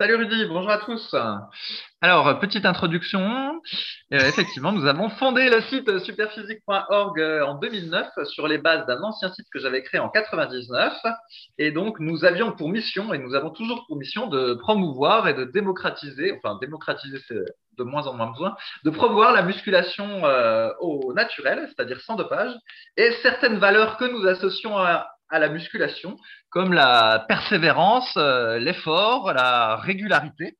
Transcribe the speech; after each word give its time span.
Salut 0.00 0.16
Rudy, 0.16 0.46
bonjour 0.46 0.72
à 0.72 0.78
tous. 0.78 1.14
Alors, 2.00 2.40
petite 2.40 2.66
introduction. 2.66 3.60
Euh, 4.12 4.18
effectivement, 4.18 4.72
nous 4.72 4.86
avons 4.86 5.08
fondé 5.08 5.48
le 5.48 5.60
site 5.60 6.00
superphysique.org 6.00 7.20
euh, 7.20 7.46
en 7.46 7.54
2009 7.54 8.08
sur 8.24 8.48
les 8.48 8.58
bases 8.58 8.84
d'un 8.86 9.00
ancien 9.02 9.32
site 9.32 9.46
que 9.52 9.60
j'avais 9.60 9.84
créé 9.84 10.00
en 10.00 10.08
99. 10.08 10.94
Et 11.58 11.70
donc, 11.70 12.00
nous 12.00 12.24
avions 12.24 12.50
pour 12.50 12.70
mission, 12.70 13.14
et 13.14 13.18
nous 13.18 13.36
avons 13.36 13.50
toujours 13.50 13.84
pour 13.86 13.96
mission, 13.96 14.26
de 14.26 14.54
promouvoir 14.54 15.28
et 15.28 15.34
de 15.34 15.44
démocratiser, 15.44 16.36
enfin, 16.38 16.58
démocratiser, 16.60 17.18
c'est 17.28 17.44
de 17.78 17.84
moins 17.84 18.08
en 18.08 18.14
moins 18.14 18.32
besoin, 18.32 18.56
de 18.84 18.90
promouvoir 18.90 19.32
la 19.32 19.42
musculation 19.42 20.24
euh, 20.24 20.70
au 20.80 21.12
naturel, 21.12 21.68
c'est-à-dire 21.68 22.00
sans 22.00 22.16
dopage, 22.16 22.52
et 22.96 23.12
certaines 23.22 23.58
valeurs 23.58 23.96
que 23.96 24.06
nous 24.06 24.26
associons 24.26 24.76
à, 24.76 25.06
à 25.30 25.38
la 25.38 25.48
musculation, 25.48 26.16
comme 26.50 26.72
la 26.72 27.24
persévérance, 27.28 28.16
euh, 28.16 28.58
l'effort, 28.58 29.32
la 29.32 29.76
régularité. 29.76 30.56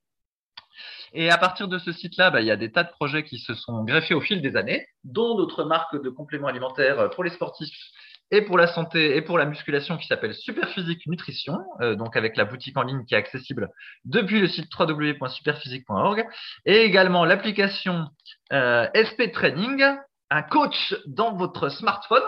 Et 1.13 1.31
à 1.31 1.39
partir 1.39 1.69
de 1.69 1.79
ce 1.79 1.93
site-là, 1.93 2.31
bah, 2.31 2.41
il 2.41 2.47
y 2.47 2.51
a 2.51 2.57
des 2.57 2.73
tas 2.73 2.83
de 2.83 2.91
projets 2.91 3.23
qui 3.23 3.39
se 3.39 3.55
sont 3.55 3.85
greffés 3.85 4.15
au 4.15 4.21
fil 4.21 4.43
des 4.43 4.57
années, 4.57 4.87
dont 5.05 5.37
d'autres 5.37 5.65
marques 5.65 6.01
de 6.03 6.11
compléments 6.11 6.49
alimentaires 6.49 7.11
pour 7.11 7.23
les 7.23 7.31
sportifs 7.31 7.77
et 8.31 8.43
pour 8.43 8.59
la 8.59 8.67
santé 8.67 9.17
et 9.17 9.23
pour 9.23 9.39
la 9.39 9.47
musculation 9.47 9.97
qui 9.97 10.07
s'appelle 10.07 10.35
Superphysique 10.35 11.07
Nutrition, 11.07 11.59
euh, 11.81 11.95
donc 11.95 12.17
avec 12.17 12.37
la 12.37 12.45
boutique 12.45 12.77
en 12.77 12.83
ligne 12.83 13.05
qui 13.05 13.15
est 13.15 13.19
accessible 13.19 13.71
depuis 14.05 14.41
le 14.41 14.49
site 14.49 14.69
www.superphysique.org, 14.77 16.27
et 16.67 16.79
également 16.83 17.25
l'application 17.25 18.07
euh, 18.53 18.89
SP 18.97 19.31
Training, 19.33 19.85
un 20.31 20.43
coach 20.43 20.97
dans 21.07 21.37
votre 21.37 21.69
smartphone 21.69 22.25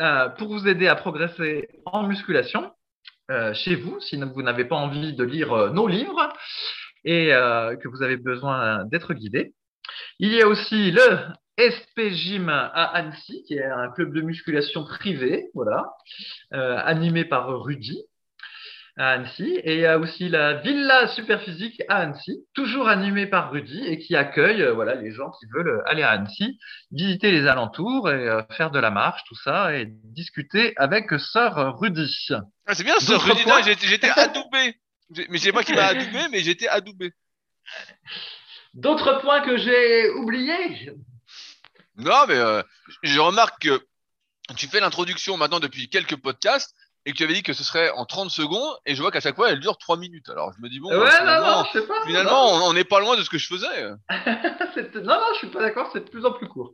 euh, 0.00 0.28
pour 0.30 0.48
vous 0.48 0.68
aider 0.68 0.88
à 0.88 0.96
progresser 0.96 1.68
en 1.84 2.06
musculation 2.06 2.72
euh, 3.30 3.54
chez 3.54 3.74
vous, 3.74 4.00
si 4.00 4.16
vous 4.16 4.42
n'avez 4.42 4.64
pas 4.64 4.76
envie 4.76 5.14
de 5.14 5.24
lire 5.24 5.52
euh, 5.52 5.70
nos 5.70 5.86
livres 5.86 6.32
et 7.04 7.28
que 7.28 7.86
vous 7.86 8.02
avez 8.02 8.16
besoin 8.16 8.84
d'être 8.86 9.14
guidé. 9.14 9.54
Il 10.18 10.32
y 10.32 10.42
a 10.42 10.48
aussi 10.48 10.90
le 10.90 11.20
SP 11.54 12.10
Gym 12.10 12.48
à 12.48 12.82
Annecy, 12.82 13.44
qui 13.46 13.54
est 13.54 13.64
un 13.64 13.92
club 13.92 14.12
de 14.12 14.22
musculation 14.22 14.82
privé, 14.82 15.46
voilà, 15.54 15.92
animé 16.50 17.24
par 17.24 17.62
Rudy 17.62 18.02
à 18.96 19.10
Annecy. 19.10 19.60
Et 19.64 19.74
il 19.74 19.80
y 19.80 19.86
a 19.86 19.98
aussi 19.98 20.28
la 20.28 20.54
Villa 20.54 21.08
Superphysique 21.08 21.82
à 21.88 21.98
Annecy, 21.98 22.44
toujours 22.54 22.88
animée 22.88 23.26
par 23.26 23.50
Rudy 23.50 23.84
et 23.86 23.98
qui 23.98 24.16
accueille 24.16 24.62
euh, 24.62 24.72
voilà, 24.72 24.94
les 24.94 25.12
gens 25.12 25.30
qui 25.38 25.46
veulent 25.52 25.82
aller 25.86 26.02
à 26.02 26.10
Annecy, 26.10 26.58
visiter 26.90 27.30
les 27.30 27.46
alentours 27.46 28.10
et 28.10 28.28
euh, 28.28 28.42
faire 28.56 28.70
de 28.70 28.78
la 28.78 28.90
marche, 28.90 29.22
tout 29.28 29.36
ça, 29.36 29.74
et 29.74 29.86
discuter 29.86 30.72
avec 30.76 31.10
Sœur 31.18 31.78
Rudy. 31.78 32.28
Ah, 32.66 32.74
c'est 32.74 32.84
bien, 32.84 32.98
Sœur 32.98 33.22
Rudy, 33.22 33.44
j'étais 33.82 34.10
adoubé. 34.10 34.76
Mais 35.10 35.38
je 35.38 35.38
sais 35.38 35.52
pas 35.52 35.62
qui 35.62 35.72
m'a 35.72 35.86
adoubé, 35.86 36.28
mais 36.30 36.40
j'étais 36.40 36.68
adoubé. 36.68 37.12
D'autres 38.74 39.20
points 39.20 39.40
que 39.40 39.56
j'ai 39.56 40.10
oubliés? 40.10 40.90
Non, 41.96 42.26
mais 42.28 42.36
euh, 42.36 42.62
je 43.02 43.18
remarque 43.18 43.62
que 43.62 43.86
tu 44.56 44.68
fais 44.68 44.80
l'introduction 44.80 45.36
maintenant 45.36 45.60
depuis 45.60 45.88
quelques 45.88 46.16
podcasts 46.16 46.74
et 47.06 47.12
que 47.12 47.16
tu 47.16 47.22
avais 47.22 47.34
dit 47.34 47.44
que 47.44 47.52
ce 47.52 47.62
serait 47.62 47.90
en 47.90 48.04
30 48.04 48.30
secondes, 48.30 48.76
et 48.84 48.96
je 48.96 49.00
vois 49.00 49.12
qu'à 49.12 49.20
chaque 49.20 49.36
fois, 49.36 49.50
elle 49.50 49.60
dure 49.60 49.78
3 49.78 49.96
minutes. 49.96 50.28
Alors 50.28 50.52
je 50.56 50.60
me 50.60 50.68
dis, 50.68 50.80
bon, 50.80 50.90
ouais, 50.90 50.98
bah, 50.98 51.40
non, 51.40 51.46
non, 51.46 51.64
je 51.72 51.78
sais 51.78 51.86
pas, 51.86 52.04
finalement, 52.04 52.66
on 52.66 52.72
n'est 52.72 52.84
pas 52.84 52.98
loin 52.98 53.16
de 53.16 53.22
ce 53.22 53.30
que 53.30 53.38
je 53.38 53.46
faisais. 53.46 53.82
non, 54.94 55.14
non, 55.14 55.26
je 55.34 55.38
suis 55.38 55.46
pas 55.46 55.60
d'accord, 55.60 55.88
c'est 55.92 56.04
de 56.04 56.10
plus 56.10 56.26
en 56.26 56.32
plus 56.32 56.48
court. 56.48 56.72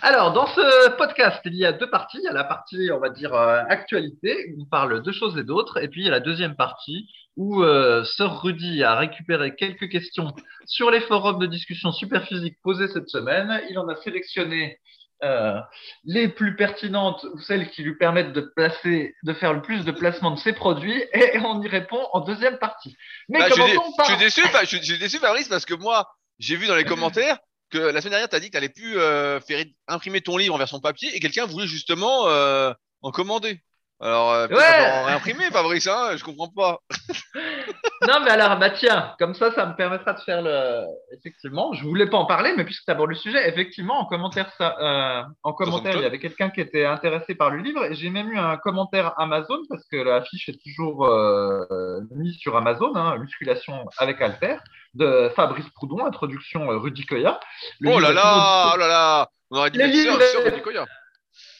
Alors, 0.00 0.32
dans 0.32 0.46
ce 0.46 0.88
podcast, 0.96 1.40
il 1.44 1.54
y 1.54 1.66
a 1.66 1.72
deux 1.72 1.90
parties. 1.90 2.18
Il 2.18 2.24
y 2.24 2.28
a 2.28 2.32
la 2.32 2.44
partie, 2.44 2.88
on 2.92 2.98
va 2.98 3.10
dire, 3.10 3.34
euh, 3.34 3.62
actualité, 3.68 4.54
où 4.56 4.62
on 4.62 4.66
parle 4.66 5.02
de 5.02 5.12
choses 5.12 5.36
et 5.36 5.44
d'autres, 5.44 5.82
et 5.82 5.88
puis 5.88 6.00
il 6.00 6.04
y 6.04 6.08
a 6.08 6.12
la 6.12 6.20
deuxième 6.20 6.56
partie, 6.56 7.06
où 7.36 7.62
euh, 7.62 8.04
Sœur 8.04 8.42
Rudy 8.42 8.82
a 8.82 8.96
récupéré 8.96 9.54
quelques 9.54 9.90
questions 9.90 10.32
sur 10.64 10.90
les 10.90 11.00
forums 11.00 11.38
de 11.38 11.46
discussion 11.46 11.92
super 11.92 12.24
physique 12.24 12.56
posés 12.62 12.88
cette 12.88 13.08
semaine. 13.10 13.60
Il 13.68 13.78
en 13.78 13.88
a 13.88 13.96
sélectionné 13.96 14.78
euh, 15.22 15.60
les 16.04 16.28
plus 16.28 16.56
pertinentes 16.56 17.24
ou 17.32 17.40
celles 17.40 17.70
qui 17.70 17.82
lui 17.82 17.96
permettent 17.96 18.32
de 18.32 18.40
placer, 18.56 19.14
de 19.22 19.32
faire 19.32 19.52
le 19.52 19.62
plus 19.62 19.84
de 19.84 19.92
placements 19.92 20.32
de 20.32 20.38
ses 20.38 20.52
produits, 20.52 21.02
et 21.12 21.38
on 21.38 21.62
y 21.62 21.68
répond 21.68 22.04
en 22.12 22.20
deuxième 22.20 22.58
partie. 22.58 22.96
Mais 23.28 23.38
bah, 23.38 23.48
je, 23.48 23.54
je, 23.54 24.04
suis 24.04 24.16
déçu, 24.18 24.42
je, 24.62 24.82
suis 24.82 24.98
déçu, 24.98 25.18
Fabrice, 25.18 25.48
parce 25.48 25.64
que 25.64 25.74
moi, 25.74 26.08
j'ai 26.38 26.56
vu 26.56 26.66
dans 26.66 26.74
les 26.74 26.84
commentaires 26.84 27.38
que 27.70 27.78
la 27.78 28.00
semaine 28.00 28.12
dernière, 28.12 28.28
tu 28.28 28.36
as 28.36 28.40
dit 28.40 28.46
que 28.46 28.52
tu 28.52 28.56
n'allais 28.56 28.68
plus 28.68 28.98
euh, 28.98 29.40
faire 29.40 29.64
imprimer 29.88 30.20
ton 30.20 30.36
livre 30.36 30.54
en 30.54 30.58
version 30.58 30.80
papier, 30.80 31.14
et 31.14 31.20
quelqu'un 31.20 31.46
voulait 31.46 31.66
justement 31.66 32.28
euh, 32.28 32.72
en 33.02 33.10
commander. 33.10 33.60
Alors, 34.04 34.32
euh, 34.32 34.48
ouais. 34.48 35.02
réimprimer, 35.06 35.50
Fabrice, 35.50 35.86
hein, 35.86 36.10
je 36.18 36.24
comprends 36.24 36.50
pas. 36.50 36.78
non, 38.06 38.20
mais 38.22 38.32
alors, 38.32 38.58
bah 38.58 38.68
tiens, 38.68 39.14
comme 39.18 39.34
ça, 39.34 39.50
ça 39.52 39.64
me 39.64 39.74
permettra 39.74 40.12
de 40.12 40.20
faire 40.20 40.42
le. 40.42 40.84
Effectivement, 41.16 41.72
je 41.72 41.84
voulais 41.84 42.04
pas 42.04 42.18
en 42.18 42.26
parler, 42.26 42.52
mais 42.54 42.64
puisque 42.64 42.84
tu 42.84 42.90
abordes 42.90 43.08
le 43.08 43.16
sujet, 43.16 43.48
effectivement, 43.48 43.98
en 43.98 44.04
commentaire, 44.04 44.52
ça, 44.58 44.76
euh, 44.78 45.22
en 45.42 45.54
commentaire, 45.54 45.96
il 45.96 46.02
y 46.02 46.04
avait 46.04 46.18
quelqu'un 46.18 46.50
qui 46.50 46.60
était 46.60 46.84
intéressé 46.84 47.34
par 47.34 47.48
le 47.48 47.62
livre, 47.62 47.82
et 47.86 47.94
j'ai 47.94 48.10
même 48.10 48.30
eu 48.30 48.38
un 48.38 48.58
commentaire 48.58 49.18
Amazon 49.18 49.60
parce 49.70 49.84
que 49.90 49.96
la 49.96 50.22
fiche 50.22 50.50
est 50.50 50.62
toujours 50.62 51.06
euh, 51.06 52.00
mise 52.14 52.36
sur 52.36 52.58
Amazon, 52.58 52.94
hein, 52.96 53.16
musculation 53.16 53.86
avec 53.96 54.20
Alter, 54.20 54.56
de 54.92 55.32
Fabrice 55.34 55.70
Proudhon, 55.70 56.04
introduction 56.04 56.70
euh, 56.70 56.76
Rudy 56.76 57.06
Koya. 57.06 57.40
oh 57.86 57.98
là 57.98 58.12
là, 58.12 58.72
oh 58.74 58.76
là 58.76 58.86
là, 58.86 59.28
on 59.50 59.56
aurait 59.56 59.70
dit 59.70 59.78
que 59.78 59.90
sur, 59.90 60.22
sur 60.22 60.44
Rudy 60.44 60.60
Koya. 60.60 60.84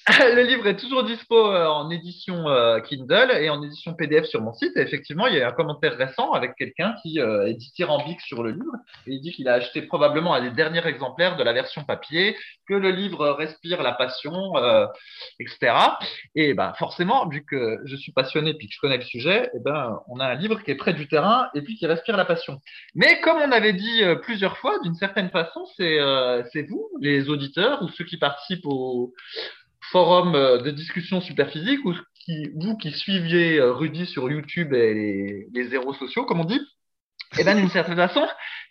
le 0.35 0.43
livre 0.43 0.67
est 0.67 0.77
toujours 0.77 1.03
dispo 1.03 1.35
euh, 1.35 1.67
en 1.67 1.89
édition 1.89 2.47
euh, 2.47 2.79
Kindle 2.81 3.31
et 3.41 3.49
en 3.49 3.63
édition 3.63 3.95
PDF 3.95 4.27
sur 4.27 4.43
mon 4.43 4.53
site. 4.53 4.77
Et 4.77 4.81
effectivement, 4.81 5.27
il 5.29 5.37
y 5.37 5.41
a 5.41 5.49
un 5.49 5.53
commentaire 5.53 5.97
récent 5.97 6.33
avec 6.33 6.57
quelqu'un 6.57 6.95
qui 7.03 7.21
euh, 7.21 7.47
est 7.47 7.55
dithyrambique 7.55 8.21
sur 8.21 8.43
le 8.43 8.51
livre. 8.51 8.73
Il 9.07 9.23
dit 9.23 9.33
qu'il 9.33 9.49
a 9.49 9.55
acheté 9.55 9.81
probablement 9.81 10.35
un 10.35 10.43
des 10.43 10.51
derniers 10.51 10.87
exemplaires 10.87 11.39
de 11.39 11.43
la 11.43 11.55
version 11.55 11.85
papier, 11.85 12.37
que 12.69 12.75
le 12.75 12.91
livre 12.91 13.31
respire 13.31 13.83
la 13.83 13.93
passion, 13.93 14.53
etc. 15.39 15.75
Et 16.35 16.55
ben, 16.55 16.73
forcément, 16.79 17.29
vu 17.29 17.45
que 17.45 17.79
je 17.85 17.97
suis 17.97 18.13
passionné 18.13 18.51
et 18.51 18.67
que 18.67 18.73
je 18.73 18.81
connais 18.81 18.97
le 18.97 19.03
sujet, 19.03 19.51
et 19.55 19.61
ben, 19.61 20.01
on 20.09 20.19
a 20.19 20.27
un 20.27 20.35
livre 20.35 20.63
qui 20.63 20.71
est 20.71 20.77
près 20.77 20.95
du 20.95 21.07
terrain 21.09 21.49
et 21.55 21.63
puis 21.63 21.77
qui 21.77 21.87
respire 21.87 22.17
la 22.17 22.25
passion. 22.25 22.61
Mais 22.95 23.21
comme 23.21 23.37
on 23.37 23.53
avait 23.53 23.75
dit 23.75 24.03
plusieurs 24.23 24.57
fois, 24.59 24.79
d'une 24.83 24.95
certaine 24.95 25.31
façon, 25.31 25.67
c'est 25.77 26.63
vous, 26.69 26.89
les 27.01 27.29
auditeurs 27.29 27.83
ou 27.83 27.89
ceux 27.89 28.05
qui 28.05 28.17
participent 28.17 28.67
au 28.67 29.13
forum 29.91 30.35
euh, 30.35 30.59
de 30.59 30.71
discussion 30.71 31.21
super 31.21 31.51
physique 31.51 31.85
ou 31.85 31.95
qui, 32.25 32.51
vous 32.57 32.77
qui 32.77 32.93
suiviez 32.93 33.59
euh, 33.59 33.73
Rudy 33.73 34.07
sur 34.07 34.31
YouTube 34.31 34.73
et 34.73 34.95
les, 34.95 35.47
les 35.53 35.69
zéros 35.69 35.95
sociaux, 35.95 36.25
comme 36.25 36.41
on 36.41 36.45
dit, 36.45 36.61
et 37.37 37.41
eh 37.41 37.45
bien 37.45 37.57
d'une 37.57 37.71
certaine 37.71 37.97
façon, 37.97 38.27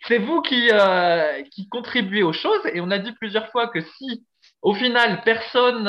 c'est 0.06 0.18
vous 0.18 0.40
qui, 0.40 0.70
euh, 0.72 1.42
qui 1.50 1.68
contribuez 1.68 2.22
aux 2.22 2.32
choses. 2.32 2.62
Et 2.72 2.80
on 2.80 2.90
a 2.90 2.98
dit 2.98 3.12
plusieurs 3.12 3.50
fois 3.50 3.68
que 3.68 3.80
si, 3.82 4.24
au 4.62 4.74
final, 4.74 5.20
personne 5.22 5.84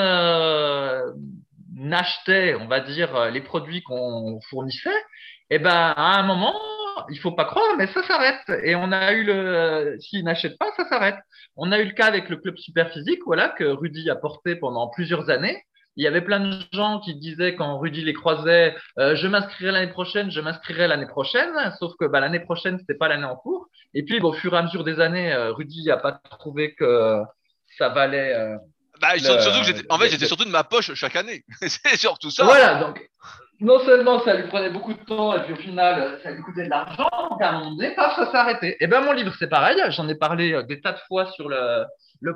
n'achetait, 1.74 2.56
on 2.56 2.68
va 2.68 2.81
dire, 2.81 3.31
les 3.31 3.40
produits 3.40 3.81
qu'on 3.81 4.42
fournissait, 4.50 4.90
et 5.50 5.56
eh 5.56 5.59
ben 5.59 5.94
à 5.96 6.19
un 6.19 6.24
moment, 6.24 6.59
il 7.09 7.19
faut 7.19 7.31
pas 7.31 7.45
croire, 7.45 7.75
mais 7.78 7.88
ça 7.88 8.03
s'arrête. 8.03 8.50
Et 8.63 8.75
on 8.75 8.91
a 8.91 9.13
eu 9.13 9.23
le, 9.23 9.97
s'ils 10.00 10.23
n'achètent 10.23 10.57
pas, 10.57 10.72
ça 10.78 10.88
s'arrête. 10.88 11.17
On 11.56 11.72
a 11.72 11.79
eu 11.79 11.85
le 11.85 11.91
cas 11.91 12.06
avec 12.06 12.29
le 12.29 12.38
club 12.38 12.57
super 12.57 12.91
physique, 12.91 13.19
voilà, 13.25 13.50
que 13.50 13.63
Rudy 13.63 14.09
a 14.09 14.16
porté 14.16 14.56
pendant 14.56 14.88
plusieurs 14.88 15.29
années. 15.29 15.63
Il 15.97 16.03
y 16.03 16.07
avait 16.07 16.22
plein 16.22 16.41
de 16.41 16.59
gens 16.73 17.00
qui 17.00 17.16
disaient 17.16 17.56
quand 17.56 17.78
Rudy 17.79 18.03
les 18.03 18.13
croisait, 18.13 18.75
euh, 19.00 19.16
je 19.16 19.28
m'inscrirai 19.28 19.71
l'année 19.71 19.92
prochaine, 19.92 20.30
je 20.30 20.42
m'inscrirai 20.42 20.88
l'année 20.88 21.07
prochaine. 21.07 21.51
Sauf 21.80 21.94
que 21.97 22.06
bah, 22.06 22.19
l'année 22.19 22.42
prochaine, 22.42 22.77
c'était 22.80 22.95
pas 22.95 23.07
l'année 23.07 23.25
en 23.25 23.38
cours. 23.38 23.69
Et 23.94 24.03
puis, 24.03 24.19
au 24.19 24.33
fur 24.33 24.53
et 24.53 24.57
à 24.57 24.63
mesure 24.63 24.83
des 24.83 25.00
années, 25.00 25.31
euh, 25.31 25.53
Rudy 25.53 25.86
n'a 25.86 25.97
pas 25.97 26.12
trouvé 26.12 26.75
que 26.75 27.21
ça 27.77 27.89
valait. 27.89 28.33
Euh, 28.33 28.57
bah, 29.00 29.18
surtout 29.18 29.59
que 29.59 29.65
j'étais, 29.65 29.86
en 29.89 29.97
fait, 29.97 30.09
j'étais 30.09 30.25
surtout 30.25 30.45
de 30.45 30.50
ma 30.50 30.65
poche 30.65 30.94
chaque 30.95 31.15
année. 31.15 31.45
c'est 31.62 31.97
surtout 31.97 32.30
ça. 32.30 32.44
Voilà, 32.44 32.75
donc 32.75 33.09
non 33.62 33.80
seulement 33.80 34.19
ça 34.19 34.36
lui 34.36 34.48
prenait 34.48 34.69
beaucoup 34.69 34.94
de 34.94 35.04
temps 35.06 35.36
et 35.36 35.42
puis 35.44 35.54
au 35.54 35.57
final 35.57 36.19
ça 36.24 36.31
lui 36.31 36.42
coûtait 36.42 36.66
de 36.66 36.69
l'argent, 36.69 37.10
donc 37.30 37.42
à 37.42 37.50
un 37.50 37.60
moment 37.60 37.72
donné, 37.72 37.96
paf, 37.96 38.16
ça 38.16 38.30
s'est 38.30 38.38
arrêté. 38.38 38.69
Et 38.72 38.78
eh 38.81 38.88
ben 38.88 39.02
mon 39.02 39.13
livre 39.13 39.34
c'est 39.40 39.48
pareil, 39.48 39.78
j'en 39.90 40.07
ai 40.10 40.16
parlé 40.16 40.54
euh, 40.54 40.63
des 40.63 40.81
tas 40.81 40.92
de 40.92 41.00
fois 41.07 41.28
sur 41.31 41.50
le, 41.50 41.86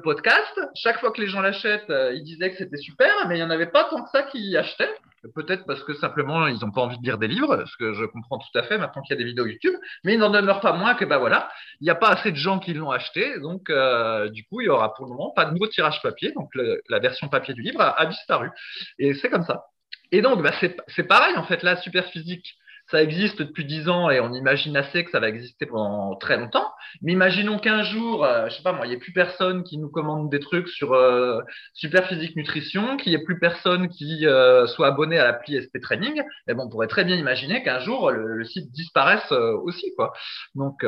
podcast. 0.04 0.60
Chaque 0.76 1.00
fois 1.00 1.12
que 1.12 1.20
les 1.20 1.28
gens 1.28 1.42
l'achètent, 1.42 1.90
euh, 1.90 2.14
ils 2.14 2.24
disaient 2.24 2.52
que 2.52 2.58
c'était 2.58 2.78
super, 2.78 3.28
mais 3.28 3.36
il 3.36 3.38
n'y 3.40 3.44
en 3.44 3.50
avait 3.50 3.72
pas 3.72 3.86
tant 3.86 4.04
que 4.04 4.10
ça 4.12 4.22
qui 4.24 4.56
achetaient. 4.56 4.94
Peut-être 5.36 5.66
parce 5.66 5.84
que 5.84 5.94
simplement 5.96 6.48
ils 6.48 6.60
n'ont 6.60 6.72
pas 6.72 6.82
envie 6.82 6.98
de 6.98 7.04
lire 7.04 7.18
des 7.18 7.28
livres, 7.28 7.66
ce 7.66 7.76
que 7.78 7.94
je 7.94 8.06
comprends 8.06 8.38
tout 8.38 8.58
à 8.58 8.64
fait 8.64 8.78
maintenant 8.78 9.02
qu'il 9.02 9.16
y 9.16 9.18
a 9.18 9.22
des 9.22 9.26
vidéos 9.26 9.46
YouTube, 9.46 9.74
mais 10.06 10.14
il 10.14 10.20
n'en 10.20 10.30
demeure 10.30 10.62
pas 10.62 10.74
moins 10.74 10.94
que 10.94 11.04
bah 11.04 11.18
voilà, 11.18 11.50
il 11.82 11.86
n'y 11.86 11.90
a 11.90 11.96
pas 11.96 12.10
assez 12.10 12.32
de 12.32 12.38
gens 12.38 12.60
qui 12.60 12.74
l'ont 12.74 12.92
acheté, 12.92 13.40
donc 13.40 13.70
euh, 13.70 14.30
du 14.30 14.46
coup 14.46 14.62
il 14.62 14.66
y 14.66 14.70
aura 14.70 14.94
pour 14.94 15.06
le 15.06 15.12
moment 15.12 15.32
pas 15.32 15.46
de 15.46 15.52
nouveau 15.52 15.68
tirage 15.68 16.02
papier, 16.02 16.32
donc 16.32 16.50
la 16.56 17.00
version 17.00 17.28
papier 17.28 17.54
du 17.54 17.62
livre 17.62 17.82
a 17.82 18.06
disparu. 18.06 18.50
Et 18.98 19.14
c'est 19.16 19.30
comme 19.30 19.44
ça. 19.44 19.66
Et 20.12 20.22
donc, 20.22 20.42
bah, 20.42 20.52
c'est 20.88 21.04
pareil, 21.04 21.36
en 21.38 21.44
fait, 21.44 21.64
là, 21.64 21.76
Superphysique, 21.78 22.56
ça 22.92 23.04
existe 23.04 23.40
depuis 23.40 23.66
dix 23.66 23.88
ans 23.88 24.10
et 24.10 24.20
on 24.20 24.34
imagine 24.34 24.76
assez 24.76 25.04
que 25.04 25.12
ça 25.12 25.20
va 25.20 25.30
exister 25.30 25.68
pendant 25.68 26.16
très 26.16 26.38
longtemps. 26.38 26.72
Mais 27.04 27.12
imaginons 27.12 27.60
qu'un 27.60 27.84
jour, 27.84 28.26
euh, 28.26 28.50
je 28.50 28.56
sais 28.56 28.64
pas 28.64 28.74
moi, 28.74 28.88
il 28.88 28.90
n'y 28.90 28.96
ait 28.96 29.00
plus 29.00 29.14
personne 29.14 29.64
qui 29.64 29.78
nous 29.78 29.90
commande 29.90 30.32
des 30.32 30.40
trucs 30.40 30.68
sur 30.68 30.94
euh, 30.94 31.40
Super 31.74 32.08
Physique 32.08 32.36
Nutrition, 32.36 32.98
qu'il 32.98 33.14
n'y 33.14 33.22
ait 33.22 33.24
plus 33.24 33.38
personne 33.38 33.90
qui 33.90 34.26
euh, 34.26 34.66
soit 34.66 34.88
abonné 34.88 35.20
à 35.20 35.24
l'appli 35.24 35.62
SP 35.62 35.78
Training. 35.80 36.24
Mais 36.48 36.56
bon, 36.56 36.64
on 36.64 36.70
pourrait 36.70 36.88
très 36.88 37.06
bien 37.06 37.16
imaginer 37.16 37.62
qu'un 37.62 37.80
jour 37.80 38.10
le, 38.10 38.38
le, 38.38 38.44
site 38.44 38.72
disparaisse 38.72 39.32
aussi, 39.32 39.94
quoi. 39.96 40.12
Donc, 40.56 40.84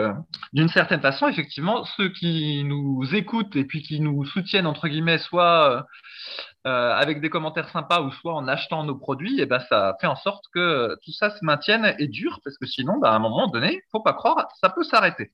d'une 0.54 0.70
certaine 0.70 1.02
façon, 1.02 1.28
effectivement, 1.28 1.86
ceux 1.98 2.10
qui 2.10 2.64
nous 2.64 3.08
écoutent 3.14 3.56
et 3.56 3.66
puis 3.66 3.84
qui 3.84 4.00
nous 4.00 4.26
soutiennent 4.26 4.66
entre 4.66 4.88
guillemets, 4.88 5.20
soit 5.20 5.86
euh, 6.68 6.94
avec 6.94 7.22
des 7.22 7.30
commentaires 7.30 7.70
sympas 7.70 8.02
ou 8.02 8.12
soit 8.12 8.34
en 8.34 8.48
achetant 8.48 8.84
nos 8.84 8.96
produits, 8.96 9.40
et 9.40 9.44
eh 9.44 9.46
ben 9.46 9.60
ça 9.68 9.98
fait 10.00 10.08
en 10.08 10.16
sorte 10.16 10.46
que 10.54 10.96
tout 11.04 11.12
ça 11.12 11.32
se 11.32 11.44
maintienne 11.44 11.96
et 11.98 12.08
dure 12.08 12.40
parce 12.44 12.58
que 12.58 12.68
sinon, 12.68 13.00
bah, 13.00 13.12
à 13.12 13.16
un 13.16 13.20
moment 13.20 13.48
donné, 13.48 13.82
faut 13.92 14.02
pas 14.02 14.14
croire, 14.14 14.48
ça 14.62 14.70
peut 14.70 14.84
s'arrêter. 14.84 15.32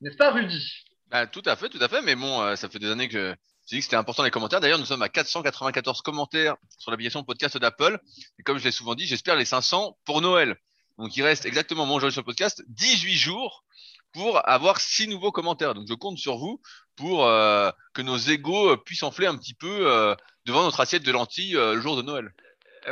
N'est-ce 0.00 0.16
pas, 0.16 0.30
Rudy? 0.30 0.84
Bah, 1.08 1.26
Tout 1.26 1.42
à 1.46 1.56
fait, 1.56 1.68
tout 1.68 1.82
à 1.82 1.88
fait. 1.88 2.02
Mais 2.02 2.14
bon, 2.14 2.40
euh, 2.42 2.54
ça 2.54 2.68
fait 2.68 2.78
des 2.78 2.90
années 2.90 3.08
que 3.08 3.34
j'ai 3.66 3.78
que 3.78 3.84
c'était 3.84 3.96
important 3.96 4.22
les 4.22 4.30
commentaires. 4.30 4.60
D'ailleurs, 4.60 4.78
nous 4.78 4.86
sommes 4.86 5.02
à 5.02 5.08
494 5.08 6.00
commentaires 6.02 6.56
sur 6.78 6.90
l'application 6.90 7.22
podcast 7.24 7.58
d'Apple. 7.58 8.00
Et 8.38 8.42
comme 8.42 8.58
je 8.58 8.64
l'ai 8.64 8.70
souvent 8.70 8.94
dit, 8.94 9.06
j'espère 9.06 9.36
les 9.36 9.44
500 9.44 9.98
pour 10.04 10.20
Noël. 10.22 10.56
Donc, 10.98 11.16
il 11.16 11.22
reste 11.22 11.44
exactement, 11.44 11.84
mon 11.84 12.00
jour 12.00 12.10
sur 12.10 12.22
le 12.22 12.24
podcast, 12.24 12.62
18 12.68 13.14
jours 13.14 13.64
pour 14.12 14.46
avoir 14.48 14.80
six 14.80 15.08
nouveaux 15.08 15.32
commentaires. 15.32 15.74
Donc 15.74 15.86
je 15.88 15.94
compte 15.94 16.18
sur 16.18 16.38
vous 16.38 16.60
pour 16.96 17.26
euh, 17.26 17.70
que 17.94 18.02
nos 18.02 18.16
égaux 18.16 18.76
puissent 18.78 19.02
enfler 19.02 19.26
un 19.26 19.36
petit 19.36 19.54
peu 19.54 19.90
euh, 19.90 20.14
devant 20.44 20.62
notre 20.62 20.80
assiette 20.80 21.04
de 21.04 21.12
lentilles 21.12 21.56
euh, 21.56 21.74
le 21.74 21.80
jour 21.80 21.96
de 21.96 22.02
Noël. 22.02 22.32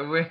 oui. 0.00 0.22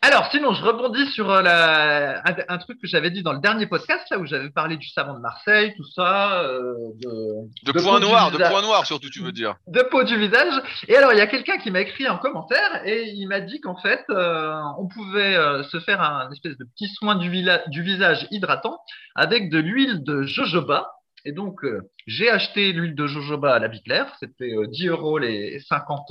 Alors, 0.00 0.30
sinon, 0.30 0.54
je 0.54 0.62
rebondis 0.62 1.06
sur 1.10 1.28
euh, 1.28 1.42
la, 1.42 2.22
un, 2.48 2.58
truc 2.58 2.80
que 2.80 2.86
j'avais 2.86 3.10
dit 3.10 3.24
dans 3.24 3.32
le 3.32 3.40
dernier 3.40 3.66
podcast, 3.66 4.06
là 4.10 4.18
où 4.18 4.26
j'avais 4.26 4.50
parlé 4.50 4.76
du 4.76 4.88
savon 4.88 5.14
de 5.14 5.18
Marseille, 5.18 5.74
tout 5.76 5.84
ça. 5.92 6.40
Euh, 6.44 6.72
de, 7.02 7.72
de, 7.72 7.72
points 7.72 7.98
noirs, 7.98 8.30
de 8.30 8.38
points 8.38 8.62
noirs 8.62 8.86
surtout, 8.86 9.10
tu 9.10 9.20
veux 9.22 9.32
dire. 9.32 9.56
De 9.66 9.82
peau 9.82 10.04
du 10.04 10.16
visage. 10.16 10.54
Et 10.86 10.96
alors, 10.96 11.12
il 11.12 11.18
y 11.18 11.20
a 11.20 11.26
quelqu'un 11.26 11.58
qui 11.58 11.72
m'a 11.72 11.80
écrit 11.80 12.06
un 12.06 12.16
commentaire 12.16 12.82
et 12.84 13.08
il 13.08 13.26
m'a 13.26 13.40
dit 13.40 13.60
qu'en 13.60 13.76
fait, 13.76 14.04
euh, 14.10 14.60
on 14.78 14.86
pouvait 14.86 15.34
euh, 15.34 15.64
se 15.64 15.80
faire 15.80 16.00
un 16.00 16.30
espèce 16.30 16.56
de 16.56 16.64
petit 16.64 16.88
soin 16.94 17.16
du, 17.16 17.28
du 17.66 17.82
visage 17.82 18.28
hydratant 18.30 18.78
avec 19.16 19.50
de 19.50 19.58
l'huile 19.58 20.04
de 20.04 20.22
jojoba. 20.22 20.92
Et 21.24 21.32
donc, 21.32 21.64
euh, 21.64 21.90
j'ai 22.06 22.30
acheté 22.30 22.72
l'huile 22.72 22.94
de 22.94 23.08
jojoba 23.08 23.52
à 23.52 23.58
la 23.58 23.66
vie 23.66 23.82
claire. 23.82 24.14
C'était 24.20 24.54
10 24.68 24.86
euros 24.86 25.18
les 25.18 25.58
50 25.68 26.06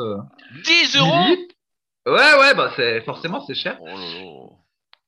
10 0.66 0.98
euros? 0.98 1.38
Ouais, 2.08 2.40
ouais, 2.40 2.54
bah 2.56 2.72
c'est 2.76 3.02
forcément 3.02 3.42
c'est 3.46 3.54
cher. 3.54 3.78
Oh 3.82 4.54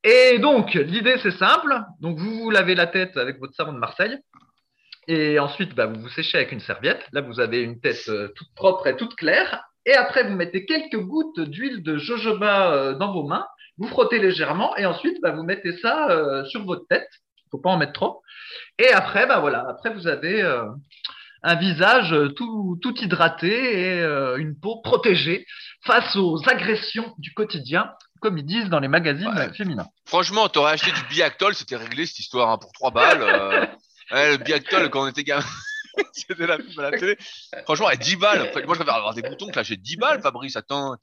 et 0.04 0.38
donc 0.40 0.74
l'idée 0.74 1.18
c'est 1.24 1.32
simple. 1.32 1.78
Donc 2.02 2.18
vous 2.18 2.40
vous 2.40 2.50
lavez 2.50 2.76
la 2.76 2.88
tête 2.88 3.16
avec 3.18 3.40
votre 3.40 3.54
savon 3.56 3.74
de 3.74 3.80
Marseille. 3.80 4.18
Et 5.08 5.40
ensuite, 5.40 5.74
bah, 5.74 5.88
vous 5.88 6.02
vous 6.02 6.10
séchez 6.10 6.38
avec 6.38 6.52
une 6.52 6.60
serviette. 6.60 7.04
Là, 7.14 7.22
vous 7.22 7.40
avez 7.40 7.64
une 7.64 7.80
tête 7.82 8.08
euh, 8.10 8.28
toute 8.36 8.54
propre 8.54 8.86
et 8.86 8.96
toute 8.96 9.16
claire. 9.16 9.64
Et 9.88 9.94
après, 9.94 10.24
vous 10.24 10.36
mettez 10.36 10.68
quelques 10.68 11.00
gouttes 11.00 11.40
d'huile 11.40 11.82
de 11.82 11.98
jojoba 11.98 12.74
euh, 12.74 12.94
dans 12.94 13.12
vos 13.12 13.24
mains. 13.24 13.48
Vous 13.80 13.88
frottez 13.88 14.20
légèrement. 14.20 14.76
Et 14.78 14.86
ensuite, 14.86 15.20
bah, 15.24 15.32
vous 15.32 15.42
mettez 15.42 15.76
ça 15.78 16.12
euh, 16.12 16.46
sur 16.46 16.64
votre 16.64 16.86
tête. 16.88 17.10
Faut 17.50 17.58
pas 17.58 17.72
en 17.72 17.78
mettre 17.78 17.94
trop. 17.94 18.22
Et 18.78 18.90
après, 18.90 19.26
bah 19.26 19.40
voilà. 19.40 19.66
Après, 19.68 19.92
vous 19.92 20.06
avez 20.06 20.44
un 21.44 21.56
visage 21.56 22.16
tout, 22.36 22.78
tout 22.82 22.96
hydraté 23.02 23.98
et 23.98 24.04
une 24.38 24.56
peau 24.60 24.82
protégée 24.82 25.46
face 25.86 26.16
aux 26.16 26.38
agressions 26.50 27.14
du 27.18 27.34
quotidien, 27.34 27.90
comme 28.22 28.38
ils 28.38 28.46
disent 28.46 28.70
dans 28.70 28.80
les 28.80 28.88
magazines 28.88 29.54
féminins. 29.56 29.88
Franchement, 30.06 30.50
t'aurais 30.50 30.74
acheté 30.74 30.92
du 30.92 31.02
Biactol, 31.10 31.56
c'était 31.56 31.78
réglé 31.78 32.06
cette 32.06 32.20
histoire 32.20 32.50
hein, 32.50 32.58
pour 32.58 32.72
trois 32.74 32.92
balles. 32.92 33.22
Euh, 33.22 33.66
le 34.12 34.38
Biactol, 34.38 34.90
quand 34.90 35.04
on 35.04 35.08
était 35.08 35.24
gamin. 35.24 35.46
C'était 36.14 36.48
la 36.48 36.58
pub 36.58 36.80
à 36.80 36.92
la 36.92 36.98
télé. 36.98 37.18
Franchement, 37.64 37.88
à 37.88 37.96
10 37.96 38.16
balles. 38.18 38.40
Moi, 38.40 38.52
je 38.56 38.80
préfère 38.80 38.96
avoir 38.96 39.14
des 39.14 39.22
boutons 39.22 39.50
que 39.50 39.56
lâcher 39.56 39.78
10 39.78 39.98
balles, 39.98 40.22
Fabrice. 40.22 40.56
Attends, 40.56 40.96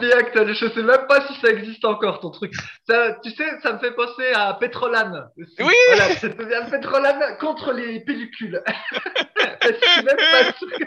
Biactol, 0.00 0.54
je 0.54 0.68
sais 0.68 0.82
même 0.82 1.06
pas 1.06 1.26
si 1.26 1.34
ça 1.40 1.48
existe 1.48 1.84
encore, 1.84 2.20
ton 2.20 2.30
truc. 2.30 2.52
Ça, 2.88 3.16
tu 3.22 3.30
sais, 3.30 3.60
ça 3.62 3.72
me 3.72 3.78
fait 3.78 3.92
penser 3.92 4.32
à 4.34 4.54
Petrolane. 4.54 5.28
Oui! 5.36 5.74
Voilà, 5.88 6.14
devient 6.14 6.70
Petrolane 6.70 7.36
contre 7.38 7.72
les 7.72 8.00
pellicules. 8.00 8.62
je, 9.62 9.72
suis 9.72 10.04
même 10.04 10.16
pas 10.16 10.52
sûr 10.52 10.68
que... 10.78 10.84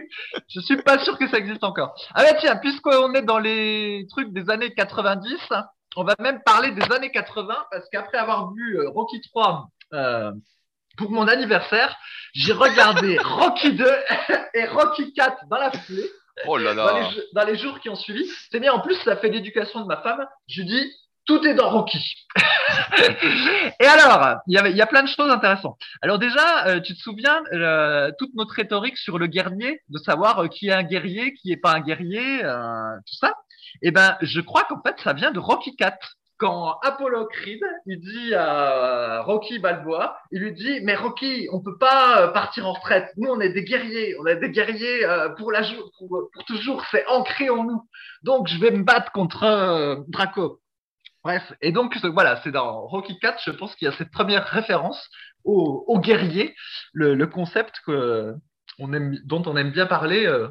je 0.47 0.59
suis 0.62 0.77
pas 0.77 1.00
sûr 1.00 1.17
que 1.17 1.27
ça 1.29 1.38
existe 1.38 1.63
encore. 1.63 1.95
Ah 2.13 2.23
bah 2.23 2.33
tiens, 2.39 2.56
puisqu'on 2.57 3.13
est 3.13 3.21
dans 3.21 3.39
les 3.39 4.06
trucs 4.09 4.31
des 4.33 4.50
années 4.50 4.73
90, 4.73 5.38
on 5.97 6.03
va 6.03 6.15
même 6.19 6.41
parler 6.44 6.71
des 6.71 6.91
années 6.91 7.12
80 7.12 7.56
parce 7.71 7.88
qu'après 7.89 8.17
avoir 8.17 8.53
vu 8.53 8.79
euh, 8.79 8.89
Rocky 8.89 9.21
3 9.21 9.69
euh, 9.94 10.31
pour 10.97 11.12
mon 11.12 11.27
anniversaire, 11.27 11.95
j'ai 12.33 12.53
regardé 12.53 13.18
Rocky 13.24 13.74
2 13.74 13.86
et 14.53 14.65
Rocky 14.65 15.13
4 15.13 15.47
dans 15.50 15.57
la 15.57 15.71
foulée. 15.71 16.09
Oh 16.47 16.57
là 16.57 16.74
là. 16.74 17.09
Dans 17.33 17.45
les, 17.45 17.57
jours 17.57 17.80
qui 17.80 17.89
ont 17.89 17.95
suivi. 17.95 18.30
C'est 18.51 18.59
bien, 18.59 18.74
en 18.74 18.81
plus, 18.81 18.95
ça 19.03 19.15
fait 19.15 19.30
l'éducation 19.30 19.81
de 19.81 19.88
ma 19.88 19.97
femme. 19.97 20.25
Je 20.47 20.63
dis, 20.63 20.92
tout 21.25 21.45
est 21.45 21.53
dans 21.53 21.69
Rocky. 21.69 21.97
et 23.80 23.86
alors, 23.86 24.38
il 24.47 24.59
y, 24.59 24.71
y 24.75 24.81
a 24.81 24.86
plein 24.86 25.03
de 25.03 25.07
choses 25.07 25.31
intéressantes. 25.31 25.80
Alors 26.01 26.19
déjà, 26.19 26.68
euh, 26.68 26.80
tu 26.81 26.94
te 26.94 27.00
souviens, 27.00 27.41
euh, 27.53 28.12
toute 28.19 28.33
notre 28.36 28.53
rhétorique 28.53 28.98
sur 28.98 29.18
le 29.18 29.27
guerrier, 29.27 29.81
de 29.89 29.98
savoir 29.98 30.39
euh, 30.39 30.48
qui 30.48 30.68
est 30.68 30.74
un 30.74 30.83
guerrier, 30.83 31.33
qui 31.33 31.51
est 31.51 31.57
pas 31.57 31.74
un 31.74 31.80
guerrier, 31.80 32.41
tout 32.41 33.15
ça. 33.19 33.33
Eh 33.81 33.91
ben, 33.91 34.18
je 34.21 34.39
crois 34.41 34.63
qu'en 34.63 34.81
fait, 34.81 34.95
ça 35.03 35.13
vient 35.13 35.31
de 35.31 35.39
Rocky 35.39 35.75
4 35.75 35.98
quand 36.38 36.80
Apollo 36.82 37.28
Creed, 37.28 37.62
il 37.86 38.00
dit 38.00 38.34
à 38.34 39.22
Rocky 39.22 39.60
Balboa, 39.60 40.18
il 40.32 40.42
lui 40.42 40.54
dit, 40.54 40.80
mais 40.84 40.96
Rocky, 40.96 41.48
on 41.52 41.62
peut 41.62 41.78
pas 41.78 42.22
euh, 42.22 42.28
partir 42.30 42.68
en 42.68 42.74
retraite. 42.74 43.12
Nous, 43.18 43.30
on 43.30 43.40
est 43.40 43.50
des 43.50 43.64
guerriers. 43.64 44.16
On 44.20 44.26
est 44.26 44.36
des 44.38 44.50
guerriers 44.50 45.06
euh, 45.06 45.30
pour, 45.30 45.52
la 45.52 45.62
pour, 45.98 46.30
pour 46.34 46.46
toujours. 46.46 46.84
C'est 46.92 47.06
ancré 47.08 47.50
en 47.50 47.64
nous. 47.64 47.82
Donc, 48.24 48.48
je 48.48 48.60
vais 48.60 48.72
me 48.72 48.84
battre 48.84 49.12
contre 49.12 49.44
euh, 49.44 49.96
Draco. 50.08 50.60
Bref. 51.24 51.54
Et 51.62 51.72
donc, 51.72 51.98
voilà, 52.04 52.42
c'est 52.44 52.52
dans 52.52 52.82
Rocky 52.82 53.18
4, 53.20 53.42
je 53.44 53.52
pense 53.52 53.76
qu'il 53.76 53.88
y 53.88 53.92
a 53.92 53.98
cette 53.98 54.12
première 54.12 54.46
référence 54.46 55.10
au, 55.44 55.84
au 55.88 56.00
guerrier, 56.00 56.56
le, 56.94 57.16
le 57.16 57.28
concept 57.28 57.80
que, 57.86 58.36
on 58.80 58.94
aime, 58.94 59.19
dont 59.25 59.44
on 59.45 59.56
aime 59.57 59.72
bien 59.72 59.86
parler 59.86 60.25
euh, 60.25 60.50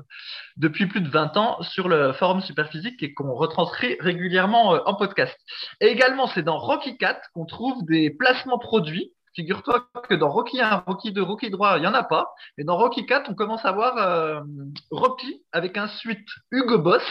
depuis 0.56 0.86
plus 0.86 1.00
de 1.00 1.08
20 1.08 1.36
ans 1.36 1.62
sur 1.62 1.88
le 1.88 2.12
forum 2.12 2.40
Superphysique 2.40 3.02
et 3.02 3.14
qu'on 3.14 3.34
retranscrit 3.34 3.96
régulièrement 4.00 4.74
euh, 4.74 4.80
en 4.86 4.94
podcast. 4.94 5.36
Et 5.80 5.86
également, 5.86 6.26
c'est 6.26 6.42
dans 6.42 6.58
Rocky 6.58 6.96
4 6.96 7.30
qu'on 7.34 7.46
trouve 7.46 7.84
des 7.84 8.10
placements 8.10 8.58
produits. 8.58 9.12
Figure-toi 9.34 9.88
que 10.08 10.14
dans 10.14 10.30
Rocky 10.30 10.60
1, 10.60 10.84
Rocky 10.86 11.12
2, 11.12 11.22
Rocky 11.22 11.50
3, 11.50 11.78
il 11.78 11.80
n'y 11.80 11.86
en 11.86 11.94
a 11.94 12.04
pas. 12.04 12.32
Mais 12.56 12.64
dans 12.64 12.76
Rocky 12.76 13.04
4, 13.04 13.30
on 13.30 13.34
commence 13.34 13.64
à 13.64 13.72
voir 13.72 13.98
euh, 13.98 14.40
Rocky 14.90 15.42
avec 15.52 15.76
un 15.76 15.88
suite 15.88 16.28
Hugo 16.52 16.78
Boss. 16.78 17.02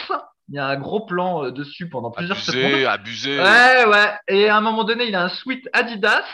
Il 0.50 0.56
y 0.56 0.60
a 0.60 0.68
un 0.68 0.78
gros 0.78 1.06
plan 1.06 1.52
dessus 1.52 1.90
pendant 1.90 2.12
plusieurs 2.12 2.38
abusé, 2.38 2.86
Abusé, 2.86 3.40
Ouais, 3.40 3.86
ouais. 3.86 4.14
Et 4.28 4.50
à 4.50 4.58
un 4.58 4.62
moment 4.62 4.84
donné, 4.84 5.06
il 5.08 5.16
a 5.16 5.24
un 5.24 5.30
suite 5.30 5.70
Adidas 5.74 6.26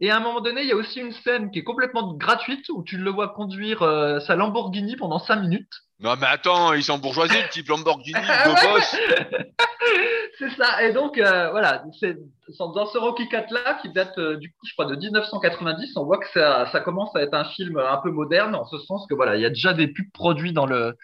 et 0.00 0.10
à 0.10 0.16
un 0.16 0.20
moment 0.20 0.40
donné, 0.40 0.62
il 0.62 0.68
y 0.68 0.72
a 0.72 0.76
aussi 0.76 1.00
une 1.00 1.12
scène 1.12 1.50
qui 1.50 1.58
est 1.58 1.64
complètement 1.64 2.12
gratuite 2.14 2.68
où 2.68 2.84
tu 2.84 2.98
le 2.98 3.10
vois 3.10 3.28
conduire 3.28 3.82
euh, 3.82 4.20
sa 4.20 4.36
Lamborghini 4.36 4.94
pendant 4.96 5.18
5 5.18 5.36
minutes. 5.36 5.72
Non, 6.00 6.14
mais 6.20 6.28
attends, 6.28 6.72
ils 6.74 6.84
sont 6.84 6.98
bourgeoisés, 6.98 7.42
le 7.42 7.48
type 7.48 7.68
Lamborghini, 7.68 8.12
de 8.20 8.72
boss. 8.72 8.96
c'est 10.38 10.50
ça. 10.50 10.84
Et 10.84 10.92
donc, 10.92 11.18
euh, 11.18 11.50
voilà, 11.50 11.82
c'est 11.98 12.16
dans 12.60 12.86
ce 12.86 12.96
Rocky 12.96 13.28
4 13.28 13.50
là, 13.52 13.78
qui 13.82 13.88
date 13.88 14.16
euh, 14.18 14.36
du 14.36 14.50
coup, 14.52 14.64
je 14.64 14.72
crois, 14.74 14.84
de 14.84 14.94
1990, 14.94 15.96
on 15.96 16.04
voit 16.04 16.18
que 16.18 16.28
ça, 16.32 16.66
ça 16.70 16.78
commence 16.78 17.14
à 17.16 17.22
être 17.22 17.34
un 17.34 17.44
film 17.44 17.78
un 17.78 17.96
peu 17.96 18.12
moderne, 18.12 18.54
en 18.54 18.66
ce 18.66 18.78
sens 18.78 19.04
que 19.08 19.14
voilà, 19.14 19.34
il 19.34 19.42
y 19.42 19.46
a 19.46 19.50
déjà 19.50 19.72
des 19.72 19.88
pubs 19.88 20.12
produits 20.12 20.52
dans 20.52 20.66
le 20.66 20.96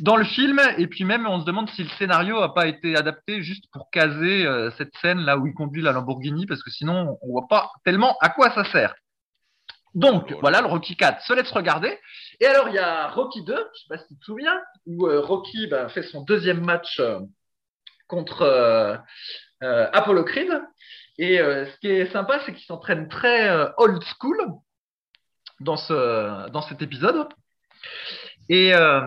dans 0.00 0.16
le 0.16 0.24
film, 0.24 0.60
et 0.78 0.86
puis 0.86 1.04
même 1.04 1.26
on 1.26 1.40
se 1.40 1.44
demande 1.44 1.70
si 1.70 1.82
le 1.82 1.88
scénario 1.90 2.40
n'a 2.40 2.48
pas 2.48 2.66
été 2.66 2.96
adapté 2.96 3.42
juste 3.42 3.64
pour 3.72 3.90
caser 3.90 4.46
euh, 4.46 4.70
cette 4.78 4.94
scène 5.00 5.20
là 5.20 5.38
où 5.38 5.46
il 5.46 5.54
conduit 5.54 5.82
la 5.82 5.92
Lamborghini, 5.92 6.46
parce 6.46 6.62
que 6.62 6.70
sinon 6.70 7.18
on 7.22 7.30
voit 7.30 7.48
pas 7.48 7.70
tellement 7.84 8.16
à 8.20 8.28
quoi 8.28 8.50
ça 8.50 8.64
sert. 8.64 8.94
Donc 9.94 10.32
voilà 10.40 10.60
le 10.60 10.66
Rocky 10.66 10.96
4 10.96 11.22
se 11.22 11.32
laisse 11.32 11.50
regarder. 11.50 11.98
Et 12.40 12.46
alors 12.46 12.68
il 12.68 12.74
y 12.74 12.78
a 12.78 13.08
Rocky 13.08 13.42
2, 13.44 13.54
je 13.54 13.80
sais 13.80 13.86
pas 13.88 13.98
si 13.98 14.08
tu 14.08 14.18
te 14.18 14.24
souviens, 14.24 14.60
où 14.86 15.06
euh, 15.06 15.20
Rocky 15.20 15.66
ben, 15.68 15.88
fait 15.88 16.02
son 16.02 16.22
deuxième 16.22 16.64
match 16.64 17.00
euh, 17.00 17.20
contre 18.06 19.02
Apollo 19.60 20.24
Creed. 20.24 20.62
Et 21.18 21.38
ce 21.38 21.78
qui 21.80 21.88
est 21.88 22.12
sympa, 22.12 22.40
c'est 22.44 22.52
qu'il 22.52 22.64
s'entraîne 22.66 23.08
très 23.08 23.50
old 23.78 24.00
school 24.04 24.36
dans, 25.60 25.76
ce, 25.76 26.48
dans 26.50 26.62
cet 26.62 26.82
épisode. 26.82 27.26
Et 28.48 28.74
euh, 28.74 29.00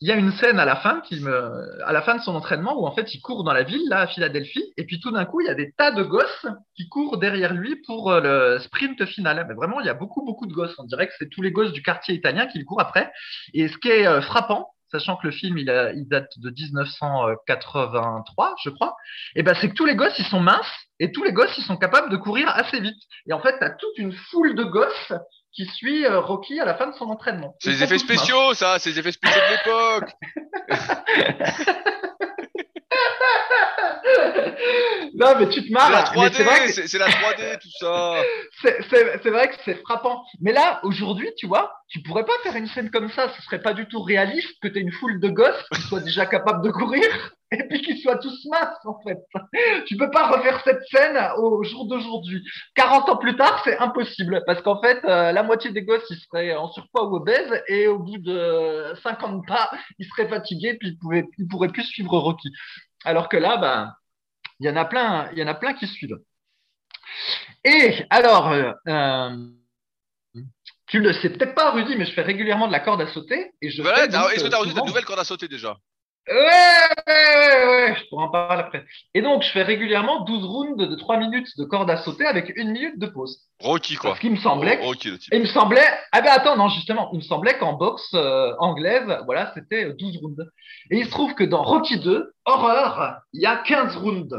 il 0.00 0.08
y 0.08 0.12
a 0.12 0.16
une 0.16 0.32
scène 0.32 0.60
à 0.60 0.64
la 0.64 0.76
fin 0.76 1.00
qui 1.00 1.20
me, 1.20 1.82
à 1.84 1.92
la 1.92 2.02
fin 2.02 2.16
de 2.16 2.20
son 2.20 2.34
entraînement 2.34 2.80
où 2.80 2.86
en 2.86 2.94
fait 2.94 3.12
il 3.14 3.20
court 3.20 3.42
dans 3.42 3.52
la 3.52 3.64
ville 3.64 3.82
là 3.88 4.00
à 4.00 4.06
Philadelphie 4.06 4.72
et 4.76 4.84
puis 4.84 5.00
tout 5.00 5.10
d'un 5.10 5.24
coup 5.24 5.40
il 5.40 5.46
y 5.46 5.50
a 5.50 5.54
des 5.54 5.72
tas 5.72 5.90
de 5.90 6.02
gosses 6.02 6.46
qui 6.76 6.88
courent 6.88 7.18
derrière 7.18 7.54
lui 7.54 7.76
pour 7.86 8.12
euh, 8.12 8.20
le 8.20 8.58
sprint 8.60 9.04
final. 9.06 9.44
Mais 9.48 9.54
vraiment 9.54 9.80
il 9.80 9.86
y 9.86 9.90
a 9.90 9.94
beaucoup 9.94 10.24
beaucoup 10.24 10.46
de 10.46 10.52
gosses. 10.52 10.74
On 10.78 10.84
dirait 10.84 11.08
que 11.08 11.14
c'est 11.18 11.28
tous 11.28 11.42
les 11.42 11.50
gosses 11.50 11.72
du 11.72 11.82
quartier 11.82 12.14
italien 12.14 12.46
qui 12.46 12.58
le 12.58 12.64
courent 12.64 12.80
après. 12.80 13.12
Et 13.52 13.68
ce 13.68 13.76
qui 13.78 13.88
est 13.88 14.06
euh, 14.06 14.20
frappant, 14.20 14.68
sachant 14.90 15.16
que 15.16 15.26
le 15.26 15.32
film 15.32 15.58
il, 15.58 15.92
il 15.96 16.06
date 16.08 16.30
de 16.38 16.50
1983, 16.50 18.54
je 18.62 18.70
crois, 18.70 18.94
et 19.34 19.42
ben 19.42 19.54
c'est 19.60 19.70
que 19.70 19.74
tous 19.74 19.86
les 19.86 19.96
gosses 19.96 20.16
ils 20.20 20.26
sont 20.26 20.40
minces 20.40 20.72
et 21.00 21.10
tous 21.10 21.24
les 21.24 21.32
gosses 21.32 21.58
ils 21.58 21.64
sont 21.64 21.76
capables 21.76 22.10
de 22.10 22.16
courir 22.16 22.48
assez 22.48 22.78
vite. 22.78 23.02
Et 23.26 23.32
en 23.32 23.40
fait, 23.40 23.58
tu 23.58 23.64
as 23.64 23.70
toute 23.70 23.98
une 23.98 24.12
foule 24.12 24.54
de 24.54 24.62
gosses 24.62 25.12
qui 25.54 25.66
suit 25.66 26.04
euh, 26.04 26.20
Rocky 26.20 26.60
à 26.60 26.64
la 26.64 26.74
fin 26.74 26.88
de 26.88 26.94
son 26.94 27.06
entraînement. 27.06 27.54
C'est 27.60 27.70
des 27.70 27.82
effets 27.82 27.98
spéciaux, 27.98 28.54
ça, 28.54 28.78
c'est 28.78 28.92
des 28.92 28.98
effets 28.98 29.12
spéciaux 29.12 29.40
de 29.40 29.50
l'époque. 29.52 30.10
non, 35.14 35.34
mais 35.38 35.48
tu 35.48 35.64
te 35.64 35.72
marres. 35.72 36.12
C'est 36.12 36.98
la 36.98 37.08
3D, 37.08 37.58
tout 37.60 37.70
ça. 37.78 38.16
C'est 38.62 39.30
vrai 39.30 39.48
que 39.48 39.54
c'est 39.64 39.80
frappant. 39.82 40.24
Mais 40.40 40.52
là, 40.52 40.80
aujourd'hui, 40.82 41.30
tu 41.36 41.46
vois, 41.46 41.72
tu 41.88 42.02
pourrais 42.02 42.24
pas 42.24 42.32
faire 42.42 42.56
une 42.56 42.66
scène 42.66 42.90
comme 42.90 43.10
ça. 43.10 43.32
Ce 43.36 43.42
serait 43.42 43.62
pas 43.62 43.74
du 43.74 43.86
tout 43.86 44.02
réaliste 44.02 44.58
que 44.60 44.66
tu 44.68 44.78
aies 44.78 44.82
une 44.82 44.92
foule 44.92 45.20
de 45.20 45.28
gosses 45.28 45.64
qui 45.72 45.82
soient 45.82 46.00
déjà 46.00 46.26
capables 46.26 46.64
de 46.64 46.70
courir 46.70 47.04
et 47.58 47.68
puis 47.68 47.82
qu'ils 47.82 47.98
soient 47.98 48.18
tous 48.18 48.46
minces, 48.46 48.84
en 48.84 48.98
fait. 49.02 49.18
Tu 49.86 49.96
peux 49.96 50.10
pas 50.10 50.28
refaire 50.28 50.60
cette 50.64 50.82
scène 50.90 51.18
au 51.38 51.62
jour 51.62 51.86
d'aujourd'hui. 51.86 52.44
40 52.74 53.08
ans 53.08 53.16
plus 53.16 53.36
tard, 53.36 53.60
c'est 53.64 53.78
impossible 53.78 54.42
parce 54.46 54.60
qu'en 54.62 54.80
fait, 54.80 55.04
euh, 55.04 55.32
la 55.32 55.42
moitié 55.42 55.70
des 55.70 55.82
gosses, 55.82 56.08
ils 56.10 56.18
seraient 56.18 56.54
en 56.54 56.70
surpoids 56.70 57.08
ou 57.08 57.16
obèses 57.16 57.62
et 57.68 57.86
au 57.88 57.98
bout 57.98 58.18
de 58.18 58.94
50 59.02 59.46
pas, 59.46 59.70
ils 59.98 60.06
seraient 60.06 60.28
fatigués 60.28 60.74
puis 60.74 60.90
ils, 60.90 60.98
pouvaient, 60.98 61.26
ils 61.38 61.48
pourraient 61.48 61.68
plus 61.68 61.84
suivre 61.84 62.16
Rocky. 62.18 62.50
Alors 63.04 63.28
que 63.28 63.36
là, 63.36 63.56
ben, 63.56 63.92
il 64.60 64.66
y 64.66 64.70
en 64.70 64.76
a 64.76 64.84
plein, 64.84 65.30
il 65.32 65.38
y 65.38 65.42
en 65.42 65.48
a 65.48 65.54
plein 65.54 65.74
qui 65.74 65.86
suivent. 65.86 66.18
Et 67.64 68.04
alors, 68.10 68.50
euh, 68.50 68.72
euh, 68.88 69.36
tu 70.86 71.00
le 71.00 71.12
sais 71.14 71.30
peut-être 71.30 71.54
pas, 71.54 71.72
Rudy, 71.72 71.96
mais 71.96 72.04
je 72.04 72.12
fais 72.12 72.22
régulièrement 72.22 72.66
de 72.66 72.72
la 72.72 72.80
corde 72.80 73.00
à 73.00 73.06
sauter. 73.08 73.52
Et 73.62 73.70
je 73.70 73.82
est-ce 73.82 74.44
que 74.44 74.48
tu 74.48 74.54
as 74.54 74.58
reçu 74.58 74.74
de 74.74 74.86
nouvelle 74.86 75.04
corde 75.04 75.20
à 75.20 75.24
sauter 75.24 75.48
déjà? 75.48 75.76
Ouais, 76.26 76.36
ouais, 76.36 77.04
ouais, 77.06 77.66
ouais, 77.66 77.96
je 77.98 78.08
pourrais 78.08 78.24
en 78.24 78.30
parler 78.30 78.62
après. 78.62 78.86
Et 79.12 79.20
donc, 79.20 79.42
je 79.42 79.50
fais 79.50 79.62
régulièrement 79.62 80.20
12 80.24 80.44
rounds 80.44 80.88
de 80.88 80.94
3 80.96 81.18
minutes 81.18 81.48
de 81.58 81.64
corde 81.64 81.90
à 81.90 81.98
sauter 81.98 82.24
avec 82.24 82.50
une 82.56 82.72
minute 82.72 82.98
de 82.98 83.06
pause. 83.06 83.42
Rocky, 83.60 83.96
quoi. 83.96 84.10
Parce 84.10 84.20
qu'il 84.20 84.30
me 84.30 84.36
semblait. 84.36 84.80
Rocky, 84.82 85.10
le 85.10 85.18
type. 85.18 85.34
il 85.34 85.40
me 85.40 85.46
semblait. 85.46 85.86
Ah 86.12 86.22
ben 86.22 86.30
attends, 86.32 86.56
non, 86.56 86.68
justement, 86.68 87.10
il 87.12 87.18
me 87.18 87.22
semblait 87.22 87.58
qu'en 87.58 87.74
boxe 87.74 88.08
euh, 88.14 88.54
anglaise, 88.58 89.18
voilà, 89.26 89.52
c'était 89.54 89.92
12 89.92 90.16
rounds. 90.22 90.50
Et 90.90 90.98
il 90.98 91.04
se 91.04 91.10
trouve 91.10 91.34
que 91.34 91.44
dans 91.44 91.62
Rocky 91.62 91.98
2, 91.98 92.32
horreur, 92.46 93.18
il 93.34 93.42
y 93.42 93.46
a 93.46 93.56
15 93.56 93.96
rounds. 93.96 94.34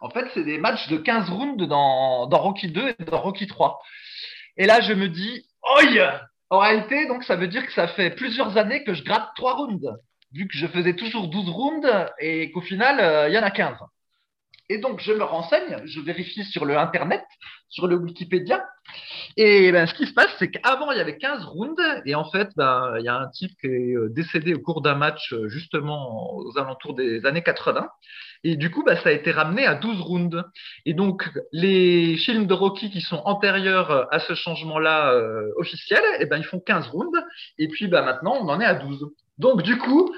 En 0.00 0.08
fait, 0.08 0.26
c'est 0.32 0.44
des 0.44 0.56
matchs 0.56 0.88
de 0.88 0.96
15 0.96 1.28
rounds 1.28 1.66
dans, 1.66 2.26
dans 2.26 2.38
Rocky 2.38 2.68
2 2.68 2.94
et 2.98 3.04
dans 3.04 3.20
Rocky 3.20 3.46
3. 3.46 3.78
Et 4.56 4.64
là, 4.64 4.80
je 4.80 4.94
me 4.94 5.08
dis, 5.08 5.44
oi 5.62 6.20
En 6.48 6.58
réalité, 6.60 7.06
donc, 7.06 7.22
ça 7.24 7.36
veut 7.36 7.48
dire 7.48 7.66
que 7.66 7.72
ça 7.72 7.86
fait 7.88 8.10
plusieurs 8.10 8.56
années 8.56 8.82
que 8.84 8.94
je 8.94 9.04
gratte 9.04 9.28
3 9.36 9.56
rounds 9.56 9.88
vu 10.32 10.46
que 10.46 10.56
je 10.56 10.66
faisais 10.66 10.94
toujours 10.94 11.28
12 11.28 11.48
rounds 11.48 11.88
et 12.20 12.50
qu'au 12.50 12.60
final, 12.60 13.00
euh, 13.00 13.28
il 13.28 13.34
y 13.34 13.38
en 13.38 13.42
a 13.42 13.50
15. 13.50 13.76
Et 14.70 14.78
donc, 14.78 15.00
je 15.00 15.12
me 15.12 15.24
renseigne, 15.24 15.80
je 15.86 16.00
vérifie 16.00 16.44
sur 16.44 16.66
le 16.66 16.76
Internet, 16.76 17.24
sur 17.70 17.86
le 17.86 17.96
Wikipédia. 17.96 18.66
Et 19.38 19.72
ben, 19.72 19.86
ce 19.86 19.94
qui 19.94 20.06
se 20.06 20.12
passe, 20.12 20.28
c'est 20.38 20.50
qu'avant, 20.50 20.92
il 20.92 20.98
y 20.98 21.00
avait 21.00 21.16
15 21.16 21.44
rounds. 21.46 21.82
Et 22.04 22.14
en 22.14 22.30
fait, 22.30 22.50
ben, 22.54 22.94
il 22.98 23.04
y 23.04 23.08
a 23.08 23.16
un 23.16 23.28
type 23.28 23.52
qui 23.62 23.66
est 23.66 23.96
euh, 23.96 24.10
décédé 24.10 24.52
au 24.52 24.60
cours 24.60 24.82
d'un 24.82 24.94
match, 24.94 25.32
euh, 25.32 25.48
justement, 25.48 26.34
aux 26.36 26.58
alentours 26.58 26.94
des 26.94 27.24
années 27.24 27.42
80. 27.42 27.88
Et 28.44 28.56
du 28.56 28.70
coup, 28.70 28.82
ben, 28.84 28.96
ça 28.98 29.08
a 29.08 29.12
été 29.12 29.30
ramené 29.30 29.64
à 29.64 29.74
12 29.74 30.02
rounds. 30.02 30.44
Et 30.84 30.92
donc, 30.92 31.30
les 31.50 32.18
films 32.18 32.46
de 32.46 32.52
Rocky 32.52 32.90
qui 32.90 33.00
sont 33.00 33.22
antérieurs 33.24 34.06
à 34.12 34.18
ce 34.18 34.34
changement-là 34.34 35.14
officiel, 35.56 36.02
et 36.20 36.26
ben, 36.26 36.36
ils 36.36 36.44
font 36.44 36.60
15 36.60 36.88
rounds. 36.88 37.18
Et 37.56 37.68
puis, 37.68 37.88
maintenant, 37.88 38.36
on 38.38 38.48
en 38.50 38.60
est 38.60 38.66
à 38.66 38.74
12. 38.74 39.08
Donc, 39.38 39.62
du 39.62 39.78
coup, 39.78 40.14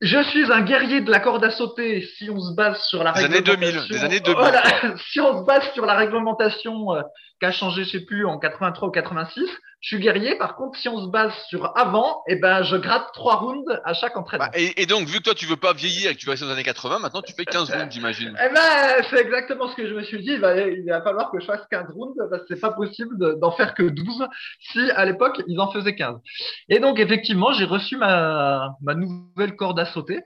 je 0.00 0.22
suis 0.24 0.50
un 0.52 0.62
guerrier 0.62 1.00
de 1.00 1.10
la 1.10 1.20
corde 1.20 1.44
à 1.44 1.50
sauter 1.50 2.02
si 2.18 2.28
on 2.28 2.40
se 2.40 2.54
base 2.54 2.82
sur 2.84 3.04
la 3.04 3.12
réglementation. 3.12 3.54
Années 3.54 3.72
2000, 3.72 3.88
des 3.88 4.04
années 4.04 4.20
2000. 4.20 4.96
si 5.10 5.20
on 5.20 5.40
se 5.40 5.44
base 5.44 5.72
sur 5.74 5.86
la 5.86 5.94
réglementation 5.94 6.94
euh, 6.94 7.02
qui 7.42 7.46
a 7.46 7.50
changé, 7.50 7.82
je 7.82 7.90
sais 7.90 8.04
plus, 8.04 8.24
en 8.24 8.38
83 8.38 8.88
ou 8.88 8.92
86, 8.92 9.44
je 9.80 9.88
suis 9.88 9.98
guerrier. 9.98 10.36
Par 10.36 10.54
contre, 10.54 10.78
si 10.78 10.88
on 10.88 11.04
se 11.04 11.10
base 11.10 11.32
sur 11.48 11.76
avant, 11.76 12.22
eh 12.28 12.36
ben, 12.36 12.62
je 12.62 12.76
gratte 12.76 13.08
trois 13.12 13.34
rounds 13.34 13.80
à 13.84 13.94
chaque 13.94 14.16
entraînement. 14.16 14.46
Bah, 14.46 14.52
et, 14.54 14.86
donc, 14.86 15.08
vu 15.08 15.18
que 15.18 15.24
toi, 15.24 15.34
tu 15.34 15.46
veux 15.46 15.56
pas 15.56 15.72
vieillir 15.72 16.12
et 16.12 16.14
que 16.14 16.20
tu 16.20 16.26
vas 16.26 16.32
rester 16.32 16.46
dans 16.46 16.52
les 16.52 16.58
années 16.58 16.62
80, 16.62 17.00
maintenant, 17.00 17.20
tu 17.20 17.32
fais 17.32 17.44
15 17.44 17.68
rounds, 17.74 17.92
j'imagine. 17.92 18.38
Eh 18.38 18.54
ben, 18.54 19.04
c'est 19.10 19.18
exactement 19.18 19.68
ce 19.68 19.74
que 19.74 19.88
je 19.88 19.92
me 19.92 20.04
suis 20.04 20.20
dit. 20.20 20.34
Il 20.34 20.40
va, 20.40 20.56
il 20.56 20.88
va 20.88 21.02
falloir 21.02 21.32
que 21.32 21.40
je 21.40 21.46
fasse 21.46 21.66
15 21.68 21.90
rounds 21.90 22.14
parce 22.30 22.42
que 22.42 22.54
c'est 22.54 22.60
pas 22.60 22.70
possible 22.70 23.40
d'en 23.40 23.50
faire 23.50 23.74
que 23.74 23.82
12 23.82 24.28
si, 24.60 24.90
à 24.92 25.04
l'époque, 25.04 25.42
ils 25.48 25.58
en 25.58 25.72
faisaient 25.72 25.96
15. 25.96 26.20
Et 26.68 26.78
donc, 26.78 27.00
effectivement, 27.00 27.52
j'ai 27.52 27.64
reçu 27.64 27.96
ma, 27.96 28.76
ma 28.82 28.94
nouvelle 28.94 29.56
corde 29.56 29.80
à 29.80 29.86
sauter. 29.86 30.20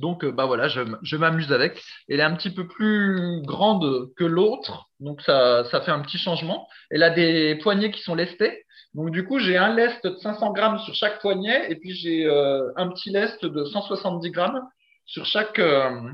Donc, 0.00 0.24
euh, 0.24 0.32
bah 0.32 0.46
voilà, 0.46 0.66
je, 0.68 0.80
je 1.02 1.16
m'amuse 1.16 1.52
avec. 1.52 1.80
Elle 2.08 2.20
est 2.20 2.24
un 2.24 2.34
petit 2.34 2.50
peu 2.50 2.66
plus 2.66 3.42
grande 3.42 4.08
que 4.16 4.24
l'autre, 4.24 4.88
donc 4.98 5.20
ça, 5.20 5.64
ça 5.70 5.82
fait 5.82 5.90
un 5.90 6.00
petit 6.00 6.16
changement. 6.16 6.66
Elle 6.90 7.02
a 7.02 7.10
des 7.10 7.56
poignées 7.62 7.90
qui 7.90 8.00
sont 8.02 8.14
lestées. 8.14 8.64
Donc 8.94 9.10
du 9.10 9.24
coup, 9.26 9.38
j'ai 9.38 9.58
un 9.58 9.74
lest 9.74 10.02
de 10.04 10.16
500 10.16 10.52
grammes 10.52 10.78
sur 10.80 10.94
chaque 10.94 11.20
poignet 11.20 11.70
et 11.70 11.76
puis 11.76 11.94
j'ai 11.94 12.24
euh, 12.24 12.72
un 12.76 12.88
petit 12.88 13.10
lest 13.10 13.44
de 13.44 13.64
170 13.64 14.30
grammes 14.30 14.62
sur 15.04 15.26
chaque 15.26 15.58
euh, 15.58 16.10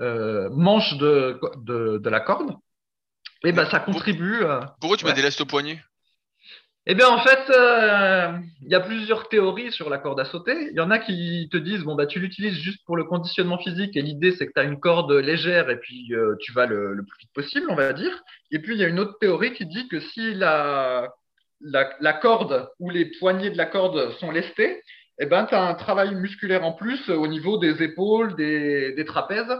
euh, 0.00 0.48
manche 0.50 0.96
de, 0.96 1.38
de, 1.58 1.98
de, 1.98 2.10
la 2.10 2.20
corde. 2.20 2.56
Et 3.44 3.52
ben 3.52 3.68
ça 3.70 3.80
contribue. 3.80 4.40
Pourquoi 4.80 4.96
tu 4.96 5.04
mets 5.04 5.12
des 5.12 5.22
lestes 5.22 5.42
au 5.42 5.46
poignet? 5.46 5.78
Eh 6.86 6.94
bien, 6.94 7.08
en 7.08 7.18
fait, 7.18 7.40
il 8.62 8.70
y 8.70 8.74
a 8.74 8.80
plusieurs 8.80 9.28
théories 9.28 9.72
sur 9.72 9.88
la 9.88 9.98
corde 9.98 10.20
à 10.20 10.24
sauter. 10.24 10.68
Il 10.70 10.76
y 10.76 10.80
en 10.80 10.90
a 10.90 10.98
qui 10.98 11.48
te 11.50 11.56
disent, 11.56 11.82
bon, 11.82 11.94
bah, 11.94 12.06
tu 12.06 12.20
l'utilises 12.20 12.58
juste 12.58 12.84
pour 12.84 12.96
le 12.96 13.04
conditionnement 13.04 13.58
physique 13.58 13.96
et 13.96 14.02
l'idée, 14.02 14.32
c'est 14.32 14.46
que 14.46 14.52
tu 14.54 14.60
as 14.60 14.64
une 14.64 14.78
corde 14.78 15.12
légère 15.12 15.70
et 15.70 15.78
puis 15.78 16.12
tu 16.40 16.52
vas 16.52 16.66
le, 16.66 17.02
plus 17.08 17.18
vite 17.20 17.32
possible, 17.32 17.66
on 17.70 17.74
va 17.74 17.92
dire. 17.92 18.22
Et 18.50 18.58
puis, 18.58 18.74
il 18.74 18.80
y 18.80 18.84
a 18.84 18.88
une 18.88 19.00
autre 19.00 19.16
théorie 19.18 19.54
qui 19.54 19.64
dit 19.64 19.88
que 19.88 20.00
si 20.00 20.34
la 20.34 21.08
la, 21.64 22.12
corde 22.12 22.68
ou 22.78 22.90
les 22.90 23.06
poignées 23.18 23.50
de 23.50 23.56
la 23.56 23.66
corde 23.66 24.12
sont 24.18 24.30
lestées, 24.30 24.82
eh 25.18 25.26
ben, 25.26 25.46
tu 25.46 25.54
as 25.54 25.62
un 25.62 25.74
travail 25.74 26.14
musculaire 26.14 26.64
en 26.64 26.72
plus 26.72 27.08
au 27.08 27.26
niveau 27.26 27.58
des 27.58 27.82
épaules, 27.82 28.34
des, 28.36 29.04
trapèzes 29.06 29.56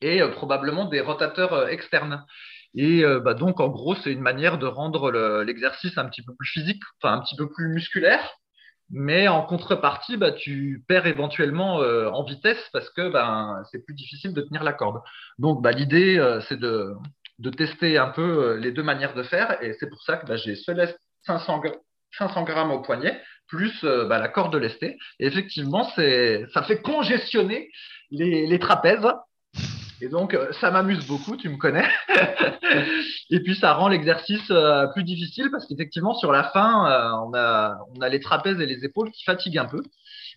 et 0.00 0.22
euh, 0.22 0.28
probablement 0.28 0.86
des 0.86 1.00
rotateurs 1.00 1.52
euh, 1.52 1.66
externes. 1.66 2.24
Et 2.74 3.04
euh, 3.04 3.20
bah, 3.20 3.34
donc, 3.34 3.60
en 3.60 3.68
gros, 3.68 3.94
c'est 3.96 4.12
une 4.12 4.20
manière 4.20 4.58
de 4.58 4.66
rendre 4.66 5.10
l'exercice 5.42 5.96
un 5.98 6.06
petit 6.06 6.22
peu 6.22 6.34
plus 6.34 6.48
physique, 6.48 6.82
enfin 7.02 7.14
un 7.14 7.20
petit 7.20 7.36
peu 7.36 7.48
plus 7.50 7.68
musculaire. 7.68 8.28
Mais 8.92 9.28
en 9.28 9.42
contrepartie, 9.42 10.16
bah, 10.16 10.32
tu 10.32 10.84
perds 10.88 11.06
éventuellement 11.06 11.76
en 11.76 12.24
vitesse 12.24 12.68
parce 12.72 12.90
que 12.90 13.08
ben, 13.08 13.62
c'est 13.70 13.84
plus 13.84 13.94
difficile 13.94 14.34
de 14.34 14.42
tenir 14.42 14.64
la 14.64 14.72
corde. 14.72 15.00
Donc, 15.38 15.62
bah, 15.62 15.70
l'idée, 15.70 16.18
c'est 16.48 16.58
de, 16.58 16.94
de 17.38 17.50
tester 17.50 17.98
un 17.98 18.08
peu 18.08 18.56
les 18.56 18.72
deux 18.72 18.82
manières 18.82 19.14
de 19.14 19.22
faire. 19.22 19.62
Et 19.62 19.74
c'est 19.78 19.88
pour 19.88 20.02
ça 20.02 20.16
que 20.16 20.26
bah, 20.26 20.36
j'ai 20.36 20.56
ce 20.56 20.72
500, 21.24 21.62
500 22.18 22.44
grammes 22.44 22.70
au 22.70 22.80
poignet, 22.80 23.20
plus 23.48 23.72
euh, 23.84 24.06
bah, 24.06 24.18
la 24.18 24.28
corde 24.28 24.54
lestée. 24.56 24.96
Et 25.18 25.26
effectivement, 25.26 25.84
ça 25.84 26.62
fait 26.62 26.82
congestionner 26.82 27.70
les, 28.10 28.58
trapèzes. 28.58 29.08
Et 30.02 30.08
donc, 30.08 30.34
euh, 30.34 30.50
ça 30.60 30.70
m'amuse 30.70 31.06
beaucoup, 31.06 31.36
tu 31.36 31.48
me 31.48 31.56
connais. 31.56 31.86
et 33.30 33.40
puis, 33.40 33.54
ça 33.56 33.74
rend 33.74 33.88
l'exercice 33.88 34.50
euh, 34.50 34.86
plus 34.88 35.04
difficile 35.04 35.50
parce 35.50 35.66
qu'effectivement, 35.66 36.14
sur 36.14 36.32
la 36.32 36.44
fin, 36.44 37.22
on, 37.26 37.34
a, 37.34 37.78
on 37.94 38.00
a 38.00 38.08
les 38.08 38.20
trapèzes 38.20 38.60
et 38.60 38.66
les 38.66 38.84
épaules 38.84 39.10
qui 39.10 39.24
fatiguent 39.24 39.58
un 39.58 39.66
peu. 39.66 39.82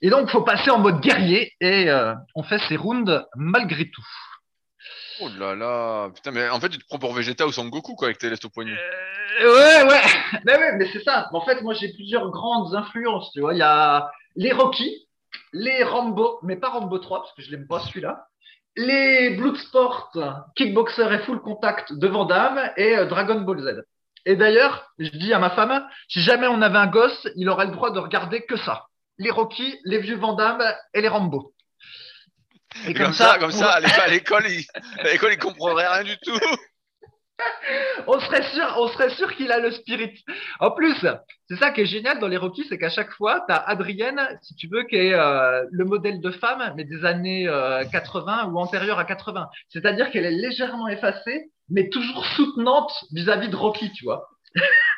Et 0.01 0.09
donc, 0.09 0.27
il 0.27 0.31
faut 0.31 0.41
passer 0.41 0.69
en 0.69 0.79
mode 0.79 0.99
guerrier 0.99 1.53
et 1.61 1.89
on 2.35 2.43
fait 2.43 2.59
ces 2.67 2.75
rounds 2.75 3.25
malgré 3.35 3.89
tout. 3.89 4.05
Oh 5.21 5.29
là 5.39 5.55
là, 5.55 6.09
putain, 6.09 6.31
mais 6.31 6.49
en 6.49 6.59
fait, 6.59 6.69
tu 6.69 6.79
te 6.79 6.85
prends 6.85 6.97
pour 6.97 7.13
Vegeta 7.13 7.45
ou 7.47 7.51
Goku 7.69 7.95
quoi, 7.95 8.07
avec 8.07 8.17
tes 8.17 8.29
lestes 8.29 8.45
au 8.45 8.49
poignet. 8.49 8.75
Euh, 9.41 9.55
ouais, 9.55 9.91
ouais, 9.91 10.01
mais, 10.45 10.57
ouais, 10.57 10.77
mais 10.77 10.89
c'est 10.91 11.03
ça. 11.03 11.29
En 11.31 11.41
fait, 11.41 11.61
moi, 11.61 11.73
j'ai 11.73 11.93
plusieurs 11.93 12.29
grandes 12.31 12.73
influences, 12.75 13.31
tu 13.31 13.41
vois. 13.41 13.53
Il 13.53 13.59
y 13.59 13.63
a 13.63 14.11
les 14.35 14.51
Rocky, 14.51 15.07
les 15.51 15.83
Rambo, 15.83 16.39
mais 16.43 16.55
pas 16.55 16.69
Rambo 16.69 16.97
3, 16.97 17.21
parce 17.21 17.33
que 17.33 17.41
je 17.41 17.51
l'aime 17.51 17.67
pas 17.67 17.79
celui-là. 17.81 18.27
Les 18.75 19.31
Bloodsport, 19.31 20.11
Kickboxer 20.55 21.11
et 21.13 21.19
Full 21.19 21.41
Contact 21.41 21.93
de 21.93 22.07
Van 22.07 22.25
Damme 22.25 22.71
et 22.75 22.97
euh, 22.97 23.05
Dragon 23.05 23.41
Ball 23.41 23.61
Z. 23.61 23.83
Et 24.25 24.35
d'ailleurs, 24.35 24.91
je 24.97 25.09
dis 25.09 25.33
à 25.33 25.39
ma 25.39 25.51
femme, 25.51 25.85
si 26.07 26.21
jamais 26.21 26.47
on 26.47 26.61
avait 26.61 26.77
un 26.77 26.87
gosse, 26.87 27.27
il 27.35 27.49
aurait 27.49 27.65
le 27.65 27.71
droit 27.71 27.91
de 27.91 27.99
regarder 27.99 28.45
que 28.45 28.55
ça. 28.57 28.87
Les 29.17 29.29
Rocky, 29.29 29.77
les 29.83 29.99
vieux 29.99 30.15
Van 30.15 30.33
Damme 30.33 30.63
et 30.93 31.01
les 31.01 31.07
Rambo. 31.07 31.53
Et 32.87 32.93
comme, 32.93 33.13
ça, 33.13 33.37
comme 33.39 33.51
ça, 33.51 33.71
à 33.71 34.07
l'école, 34.07 34.45
il, 34.47 34.65
l'école, 35.03 35.33
il 35.33 35.37
comprendrait 35.37 35.87
rien 35.87 36.03
du 36.03 36.17
tout. 36.17 36.39
on 38.07 38.19
serait 38.19 38.43
sûr, 38.43 38.75
on 38.77 38.87
serait 38.89 39.09
sûr 39.11 39.33
qu'il 39.35 39.51
a 39.51 39.59
le 39.59 39.71
spirit. 39.71 40.23
En 40.59 40.71
plus, 40.71 40.95
c'est 41.49 41.55
ça 41.57 41.71
qui 41.71 41.81
est 41.81 41.85
génial 41.85 42.19
dans 42.19 42.27
les 42.27 42.37
Rocky, 42.37 42.65
c'est 42.67 42.77
qu'à 42.77 42.89
chaque 42.89 43.11
fois, 43.11 43.43
tu 43.47 43.53
as 43.53 43.57
Adrienne, 43.57 44.21
si 44.41 44.55
tu 44.55 44.67
veux, 44.67 44.83
qui 44.83 44.95
est 44.95 45.13
euh, 45.13 45.63
le 45.71 45.85
modèle 45.85 46.21
de 46.21 46.31
femme, 46.31 46.73
mais 46.75 46.83
des 46.83 47.05
années 47.05 47.45
80 47.91 48.45
euh, 48.47 48.49
ou 48.49 48.59
antérieure 48.59 48.99
à 48.99 49.05
80. 49.05 49.49
C'est-à-dire 49.69 50.11
qu'elle 50.11 50.25
est 50.25 50.31
légèrement 50.31 50.87
effacée, 50.87 51.51
mais 51.69 51.89
toujours 51.89 52.25
soutenante 52.35 52.91
vis-à-vis 53.11 53.47
-vis 53.47 53.51
de 53.51 53.55
Rocky, 53.55 53.91
tu 53.93 54.05
vois. 54.05 54.27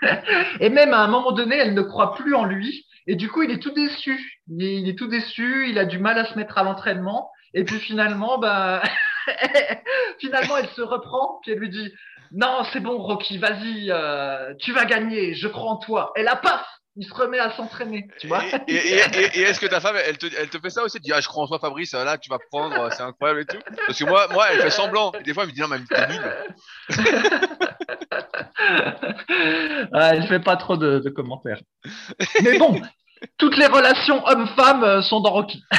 Et 0.59 0.69
même 0.69 0.93
à 0.93 0.99
un 0.99 1.07
moment 1.07 1.31
donné, 1.31 1.57
elle 1.57 1.73
ne 1.73 1.81
croit 1.81 2.15
plus 2.15 2.35
en 2.35 2.45
lui 2.45 2.85
Et 3.07 3.15
du 3.15 3.29
coup, 3.29 3.43
il 3.43 3.51
est 3.51 3.59
tout 3.59 3.71
déçu. 3.71 4.41
Il 4.47 4.63
est, 4.63 4.75
il 4.81 4.89
est 4.89 4.97
tout 4.97 5.07
déçu. 5.07 5.69
Il 5.69 5.79
a 5.79 5.85
du 5.85 5.99
mal 5.99 6.17
à 6.17 6.25
se 6.25 6.35
mettre 6.35 6.57
à 6.57 6.63
l'entraînement. 6.63 7.31
Et 7.53 7.63
puis 7.63 7.79
finalement, 7.79 8.37
bah, 8.37 8.81
finalement, 10.19 10.57
elle 10.57 10.69
se 10.69 10.81
reprend. 10.81 11.39
Puis 11.41 11.51
elle 11.51 11.59
lui 11.59 11.69
dit 11.69 11.91
Non, 12.31 12.63
c'est 12.71 12.79
bon, 12.79 12.97
Rocky, 12.97 13.37
vas-y, 13.37 13.87
euh, 13.89 14.53
tu 14.59 14.73
vas 14.73 14.85
gagner. 14.85 15.35
Je 15.35 15.47
crois 15.47 15.71
en 15.71 15.77
toi. 15.77 16.11
Et 16.15 16.23
là, 16.23 16.35
paf 16.35 16.65
il 16.97 17.05
se 17.05 17.13
remet 17.13 17.39
à 17.39 17.51
s'entraîner, 17.51 18.07
tu 18.19 18.27
vois. 18.27 18.41
Et, 18.67 18.73
et, 18.73 18.93
et, 18.93 19.39
et 19.39 19.41
est-ce 19.41 19.59
que 19.59 19.65
ta 19.65 19.81
femme, 19.81 19.97
elle 20.05 20.17
te, 20.17 20.27
elle 20.37 20.47
te 20.49 20.57
fait 20.59 20.69
ça 20.69 20.81
aussi? 20.83 20.97
Tu 20.97 21.03
dis, 21.03 21.11
ah, 21.11 21.19
je 21.19 21.27
crois 21.27 21.43
en 21.43 21.47
toi, 21.47 21.59
Fabrice, 21.59 21.91
là, 21.93 22.17
tu 22.17 22.29
vas 22.29 22.39
prendre, 22.49 22.89
c'est 22.93 23.03
incroyable 23.03 23.41
et 23.41 23.45
tout. 23.45 23.57
Parce 23.85 23.99
que 23.99 24.05
moi, 24.05 24.29
moi, 24.31 24.45
elle 24.51 24.61
fait 24.61 24.69
semblant. 24.69 25.11
Et 25.19 25.23
des 25.23 25.33
fois, 25.33 25.43
elle 25.43 25.49
me 25.49 25.53
dit, 25.53 25.59
non, 25.59 25.67
mais 25.67 25.79
t'es 25.89 26.07
nul. 26.07 26.21
ah, 29.93 30.13
elle 30.13 30.25
fait 30.27 30.39
pas 30.39 30.55
trop 30.55 30.77
de, 30.77 30.99
de, 30.99 31.09
commentaires. 31.09 31.59
Mais 32.41 32.57
bon, 32.57 32.81
toutes 33.37 33.57
les 33.57 33.67
relations 33.67 34.25
hommes-femmes 34.25 34.83
euh, 34.83 35.01
sont 35.01 35.19
dans 35.19 35.31
Rocky. 35.31 35.61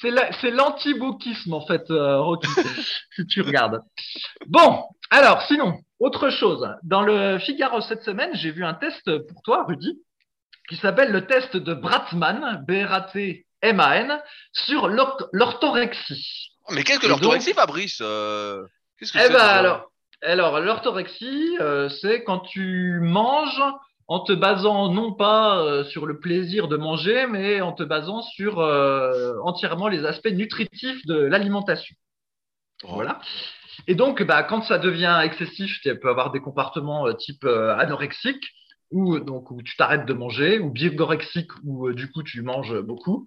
c'est 0.00 0.50
l'anti-bouquisme, 0.50 1.52
en 1.52 1.66
fait, 1.66 1.90
euh, 1.90 2.20
Rocky, 2.20 2.48
si 3.16 3.26
tu 3.26 3.42
regardes. 3.42 3.80
Bon, 4.46 4.84
alors, 5.10 5.42
sinon, 5.42 5.78
autre 5.98 6.30
chose. 6.30 6.68
Dans 6.82 7.02
le 7.02 7.38
Figaro 7.38 7.80
cette 7.80 8.02
semaine, 8.02 8.30
j'ai 8.34 8.50
vu 8.50 8.64
un 8.64 8.74
test 8.74 9.18
pour 9.28 9.42
toi, 9.42 9.64
Rudy, 9.66 10.00
qui 10.68 10.76
s'appelle 10.76 11.10
le 11.10 11.26
test 11.26 11.56
de 11.56 11.74
Bratman, 11.74 12.64
B-R-A-T-M-A-N, 12.66 14.22
sur 14.52 14.88
l'orthorexie. 14.88 16.52
Oh, 16.68 16.72
mais 16.74 16.84
qu'est-ce 16.84 17.00
que 17.00 17.06
l'orthorexie, 17.08 17.54
Fabrice 17.54 17.98
euh, 18.00 18.64
Qu'est-ce 18.98 19.12
que 19.12 19.18
eh 19.18 19.22
c'est 19.22 19.32
ben, 19.32 19.40
alors, 19.40 19.90
alors 20.22 20.60
l'orthorexie, 20.60 21.56
euh, 21.60 21.88
c'est 21.88 22.22
quand 22.22 22.40
tu 22.40 23.00
manges 23.00 23.62
en 24.10 24.18
te 24.18 24.32
basant 24.32 24.92
non 24.92 25.12
pas 25.12 25.60
euh, 25.60 25.84
sur 25.84 26.04
le 26.04 26.18
plaisir 26.18 26.66
de 26.66 26.76
manger, 26.76 27.28
mais 27.28 27.60
en 27.60 27.72
te 27.72 27.84
basant 27.84 28.22
sur 28.22 28.58
euh, 28.58 29.38
entièrement 29.44 29.86
les 29.86 30.04
aspects 30.04 30.32
nutritifs 30.32 31.06
de 31.06 31.14
l'alimentation. 31.14 31.94
Oh. 32.82 32.88
Voilà. 32.94 33.20
Et 33.86 33.94
donc, 33.94 34.20
bah, 34.24 34.42
quand 34.42 34.62
ça 34.62 34.78
devient 34.78 35.20
excessif, 35.22 35.78
tu 35.80 35.96
peux 35.96 36.08
avoir 36.08 36.32
des 36.32 36.40
comportements 36.40 37.06
euh, 37.06 37.12
type 37.12 37.44
anorexique, 37.44 38.44
ou 38.90 39.20
donc 39.20 39.50
où 39.50 39.62
tu 39.62 39.76
t'arrêtes 39.76 40.06
de 40.06 40.12
manger, 40.12 40.58
ou 40.58 40.70
bigorexique, 40.70 41.50
où 41.64 41.88
euh, 41.88 41.94
du 41.94 42.10
coup 42.10 42.22
tu 42.22 42.42
manges 42.42 42.80
beaucoup. 42.80 43.24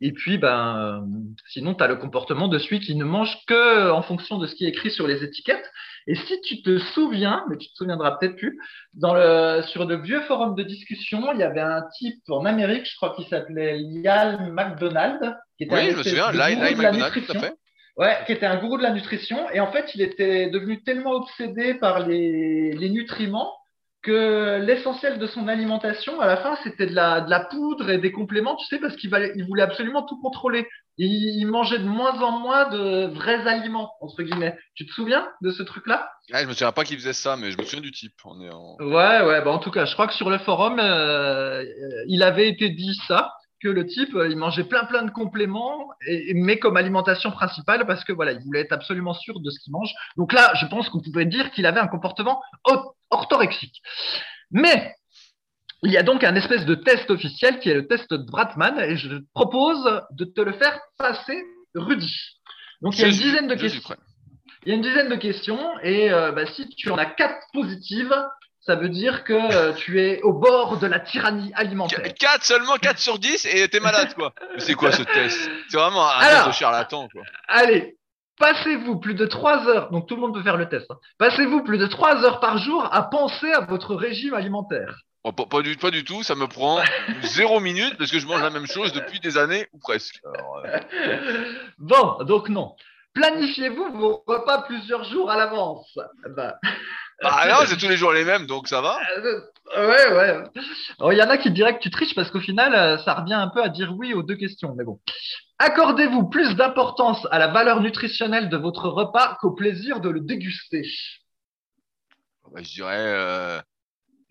Et 0.00 0.12
puis, 0.12 0.38
ben, 0.38 1.06
sinon, 1.48 1.74
tu 1.74 1.84
as 1.84 1.86
le 1.86 1.96
comportement 1.96 2.48
de 2.48 2.58
celui 2.58 2.80
qui 2.80 2.94
ne 2.96 3.04
mange 3.04 3.36
que 3.46 3.90
en 3.90 4.02
fonction 4.02 4.38
de 4.38 4.46
ce 4.46 4.54
qui 4.54 4.66
est 4.66 4.70
écrit 4.70 4.90
sur 4.90 5.06
les 5.06 5.22
étiquettes. 5.22 5.70
Et 6.06 6.14
si 6.16 6.40
tu 6.42 6.62
te 6.62 6.78
souviens, 6.78 7.44
mais 7.48 7.56
tu 7.56 7.68
te 7.68 7.76
souviendras 7.76 8.18
peut-être 8.18 8.36
plus, 8.36 8.58
dans 8.92 9.14
le, 9.14 9.62
sur 9.62 9.86
de 9.86 9.94
vieux 9.94 10.20
forums 10.22 10.54
de 10.54 10.62
discussion, 10.62 11.32
il 11.32 11.38
y 11.38 11.42
avait 11.42 11.60
un 11.60 11.82
type 11.96 12.18
en 12.28 12.44
Amérique, 12.44 12.84
je 12.84 12.96
crois 12.96 13.14
qu'il 13.14 13.26
s'appelait 13.26 13.78
Lial 13.78 14.52
McDonald, 14.52 15.36
qui 15.56 15.64
était 15.64 15.74
oui, 15.74 15.90
je 15.92 15.96
me 15.96 16.02
souviens, 16.02 16.32
Lyle 16.32 16.58
McDonald, 16.58 17.12
tout 17.12 17.32
à 17.32 17.40
fait. 17.40 17.54
Ouais, 17.96 18.18
qui 18.26 18.32
était 18.32 18.46
un 18.46 18.56
gourou 18.56 18.76
de 18.76 18.82
la 18.82 18.90
nutrition. 18.90 19.48
Et 19.50 19.60
en 19.60 19.70
fait, 19.70 19.94
il 19.94 20.02
était 20.02 20.50
devenu 20.50 20.82
tellement 20.82 21.12
obsédé 21.12 21.74
par 21.74 22.04
les, 22.06 22.72
les 22.72 22.90
nutriments 22.90 23.52
que 24.04 24.60
l'essentiel 24.64 25.18
de 25.18 25.26
son 25.26 25.48
alimentation, 25.48 26.20
à 26.20 26.26
la 26.26 26.36
fin, 26.36 26.56
c'était 26.62 26.86
de 26.86 26.94
la, 26.94 27.22
de 27.22 27.30
la 27.30 27.40
poudre 27.40 27.90
et 27.90 27.98
des 27.98 28.12
compléments, 28.12 28.54
tu 28.56 28.66
sais, 28.66 28.78
parce 28.78 28.94
qu'il 28.96 29.10
il 29.34 29.44
voulait 29.46 29.62
absolument 29.62 30.02
tout 30.02 30.20
contrôler. 30.20 30.68
Il, 30.98 31.40
il, 31.40 31.46
mangeait 31.46 31.78
de 31.78 31.84
moins 31.84 32.20
en 32.22 32.38
moins 32.38 32.68
de 32.68 33.06
vrais 33.06 33.48
aliments, 33.48 33.92
entre 34.00 34.22
guillemets. 34.22 34.56
Tu 34.74 34.86
te 34.86 34.92
souviens 34.92 35.26
de 35.42 35.50
ce 35.50 35.62
truc-là? 35.62 36.08
Ouais, 36.32 36.42
Je 36.42 36.46
me 36.46 36.52
souviens 36.52 36.70
pas 36.70 36.84
qu'il 36.84 36.98
faisait 36.98 37.14
ça, 37.14 37.36
mais 37.36 37.50
je 37.50 37.58
me 37.58 37.64
souviens 37.64 37.80
du 37.80 37.90
type. 37.90 38.14
On 38.24 38.40
est 38.40 38.50
en... 38.50 38.76
Ouais, 38.78 39.22
ouais, 39.22 39.42
bah 39.42 39.50
en 39.50 39.58
tout 39.58 39.72
cas, 39.72 39.86
je 39.86 39.94
crois 39.94 40.06
que 40.06 40.14
sur 40.14 40.30
le 40.30 40.38
forum, 40.38 40.78
euh, 40.78 41.64
il 42.06 42.22
avait 42.22 42.48
été 42.48 42.68
dit 42.68 42.94
ça 43.08 43.32
que 43.64 43.68
le 43.68 43.86
type, 43.86 44.14
euh, 44.14 44.28
il 44.28 44.36
mangeait 44.36 44.64
plein 44.64 44.84
plein 44.84 45.02
de 45.02 45.10
compléments, 45.10 45.88
et, 46.06 46.34
mais 46.34 46.58
comme 46.58 46.76
alimentation 46.76 47.30
principale, 47.30 47.86
parce 47.86 48.04
que 48.04 48.12
voilà, 48.12 48.32
il 48.32 48.40
voulait 48.40 48.60
être 48.60 48.72
absolument 48.72 49.14
sûr 49.14 49.40
de 49.40 49.50
ce 49.50 49.58
qu'il 49.60 49.72
mange. 49.72 49.90
Donc 50.18 50.34
là, 50.34 50.52
je 50.60 50.66
pense 50.66 50.90
qu'on 50.90 51.00
pouvait 51.00 51.24
dire 51.24 51.50
qu'il 51.50 51.64
avait 51.64 51.80
un 51.80 51.88
comportement 51.88 52.42
orthorexique. 53.10 53.80
Mais 54.50 54.94
il 55.82 55.90
y 55.90 55.96
a 55.96 56.02
donc 56.02 56.24
un 56.24 56.34
espèce 56.34 56.66
de 56.66 56.74
test 56.74 57.10
officiel 57.10 57.58
qui 57.58 57.70
est 57.70 57.74
le 57.74 57.86
test 57.86 58.10
de 58.10 58.18
Bratman, 58.18 58.78
et 58.78 58.96
je 58.96 59.08
te 59.08 59.22
propose 59.32 60.02
de 60.12 60.26
te 60.26 60.42
le 60.42 60.52
faire 60.52 60.78
passer, 60.98 61.42
Rudy. 61.74 62.14
Donc 62.82 62.98
il 62.98 63.00
y 63.00 63.04
a 63.04 63.08
une 63.08 63.14
dizaine 63.14 63.48
de 63.48 63.54
questions. 63.54 63.96
Il 64.66 64.68
y 64.68 64.72
a 64.72 64.74
une 64.76 64.82
dizaine 64.82 65.08
de 65.08 65.16
questions, 65.16 65.78
et 65.82 66.12
euh, 66.12 66.32
bah, 66.32 66.44
si 66.46 66.68
tu 66.68 66.90
en 66.90 66.98
as 66.98 67.06
quatre 67.06 67.46
positives, 67.54 68.14
ça 68.66 68.76
veut 68.76 68.88
dire 68.88 69.24
que 69.24 69.34
euh, 69.34 69.72
tu 69.74 70.00
es 70.00 70.22
au 70.22 70.32
bord 70.32 70.78
de 70.78 70.86
la 70.86 70.98
tyrannie 70.98 71.52
alimentaire. 71.54 72.00
4 72.14 72.42
seulement 72.42 72.76
4 72.76 72.98
sur 72.98 73.18
10 73.18 73.46
et 73.46 73.68
t'es 73.68 73.80
malade 73.80 74.14
quoi. 74.14 74.32
c'est 74.58 74.74
quoi 74.74 74.90
ce 74.90 75.02
test? 75.02 75.50
C'est 75.68 75.76
vraiment 75.76 76.08
un 76.08 76.18
Alors, 76.18 76.44
test 76.44 76.46
de 76.48 76.52
charlatan 76.52 77.08
quoi. 77.12 77.22
Allez, 77.48 77.98
passez-vous 78.38 78.98
plus 78.98 79.14
de 79.14 79.26
3 79.26 79.68
heures, 79.68 79.90
donc 79.90 80.08
tout 80.08 80.14
le 80.14 80.22
monde 80.22 80.34
peut 80.34 80.42
faire 80.42 80.56
le 80.56 80.68
test, 80.68 80.90
hein. 80.90 80.98
passez-vous 81.18 81.62
plus 81.62 81.78
de 81.78 81.86
3 81.86 82.24
heures 82.24 82.40
par 82.40 82.56
jour 82.58 82.88
à 82.90 83.02
penser 83.02 83.52
à 83.52 83.60
votre 83.60 83.94
régime 83.94 84.34
alimentaire. 84.34 85.00
Oh, 85.26 85.32
pas, 85.32 85.46
pas, 85.46 85.62
du, 85.62 85.76
pas 85.76 85.90
du 85.90 86.04
tout, 86.04 86.22
ça 86.22 86.34
me 86.34 86.46
prend 86.46 86.80
0 87.22 87.60
minutes 87.60 87.96
parce 87.96 88.10
que 88.10 88.18
je 88.18 88.26
mange 88.26 88.42
la 88.42 88.50
même 88.50 88.66
chose 88.66 88.92
depuis 88.92 89.20
des 89.20 89.38
années 89.38 89.66
ou 89.72 89.78
presque. 89.78 90.20
Alors, 90.34 90.62
euh... 90.66 91.44
Bon, 91.78 92.22
donc 92.24 92.50
non. 92.50 92.76
Planifiez-vous 93.14 93.92
vos 93.92 94.24
repas 94.26 94.62
plusieurs 94.62 95.04
jours 95.04 95.30
à 95.30 95.36
l'avance? 95.36 95.98
Bah. 96.36 96.58
Bah 97.22 97.44
non, 97.48 97.64
c'est 97.66 97.76
tous 97.76 97.88
les 97.88 97.96
jours 97.96 98.12
les 98.12 98.24
mêmes, 98.24 98.46
donc 98.46 98.66
ça 98.66 98.80
va. 98.80 98.98
Ouais, 99.76 100.12
ouais. 100.12 100.42
Il 101.12 101.18
y 101.18 101.22
en 101.22 101.30
a 101.30 101.38
qui 101.38 101.50
diraient 101.50 101.76
que 101.76 101.82
tu 101.82 101.90
triches 101.90 102.14
parce 102.14 102.30
qu'au 102.30 102.40
final, 102.40 102.74
euh, 102.74 102.98
ça 102.98 103.14
revient 103.14 103.34
un 103.34 103.48
peu 103.48 103.62
à 103.62 103.68
dire 103.68 103.94
oui 103.96 104.12
aux 104.12 104.22
deux 104.22 104.34
questions. 104.34 104.74
Mais 104.76 104.84
bon. 104.84 105.00
Accordez-vous 105.58 106.28
plus 106.28 106.56
d'importance 106.56 107.26
à 107.30 107.38
la 107.38 107.46
valeur 107.46 107.80
nutritionnelle 107.80 108.48
de 108.48 108.56
votre 108.56 108.88
repas 108.88 109.38
qu'au 109.40 109.52
plaisir 109.52 110.00
de 110.00 110.10
le 110.10 110.20
déguster? 110.20 110.86
Bah, 112.52 112.60
Je 112.62 112.72
dirais. 112.74 112.98
Euh... 112.98 113.60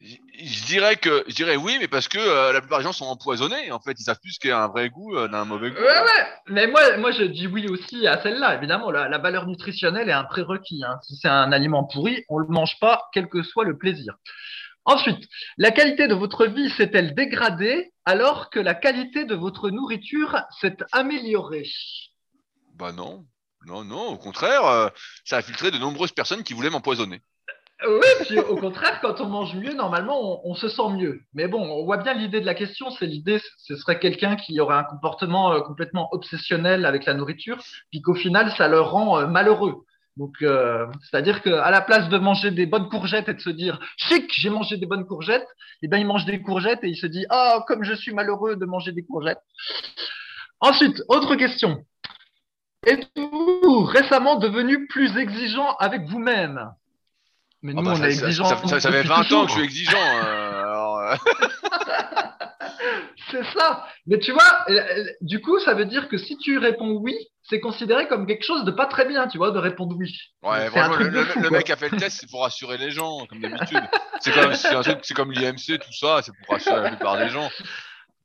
Je 0.04 0.66
dirais 0.66 0.98
que 0.98 1.24
je 1.28 1.34
dirais 1.34 1.56
oui, 1.56 1.78
mais 1.80 1.88
parce 1.88 2.10
que 2.10 2.18
euh, 2.18 2.52
la 2.52 2.60
plupart 2.60 2.80
des 2.80 2.84
gens 2.84 2.92
sont 2.92 3.06
empoisonnés. 3.06 3.72
En 3.72 3.80
fait, 3.80 3.94
ils 3.98 4.04
savent 4.04 4.20
plus 4.20 4.34
ce 4.34 4.40
qu'est 4.40 4.52
un 4.52 4.68
vrai 4.68 4.90
goût 4.90 5.16
euh, 5.16 5.30
d'un 5.30 5.46
mauvais 5.46 5.72
goût. 5.72 5.78
Ouais, 5.78 5.84
ouais. 5.84 6.28
Mais 6.48 6.68
moi, 6.68 6.98
moi, 6.98 7.12
je 7.12 7.24
dis 7.24 7.48
oui 7.48 7.68
aussi 7.70 8.06
à 8.06 8.22
celle-là. 8.22 8.56
Évidemment, 8.56 8.92
la, 8.92 9.08
la, 9.08 9.18
valeur 9.18 9.48
nutritionnelle 9.48 10.10
est 10.10 10.14
un 10.14 10.26
prérequis. 10.26 10.84
Hein. 10.86 11.00
Si 11.04 11.16
c'est 11.16 11.30
un 11.30 11.54
aliment 11.54 11.86
pourri, 11.86 12.26
on 12.28 12.38
le 12.38 12.48
mange 12.48 12.78
pas, 12.82 13.10
quel 13.14 13.30
que 13.30 13.44
soit 13.44 13.64
le 13.64 13.78
plaisir. 13.78 14.16
Ensuite, 14.86 15.30
la 15.58 15.72
qualité 15.72 16.08
de 16.10 16.14
votre 16.14 16.46
vie 16.48 16.70
s'est-elle 16.72 17.16
dégradée 17.16 17.94
alors 18.04 18.50
que 18.50 18.60
la 18.60 18.76
qualité 18.76 19.24
de 19.24 19.36
votre 19.36 19.70
nourriture 19.70 20.42
s'est 20.60 20.76
améliorée? 20.92 21.70
Bah 22.76 22.92
non, 22.92 23.26
non, 23.66 23.86
non. 23.86 24.08
Au 24.08 24.18
contraire, 24.18 24.66
euh, 24.66 24.90
ça 25.24 25.38
a 25.38 25.42
filtré 25.42 25.72
de 25.72 25.78
nombreuses 25.78 26.12
personnes 26.12 26.44
qui 26.44 26.54
voulaient 26.54 26.70
m'empoisonner. 26.70 27.22
Oui, 27.86 28.26
puis 28.26 28.40
au 28.40 28.56
contraire, 28.56 29.00
quand 29.02 29.20
on 29.20 29.28
mange 29.28 29.56
mieux, 29.56 29.74
normalement, 29.74 30.48
on, 30.48 30.56
se 30.56 30.70
sent 30.70 30.90
mieux. 30.92 31.22
Mais 31.34 31.48
bon, 31.48 31.62
on 31.62 31.84
voit 31.84 31.98
bien 31.98 32.14
l'idée 32.14 32.40
de 32.40 32.46
la 32.46 32.54
question. 32.54 32.90
C'est 32.92 33.06
l'idée, 33.06 33.42
ce 33.58 33.76
serait 33.76 34.00
quelqu'un 34.00 34.36
qui 34.36 34.60
aurait 34.62 34.78
un 34.78 34.84
comportement 34.84 35.52
euh, 35.52 35.60
complètement 35.60 36.08
obsessionnel 36.14 36.86
avec 36.86 37.06
la 37.06 37.14
nourriture, 37.14 37.58
puis 37.92 38.02
qu'au 38.02 38.14
final, 38.14 38.52
ça 38.58 38.68
le 38.70 38.80
rend 38.80 39.20
euh, 39.20 39.28
malheureux. 39.28 39.86
Donc, 40.16 40.36
euh, 40.44 40.86
c'est-à-dire 41.02 41.42
qu'à 41.42 41.72
la 41.72 41.82
place 41.82 42.08
de 42.08 42.18
manger 42.18 42.52
des 42.52 42.68
bonnes 42.68 42.88
courgettes 42.88 43.28
et 43.28 43.34
de 43.34 43.42
se 43.42 43.50
dire 43.50 43.80
chic, 43.98 44.32
j'ai 44.32 44.50
mangé 44.50 44.78
des 44.78 44.86
bonnes 44.86 45.06
courgettes, 45.06 45.48
eh 45.82 45.88
ben 45.88 45.98
il 45.98 46.06
mange 46.06 46.26
des 46.26 46.42
courgettes 46.42 46.84
et 46.84 46.90
il 46.90 46.96
se 46.96 47.08
dit 47.08 47.26
ah 47.30 47.56
oh, 47.58 47.64
comme 47.68 47.84
je 47.84 47.94
suis 47.94 48.14
malheureux 48.14 48.56
de 48.56 48.66
manger 48.66 48.92
des 48.92 49.04
courgettes. 49.04 49.42
Ensuite, 50.60 51.02
autre 51.10 51.36
question. 51.36 51.84
Êtes-vous 52.86 53.84
récemment 53.86 54.36
devenu 54.38 54.88
plus 54.88 55.18
exigeant 55.18 55.76
avec 55.78 56.04
vous-même? 56.04 56.74
Mais 57.64 57.74
nous, 57.74 57.80
ah 57.80 57.84
bah, 57.84 57.92
on 57.94 57.96
ça, 57.96 58.08
est 58.08 58.12
exigeant. 58.12 58.46
Ça, 58.46 58.58
ça, 58.68 58.80
ça 58.82 58.92
fait 58.92 59.04
20 59.04 59.24
toujours. 59.24 59.40
ans 59.40 59.46
que 59.46 59.52
je 59.52 59.56
suis 59.56 59.64
exigeant. 59.64 59.98
Euh, 59.98 60.64
alors, 60.64 61.00
euh... 61.00 61.16
c'est 63.32 63.44
ça. 63.58 63.88
Mais 64.06 64.20
tu 64.20 64.34
vois, 64.34 64.66
du 65.22 65.42
coup, 65.42 65.60
ça 65.60 65.74
veut 65.74 65.86
dire 65.86 66.10
que 66.10 66.18
si 66.18 66.38
tu 66.38 66.58
réponds 66.58 66.98
oui, 66.98 67.16
c'est 67.44 67.62
considéré 67.62 68.08
comme 68.08 68.28
quelque 68.28 68.44
chose 68.44 68.66
de 68.66 68.72
pas 68.72 68.86
très 68.86 69.06
bien, 69.06 69.28
tu 69.28 69.38
vois, 69.38 69.52
de 69.52 69.60
répondre 69.60 69.96
oui. 69.98 70.14
Ouais, 70.44 70.68
vraiment, 70.70 70.98
le, 70.98 71.08
le, 71.08 71.24
fou, 71.24 71.40
le 71.40 71.50
mec 71.50 71.70
a 71.70 71.78
fait 71.78 71.90
le 71.90 71.98
test, 71.98 72.18
c'est 72.20 72.30
pour 72.30 72.44
rassurer 72.44 72.78
les 72.78 72.92
gens, 72.92 73.26
comme 73.28 73.40
d'habitude. 73.40 73.84
c'est 74.20 74.34
comme, 74.34 74.54
c'est 74.54 75.14
comme 75.14 75.32
l'IMC, 75.32 75.80
tout 75.80 75.94
ça, 75.94 76.22
c'est 76.22 76.34
pour 76.46 76.56
rassurer 76.56 76.82
la 76.82 76.90
plupart 76.90 77.18
des 77.18 77.30
gens. 77.30 77.50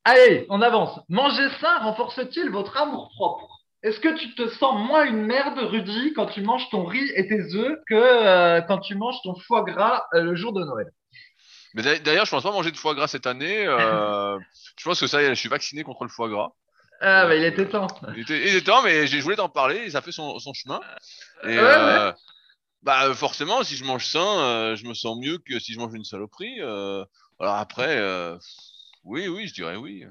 Allez, 0.04 0.46
on 0.48 0.62
avance. 0.62 0.98
Manger 1.08 1.48
sain 1.60 1.78
renforce-t-il 1.80 2.50
votre 2.50 2.76
amour 2.76 3.10
propre 3.14 3.57
est-ce 3.82 4.00
que 4.00 4.18
tu 4.18 4.34
te 4.34 4.48
sens 4.48 4.86
moins 4.86 5.04
une 5.04 5.24
merde, 5.24 5.58
Rudy, 5.58 6.12
quand 6.14 6.26
tu 6.26 6.42
manges 6.42 6.68
ton 6.70 6.84
riz 6.84 7.10
et 7.14 7.28
tes 7.28 7.54
œufs 7.54 7.78
que 7.86 7.94
euh, 7.94 8.60
quand 8.62 8.78
tu 8.78 8.96
manges 8.96 9.22
ton 9.22 9.36
foie 9.36 9.62
gras 9.62 10.04
euh, 10.14 10.22
le 10.22 10.34
jour 10.34 10.52
de 10.52 10.64
Noël? 10.64 10.88
Mais 11.74 12.00
d'ailleurs, 12.00 12.24
je 12.24 12.30
pense 12.30 12.42
pas 12.42 12.50
manger 12.50 12.72
de 12.72 12.76
foie 12.76 12.94
gras 12.94 13.06
cette 13.06 13.26
année. 13.26 13.66
Euh, 13.66 14.36
je 14.76 14.84
pense 14.84 14.98
que 14.98 15.06
ça, 15.06 15.22
je 15.22 15.34
suis 15.34 15.48
vacciné 15.48 15.84
contre 15.84 16.02
le 16.02 16.10
foie 16.10 16.28
gras. 16.28 16.50
Ah, 17.00 17.26
bah, 17.26 17.36
il 17.36 17.44
était 17.44 17.68
temps. 17.68 17.86
Il 18.16 18.22
était, 18.22 18.40
il 18.40 18.56
était 18.56 18.64
temps, 18.64 18.82
mais 18.82 19.06
je 19.06 19.20
voulais 19.20 19.36
t'en 19.36 19.48
parler. 19.48 19.88
Ça 19.90 20.02
fait 20.02 20.10
son, 20.10 20.40
son 20.40 20.52
chemin. 20.54 20.80
Et, 21.44 21.56
ouais, 21.56 21.62
ouais. 21.62 22.12
Bah 22.82 23.12
forcément, 23.14 23.62
si 23.62 23.76
je 23.76 23.84
mange 23.84 24.06
sain, 24.06 24.74
je 24.74 24.86
me 24.86 24.94
sens 24.94 25.18
mieux 25.20 25.38
que 25.38 25.58
si 25.60 25.72
je 25.72 25.78
mange 25.78 25.94
une 25.94 26.04
saloperie. 26.04 26.60
Alors 26.60 27.54
après, 27.54 28.00
oui, 29.04 29.28
oui, 29.28 29.46
je 29.46 29.54
dirais 29.54 29.76
oui. 29.76 30.04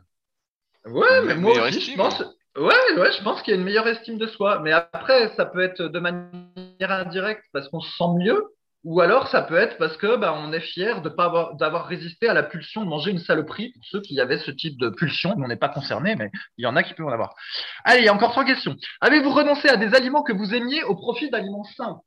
Ouais, 0.85 1.21
mais 1.25 1.35
moi 1.35 1.69
je 1.69 1.95
pense. 1.95 2.23
Ouais, 2.57 2.93
ouais, 2.97 3.11
je 3.11 3.21
pense 3.23 3.41
qu'il 3.41 3.53
y 3.53 3.57
a 3.57 3.59
une 3.59 3.65
meilleure 3.65 3.87
estime 3.87 4.17
de 4.17 4.25
soi. 4.27 4.59
Mais 4.59 4.71
après, 4.71 5.31
ça 5.35 5.45
peut 5.45 5.61
être 5.61 5.83
de 5.83 5.99
manière 5.99 6.91
indirecte 6.91 7.43
parce 7.53 7.69
qu'on 7.69 7.81
se 7.81 7.91
sent 7.97 8.09
mieux, 8.17 8.43
ou 8.83 8.99
alors 9.01 9.27
ça 9.27 9.43
peut 9.43 9.57
être 9.57 9.77
parce 9.77 9.95
que 9.97 10.15
bah, 10.15 10.33
on 10.35 10.51
est 10.53 10.59
fier 10.61 11.01
de 11.03 11.09
pas 11.09 11.25
avoir 11.25 11.55
d'avoir 11.55 11.85
résisté 11.85 12.27
à 12.27 12.33
la 12.33 12.41
pulsion 12.43 12.83
de 12.83 12.89
manger 12.89 13.11
une 13.11 13.19
saloperie. 13.19 13.73
Pour 13.73 13.83
ceux 13.85 14.01
qui 14.01 14.19
avaient 14.19 14.39
ce 14.39 14.49
type 14.49 14.79
de 14.79 14.89
pulsion, 14.89 15.35
on 15.37 15.47
n'est 15.47 15.55
pas 15.55 15.69
concerné, 15.69 16.15
mais 16.15 16.31
il 16.57 16.63
y 16.63 16.67
en 16.67 16.75
a 16.75 16.81
qui 16.83 16.95
peuvent 16.95 17.05
en 17.07 17.11
avoir. 17.11 17.35
Allez, 17.83 17.99
il 18.01 18.05
y 18.05 18.09
a 18.09 18.13
encore 18.13 18.31
trois 18.31 18.45
questions. 18.45 18.75
Avez-vous 19.01 19.31
renoncé 19.31 19.69
à 19.69 19.77
des 19.77 19.93
aliments 19.93 20.23
que 20.23 20.33
vous 20.33 20.55
aimiez 20.55 20.83
au 20.83 20.95
profit 20.95 21.29
d'aliments 21.29 21.63
sains? 21.75 22.01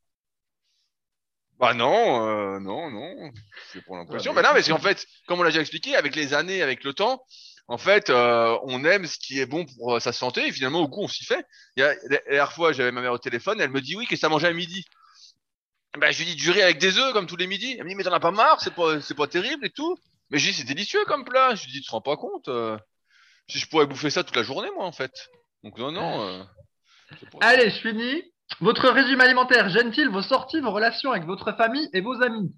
Bah 1.60 1.74
non, 1.74 2.26
euh, 2.26 2.58
non, 2.58 2.90
non. 2.90 3.30
C'est 3.70 3.84
pour 3.84 3.96
l'impression. 3.96 4.30
Ouais, 4.32 4.36
Bah 4.36 4.42
mais- 4.42 4.48
non, 4.48 4.54
mais 4.54 4.62
c'est 4.62 4.72
qu'en 4.72 4.78
fait, 4.78 5.06
comme 5.28 5.40
on 5.40 5.42
l'a 5.42 5.50
déjà 5.50 5.60
expliqué, 5.60 5.94
avec 5.94 6.16
les 6.16 6.32
années, 6.32 6.62
avec 6.62 6.82
le 6.84 6.94
temps, 6.94 7.22
en 7.70 7.78
fait, 7.78 8.10
euh, 8.10 8.58
on 8.64 8.84
aime 8.84 9.06
ce 9.06 9.16
qui 9.16 9.38
est 9.38 9.46
bon 9.46 9.64
pour 9.64 9.94
euh, 9.94 10.00
sa 10.00 10.10
santé 10.12 10.44
et 10.44 10.50
finalement, 10.50 10.80
au 10.80 10.88
goût, 10.88 11.04
on 11.04 11.08
s'y 11.08 11.24
fait. 11.24 11.46
La 11.76 11.94
dernière 12.08 12.52
fois, 12.52 12.72
j'avais 12.72 12.90
ma 12.90 13.00
mère 13.00 13.12
au 13.12 13.18
téléphone, 13.18 13.60
elle 13.60 13.70
me 13.70 13.80
dit 13.80 13.94
oui, 13.94 14.06
que 14.06 14.16
ça 14.16 14.28
mangeait 14.28 14.48
à 14.48 14.52
midi? 14.52 14.84
Bah, 15.96 16.10
je 16.10 16.18
lui 16.18 16.24
dis 16.24 16.34
du 16.34 16.50
riz 16.50 16.62
avec 16.62 16.78
des 16.78 16.98
œufs 16.98 17.12
comme 17.12 17.28
tous 17.28 17.36
les 17.36 17.46
midis. 17.46 17.76
Elle 17.78 17.84
me 17.84 17.90
dit 17.90 17.94
mais 17.94 18.02
t'en 18.02 18.12
as 18.12 18.18
pas 18.18 18.32
marre, 18.32 18.60
c'est 18.60 18.74
pas, 18.74 19.26
terrible 19.28 19.64
et 19.64 19.70
tout. 19.70 19.96
Mais 20.30 20.38
je 20.38 20.48
dis 20.48 20.52
c'est 20.52 20.64
délicieux 20.64 21.04
comme 21.04 21.24
plat. 21.24 21.54
Je 21.54 21.64
lui 21.64 21.70
dis 21.70 21.80
tu 21.80 21.86
te 21.86 21.92
rends 21.92 22.00
pas 22.00 22.16
compte. 22.16 22.48
euh, 22.48 22.76
je 23.46 23.64
pourrais 23.66 23.86
bouffer 23.86 24.10
ça 24.10 24.24
toute 24.24 24.34
la 24.34 24.42
journée, 24.42 24.68
moi, 24.74 24.84
en 24.84 24.92
fait. 24.92 25.30
Donc 25.62 25.78
non, 25.78 25.92
non. 25.92 26.44
Allez, 27.40 27.70
je 27.70 27.80
finis. 27.80 28.24
Votre 28.60 28.88
régime 28.88 29.20
alimentaire 29.20 29.68
gêne-t-il 29.68 30.08
vos 30.08 30.22
sorties, 30.22 30.60
vos 30.60 30.72
relations 30.72 31.12
avec 31.12 31.24
votre 31.24 31.56
famille 31.56 31.88
et 31.92 32.00
vos 32.00 32.20
amis? 32.20 32.52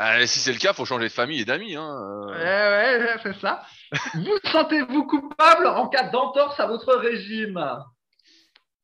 Bah, 0.00 0.26
si 0.26 0.38
c'est 0.38 0.54
le 0.54 0.58
cas, 0.58 0.72
faut 0.72 0.86
changer 0.86 1.08
de 1.08 1.12
famille 1.12 1.42
et 1.42 1.44
d'amis. 1.44 1.76
Hein. 1.76 1.94
Euh. 2.30 2.98
ouais, 2.98 3.04
ouais, 3.04 3.16
c'est 3.22 3.38
ça. 3.38 3.62
Vous 4.14 4.38
sentez-vous 4.50 5.04
coupable 5.04 5.66
en 5.66 5.88
cas 5.88 6.04
d'entorse 6.04 6.58
à 6.58 6.66
votre 6.66 6.94
régime? 6.94 7.62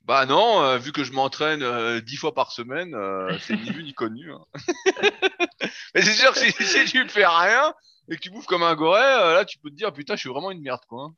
Bah 0.04 0.26
non, 0.26 0.60
euh, 0.60 0.76
vu 0.76 0.92
que 0.92 1.04
je 1.04 1.12
m'entraîne 1.12 1.62
euh, 1.62 2.02
dix 2.02 2.18
fois 2.18 2.34
par 2.34 2.52
semaine, 2.52 2.94
euh, 2.94 3.34
c'est 3.40 3.54
ni 3.56 3.70
vu 3.70 3.82
ni 3.82 3.94
connu. 3.94 4.30
hein. 4.30 4.44
Mais 5.94 6.02
c'est 6.02 6.12
sûr 6.12 6.34
que 6.34 6.38
si, 6.38 6.52
si 6.52 6.84
tu 6.84 7.08
fais 7.08 7.24
rien 7.26 7.72
et 8.10 8.16
que 8.16 8.20
tu 8.20 8.28
bouffes 8.28 8.44
comme 8.44 8.62
un 8.62 8.74
goré, 8.74 9.00
là 9.00 9.46
tu 9.46 9.58
peux 9.58 9.70
te 9.70 9.74
dire 9.74 9.94
putain, 9.94 10.16
je 10.16 10.20
suis 10.20 10.28
vraiment 10.28 10.50
une 10.50 10.60
merde 10.60 10.82
quoi. 10.86 11.12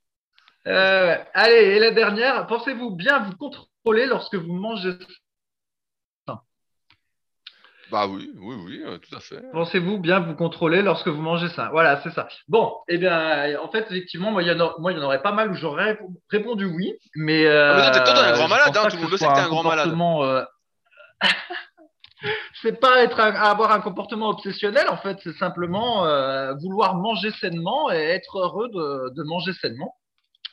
hein. 0.64 1.18
Allez, 1.34 1.56
et 1.74 1.78
la 1.80 1.90
dernière, 1.90 2.46
pensez-vous 2.46 2.92
bien 2.92 3.18
vous 3.18 3.36
contrôler 3.36 4.06
lorsque 4.06 4.36
vous 4.36 4.52
mangez 4.54 4.92
Bah 7.90 8.06
oui, 8.06 8.30
oui, 8.36 8.56
oui, 8.66 8.82
euh, 8.84 8.98
tout 8.98 9.14
à 9.16 9.20
fait. 9.20 9.42
Pensez-vous 9.52 9.98
bien 9.98 10.20
vous 10.20 10.34
contrôler 10.34 10.82
lorsque 10.82 11.08
vous 11.08 11.22
mangez 11.22 11.48
ça? 11.48 11.68
Voilà, 11.72 12.00
c'est 12.02 12.10
ça. 12.10 12.28
Bon, 12.48 12.74
eh 12.88 12.98
bien, 12.98 13.58
en 13.60 13.70
fait, 13.70 13.86
effectivement, 13.90 14.30
moi, 14.30 14.42
il 14.42 14.48
y 14.48 14.52
en, 14.52 14.60
a- 14.60 14.74
moi, 14.78 14.92
il 14.92 14.98
y 14.98 15.00
en 15.00 15.04
aurait 15.04 15.22
pas 15.22 15.32
mal 15.32 15.50
où 15.50 15.54
j'aurais 15.54 15.94
rép- 15.94 16.00
répondu 16.30 16.66
oui, 16.66 16.92
mais. 17.16 17.46
Ah, 17.46 17.74
mais 17.76 17.82
toi, 17.82 17.90
t'es- 17.92 18.04
toi, 18.04 18.14
t'es 18.14 18.20
un 18.20 18.30
euh, 18.30 18.36
grand 18.36 18.48
malade, 18.48 18.76
hein, 18.76 18.88
tout 18.90 18.96
le 18.96 18.96
que 18.96 18.96
monde 19.02 19.10
le 19.12 19.16
ce 19.16 19.24
sait 19.24 19.28
que 19.28 19.34
t'es 19.34 19.40
un 19.40 19.48
grand 19.48 19.62
malade. 19.62 19.88
euh, 19.90 20.44
C'est 22.62 22.80
pas 22.80 23.02
être 23.04 23.20
un- 23.20 23.34
avoir 23.34 23.70
un 23.72 23.80
comportement 23.80 24.28
obsessionnel, 24.30 24.86
en 24.90 24.96
fait, 24.96 25.18
c'est 25.22 25.36
simplement 25.36 26.04
euh, 26.06 26.52
vouloir 26.54 26.96
manger 26.96 27.30
sainement 27.32 27.90
et 27.92 27.96
être 27.96 28.38
heureux 28.38 28.68
de, 28.68 29.14
de 29.14 29.22
manger 29.22 29.52
sainement. 29.54 29.94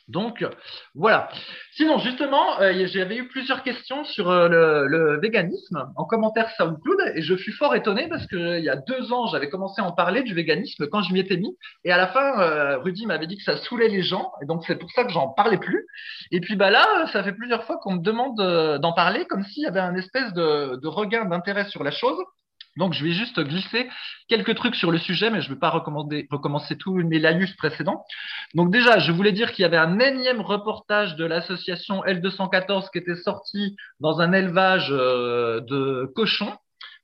Donc, 0.08 0.46
voilà. 0.94 1.28
Sinon, 1.72 1.98
justement, 1.98 2.60
euh, 2.60 2.86
j'avais 2.86 3.16
eu 3.16 3.28
plusieurs 3.28 3.64
questions 3.64 4.04
sur 4.04 4.30
euh, 4.30 4.48
le, 4.86 5.18
véganisme 5.20 5.88
en 5.96 6.04
commentaire 6.04 6.48
SoundCloud 6.56 7.12
et 7.14 7.22
je 7.22 7.34
fus 7.34 7.52
fort 7.52 7.74
étonné 7.74 8.08
parce 8.08 8.26
que 8.26 8.58
il 8.58 8.64
y 8.64 8.68
a 8.68 8.76
deux 8.76 9.12
ans, 9.12 9.26
j'avais 9.26 9.48
commencé 9.48 9.80
à 9.80 9.84
en 9.84 9.92
parler 9.92 10.22
du 10.22 10.34
véganisme 10.34 10.86
quand 10.86 11.02
je 11.02 11.12
m'y 11.12 11.20
étais 11.20 11.36
mis 11.36 11.56
et 11.84 11.90
à 11.90 11.96
la 11.96 12.06
fin, 12.08 12.40
euh, 12.40 12.78
Rudy 12.78 13.06
m'avait 13.06 13.26
dit 13.26 13.36
que 13.36 13.42
ça 13.42 13.56
saoulait 13.56 13.88
les 13.88 14.02
gens 14.02 14.30
et 14.42 14.46
donc 14.46 14.64
c'est 14.66 14.76
pour 14.76 14.90
ça 14.92 15.04
que 15.04 15.10
j'en 15.10 15.28
parlais 15.28 15.58
plus. 15.58 15.86
Et 16.30 16.40
puis 16.40 16.54
bah 16.54 16.70
là, 16.70 17.06
ça 17.12 17.24
fait 17.24 17.32
plusieurs 17.32 17.64
fois 17.64 17.78
qu'on 17.78 17.94
me 17.94 18.02
demande 18.02 18.36
d'en 18.80 18.92
parler 18.92 19.24
comme 19.26 19.42
s'il 19.42 19.64
y 19.64 19.66
avait 19.66 19.80
un 19.80 19.96
espèce 19.96 20.32
de, 20.34 20.76
de 20.76 20.88
regain 20.88 21.24
d'intérêt 21.24 21.64
sur 21.66 21.82
la 21.82 21.90
chose. 21.90 22.18
Donc, 22.76 22.92
je 22.92 23.04
vais 23.04 23.12
juste 23.12 23.40
glisser 23.40 23.88
quelques 24.28 24.54
trucs 24.54 24.74
sur 24.74 24.90
le 24.90 24.98
sujet, 24.98 25.30
mais 25.30 25.40
je 25.40 25.48
ne 25.48 25.54
vais 25.54 25.60
pas 25.60 25.70
recommander, 25.70 26.26
recommencer 26.30 26.76
tous 26.76 26.94
mes 26.94 27.18
laïus 27.18 27.54
précédents. 27.56 28.04
Donc, 28.54 28.70
déjà, 28.70 28.98
je 28.98 29.12
voulais 29.12 29.32
dire 29.32 29.52
qu'il 29.52 29.62
y 29.62 29.66
avait 29.66 29.76
un 29.76 29.98
énième 29.98 30.40
reportage 30.40 31.16
de 31.16 31.24
l'association 31.24 32.02
L214 32.04 32.90
qui 32.90 32.98
était 32.98 33.16
sorti 33.16 33.76
dans 34.00 34.20
un 34.20 34.32
élevage 34.32 34.88
euh, 34.90 35.60
de 35.60 36.10
cochons 36.14 36.52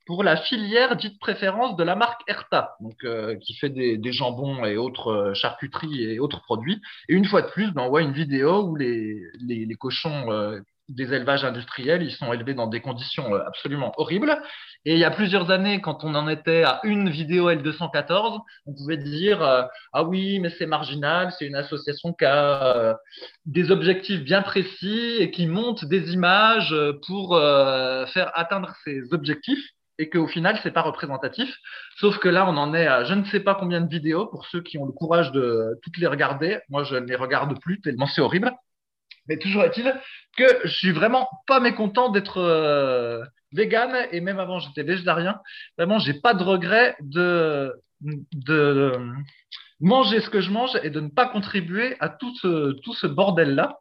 pour 0.05 0.23
la 0.23 0.37
filière 0.37 0.95
dite 0.95 1.19
préférence 1.19 1.75
de 1.77 1.83
la 1.83 1.95
marque 1.95 2.21
Erta, 2.27 2.75
donc, 2.81 2.95
euh, 3.03 3.35
qui 3.37 3.55
fait 3.55 3.69
des, 3.69 3.97
des 3.97 4.11
jambons 4.11 4.65
et 4.65 4.77
autres 4.77 5.11
euh, 5.11 5.33
charcuteries 5.33 6.03
et 6.03 6.19
autres 6.19 6.41
produits. 6.41 6.81
Et 7.07 7.13
une 7.13 7.25
fois 7.25 7.41
de 7.41 7.47
plus, 7.47 7.71
ben, 7.71 7.83
on 7.83 7.89
voit 7.89 8.01
une 8.01 8.11
vidéo 8.11 8.63
où 8.63 8.75
les, 8.75 9.21
les, 9.39 9.65
les 9.65 9.75
cochons 9.75 10.31
euh, 10.31 10.59
des 10.89 11.13
élevages 11.13 11.45
industriels, 11.45 12.03
ils 12.03 12.11
sont 12.11 12.31
élevés 12.33 12.53
dans 12.53 12.67
des 12.67 12.81
conditions 12.81 13.33
euh, 13.33 13.39
absolument 13.47 13.93
horribles. 13.97 14.41
Et 14.85 14.93
il 14.93 14.99
y 14.99 15.05
a 15.05 15.11
plusieurs 15.11 15.49
années, 15.49 15.81
quand 15.81 16.03
on 16.03 16.13
en 16.15 16.27
était 16.27 16.63
à 16.63 16.81
une 16.83 17.09
vidéo 17.09 17.49
L214, 17.49 18.39
on 18.65 18.73
pouvait 18.73 18.97
dire 18.97 19.41
euh, 19.41 19.63
ah 19.93 20.03
oui, 20.03 20.39
mais 20.39 20.49
c'est 20.49 20.65
marginal, 20.65 21.33
c'est 21.37 21.45
une 21.45 21.55
association 21.55 22.13
qui 22.13 22.25
a 22.25 22.75
euh, 22.75 22.93
des 23.45 23.71
objectifs 23.71 24.23
bien 24.23 24.41
précis 24.41 25.17
et 25.19 25.31
qui 25.31 25.47
monte 25.47 25.85
des 25.85 26.13
images 26.13 26.75
pour 27.07 27.37
faire 27.37 28.31
atteindre 28.35 28.73
ces 28.83 29.13
objectifs 29.13 29.63
et 29.99 30.09
qu'au 30.09 30.27
final, 30.27 30.59
c'est 30.63 30.71
pas 30.71 30.81
représentatif. 30.81 31.55
Sauf 31.97 32.17
que 32.17 32.27
là, 32.27 32.45
on 32.47 32.57
en 32.57 32.73
est 32.73 32.87
à 32.87 33.03
je 33.03 33.13
ne 33.13 33.23
sais 33.25 33.39
pas 33.39 33.55
combien 33.55 33.81
de 33.81 33.89
vidéos 33.89 34.25
pour 34.27 34.45
ceux 34.47 34.61
qui 34.61 34.77
ont 34.77 34.85
le 34.85 34.91
courage 34.91 35.31
de 35.31 35.79
toutes 35.83 35.97
les 35.97 36.07
regarder. 36.07 36.59
Moi, 36.69 36.83
je 36.83 36.95
ne 36.95 37.05
les 37.05 37.15
regarde 37.15 37.59
plus 37.61 37.79
tellement 37.81 38.07
c'est 38.07 38.21
horrible. 38.21 38.51
Mais 39.27 39.37
toujours 39.37 39.63
est-il 39.63 39.93
que 40.37 40.45
je 40.63 40.73
suis 40.73 40.91
vraiment 40.91 41.29
pas 41.47 41.59
mécontent 41.59 42.09
d'être 42.09 42.39
euh, 42.39 43.23
vegan 43.53 44.07
et 44.11 44.21
même 44.21 44.39
avant 44.39 44.59
j'étais 44.59 44.83
végétarien. 44.83 45.39
Vraiment, 45.77 45.99
j'ai 45.99 46.13
pas 46.13 46.33
de 46.33 46.43
regret 46.43 46.95
de, 47.01 47.73
manger 49.79 50.21
ce 50.21 50.29
que 50.29 50.41
je 50.41 50.51
mange 50.51 50.77
et 50.83 50.89
de 50.89 50.99
ne 50.99 51.09
pas 51.09 51.27
contribuer 51.27 51.95
à 51.99 52.09
tout 52.09 52.33
ce, 52.37 52.73
tout 52.81 52.93
ce 52.93 53.07
bordel-là. 53.07 53.79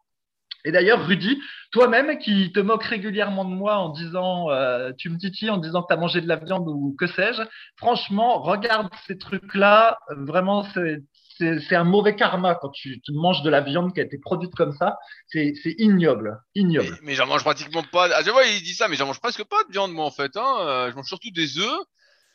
Et 0.65 0.71
d'ailleurs, 0.71 1.05
Rudy, 1.07 1.41
toi-même 1.73 2.19
qui 2.19 2.53
te 2.53 2.61
moques 2.61 2.85
régulièrement 2.85 3.45
de 3.45 3.55
moi 3.55 3.79
en 3.79 3.89
disant, 3.89 4.51
euh, 4.51 4.93
tu 4.97 5.11
me 5.11 5.19
titilles 5.19 5.51
en 5.51 5.59
disant 5.59 5.83
que 5.83 5.89
tu 5.89 5.95
as 5.95 5.97
mangé 6.01 6.21
de 6.21 6.29
la 6.29 6.37
viande 6.37 6.69
ou 6.69 6.95
que 6.97 7.09
sais-je, 7.09 7.43
franchement, 7.77 8.41
regarde 8.41 8.89
ces 9.07 9.19
trucs-là, 9.19 9.99
vraiment, 10.11 10.65
c'est 11.39 11.75
un 11.75 11.85
mauvais 11.85 12.15
karma 12.17 12.55
quand 12.55 12.71
tu, 12.71 13.01
tu, 13.01 13.13
manges 13.13 13.43
de 13.43 13.51
la 13.51 13.61
viande 13.61 13.95
qui 13.95 14.01
a 14.01 14.05
été 14.05 14.19
produite 14.19 14.55
comme 14.55 14.73
ça. 14.73 14.97
C'est 15.29 15.55
ignoble, 15.79 16.41
ignoble. 16.55 16.91
Mais, 16.91 16.99
mais 17.03 17.15
j'en 17.15 17.27
mange 17.27 17.43
pratiquement 17.43 17.83
pas. 17.83 18.09
Ah, 18.15 18.23
je 18.25 18.31
vois, 18.31 18.45
il 18.45 18.63
dit 18.63 18.75
ça, 18.75 18.89
mais 18.89 18.97
j'en 18.97 19.07
mange 19.07 19.21
presque 19.21 19.45
pas 19.45 19.63
de 19.65 19.73
viande, 19.73 19.93
moi, 19.93 20.05
en 20.05 20.11
fait. 20.11 20.37
Hein. 20.37 20.57
Euh, 20.61 20.91
je 20.91 20.97
mange 20.97 21.07
surtout 21.07 21.31
des 21.31 21.59
œufs, 21.59 21.81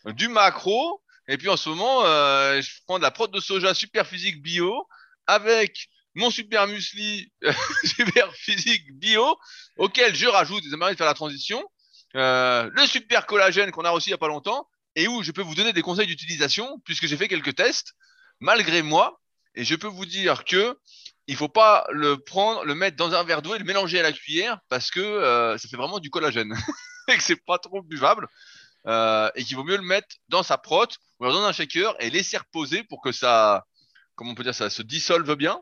du 0.06 0.28
macro, 0.28 1.02
et 1.28 1.38
puis 1.38 1.50
en 1.50 1.58
ce 1.58 1.70
moment, 1.70 2.06
euh, 2.06 2.62
je 2.62 2.70
prends 2.86 2.98
de 2.98 3.04
la 3.04 3.12
prod 3.12 3.32
de 3.32 3.40
soja 3.40 3.74
super 3.74 4.08
physique 4.08 4.42
bio 4.42 4.88
avec 5.26 5.90
mon 6.16 6.32
super 6.32 6.68
muesli 6.68 7.32
super 7.84 8.34
physique 8.34 8.98
bio, 8.98 9.38
auquel 9.78 10.16
je 10.16 10.26
rajoute, 10.28 10.64
ça 10.70 10.78
m'arrive 10.78 10.96
de 10.96 10.98
faire 10.98 11.08
la 11.08 11.14
transition, 11.14 11.64
euh, 12.16 12.70
le 12.74 12.88
super 12.88 13.26
collagène 13.26 13.72
qu'on 13.72 13.86
a 13.86 13.90
reçu 13.90 14.10
il 14.10 14.12
y 14.12 14.16
a 14.16 14.18
pas 14.18 14.28
longtemps, 14.28 14.68
et 14.96 15.08
où 15.08 15.22
je 15.22 15.32
peux 15.32 15.42
vous 15.42 15.54
donner 15.54 15.74
des 15.74 15.82
conseils 15.82 16.08
d'utilisation, 16.08 16.80
puisque 16.86 17.06
j'ai 17.06 17.18
fait 17.18 17.28
quelques 17.28 17.56
tests 17.56 17.94
malgré 18.40 18.82
moi, 18.82 19.20
et 19.56 19.64
je 19.64 19.76
peux 19.76 19.88
vous 19.88 20.06
dire 20.06 20.46
que 20.46 20.78
il 21.28 21.36
faut 21.36 21.50
pas 21.50 21.86
le 21.92 22.18
prendre, 22.18 22.64
le 22.64 22.74
mettre 22.74 22.96
dans 22.96 23.14
un 23.14 23.24
verre 23.24 23.42
d'eau 23.42 23.54
et 23.54 23.60
le 23.60 23.66
mélanger 23.66 24.00
à 24.00 24.04
la 24.04 24.14
cuillère 24.14 24.60
parce 24.70 24.92
que 24.92 25.00
euh, 25.00 25.58
ça 25.58 25.68
fait 25.68 25.76
vraiment 25.76 26.00
du 26.00 26.10
collagène 26.10 26.56
et 27.10 27.18
que 27.18 27.24
c'est 27.24 27.44
pas 27.46 27.58
trop 27.58 27.82
buvable 27.82 28.28
euh, 28.86 29.30
et 29.36 29.44
qu'il 29.44 29.58
vaut 29.58 29.66
mieux 29.66 29.76
le 29.76 29.84
mettre 29.84 30.08
dans 30.30 30.44
sa 30.44 30.58
prote 30.58 30.96
ou 31.20 31.26
dans 31.26 31.44
un 31.44 31.52
shaker 31.52 31.96
et 32.00 32.10
laisser 32.10 32.38
reposer 32.38 32.84
pour 32.84 33.02
que 33.02 33.12
ça, 33.12 33.66
comment 34.16 34.32
on 34.32 34.36
peut 34.36 34.44
dire, 34.44 34.56
ça 34.56 34.70
se 34.70 34.82
dissolve 34.82 35.36
bien. 35.36 35.62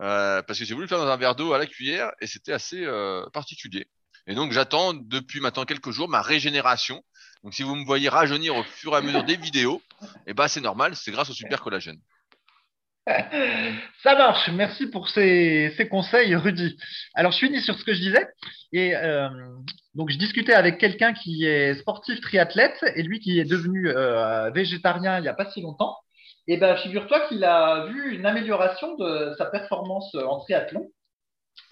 Euh, 0.00 0.40
parce 0.42 0.58
que 0.58 0.64
j'ai 0.64 0.72
voulu 0.72 0.84
le 0.84 0.88
faire 0.88 0.98
dans 0.98 1.08
un 1.08 1.16
verre 1.18 1.34
d'eau 1.34 1.52
à 1.52 1.58
la 1.58 1.66
cuillère 1.66 2.10
et 2.22 2.26
c'était 2.26 2.52
assez 2.52 2.86
particulier. 3.32 3.86
Et 4.26 4.34
donc 4.34 4.52
j'attends 4.52 4.94
depuis 4.94 5.40
maintenant 5.40 5.64
quelques 5.64 5.90
jours 5.90 6.08
ma 6.08 6.22
régénération. 6.22 7.02
Donc 7.42 7.54
si 7.54 7.62
vous 7.62 7.74
me 7.74 7.84
voyez 7.84 8.08
rajeunir 8.08 8.54
au 8.54 8.62
fur 8.62 8.92
et 8.92 8.96
à 8.96 9.00
mesure 9.00 9.24
des 9.24 9.36
vidéos, 9.36 9.82
et 10.02 10.06
eh 10.28 10.34
ben 10.34 10.46
c'est 10.46 10.60
normal, 10.60 10.94
c'est 10.94 11.10
grâce 11.10 11.30
au 11.30 11.34
super 11.34 11.60
collagène. 11.60 12.00
Ça 14.02 14.14
marche, 14.14 14.50
merci 14.50 14.86
pour 14.86 15.08
ces, 15.08 15.88
conseils, 15.90 16.34
Rudy. 16.34 16.76
Alors, 17.14 17.32
je 17.32 17.38
finis 17.38 17.60
sur 17.60 17.78
ce 17.78 17.84
que 17.84 17.94
je 17.94 18.00
disais. 18.00 18.28
Et 18.72 18.94
euh, 18.94 19.28
donc, 19.94 20.10
je 20.10 20.18
discutais 20.18 20.54
avec 20.54 20.78
quelqu'un 20.78 21.12
qui 21.12 21.44
est 21.44 21.74
sportif 21.74 22.20
triathlète 22.20 22.84
et 22.94 23.02
lui 23.02 23.20
qui 23.20 23.40
est 23.40 23.44
devenu 23.44 23.88
euh, 23.88 24.50
végétarien 24.50 25.18
il 25.18 25.22
n'y 25.22 25.28
a 25.28 25.34
pas 25.34 25.50
si 25.50 25.62
longtemps. 25.62 25.96
Et 26.46 26.56
ben, 26.56 26.76
figure-toi 26.76 27.20
qu'il 27.28 27.44
a 27.44 27.86
vu 27.86 28.14
une 28.14 28.26
amélioration 28.26 28.96
de 28.96 29.34
sa 29.38 29.46
performance 29.46 30.14
en 30.14 30.40
triathlon. 30.40 30.88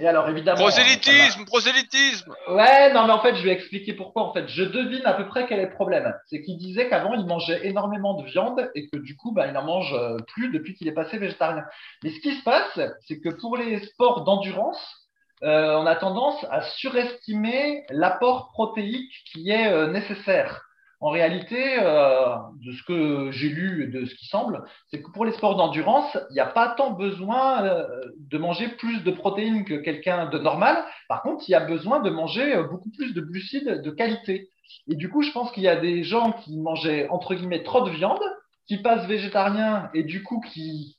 Et 0.01 0.07
alors, 0.07 0.29
évidemment. 0.29 0.61
Prosélytisme, 0.61 1.45
prosélytisme 1.45 2.33
Ouais, 2.49 2.93
non, 2.93 3.07
mais 3.07 3.13
en 3.13 3.21
fait, 3.21 3.35
je 3.35 3.43
vais 3.43 3.51
expliquer 3.51 3.95
pourquoi. 3.95 4.23
En 4.23 4.33
fait, 4.33 4.47
je 4.49 4.63
devine 4.63 5.05
à 5.05 5.15
peu 5.15 5.27
près 5.27 5.47
quel 5.47 5.59
est 5.59 5.67
le 5.67 5.73
problème. 5.73 6.15
C'est 6.27 6.41
qu'il 6.41 6.57
disait 6.57 6.89
qu'avant, 6.89 7.15
il 7.15 7.27
mangeait 7.27 7.67
énormément 7.67 8.15
de 8.15 8.25
viande 8.25 8.71
et 8.77 8.89
que 8.89 8.97
du 8.97 9.17
coup, 9.17 9.33
bah, 9.33 9.49
il 9.49 9.55
n'en 9.55 9.65
mange 9.65 9.93
euh, 9.95 10.17
plus 10.29 10.51
depuis 10.51 10.75
qu'il 10.75 10.87
est 10.87 10.93
passé 10.93 11.19
végétarien. 11.19 11.65
Mais 12.05 12.11
ce 12.11 12.21
qui 12.21 12.35
se 12.37 12.45
passe, 12.45 12.79
c'est 13.09 13.21
que 13.21 13.31
pour 13.31 13.57
les 13.57 13.81
sports 13.87 14.23
d'endurance, 14.23 15.09
euh, 15.43 15.77
on 15.77 15.87
a 15.87 15.97
tendance 15.97 16.45
à 16.51 16.63
surestimer 16.63 17.85
l'apport 17.91 18.51
protéique 18.53 19.13
qui 19.33 19.51
est 19.51 19.73
euh, 19.73 19.89
nécessaire. 19.89 20.68
En 21.01 21.11
réalité, 21.11 21.79
euh, 21.81 22.37
de 22.65 22.73
ce 22.73 22.83
que 22.83 23.31
j'ai 23.31 23.49
lu 23.49 23.85
et 23.85 23.87
de 23.87 24.05
ce 24.05 24.15
qui 24.17 24.27
semble, 24.27 24.65
c'est 24.91 25.01
que 25.01 25.11
pour 25.13 25.25
les 25.25 25.33
sports 25.33 25.55
d'endurance, 25.55 26.19
il 26.31 26.35
n'y 26.35 26.41
a 26.41 26.47
pas 26.47 26.75
tant 26.77 26.91
besoin 26.91 27.65
euh, 27.65 27.87
de 28.19 28.37
manger 28.37 28.69
plus 28.69 29.05
de 29.05 29.13
protéines 29.13 29.65
que 29.65 29.75
quelqu'un 29.75 30.27
de 30.27 30.39
normal. 30.39 30.85
Par 31.09 31.23
contre, 31.23 31.45
il 31.49 31.53
y 31.53 31.55
a 31.55 31.61
besoin 31.61 32.01
de 32.01 32.11
manger 32.11 32.53
euh, 32.53 32.65
beaucoup 32.65 32.91
plus 32.91 33.15
de 33.15 33.21
glucides 33.21 33.81
de 33.81 33.91
qualité. 33.93 34.51
Et 34.89 34.97
du 34.97 35.09
coup, 35.09 35.23
je 35.23 35.31
pense 35.31 35.53
qu'il 35.53 35.63
y 35.63 35.69
a 35.69 35.77
des 35.77 36.03
gens 36.03 36.33
qui 36.33 36.59
mangeaient 36.59 37.09
entre 37.11 37.35
guillemets 37.35 37.63
trop 37.63 37.83
de 37.83 37.91
viande, 37.91 38.21
qui 38.67 38.79
passent 38.79 39.07
végétariens 39.07 39.91
et 39.95 40.03
du 40.03 40.23
coup 40.23 40.41
qui 40.41 40.97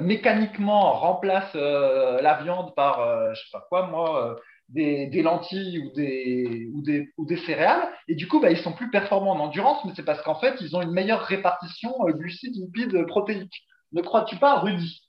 mécaniquement 0.00 0.94
remplacent 0.94 1.54
la 1.54 2.42
viande 2.42 2.74
par, 2.74 3.32
je 3.32 3.40
sais 3.40 3.50
pas 3.52 3.64
quoi, 3.68 3.86
moi 3.86 4.36
des, 4.74 5.22
lentilles 5.22 5.78
ou 5.78 5.92
des, 5.92 6.68
ou, 6.72 6.82
des, 6.82 7.12
ou 7.16 7.26
des 7.26 7.36
céréales. 7.38 7.88
Et 8.08 8.14
du 8.14 8.26
coup, 8.26 8.40
bah, 8.40 8.50
ils 8.50 8.58
sont 8.58 8.72
plus 8.72 8.90
performants 8.90 9.32
en 9.32 9.40
endurance, 9.40 9.84
mais 9.84 9.92
c'est 9.94 10.04
parce 10.04 10.22
qu'en 10.22 10.38
fait, 10.38 10.56
ils 10.60 10.74
ont 10.76 10.82
une 10.82 10.92
meilleure 10.92 11.22
répartition 11.22 11.94
euh, 12.06 12.12
glucides, 12.12 12.54
lipides, 12.56 13.06
protéiques. 13.06 13.62
Ne 13.92 14.02
crois-tu 14.02 14.36
pas, 14.36 14.58
Rudy? 14.58 15.02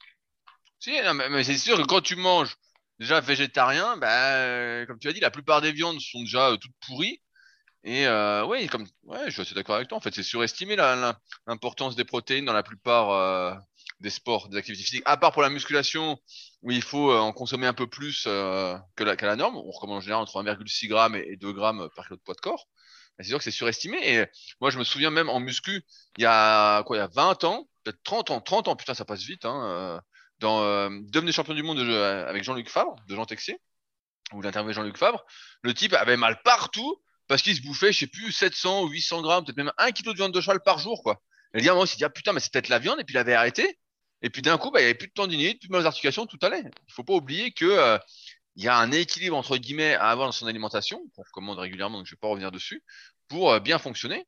Si, 0.79 0.91
mais, 1.31 1.43
c'est 1.43 1.57
sûr 1.57 1.77
que 1.77 1.87
quand 1.87 2.01
tu 2.01 2.15
manges 2.15 2.55
déjà 2.99 3.19
végétarien, 3.19 3.97
bah, 3.97 4.85
comme 4.85 4.99
tu 4.99 5.07
as 5.07 5.13
dit, 5.13 5.19
la 5.19 5.31
plupart 5.31 5.61
des 5.61 5.71
viandes 5.71 5.99
sont 5.99 6.21
déjà 6.21 6.51
euh, 6.51 6.57
toutes 6.57 6.75
pourries. 6.85 7.19
Et 7.83 8.07
euh, 8.07 8.45
oui, 8.45 8.67
comme 8.67 8.85
ouais, 9.03 9.25
je 9.27 9.31
suis 9.31 9.41
assez 9.41 9.55
d'accord 9.55 9.75
avec 9.75 9.87
toi. 9.87 9.97
En 9.97 10.01
fait, 10.01 10.13
c'est 10.13 10.23
surestimé 10.23 10.75
l'importance 10.75 11.95
des 11.95 12.03
protéines 12.03 12.45
dans 12.45 12.53
la 12.53 12.63
plupart 12.63 13.61
des 13.99 14.09
sports, 14.09 14.49
des 14.49 14.57
activités 14.57 14.83
physiques, 14.83 15.03
à 15.05 15.17
part 15.17 15.31
pour 15.31 15.43
la 15.43 15.51
musculation, 15.51 16.17
où 16.65 16.71
il 16.71 16.81
faut 16.81 17.11
euh, 17.11 17.19
en 17.19 17.31
consommer 17.31 17.67
un 17.67 17.73
peu 17.73 17.87
plus 17.87 18.25
euh, 18.27 18.75
que 18.95 19.03
la, 19.03 19.15
qu'à 19.15 19.27
la 19.27 19.35
norme. 19.35 19.55
On 19.55 19.69
recommande 19.69 19.97
en 19.97 20.01
général 20.01 20.23
entre 20.23 20.43
1,6 20.43 20.89
g 20.89 21.23
et 21.31 21.37
2 21.37 21.49
g 21.49 21.55
par 21.95 22.05
kilo 22.05 22.17
de 22.17 22.21
poids 22.21 22.33
de 22.33 22.41
corps. 22.41 22.67
C'est 23.19 23.27
sûr 23.27 23.37
que 23.37 23.43
c'est 23.43 23.51
surestimé. 23.51 23.97
Et 24.01 24.25
moi, 24.59 24.71
je 24.71 24.79
me 24.79 24.83
souviens 24.83 25.11
même 25.11 25.29
en 25.29 25.39
muscu, 25.39 25.83
il 26.17 26.23
y 26.23 26.25
a 26.25 26.81
quoi, 26.83 26.97
il 26.97 26.99
y 26.99 27.03
a 27.03 27.07
20 27.07 27.43
ans, 27.43 27.69
peut-être 27.83 28.01
30 28.03 28.31
ans, 28.31 28.41
30 28.41 28.67
ans, 28.67 28.75
putain, 28.75 28.95
ça 28.95 29.05
passe 29.05 29.21
vite, 29.21 29.45
hein, 29.45 29.63
euh, 29.63 29.99
dans 30.39 30.63
euh, 30.63 30.89
devenir 31.03 31.33
champion 31.33 31.53
du 31.53 31.61
monde 31.61 31.79
avec 31.79 32.43
Jean-Luc 32.43 32.67
Fabre, 32.67 32.95
de 33.07 33.15
Jean 33.15 33.25
Texier, 33.25 33.61
où 34.33 34.41
il 34.41 34.47
interviewait 34.47 34.73
Jean-Luc 34.73 34.97
Fabre. 34.97 35.23
Le 35.61 35.73
type 35.73 35.93
avait 35.93 36.17
mal 36.17 36.41
partout 36.43 36.99
parce 37.27 37.43
qu'il 37.43 37.55
se 37.55 37.61
bouffait, 37.61 37.93
je 37.93 37.99
sais 37.99 38.07
plus, 38.07 38.31
700 38.31 38.83
ou 38.83 38.87
800 38.87 39.21
grammes, 39.21 39.45
peut-être 39.45 39.57
même 39.57 39.71
1 39.77 39.91
kg 39.91 40.07
de 40.07 40.15
viande 40.15 40.33
de 40.33 40.41
cheval 40.41 40.61
par 40.61 40.79
jour, 40.79 41.03
quoi. 41.03 41.21
Et 41.53 41.59
il 41.59 41.61
dit, 41.61 41.69
moi, 41.69 41.85
il 41.85 41.87
s'est 41.87 41.97
dit, 41.97 42.03
ah, 42.05 42.09
putain, 42.09 42.33
mais 42.33 42.39
c'est 42.39 42.51
peut-être 42.51 42.69
la 42.69 42.79
viande, 42.79 42.99
et 42.99 43.03
puis 43.03 43.13
il 43.13 43.17
avait 43.19 43.35
arrêté. 43.35 43.79
Et 44.21 44.29
puis 44.29 44.41
d'un 44.41 44.57
coup, 44.57 44.71
bah, 44.71 44.79
il 44.79 44.83
n'y 44.83 44.89
avait 44.89 44.97
plus 44.97 45.07
de 45.07 45.13
tendinite, 45.13 45.59
plus 45.59 45.67
de 45.67 45.73
mal 45.73 45.85
articulations, 45.85 46.25
tout 46.25 46.39
allait. 46.41 46.61
Il 46.61 46.65
ne 46.65 46.93
faut 46.93 47.03
pas 47.03 47.13
oublier 47.13 47.51
que 47.51 47.65
euh, 47.65 47.97
il 48.55 48.63
y 48.63 48.67
a 48.67 48.77
un 48.77 48.91
équilibre 48.91 49.35
entre 49.35 49.57
guillemets 49.57 49.95
à 49.95 50.09
avoir 50.09 50.27
dans 50.27 50.31
son 50.31 50.47
alimentation, 50.47 51.01
qu'on 51.15 51.23
recommande 51.23 51.59
régulièrement, 51.59 51.97
donc 51.97 52.07
je 52.07 52.13
ne 52.13 52.15
vais 52.15 52.19
pas 52.19 52.29
revenir 52.29 52.51
dessus, 52.51 52.83
pour 53.27 53.51
euh, 53.51 53.59
bien 53.59 53.77
fonctionner. 53.79 54.25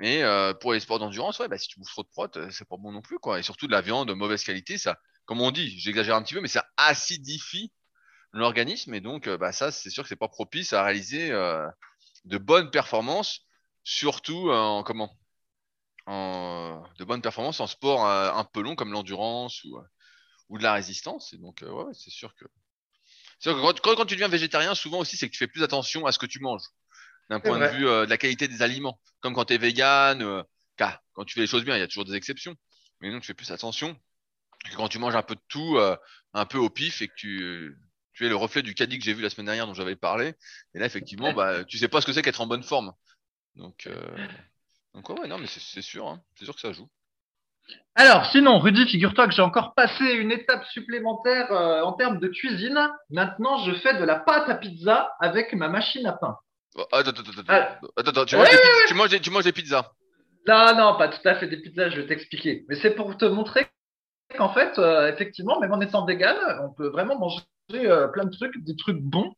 Et 0.00 0.22
euh, 0.22 0.52
pour 0.54 0.74
les 0.74 0.80
sports 0.80 0.98
d'endurance, 0.98 1.38
ouais, 1.38 1.48
bah, 1.48 1.58
si 1.58 1.68
tu 1.68 1.78
bouffes 1.80 1.90
trop 1.90 2.02
de 2.02 2.08
prot, 2.08 2.28
c'est 2.50 2.68
pas 2.68 2.76
bon 2.76 2.92
non 2.92 3.02
plus, 3.02 3.18
quoi. 3.18 3.38
Et 3.38 3.42
surtout 3.42 3.66
de 3.66 3.72
la 3.72 3.80
viande 3.80 4.08
de 4.08 4.14
mauvaise 4.14 4.44
qualité, 4.44 4.78
ça, 4.78 4.98
comme 5.24 5.40
on 5.40 5.50
dit, 5.50 5.78
j'exagère 5.78 6.16
un 6.16 6.22
petit 6.22 6.34
peu, 6.34 6.40
mais 6.40 6.48
ça 6.48 6.66
acidifie 6.76 7.72
l'organisme. 8.32 8.92
Et 8.94 9.00
donc, 9.00 9.28
bah, 9.28 9.52
ça, 9.52 9.70
c'est 9.72 9.88
sûr 9.88 10.02
que 10.02 10.08
c'est 10.10 10.16
pas 10.16 10.28
propice 10.28 10.74
à 10.74 10.84
réaliser 10.84 11.30
de 11.30 12.38
bonnes 12.38 12.70
performances, 12.70 13.40
surtout 13.84 14.50
en 14.50 14.82
comment 14.82 15.10
en, 16.06 16.84
de 16.98 17.04
bonnes 17.04 17.22
performances 17.22 17.60
en 17.60 17.66
sport 17.66 18.06
euh, 18.06 18.30
un 18.32 18.44
peu 18.44 18.62
long 18.62 18.76
comme 18.76 18.92
l'endurance 18.92 19.62
ou, 19.64 19.76
euh, 19.76 19.82
ou 20.48 20.58
de 20.58 20.62
la 20.62 20.72
résistance. 20.72 21.32
Et 21.32 21.38
donc, 21.38 21.62
euh, 21.62 21.70
ouais, 21.70 21.92
c'est 21.92 22.10
sûr 22.10 22.34
que. 22.34 22.44
quand, 23.44 23.80
quand, 23.80 24.06
tu 24.06 24.14
deviens 24.14 24.28
végétarien, 24.28 24.74
souvent 24.74 24.98
aussi, 24.98 25.16
c'est 25.16 25.26
que 25.26 25.32
tu 25.32 25.38
fais 25.38 25.48
plus 25.48 25.62
attention 25.62 26.06
à 26.06 26.12
ce 26.12 26.18
que 26.18 26.26
tu 26.26 26.40
manges, 26.40 26.64
d'un 27.28 27.40
point 27.40 27.58
de 27.58 27.76
vue 27.76 27.84
de 27.84 28.08
la 28.08 28.18
qualité 28.18 28.48
des 28.48 28.62
aliments. 28.62 29.00
Comme 29.20 29.34
quand 29.34 29.46
tu 29.46 29.54
es 29.54 29.58
vegan, 29.58 30.44
quand 30.76 31.24
tu 31.24 31.34
fais 31.34 31.40
les 31.40 31.46
choses 31.46 31.64
bien, 31.64 31.76
il 31.76 31.80
y 31.80 31.82
a 31.82 31.88
toujours 31.88 32.04
des 32.04 32.14
exceptions. 32.14 32.54
Mais 33.00 33.10
donc, 33.10 33.22
tu 33.22 33.26
fais 33.26 33.34
plus 33.34 33.50
attention 33.50 33.98
que 34.64 34.76
quand 34.76 34.88
tu 34.88 34.98
manges 34.98 35.16
un 35.16 35.22
peu 35.22 35.34
de 35.34 35.40
tout, 35.48 35.78
un 36.32 36.46
peu 36.46 36.58
au 36.58 36.70
pif, 36.70 37.02
et 37.02 37.08
que 37.08 37.14
tu, 37.16 37.76
tu 38.12 38.26
es 38.26 38.28
le 38.28 38.36
reflet 38.36 38.62
du 38.62 38.74
caddie 38.74 38.98
que 38.98 39.04
j'ai 39.04 39.12
vu 39.12 39.22
la 39.22 39.30
semaine 39.30 39.46
dernière 39.46 39.66
dont 39.66 39.74
j'avais 39.74 39.96
parlé. 39.96 40.34
Et 40.74 40.78
là, 40.78 40.86
effectivement, 40.86 41.32
bah, 41.32 41.64
tu 41.64 41.78
sais 41.78 41.88
pas 41.88 42.00
ce 42.00 42.06
que 42.06 42.12
c'est 42.12 42.22
qu'être 42.22 42.40
en 42.40 42.46
bonne 42.46 42.62
forme. 42.62 42.92
Donc, 43.56 43.88
donc 44.96 45.10
ouais, 45.10 45.28
non, 45.28 45.36
mais 45.38 45.46
c'est 45.46 45.82
sûr, 45.82 46.08
hein. 46.08 46.20
c'est 46.36 46.46
sûr 46.46 46.54
que 46.54 46.60
ça 46.60 46.72
joue. 46.72 46.88
Alors, 47.94 48.24
sinon, 48.32 48.58
Rudy, 48.58 48.86
figure-toi 48.86 49.26
que 49.26 49.34
j'ai 49.34 49.42
encore 49.42 49.74
passé 49.74 50.04
une 50.04 50.32
étape 50.32 50.64
supplémentaire 50.66 51.52
euh, 51.52 51.82
en 51.82 51.92
termes 51.92 52.18
de 52.18 52.28
cuisine. 52.28 52.78
Maintenant, 53.10 53.58
je 53.64 53.74
fais 53.74 53.98
de 53.98 54.04
la 54.04 54.16
pâte 54.16 54.48
à 54.48 54.54
pizza 54.54 55.12
avec 55.20 55.52
ma 55.52 55.68
machine 55.68 56.06
à 56.06 56.12
pain. 56.12 56.38
Oh, 56.76 56.84
attends, 56.92 57.10
attends, 57.10 57.22
attends. 57.30 57.42
Ah. 57.48 57.78
attends, 57.96 58.24
tu, 58.24 58.36
manges 58.36 58.48
des, 58.50 58.56
tu, 58.88 58.94
manges 58.94 59.10
des, 59.10 59.20
tu 59.20 59.30
manges 59.30 59.44
des 59.44 59.52
pizzas 59.52 59.92
Non, 60.46 60.74
non, 60.76 60.96
pas 60.96 61.08
tout 61.08 61.26
à 61.28 61.34
fait 61.34 61.46
des 61.46 61.58
pizzas, 61.58 61.90
je 61.90 62.00
vais 62.00 62.06
t'expliquer. 62.06 62.64
Mais 62.68 62.76
c'est 62.76 62.94
pour 62.94 63.14
te 63.18 63.26
montrer 63.26 63.66
qu'en 64.36 64.52
fait, 64.54 64.78
euh, 64.78 65.12
effectivement, 65.12 65.60
même 65.60 65.72
en 65.72 65.80
étant 65.82 66.06
vegan, 66.06 66.36
on 66.62 66.72
peut 66.72 66.88
vraiment 66.88 67.18
manger 67.18 67.40
plein 67.68 68.24
de 68.24 68.30
trucs, 68.30 68.62
des 68.64 68.76
trucs 68.76 69.00
bons 69.00 69.32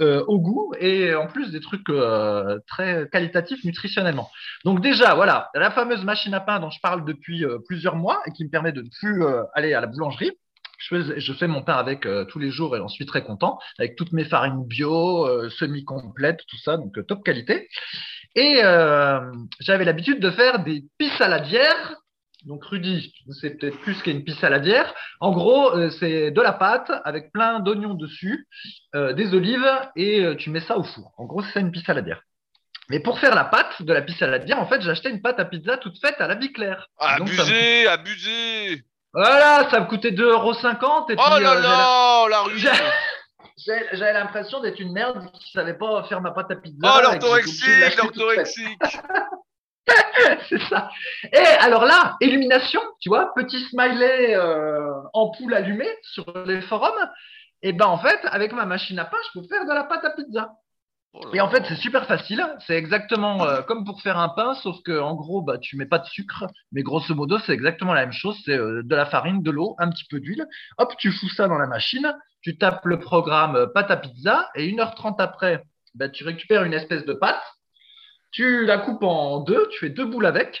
euh, 0.00 0.24
au 0.26 0.40
goût 0.40 0.72
et 0.80 1.14
en 1.14 1.26
plus 1.26 1.50
des 1.50 1.60
trucs 1.60 1.88
euh, 1.90 2.58
très 2.66 3.08
qualitatifs 3.10 3.64
nutritionnellement. 3.64 4.30
Donc 4.64 4.80
déjà, 4.80 5.14
voilà, 5.14 5.50
la 5.54 5.70
fameuse 5.70 6.04
machine 6.04 6.34
à 6.34 6.40
pain 6.40 6.60
dont 6.60 6.70
je 6.70 6.80
parle 6.80 7.04
depuis 7.04 7.44
plusieurs 7.66 7.96
mois 7.96 8.20
et 8.26 8.32
qui 8.32 8.44
me 8.44 8.50
permet 8.50 8.72
de 8.72 8.82
ne 8.82 8.88
plus 9.00 9.24
aller 9.54 9.74
à 9.74 9.80
la 9.80 9.86
boulangerie. 9.86 10.32
Je 10.80 11.32
fais, 11.32 11.48
mon 11.48 11.62
pain 11.62 11.74
avec 11.74 12.06
tous 12.28 12.38
les 12.38 12.50
jours 12.50 12.76
et 12.76 12.78
j'en 12.78 12.88
suis 12.88 13.04
très 13.04 13.24
content, 13.24 13.58
avec 13.78 13.96
toutes 13.96 14.12
mes 14.12 14.24
farines 14.24 14.64
bio, 14.64 15.48
semi-complètes, 15.50 16.40
tout 16.48 16.58
ça, 16.58 16.76
donc 16.76 17.04
top 17.06 17.24
qualité. 17.24 17.68
Et 18.36 18.60
j'avais 19.60 19.84
l'habitude 19.84 20.20
de 20.20 20.30
faire 20.30 20.62
des 20.62 20.84
la 21.20 21.40
bière 21.40 21.96
donc 22.48 22.64
Rudy, 22.64 23.12
c'est 23.42 23.58
peut-être 23.58 23.78
plus 23.80 24.00
qu'une 24.00 24.24
pisse 24.24 24.38
saladière. 24.38 24.94
En 25.20 25.32
gros, 25.32 25.76
euh, 25.76 25.90
c'est 26.00 26.30
de 26.30 26.40
la 26.40 26.54
pâte 26.54 26.90
avec 27.04 27.30
plein 27.30 27.60
d'oignons 27.60 27.92
dessus, 27.92 28.48
euh, 28.94 29.12
des 29.12 29.34
olives 29.34 29.70
et 29.96 30.24
euh, 30.24 30.34
tu 30.34 30.48
mets 30.48 30.60
ça 30.60 30.78
au 30.78 30.82
four. 30.82 31.12
En 31.18 31.26
gros, 31.26 31.42
c'est 31.52 31.60
une 31.60 31.70
pisse 31.70 31.84
saladière. 31.84 32.22
Mais 32.88 33.00
pour 33.00 33.18
faire 33.18 33.34
la 33.34 33.44
pâte 33.44 33.82
de 33.82 33.92
la 33.92 34.00
pisse 34.00 34.16
saladière, 34.16 34.58
en 34.58 34.66
fait, 34.66 34.80
j'ai 34.80 34.88
acheté 34.88 35.10
une 35.10 35.20
pâte 35.20 35.38
à 35.38 35.44
pizza 35.44 35.76
toute 35.76 36.00
faite 36.00 36.14
à 36.20 36.26
la 36.26 36.36
vie 36.36 36.50
claire. 36.50 36.88
abusé, 36.98 37.86
abusé 37.86 38.82
Voilà, 39.12 39.68
ça 39.70 39.80
me 39.80 39.84
coûtait 39.84 40.12
2,50€. 40.12 41.12
Et 41.12 41.16
oh 41.18 41.38
là 41.40 41.54
là, 41.54 42.26
la 42.30 42.40
rue 42.40 42.58
J'avais 43.92 44.12
l'impression 44.14 44.60
d'être 44.60 44.80
une 44.80 44.94
merde 44.94 45.30
qui 45.38 45.50
savait 45.52 45.76
pas 45.76 46.02
faire 46.04 46.22
ma 46.22 46.30
pâte 46.30 46.50
à 46.50 46.56
pizza. 46.56 46.94
Oh, 46.96 47.02
l'orthorexique, 47.02 47.96
l'orthorexique 47.98 48.78
c'est 50.48 50.60
ça. 50.62 50.90
Et 51.32 51.38
alors 51.60 51.84
là, 51.84 52.16
illumination, 52.20 52.80
tu 53.00 53.08
vois, 53.08 53.32
petit 53.34 53.60
smiley 53.66 54.34
euh, 54.34 54.90
ampoule 55.12 55.54
allumée 55.54 55.90
sur 56.02 56.24
les 56.46 56.60
forums. 56.62 57.08
Et 57.62 57.72
ben 57.72 57.86
en 57.86 57.98
fait, 57.98 58.20
avec 58.24 58.52
ma 58.52 58.66
machine 58.66 58.98
à 58.98 59.04
pain, 59.04 59.16
je 59.26 59.40
peux 59.40 59.46
faire 59.46 59.64
de 59.64 59.72
la 59.72 59.84
pâte 59.84 60.04
à 60.04 60.10
pizza. 60.10 60.52
Oh 61.14 61.22
et 61.32 61.40
en 61.40 61.48
fait, 61.48 61.64
c'est 61.66 61.76
super 61.76 62.06
facile. 62.06 62.44
C'est 62.66 62.74
exactement 62.76 63.44
euh, 63.44 63.62
comme 63.62 63.84
pour 63.84 64.02
faire 64.02 64.18
un 64.18 64.28
pain, 64.28 64.54
sauf 64.54 64.76
que 64.84 65.00
en 65.00 65.14
gros, 65.14 65.42
bah, 65.42 65.58
tu 65.58 65.76
mets 65.76 65.86
pas 65.86 65.98
de 65.98 66.06
sucre, 66.06 66.46
mais 66.70 66.82
grosso 66.82 67.14
modo, 67.14 67.38
c'est 67.38 67.52
exactement 67.52 67.94
la 67.94 68.02
même 68.02 68.12
chose. 68.12 68.36
C'est 68.44 68.52
euh, 68.52 68.82
de 68.84 68.94
la 68.94 69.06
farine, 69.06 69.42
de 69.42 69.50
l'eau, 69.50 69.74
un 69.78 69.90
petit 69.90 70.04
peu 70.10 70.20
d'huile. 70.20 70.46
Hop, 70.76 70.94
tu 70.98 71.10
fous 71.10 71.28
ça 71.30 71.48
dans 71.48 71.58
la 71.58 71.66
machine, 71.66 72.14
tu 72.42 72.58
tapes 72.58 72.84
le 72.84 72.98
programme 72.98 73.56
euh, 73.56 73.66
pâte 73.66 73.90
à 73.90 73.96
pizza, 73.96 74.50
et 74.54 74.70
1h30 74.70 75.16
après, 75.18 75.64
bah, 75.94 76.08
tu 76.08 76.24
récupères 76.24 76.64
une 76.64 76.74
espèce 76.74 77.04
de 77.04 77.14
pâte 77.14 77.42
tu 78.30 78.64
la 78.66 78.78
coupes 78.78 79.02
en 79.02 79.40
deux, 79.40 79.68
tu 79.70 79.80
fais 79.80 79.90
deux 79.90 80.06
boules 80.06 80.26
avec. 80.26 80.60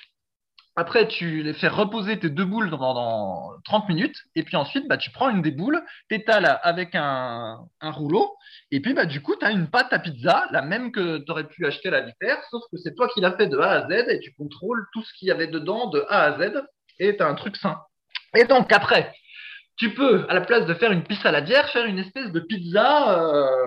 Après, 0.78 1.08
tu 1.08 1.42
les 1.42 1.54
fais 1.54 1.66
reposer 1.66 2.20
tes 2.20 2.30
deux 2.30 2.44
boules 2.44 2.70
pendant 2.70 3.50
30 3.64 3.88
minutes. 3.88 4.16
Et 4.36 4.44
puis 4.44 4.54
ensuite, 4.54 4.86
bah, 4.86 4.96
tu 4.96 5.10
prends 5.10 5.28
une 5.28 5.42
des 5.42 5.50
boules, 5.50 5.82
t'étales 6.08 6.60
avec 6.62 6.94
un, 6.94 7.66
rouleau. 7.82 8.36
Et 8.70 8.78
puis, 8.80 8.94
bah, 8.94 9.04
du 9.04 9.20
coup, 9.20 9.34
tu 9.34 9.44
as 9.44 9.50
une 9.50 9.68
pâte 9.68 9.92
à 9.92 9.98
pizza, 9.98 10.46
la 10.52 10.62
même 10.62 10.92
que 10.92 11.18
tu 11.18 11.32
aurais 11.32 11.48
pu 11.48 11.66
acheter 11.66 11.88
à 11.88 11.90
la 11.90 12.00
vipère, 12.02 12.38
sauf 12.50 12.62
que 12.70 12.78
c'est 12.78 12.94
toi 12.94 13.08
qui 13.08 13.20
l'as 13.20 13.36
fait 13.36 13.48
de 13.48 13.58
A 13.58 13.70
à 13.70 13.88
Z 13.88 14.08
et 14.08 14.20
tu 14.20 14.32
contrôles 14.34 14.86
tout 14.92 15.02
ce 15.02 15.12
qu'il 15.14 15.26
y 15.26 15.32
avait 15.32 15.48
dedans 15.48 15.88
de 15.88 16.04
A 16.08 16.22
à 16.22 16.38
Z. 16.38 16.62
Et 17.00 17.16
tu 17.16 17.24
as 17.24 17.26
un 17.26 17.34
truc 17.34 17.56
sain. 17.56 17.80
Et 18.36 18.44
donc, 18.44 18.72
après, 18.72 19.12
tu 19.78 19.94
peux, 19.94 20.26
à 20.28 20.34
la 20.34 20.42
place 20.42 20.64
de 20.66 20.74
faire 20.74 20.92
une 20.92 21.02
pizza 21.02 21.22
saladière, 21.24 21.68
faire 21.70 21.86
une 21.86 21.98
espèce 21.98 22.30
de 22.30 22.38
pizza, 22.38 23.18
euh, 23.18 23.66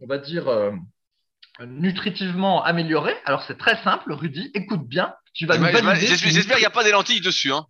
on 0.00 0.06
va 0.08 0.18
dire, 0.18 0.48
euh, 0.48 0.72
nutritivement 1.66 2.62
amélioré. 2.64 3.14
Alors 3.24 3.42
c'est 3.46 3.58
très 3.58 3.82
simple, 3.82 4.12
Rudy, 4.12 4.50
écoute 4.54 4.86
bien. 4.86 5.14
Tu 5.34 5.46
vas 5.46 5.56
nous 5.56 5.64
valider. 5.64 6.06
J'espère 6.06 6.56
qu'il 6.56 6.62
n'y 6.62 6.66
a 6.66 6.70
pas 6.70 6.84
des 6.84 6.92
lentilles 6.92 7.20
dessus. 7.20 7.52
Hein. 7.52 7.66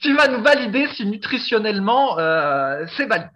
Tu 0.00 0.14
vas 0.14 0.28
nous 0.28 0.42
valider 0.42 0.88
si 0.94 1.06
nutritionnellement 1.06 2.18
euh, 2.18 2.84
c'est 2.96 3.06
valide. 3.06 3.30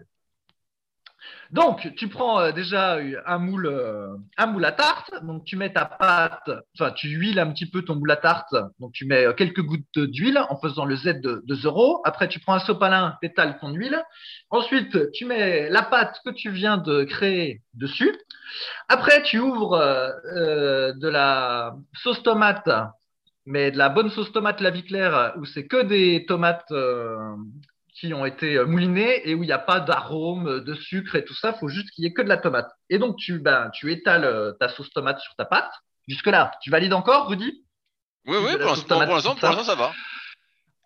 Donc, 1.50 1.94
tu 1.96 2.08
prends 2.08 2.40
euh, 2.40 2.52
déjà 2.52 2.98
un 3.26 3.38
moule, 3.38 3.66
euh, 3.66 4.16
un 4.36 4.46
moule 4.46 4.64
à 4.64 4.72
tarte. 4.72 5.10
Donc, 5.22 5.44
tu 5.44 5.56
mets 5.56 5.72
ta 5.72 5.86
pâte, 5.86 6.50
enfin, 6.74 6.90
tu 6.92 7.08
huiles 7.08 7.38
un 7.38 7.50
petit 7.50 7.68
peu 7.70 7.82
ton 7.82 7.94
moule 7.94 8.10
à 8.10 8.16
tarte. 8.16 8.54
Donc, 8.80 8.92
tu 8.92 9.06
mets 9.06 9.26
euh, 9.26 9.32
quelques 9.32 9.62
gouttes 9.62 9.98
d'huile 9.98 10.38
en 10.50 10.58
faisant 10.60 10.84
le 10.84 10.96
Z 10.96 11.20
de, 11.20 11.42
de 11.44 11.54
zéro. 11.54 12.02
Après, 12.04 12.28
tu 12.28 12.38
prends 12.40 12.54
un 12.54 12.58
sopalin, 12.58 13.16
t'étales 13.22 13.58
ton 13.60 13.70
huile. 13.70 14.02
Ensuite, 14.50 15.10
tu 15.12 15.24
mets 15.24 15.70
la 15.70 15.82
pâte 15.82 16.20
que 16.24 16.30
tu 16.30 16.50
viens 16.50 16.76
de 16.76 17.04
créer 17.04 17.62
dessus. 17.74 18.14
Après, 18.88 19.22
tu 19.22 19.38
ouvres 19.38 19.78
de 19.78 21.08
la 21.08 21.74
sauce 22.02 22.22
tomate, 22.22 22.70
mais 23.46 23.70
de 23.70 23.78
la 23.78 23.88
bonne 23.88 24.10
sauce 24.10 24.32
tomate 24.32 24.60
la 24.60 24.70
vie 24.70 24.84
claire 24.84 25.34
où 25.38 25.44
c'est 25.44 25.66
que 25.66 25.82
des 25.82 26.24
tomates 26.26 26.72
qui 27.98 28.14
ont 28.14 28.24
été 28.24 28.56
euh, 28.56 28.66
moulinés 28.66 29.28
et 29.28 29.34
où 29.34 29.42
il 29.42 29.46
n'y 29.46 29.52
a 29.52 29.58
pas 29.58 29.80
d'arôme, 29.80 30.48
euh, 30.48 30.60
de 30.60 30.74
sucre 30.74 31.16
et 31.16 31.24
tout 31.24 31.34
ça. 31.34 31.52
Il 31.54 31.58
faut 31.58 31.68
juste 31.68 31.90
qu'il 31.90 32.04
y 32.04 32.06
ait 32.06 32.12
que 32.12 32.22
de 32.22 32.28
la 32.28 32.36
tomate. 32.36 32.70
Et 32.90 32.98
donc, 32.98 33.16
tu, 33.16 33.38
ben, 33.38 33.70
tu 33.74 33.92
étales 33.92 34.24
euh, 34.24 34.52
ta 34.60 34.68
sauce 34.68 34.90
tomate 34.90 35.20
sur 35.20 35.34
ta 35.34 35.44
pâte. 35.44 35.70
Jusque-là, 36.06 36.52
tu 36.62 36.70
valides 36.70 36.92
encore, 36.92 37.28
Rudy? 37.28 37.64
Oui, 38.26 38.36
oui, 38.40 38.56
pour 38.58 38.70
l'instant, 38.70 38.98
ça 39.64 39.74
va. 39.74 39.92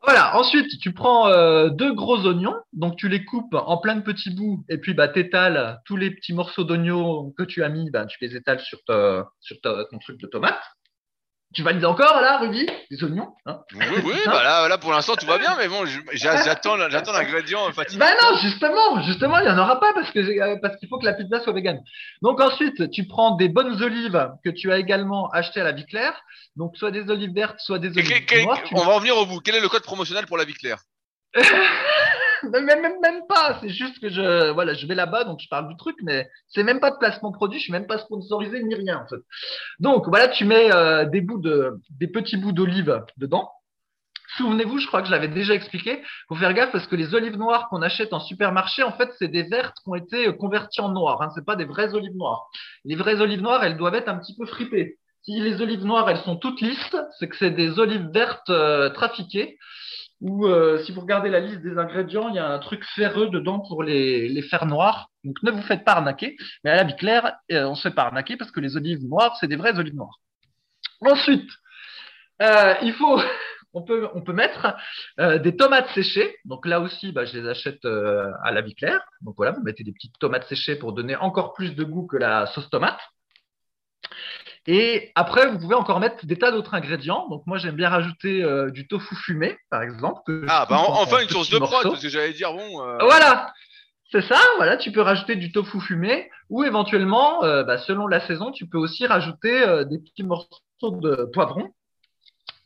Voilà, 0.05 0.37
ensuite, 0.37 0.81
tu 0.81 0.93
prends 0.93 1.29
deux 1.69 1.95
gros 1.95 2.27
oignons, 2.27 2.57
donc 2.73 2.97
tu 2.97 3.09
les 3.09 3.25
coupes 3.25 3.55
en 3.55 3.77
plein 3.77 3.95
de 3.95 4.01
petits 4.01 4.35
bouts, 4.35 4.65
et 4.69 4.79
puis 4.79 4.95
bah, 4.95 5.07
tu 5.07 5.21
étales 5.21 5.81
tous 5.85 5.97
les 5.97 6.11
petits 6.11 6.33
morceaux 6.33 6.65
d'oignons 6.65 7.31
que 7.39 7.45
tu 7.45 7.63
as 7.63 7.69
mis, 7.69 7.89
bah, 7.93 8.05
tu 8.07 8.19
les 8.21 8.35
étales 8.35 8.59
sur, 8.59 8.81
sur 9.39 9.61
ton 9.61 9.99
truc 10.01 10.21
de 10.21 10.27
tomate. 10.27 10.61
Tu 11.55 11.63
valides 11.63 11.85
encore 11.85 12.21
là, 12.21 12.39
Rudy 12.39 12.67
Des 12.91 13.05
oignons 13.05 13.35
hein? 13.47 13.61
Oui, 13.75 13.85
oui, 14.05 14.15
bah 14.27 14.43
là, 14.43 14.69
là, 14.69 14.79
pour 14.79 14.93
l'instant 14.93 15.17
tout 15.17 15.27
va 15.27 15.39
bien, 15.39 15.57
mais 15.59 15.69
bon, 15.69 15.85
j'attends, 16.13 16.77
l'ingrédient 16.77 17.71
fatigué. 17.73 17.99
Ben 17.99 18.15
non, 18.23 18.39
justement, 18.39 19.03
justement, 19.03 19.39
il 19.39 19.45
n'y 19.45 19.51
en 19.51 19.59
aura 19.59 19.79
pas 19.81 19.93
parce 19.93 20.11
que 20.11 20.21
euh, 20.21 20.57
parce 20.61 20.77
qu'il 20.77 20.89
faut 20.89 20.99
que 20.99 21.05
la 21.05 21.15
pizza 21.15 21.41
soit 21.41 21.53
végane. 21.53 21.81
Donc 22.23 22.41
ensuite, 22.41 22.91
tu 22.91 23.07
prends 23.07 23.37
des 23.37 23.49
bonnes 23.49 23.83
olives 23.83 24.31
que 24.45 24.51
tu 24.51 24.73
as 24.73 24.79
également 24.79 25.29
achetées 25.31 25.61
à 25.61 25.65
la 25.65 25.73
vie 25.73 25.87
claire, 25.87 26.15
donc 26.57 26.77
soit 26.77 26.91
des 26.91 27.11
olives 27.11 27.35
vertes, 27.35 27.59
soit 27.59 27.79
des 27.79 27.89
olives 27.89 28.45
noires. 28.45 28.61
On 28.73 28.85
va 28.85 28.95
en 28.95 28.99
venir 28.99 29.17
au 29.17 29.27
bout. 29.27 29.41
Quel 29.41 29.55
est 29.55 29.61
le 29.61 29.69
code 29.69 29.83
promotionnel 29.83 30.27
pour 30.27 30.39
la 30.39 30.45
vie 30.45 30.55
claire? 30.55 30.79
même, 32.53 32.65
même, 32.65 33.01
même 33.01 33.27
pas. 33.29 33.59
C'est 33.61 33.69
juste 33.69 33.99
que 34.01 34.09
je, 34.09 34.51
voilà, 34.51 34.75
je 34.75 34.87
vais 34.87 34.95
là-bas, 34.95 35.25
donc 35.25 35.41
je 35.41 35.49
parle 35.49 35.69
du 35.69 35.77
truc, 35.77 35.97
mais 36.03 36.29
c'est 36.49 36.63
même 36.63 36.81
pas 36.81 36.91
de 36.91 36.99
placement 36.99 37.33
produit. 37.33 37.59
Je 37.59 37.65
suis 37.65 37.73
même 37.73 37.87
pas 37.87 37.99
sponsorisé 37.99 38.63
ni 38.63 38.75
rien, 38.75 39.03
en 39.05 39.09
fait. 39.09 39.21
Donc, 39.79 40.09
voilà, 40.09 40.29
tu 40.29 40.45
mets 40.45 40.73
euh, 40.73 41.05
des 41.05 41.21
bouts 41.21 41.41
de, 41.41 41.81
des 41.91 42.09
petits 42.09 42.37
bouts 42.37 42.53
d'olive 42.53 43.03
dedans. 43.17 43.51
Souvenez-vous, 44.37 44.79
je 44.79 44.87
crois 44.87 45.03
que 45.03 45.09
je 45.09 45.13
l'avais 45.13 45.29
déjà 45.29 45.53
expliqué. 45.53 46.03
Faut 46.29 46.37
faire 46.37 46.55
gaffe 46.55 46.73
parce 46.73 46.87
que 46.87 46.97
les 46.97 47.15
olives 47.15 47.37
noires 47.37 47.69
qu'on 47.69 47.83
achète 47.83 48.15
en 48.15 48.21
supermarché, 48.21 48.83
en 48.83 48.93
fait, 48.93 49.11
c'est 49.19 49.29
des 49.29 49.43
vertes 49.43 49.77
qui 49.83 49.91
ont 49.91 49.95
été 49.95 50.35
converties 50.37 50.81
en 50.81 50.89
noires. 50.89 51.21
Hein. 51.21 51.29
C'est 51.35 51.45
pas 51.45 51.57
des 51.57 51.67
vraies 51.67 51.93
olives 51.95 52.17
noires. 52.17 52.47
Les 52.85 52.97
vraies 52.97 53.21
olives 53.21 53.43
noires, 53.43 53.63
elles 53.63 53.77
doivent 53.77 53.95
être 53.95 54.09
un 54.09 54.19
petit 54.19 54.35
peu 54.35 54.47
fripées. 54.47 54.99
Si 55.23 55.39
les 55.39 55.61
olives 55.61 55.85
noires, 55.85 56.09
elles 56.09 56.23
sont 56.23 56.37
toutes 56.37 56.63
lisses, 56.63 56.97
c'est 57.19 57.29
que 57.29 57.37
c'est 57.37 57.51
des 57.51 57.79
olives 57.79 58.09
vertes 58.13 58.51
euh, 58.51 58.89
trafiquées 58.91 59.59
ou 60.23 60.47
euh, 60.47 60.79
si 60.85 60.93
vous 60.93 61.01
regardez 61.01 61.29
la 61.29 61.41
liste 61.41 61.63
des 61.63 61.77
ingrédients, 61.77 62.29
il 62.29 62.37
y 62.37 62.39
a 62.39 62.49
un 62.49 62.59
truc 62.61 62.85
ferreux 62.95 63.29
dedans 63.29 63.59
pour 63.59 63.83
les, 63.83 64.29
les 64.29 64.43
faire 64.43 64.67
noirs. 64.67 65.11
Donc 65.25 65.43
ne 65.43 65.51
vous 65.51 65.63
faites 65.63 65.85
pas 65.85 65.95
arnaquer. 65.95 66.37
Mais 66.63 66.71
à 66.71 66.77
la 66.77 66.85
vie 66.85 66.95
claire, 66.95 67.35
euh, 67.51 67.65
on 67.65 67.75
se 67.75 67.83
fait 67.83 67.95
pas 67.95 68.05
arnaquer 68.05 68.37
parce 68.37 68.53
que 68.53 68.61
les 68.61 68.77
olives 68.77 69.05
noires, 69.05 69.37
c'est 69.41 69.49
des 69.49 69.57
vraies 69.57 69.77
olives 69.77 69.97
noires. 69.97 70.21
Ensuite, 71.01 71.51
euh, 72.41 72.75
il 72.83 72.93
faut, 72.93 73.21
on 73.73 73.83
peut, 73.83 74.09
on 74.15 74.23
peut 74.23 74.33
mettre 74.33 74.77
des 75.19 75.57
tomates 75.57 75.89
séchées. 75.91 76.37
Donc 76.45 76.67
là 76.67 76.79
aussi, 76.79 77.11
bah, 77.11 77.25
je 77.25 77.37
les 77.37 77.49
achète 77.49 77.85
à 77.85 78.53
la 78.53 78.61
vie 78.61 78.77
claire. 78.77 79.01
Donc 79.23 79.35
voilà, 79.37 79.51
vous 79.51 79.63
mettez 79.63 79.83
des 79.83 79.93
petites 79.93 80.19
tomates 80.21 80.47
séchées 80.47 80.77
pour 80.77 80.93
donner 80.93 81.17
encore 81.17 81.53
plus 81.53 81.75
de 81.75 81.83
goût 81.83 82.07
que 82.07 82.17
la 82.17 82.47
sauce 82.47 82.71
tomate. 82.71 83.01
Et 84.67 85.11
après, 85.17 85.49
vous 85.49 85.59
pouvez 85.59 85.75
encore 85.75 85.99
mettre 85.99 86.25
des 86.25 86.39
tas 86.39 86.53
d'autres 86.53 86.75
ingrédients. 86.75 87.29
Donc 87.29 87.43
moi, 87.47 87.59
j'aime 87.59 87.75
bien 87.75 87.89
rajouter 87.89 88.43
euh, 88.45 88.71
du 88.71 88.87
tofu 88.87 89.17
fumé, 89.17 89.59
par 89.71 89.83
exemple. 89.83 90.45
ah, 90.49 90.67
bah 90.69 90.77
enfin 90.79 91.21
une 91.21 91.29
source 91.29 91.51
de 91.51 91.59
prod, 91.59 91.83
parce 91.83 92.01
que 92.01 92.09
j'allais 92.09 92.33
dire, 92.33 92.53
bon... 92.53 92.83
Euh, 92.83 92.99
voilà 93.01 93.53
c'est 94.15 94.29
ça, 94.29 94.39
voilà, 94.59 94.77
tu 94.77 94.93
peux 94.93 95.01
rajouter 95.01 95.37
du 95.37 95.53
tofu 95.53 95.81
fumé 95.81 96.31
ou 96.51 96.65
éventuellement, 96.65 97.45
euh, 97.45 97.65
bah, 97.65 97.79
selon 97.79 98.07
la 98.07 98.21
saison, 98.27 98.53
tu 98.53 98.69
peux 98.69 98.77
aussi 98.77 99.07
rajouter 99.07 99.59
des 99.89 99.99
petits 99.99 100.23
morceaux 100.23 100.61
de 100.83 101.31
poivron. 101.33 101.71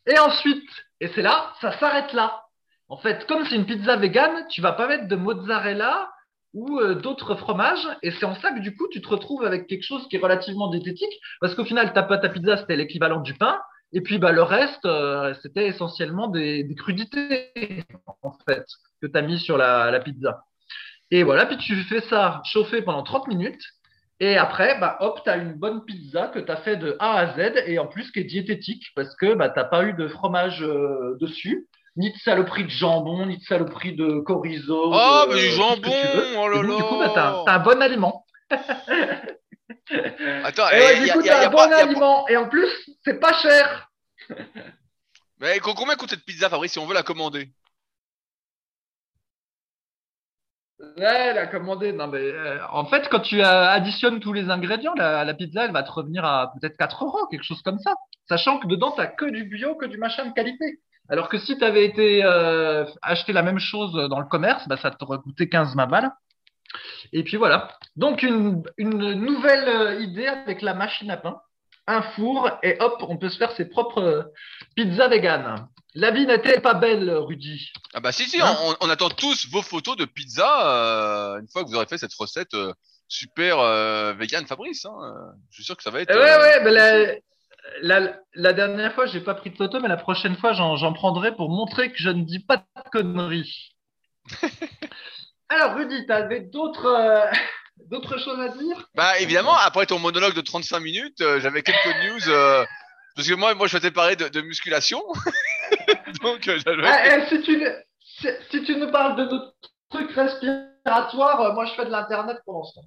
Et 0.09 0.19
ensuite, 0.19 0.69
et 1.01 1.07
c'est 1.15 1.23
là, 1.23 1.53
ça 1.61 1.79
s'arrête 1.79 2.13
là. 2.13 2.47
En 2.89 2.97
fait, 2.97 3.29
comme 3.29 3.47
c'est 3.47 3.55
une 3.55 3.65
pizza 3.65 3.95
végane, 3.95 4.49
tu 4.49 4.61
vas 4.61 4.73
pas 4.73 4.89
mettre 4.89 5.07
de 5.07 5.15
mozzarella 5.15 6.11
ou 6.57 6.81
euh, 6.81 6.95
d'autres 6.95 7.37
fromages. 7.37 7.87
Et 8.03 8.11
c'est 8.11 8.25
en 8.25 8.35
ça 8.35 8.51
que 8.51 8.61
du 8.61 8.75
coup, 8.75 8.89
tu 8.91 9.03
te 9.03 9.09
retrouves 9.09 9.45
avec 9.45 9.67
quelque 9.67 9.85
chose 9.85 10.09
qui 10.09 10.17
est 10.17 10.19
relativement 10.19 10.69
diététique, 10.69 11.13
parce 11.41 11.55
qu'au 11.55 11.65
final, 11.65 11.93
ta 11.93 12.03
pizza, 12.03 12.57
c'était 12.57 12.77
l'équivalent 12.77 13.21
du 13.21 13.35
pain. 13.35 13.61
Et 13.93 14.01
puis 14.01 14.19
bah, 14.19 14.33
le 14.33 14.43
reste, 14.43 14.85
euh, 14.87 15.35
c'était 15.43 15.69
essentiellement 15.69 16.29
des, 16.29 16.67
crudités, 16.77 17.85
en 18.23 18.33
fait, 18.49 18.65
que 19.01 19.07
tu 19.07 19.17
as 19.17 19.23
mis 19.23 19.39
sur 19.39 19.59
la, 19.59 19.91
la, 19.91 20.01
pizza. 20.01 20.45
Et 21.11 21.23
voilà, 21.23 21.47
puis 21.47 21.59
tu 21.59 21.77
fais 21.85 22.01
ça 22.01 22.43
chauffer 22.45 22.83
pendant 22.83 23.03
30 23.03 23.29
minutes. 23.29 23.63
Et 24.19 24.39
après, 24.39 24.81
bah, 24.81 24.97
hop, 25.01 25.21
tu 25.23 25.31
as 25.31 25.37
une 25.37 25.53
bonne 25.53 25.85
pizza 25.85 26.29
que 26.29 26.39
tu 26.39 26.51
as 26.51 26.57
fait 26.57 26.77
de 26.77 26.97
A 27.01 27.19
à 27.19 27.37
Z 27.37 27.65
et 27.67 27.79
en 27.79 27.87
plus 27.87 28.11
qui 28.11 28.21
est 28.21 28.25
diététique 28.25 28.87
parce 28.97 29.15
que 29.17 29.35
bah, 29.35 29.51
tu 29.51 29.59
n'as 29.59 29.67
pas 29.67 29.85
eu 29.85 29.93
de 29.93 30.09
fromage 30.09 30.63
euh, 30.63 31.19
dessus 31.21 31.69
ni 31.97 32.13
de 32.13 32.19
saloperie 32.19 32.65
de 32.65 32.71
jambon, 32.71 33.27
ni 33.27 33.39
de 33.39 33.43
saloperie 33.43 33.95
de 33.97 34.23
chorizo. 34.27 34.93
Oh, 34.93 35.25
mais 35.29 35.35
du 35.35 35.51
jambon 35.51 35.91
Oh 36.39 36.49
là 36.49 36.63
là 36.63 36.77
Du 36.77 36.83
coup, 36.83 36.99
bah, 36.99 37.13
t'as, 37.15 37.53
un 37.53 37.59
bon 37.59 37.81
aliment. 37.81 38.27
Attends, 40.45 40.69
et 40.71 40.79
ouais, 40.79 41.01
du 41.05 41.13
coup, 41.13 41.23
t'as 41.23 41.47
un 41.47 41.51
bon 41.51 41.73
aliment. 41.73 42.29
Et 42.29 42.37
en 42.37 42.49
plus, 42.49 42.71
c'est 43.05 43.19
pas 43.19 43.33
cher. 43.35 43.91
mais 45.41 45.59
combien 45.61 45.97
coûte 45.97 46.11
cette 46.11 46.25
pizza, 46.25 46.49
Fabrice, 46.51 46.73
si 46.73 46.79
on 46.79 46.87
veut 46.87 46.95
la 46.95 47.03
commander? 47.03 47.51
Ouais, 50.79 51.33
la 51.33 51.47
commander. 51.47 51.93
Non, 51.93 52.07
mais 52.09 52.19
euh, 52.19 52.59
en 52.71 52.85
fait, 52.85 53.09
quand 53.09 53.21
tu 53.21 53.41
additionnes 53.43 54.21
tous 54.21 54.35
les 54.35 54.51
ingrédients, 54.51 54.95
la, 54.95 55.25
la, 55.25 55.35
pizza, 55.35 55.65
elle 55.65 55.73
va 55.73 55.83
te 55.83 55.91
revenir 55.91 56.25
à 56.25 56.53
peut-être 56.53 56.77
4 56.77 57.05
euros, 57.05 57.27
quelque 57.29 57.45
chose 57.45 57.63
comme 57.63 57.79
ça. 57.79 57.95
Sachant 58.29 58.59
que 58.59 58.67
dedans, 58.67 58.91
t'as 58.91 59.07
que 59.07 59.25
du 59.25 59.45
bio, 59.45 59.75
que 59.77 59.87
du 59.87 59.97
machin 59.97 60.27
de 60.27 60.35
qualité. 60.35 60.81
Alors 61.09 61.29
que 61.29 61.39
si 61.39 61.57
tu 61.57 61.65
avais 61.65 61.85
été 61.85 62.25
euh, 62.25 62.85
acheter 63.03 63.33
la 63.33 63.43
même 63.43 63.59
chose 63.59 63.93
dans 64.09 64.21
le 64.21 64.27
commerce, 64.27 64.67
bah, 64.69 64.77
ça 64.77 64.91
t'aurait 64.91 65.19
coûté 65.19 65.49
15 65.49 65.77
balles. 65.77 66.11
Et 67.13 67.23
puis 67.23 67.37
voilà. 67.37 67.69
Donc 67.95 68.23
une, 68.23 68.65
nouvelle 68.79 69.69
euh, 69.69 70.01
idée 70.01 70.27
avec 70.27 70.63
la 70.63 70.75
machine 70.75 71.11
à 71.11 71.17
pain, 71.17 71.41
un 71.87 72.03
four 72.03 72.51
et 72.63 72.77
hop, 72.81 72.97
on 73.09 73.17
peut 73.17 73.29
se 73.29 73.39
faire 73.39 73.53
ses 73.53 73.67
propres 73.67 74.03
euh, 74.03 74.23
pizzas 74.75 75.09
véganes. 75.09 75.69
La 75.95 76.11
vie 76.11 76.27
n'était 76.27 76.61
pas 76.61 76.75
belle, 76.75 77.11
Rudy. 77.11 77.73
Ah 77.95 78.01
bah 78.01 78.13
si 78.13 78.29
si, 78.29 78.39
hein 78.41 78.55
on, 78.81 78.91
attend 78.91 79.09
tous 79.09 79.49
vos 79.51 79.63
photos 79.63 79.97
de 79.97 80.05
pizza 80.05 80.47
une 81.41 81.49
fois 81.49 81.65
que 81.65 81.69
vous 81.69 81.75
aurez 81.75 81.87
fait 81.87 81.97
cette 81.97 82.13
recette 82.13 82.55
super 83.09 83.57
vegan 84.13 84.47
Fabrice. 84.47 84.85
Hein. 84.85 85.33
Je 85.49 85.55
suis 85.55 85.65
sûr 85.65 85.75
que 85.75 85.83
ça 85.83 85.91
va 85.91 86.03
être. 86.03 86.15
Ouais 86.15 86.21
ouais, 86.21 86.65
bah, 86.65 86.71
la, 86.71 87.15
dernière 88.53 88.95
fois, 88.95 89.07
j'ai 89.07 89.21
pas 89.21 89.35
pris 89.35 89.51
de 89.51 89.57
photo, 89.57 89.81
mais 89.81 89.89
la 89.89 89.97
prochaine 89.97 90.37
fois, 90.37 90.53
j'en 90.53 90.93
prendrai 90.93 91.35
pour 91.35 91.51
montrer 91.51 91.91
que 91.91 91.99
je 91.99 92.11
ne 92.11 92.23
dis 92.23 92.41
pas 92.41 92.59
de 92.59 92.91
conneries. 92.91 93.75
Alors, 95.49 95.77
Rudy, 95.77 96.05
tu 96.07 96.13
avais 96.13 96.41
d'autres 96.41 96.87
euh, 96.87 97.25
d'autres 97.89 98.19
choses 98.19 98.41
à 98.41 98.49
dire? 98.49 98.89
Bah, 98.95 99.19
évidemment, 99.21 99.55
après 99.55 99.87
ton 99.87 99.99
monologue 99.99 100.35
de 100.35 100.41
35 100.41 100.81
minutes, 100.81 101.21
euh, 101.21 101.41
j'avais 101.41 101.63
quelques 101.63 102.05
news. 102.05 102.29
Euh, 102.29 102.65
parce 103.15 103.29
que 103.29 103.35
moi, 103.35 103.55
moi, 103.55 103.67
je 103.67 103.71
souhaitais 103.71 103.91
parler 103.91 104.17
de, 104.17 104.41
musculation. 104.43 105.03
Donc, 106.23 106.49
ah, 106.49 107.17
eh, 107.17 107.27
si, 107.29 107.43
tu, 107.43 107.67
si, 108.51 108.63
tu 108.65 108.77
nous 108.77 108.91
parles 108.91 109.17
de 109.17 109.25
notre 109.25 109.55
truc 109.91 110.11
respiratoire, 110.13 111.55
moi, 111.55 111.67
je 111.67 111.75
fais 111.75 111.85
de 111.85 111.91
l'internet 111.91 112.39
pour 112.45 112.59
l'instant. 112.59 112.83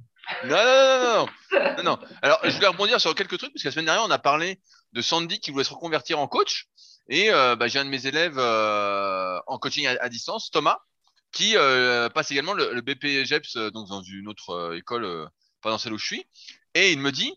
Non, 0.46 0.56
non, 0.56 1.26
non, 1.52 1.76
non, 1.78 1.84
non, 1.84 2.00
Alors, 2.22 2.40
je 2.44 2.52
voulais 2.52 2.68
rebondir 2.68 3.02
sur 3.02 3.14
quelques 3.16 3.38
trucs, 3.38 3.52
parce 3.54 3.64
que 3.64 3.68
la 3.68 3.72
semaine 3.72 3.86
dernière, 3.86 4.06
on 4.06 4.12
a 4.12 4.20
parlé 4.20 4.60
de 4.94 5.02
Sandy 5.02 5.40
qui 5.40 5.52
voulait 5.52 5.64
se 5.64 5.74
reconvertir 5.74 6.20
en 6.20 6.28
coach. 6.28 6.68
Et 7.10 7.32
euh, 7.32 7.56
bah, 7.56 7.68
j'ai 7.68 7.80
un 7.80 7.86
de 7.86 7.90
mes 7.90 8.06
élèves 8.06 8.38
euh, 8.38 9.40
en 9.48 9.58
coaching 9.58 9.88
à, 9.88 10.10
distance, 10.10 10.52
Thomas, 10.52 10.78
qui 11.32 11.58
euh, 11.58 12.10
passe 12.10 12.32
également 12.32 12.54
le, 12.54 12.72
le 12.74 12.82
BP 12.82 13.26
GEPS 13.26 13.58
donc 13.74 13.88
dans 13.88 14.02
une 14.02 14.28
autre 14.28 14.76
école, 14.76 15.28
pas 15.62 15.72
dans 15.72 15.80
celle 15.80 15.94
où 15.94 15.98
je 15.98 16.06
suis. 16.06 16.26
Et 16.76 16.92
il 16.92 17.00
me 17.00 17.12
dit, 17.12 17.34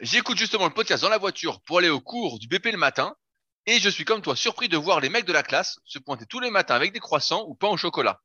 j'écoute 0.00 0.36
justement 0.36 0.64
le 0.64 0.74
podcast 0.74 1.02
dans 1.02 1.08
la 1.08 1.18
voiture 1.18 1.60
pour 1.60 1.78
aller 1.78 1.90
au 1.90 2.00
cours 2.00 2.38
du 2.40 2.48
BP 2.48 2.72
le 2.72 2.78
matin. 2.78 3.14
Et 3.66 3.80
je 3.80 3.88
suis 3.88 4.04
comme 4.04 4.20
toi 4.20 4.36
surpris 4.36 4.68
de 4.68 4.76
voir 4.76 5.00
les 5.00 5.08
mecs 5.08 5.24
de 5.24 5.32
la 5.32 5.42
classe 5.42 5.78
se 5.84 5.98
pointer 5.98 6.26
tous 6.26 6.40
les 6.40 6.50
matins 6.50 6.74
avec 6.74 6.92
des 6.92 7.00
croissants 7.00 7.44
ou 7.48 7.54
pain 7.54 7.68
au 7.68 7.76
chocolat, 7.76 8.20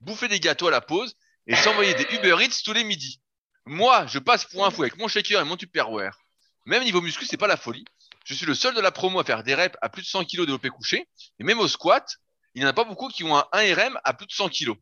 bouffer 0.00 0.26
des 0.26 0.40
gâteaux 0.40 0.68
à 0.68 0.72
la 0.72 0.80
pause 0.80 1.14
et 1.46 1.54
s'envoyer 1.54 1.94
des 1.94 2.06
Uber 2.14 2.36
Eats 2.40 2.62
tous 2.64 2.72
les 2.72 2.84
midis. 2.84 3.20
Moi, 3.66 4.06
je 4.06 4.18
passe 4.18 4.44
pour 4.46 4.66
un 4.66 4.70
fou 4.70 4.82
avec 4.82 4.96
mon 4.96 5.06
shaker 5.06 5.40
et 5.40 5.44
mon 5.44 5.56
Tupperware. 5.56 6.18
Même 6.66 6.82
niveau 6.82 7.00
muscu, 7.00 7.24
c'est 7.24 7.36
pas 7.36 7.46
la 7.46 7.56
folie. 7.56 7.84
Je 8.24 8.34
suis 8.34 8.46
le 8.46 8.54
seul 8.54 8.74
de 8.74 8.80
la 8.80 8.90
promo 8.90 9.20
à 9.20 9.24
faire 9.24 9.42
des 9.42 9.54
reps 9.54 9.76
à 9.80 9.88
plus 9.88 10.02
de 10.02 10.06
100 10.06 10.24
kg 10.24 10.40
développé 10.40 10.70
couché. 10.70 11.08
Et 11.38 11.44
même 11.44 11.60
au 11.60 11.68
squat, 11.68 12.16
il 12.54 12.60
n'y 12.62 12.66
en 12.66 12.70
a 12.70 12.72
pas 12.72 12.84
beaucoup 12.84 13.08
qui 13.08 13.22
ont 13.24 13.36
un 13.36 13.46
1 13.52 13.74
RM 13.74 14.00
à 14.04 14.12
plus 14.12 14.26
de 14.26 14.32
100 14.32 14.48
kg. 14.48 14.72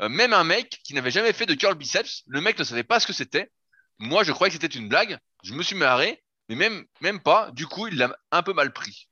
Euh, 0.00 0.08
même 0.08 0.32
un 0.32 0.44
mec 0.44 0.80
qui 0.82 0.94
n'avait 0.94 1.10
jamais 1.10 1.32
fait 1.32 1.46
de 1.46 1.54
curl 1.54 1.74
biceps, 1.74 2.22
le 2.26 2.40
mec 2.40 2.58
ne 2.58 2.64
savait 2.64 2.84
pas 2.84 3.00
ce 3.00 3.06
que 3.06 3.12
c'était. 3.12 3.50
Moi, 3.98 4.24
je 4.24 4.32
croyais 4.32 4.50
que 4.50 4.60
c'était 4.60 4.78
une 4.78 4.88
blague. 4.88 5.18
Je 5.44 5.54
me 5.54 5.62
suis 5.62 5.76
marré, 5.76 6.22
mais 6.48 6.56
même, 6.56 6.84
même 7.00 7.20
pas. 7.20 7.50
Du 7.52 7.66
coup, 7.66 7.86
il 7.86 7.96
l'a 7.96 8.16
un 8.30 8.42
peu 8.42 8.52
mal 8.52 8.72
pris. 8.72 9.08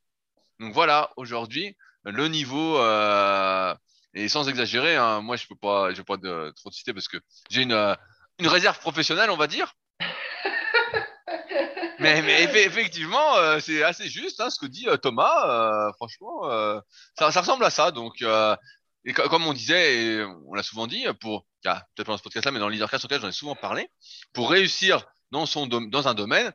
Donc 0.60 0.72
voilà, 0.72 1.10
aujourd'hui, 1.16 1.76
le 2.04 2.28
niveau, 2.28 2.78
euh, 2.78 3.74
et 4.14 4.28
sans 4.28 4.48
exagérer, 4.48 4.96
hein, 4.96 5.20
moi, 5.20 5.36
je 5.36 5.46
peux 5.46 5.56
pas, 5.56 5.92
je 5.92 5.98
peux 5.98 6.04
pas 6.04 6.16
de, 6.16 6.52
trop 6.56 6.70
citer 6.70 6.92
parce 6.92 7.08
que 7.08 7.18
j'ai 7.50 7.62
une, 7.62 7.72
euh, 7.72 7.94
une 8.38 8.48
réserve 8.48 8.78
professionnelle, 8.78 9.30
on 9.30 9.36
va 9.36 9.46
dire. 9.46 9.72
mais, 12.00 12.22
mais 12.22 12.42
effectivement, 12.42 13.36
euh, 13.36 13.60
c'est 13.60 13.82
assez 13.82 14.08
juste 14.08 14.40
hein, 14.40 14.50
ce 14.50 14.58
que 14.58 14.66
dit 14.66 14.88
euh, 14.88 14.96
Thomas. 14.96 15.46
euh, 15.48 15.92
franchement, 15.94 16.50
euh, 16.50 16.80
ça, 17.18 17.30
ça 17.30 17.40
ressemble 17.40 17.64
à 17.64 17.70
ça. 17.70 17.90
Donc, 17.90 18.22
euh, 18.22 18.56
et 19.04 19.12
co- 19.12 19.28
comme 19.28 19.46
on 19.46 19.52
disait, 19.52 19.96
et 20.04 20.24
on 20.46 20.54
l'a 20.54 20.62
souvent 20.62 20.86
dit, 20.86 21.04
pour, 21.20 21.46
ah, 21.64 21.82
peut-être 21.94 22.06
pas 22.06 22.12
dans 22.12 22.18
ce 22.18 22.22
podcast-là, 22.22 22.50
mais 22.52 22.58
dans 22.58 22.68
le 22.68 22.74
leadercast 22.74 23.00
sur 23.02 23.08
lequel 23.08 23.20
j'en 23.22 23.28
ai 23.28 23.32
souvent 23.32 23.54
parlé, 23.54 23.88
pour 24.32 24.50
réussir 24.50 25.04
dans, 25.30 25.46
son 25.46 25.66
dans 25.66 26.08
un 26.08 26.14
domaine, 26.14 26.52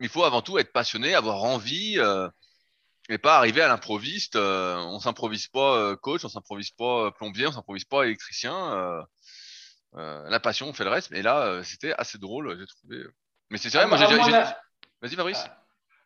il 0.00 0.08
faut 0.08 0.24
avant 0.24 0.42
tout 0.42 0.58
être 0.58 0.72
passionné, 0.72 1.14
avoir 1.14 1.42
envie, 1.44 1.98
euh, 1.98 2.28
et 3.08 3.18
pas 3.18 3.36
arriver 3.36 3.62
à 3.62 3.68
l'improviste. 3.68 4.36
Euh, 4.36 4.76
on 4.78 5.00
s'improvise 5.00 5.48
pas 5.48 5.76
euh, 5.76 5.96
coach, 5.96 6.24
on 6.24 6.28
s'improvise 6.28 6.70
pas 6.70 7.06
euh, 7.06 7.10
plombier, 7.10 7.46
on 7.46 7.52
s'improvise 7.52 7.84
pas 7.84 8.04
électricien. 8.04 8.54
euh, 9.96 10.28
la 10.28 10.40
passion, 10.40 10.68
on 10.68 10.72
fait 10.72 10.84
le 10.84 10.90
reste. 10.90 11.10
Mais 11.10 11.22
là, 11.22 11.62
c'était 11.64 11.92
assez 11.98 12.18
drôle, 12.18 12.56
j'ai 12.58 12.66
trouvé. 12.66 13.04
Mais 13.50 13.58
c'est 13.58 13.68
vrai, 13.72 13.86
moi, 13.86 13.98
j'ai, 13.98 14.04
a- 14.04 14.58
vas-y, 15.02 15.16
Fabrice. 15.16 15.44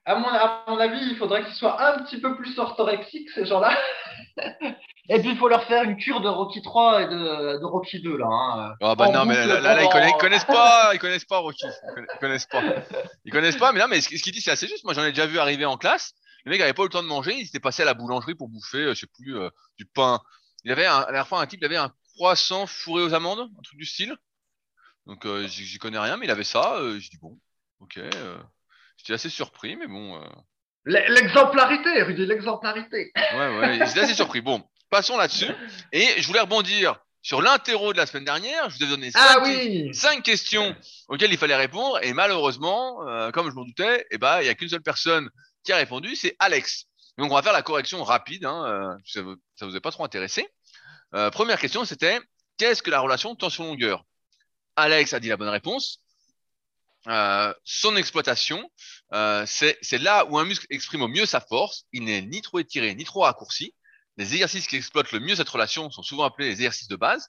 À 0.09 0.15
mon, 0.15 0.29
à 0.29 0.65
mon 0.69 0.79
avis, 0.79 1.01
il 1.11 1.17
faudrait 1.17 1.45
qu'ils 1.45 1.55
soient 1.55 1.81
un 1.85 2.03
petit 2.05 2.21
peu 2.21 2.37
plus 2.37 2.59
orthorexiques, 2.59 3.29
ces 3.31 3.45
gens-là. 3.47 3.77
Et 5.09 5.21
puis, 5.21 5.31
il 5.31 5.37
faut 5.37 5.49
leur 5.49 5.63
faire 5.65 5.85
une 5.85 5.97
cure 5.97 6.21
de 6.21 6.29
Rocky 6.29 6.63
3 6.63 7.03
et 7.03 7.07
de, 7.07 7.61
de 7.61 7.65
Rocky 7.65 8.01
2, 8.03 8.17
là. 8.19 8.27
hein. 8.27 8.75
Ah 8.83 8.95
bah 8.97 9.07
En 9.07 9.13
non, 9.13 9.25
mais 9.25 9.35
là, 9.47 9.61
là, 9.61 9.75
là, 9.75 9.83
ils, 9.85 9.89
connaissent, 9.89 10.11
ils 10.15 10.19
connaissent 10.19 10.45
pas, 10.45 10.91
ils 10.95 10.99
connaissent 10.99 11.25
pas 11.25 11.39
Rocky. 11.39 11.65
Ils 11.65 11.95
conna- 11.95 12.07
ils 12.15 12.19
connaissent 12.19 12.47
pas. 12.47 12.63
Ils 13.25 13.33
connaissent 13.33 13.57
pas, 13.57 13.71
mais 13.73 13.79
non, 13.81 13.87
mais 13.89 14.01
ce, 14.01 14.17
ce 14.17 14.23
qu'il 14.23 14.33
dit, 14.33 14.41
c'est 14.41 14.51
assez 14.51 14.67
juste. 14.67 14.83
Moi, 14.85 14.95
j'en 14.95 15.05
ai 15.05 15.11
déjà 15.11 15.27
vu 15.27 15.39
arriver 15.39 15.65
en 15.65 15.77
classe. 15.77 16.13
Le 16.47 16.53
mec 16.53 16.61
avait 16.61 16.73
pas 16.75 16.83
eu 16.83 16.87
le 16.87 16.91
temps 16.91 17.03
de 17.03 17.09
manger, 17.09 17.35
il 17.35 17.45
s'était 17.45 17.59
passé 17.61 17.83
à 17.83 17.85
la 17.85 17.95
boulangerie 17.95 18.37
pour 18.37 18.49
bouffer, 18.49 18.79
euh, 18.79 18.95
je 18.95 19.01
sais 19.01 19.07
plus, 19.09 19.37
euh, 19.37 19.51
du 19.79 19.85
pain. 19.85 20.21
Il 20.63 20.71
avait 20.71 20.87
un, 20.87 20.95
à 20.95 21.01
la 21.01 21.07
dernière 21.07 21.27
fois 21.29 21.41
un 21.41 21.47
type, 21.47 21.61
il 21.61 21.65
avait 21.65 21.77
un 21.77 21.93
croissant 22.15 22.67
fourré 22.67 23.03
aux 23.03 23.15
amandes, 23.15 23.41
un 23.41 23.63
truc 23.63 23.79
du 23.79 23.85
style. 23.85 24.17
Donc, 25.07 25.27
euh, 25.27 25.47
j'y 25.49 25.79
connais 25.79 25.99
rien, 25.99 26.17
mais 26.17 26.27
il 26.27 26.31
avait 26.31 26.45
ça. 26.45 26.77
Euh, 26.77 27.01
je 27.01 27.11
dis 27.11 27.19
bon, 27.19 27.37
ok. 27.81 27.99
euh, 27.99 28.39
J'étais 28.97 29.13
assez 29.13 29.29
surpris, 29.29 29.77
mais 29.77 29.89
bon. 29.89 30.21
L'exemplarité, 30.85 32.03
Rudy, 32.03 32.27
l'exemplarité. 32.27 33.13
Ouais, 33.35 33.59
ouais, 33.59 33.79
j'étais 33.87 34.01
assez 34.01 34.15
surpris. 34.15 34.41
Bon, 34.41 34.63
passons 34.89 35.17
là-dessus. 35.17 35.51
Et 35.93 36.07
je 36.23 36.27
voulais 36.29 36.41
rebondir 36.41 36.97
sur 37.23 37.43
l'interro 37.43 37.93
de 37.93 37.99
la 37.99 38.07
semaine 38.07 38.25
dernière. 38.25 38.71
Je 38.71 38.77
vous 38.79 38.85
ai 38.85 38.89
donné 38.89 39.11
cinq, 39.11 39.21
Ah 39.21 39.43
oui 39.43 39.91
questions 40.23 40.77
auxquelles 41.09 41.33
il 41.33 41.39
fallait 41.39 41.57
répondre. 41.57 41.99
Et 42.05 42.13
malheureusement, 42.13 43.07
euh, 43.09 43.33
comme 43.33 43.51
je 43.51 43.55
m'en 43.55 43.65
doutais, 43.65 44.07
eh 44.13 44.19
ben, 44.19 44.41
il 44.41 44.47
y 44.47 44.49
a 44.49 44.55
qu'une 44.55 44.69
seule 44.69 44.83
personne 44.83 45.29
qui 45.67 45.73
a 45.73 45.77
répondu, 45.77 46.17
c'est 46.17 46.37
Alex. 46.39 46.87
Donc, 47.19 47.31
on 47.31 47.35
va 47.35 47.43
faire 47.43 47.53
la 47.53 47.63
correction 47.63 48.03
rapide. 48.05 48.45
Hein, 48.45 48.65
euh, 48.67 48.97
ça, 49.05 49.21
ça 49.57 49.67
vous 49.67 49.77
est 49.77 49.81
pas 49.81 49.91
trop 49.91 50.05
intéressé. 50.05 50.49
Euh, 51.15 51.31
première 51.31 51.59
question, 51.59 51.85
c'était 51.85 52.21
qu'est-ce 52.57 52.83
que 52.83 52.91
la 52.91 53.01
relation 53.01 53.35
tension-longueur 53.35 54.05
Alex 54.77 55.13
a 55.13 55.21
dit 55.21 55.29
la 55.29 55.37
bonne 55.37 55.49
réponse. 55.49 56.01
Euh, 57.09 57.53
son 57.65 57.97
exploitation, 57.97 58.71
c'est 59.47 59.99
là 59.99 60.25
où 60.27 60.39
un 60.39 60.45
muscle 60.45 60.67
exprime 60.71 61.03
au 61.03 61.09
mieux 61.09 61.27
sa 61.27 61.41
force. 61.41 61.85
Il 61.93 62.05
n'est 62.05 62.23
ni 62.23 62.43
trop 62.43 62.59
étiré 62.59 62.95
ni 62.95 63.05
trop 63.05 63.21
raccourci. 63.21 63.75
Les 64.19 64.33
exercices 64.33 64.67
qui 64.67 64.77
exploitent 64.77 65.13
le 65.13 65.21
mieux 65.21 65.37
cette 65.37 65.49
relation 65.49 65.91
sont 65.91 66.03
souvent 66.03 66.25
appelés 66.25 66.49
les 66.49 66.55
exercices 66.55 66.89
de 66.89 66.97
base. 66.97 67.29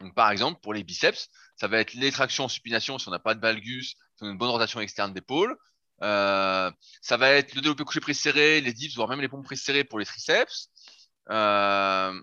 Donc, 0.00 0.14
par 0.14 0.30
exemple, 0.30 0.60
pour 0.60 0.74
les 0.74 0.84
biceps, 0.84 1.28
ça 1.56 1.68
va 1.68 1.78
être 1.78 1.94
les 1.94 2.12
tractions 2.12 2.48
supination 2.48 2.98
si 2.98 3.08
on 3.08 3.10
n'a 3.10 3.18
pas 3.18 3.34
de 3.34 3.40
valgus, 3.40 3.94
une 4.20 4.36
bonne 4.36 4.50
rotation 4.50 4.80
externe 4.80 5.12
d'épaule. 5.12 5.56
Euh, 6.02 6.70
ça 7.00 7.16
va 7.16 7.30
être 7.30 7.54
le 7.54 7.60
développé 7.60 7.84
couché 7.84 8.00
prise 8.00 8.24
les 8.24 8.72
dips, 8.72 8.94
voire 8.94 9.08
même 9.08 9.20
les 9.20 9.28
pompes 9.28 9.44
prises 9.44 9.70
pour 9.88 9.98
les 9.98 10.04
triceps. 10.04 10.70
Euh, 11.30 12.20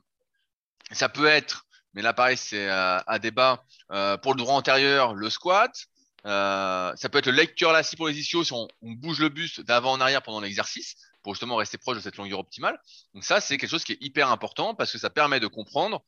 ça 0.92 1.10
peut 1.10 1.26
être, 1.26 1.66
mais 1.94 2.02
là 2.02 2.14
pareil 2.14 2.38
c'est 2.38 2.70
euh, 2.70 3.00
à 3.00 3.20
débat, 3.20 3.64
pour 4.22 4.34
le 4.34 4.38
droit 4.38 4.56
antérieur, 4.56 5.16
le 5.16 5.30
squat. 5.30 5.72
Ça 6.26 7.10
peut 7.12 7.18
être 7.18 7.28
le 7.28 7.34
leg 7.34 7.54
curl 7.56 7.76
assis 7.76 7.96
pour 7.96 8.08
les 8.08 8.18
ischios 8.18 8.44
si 8.44 8.54
on, 8.54 8.68
on 8.82 8.92
bouge 8.92 9.20
le 9.20 9.30
buste 9.30 9.62
d'avant 9.62 9.94
en 9.94 10.02
arrière 10.02 10.22
pendant 10.22 10.40
l'exercice 10.40 10.96
pour 11.22 11.34
justement 11.34 11.56
rester 11.56 11.78
proche 11.78 11.98
de 11.98 12.02
cette 12.02 12.18
longueur 12.18 12.40
optimale. 12.40 12.78
Donc 13.14 13.24
ça, 13.24 13.40
c'est 13.40 13.58
quelque 13.58 13.70
chose 13.70 13.84
qui 13.84 13.94
est 13.94 14.02
hyper 14.02 14.30
important 14.30 14.76
parce 14.76 14.92
que 14.92 14.98
ça 14.98 15.10
permet 15.10 15.40
de 15.40 15.48
comprendre 15.48 16.04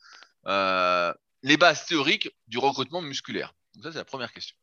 les 1.44 1.58
bases 1.58 1.86
théoriques 1.86 2.30
du 2.48 2.58
recrutement 2.58 3.02
musculaire. 3.02 3.54
Donc 3.76 3.84
ça, 3.84 3.92
c'est 3.92 3.98
la 3.98 4.06
première 4.06 4.32
question. 4.32 4.56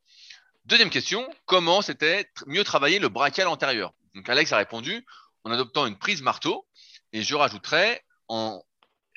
Deuxième 0.65 0.89
question, 0.89 1.29
comment 1.45 1.81
c'était 1.81 2.29
mieux 2.47 2.63
travailler 2.63 2.97
le 2.97 3.09
brachial 3.09 3.49
antérieur? 3.49 3.93
Donc 4.15 4.29
Alex 4.29 4.53
a 4.53 4.57
répondu 4.57 5.05
en 5.43 5.51
adoptant 5.51 5.85
une 5.85 5.97
prise 5.97 6.21
marteau 6.21 6.65
et 7.11 7.21
je 7.21 7.35
rajouterais 7.35 8.01
en 8.29 8.63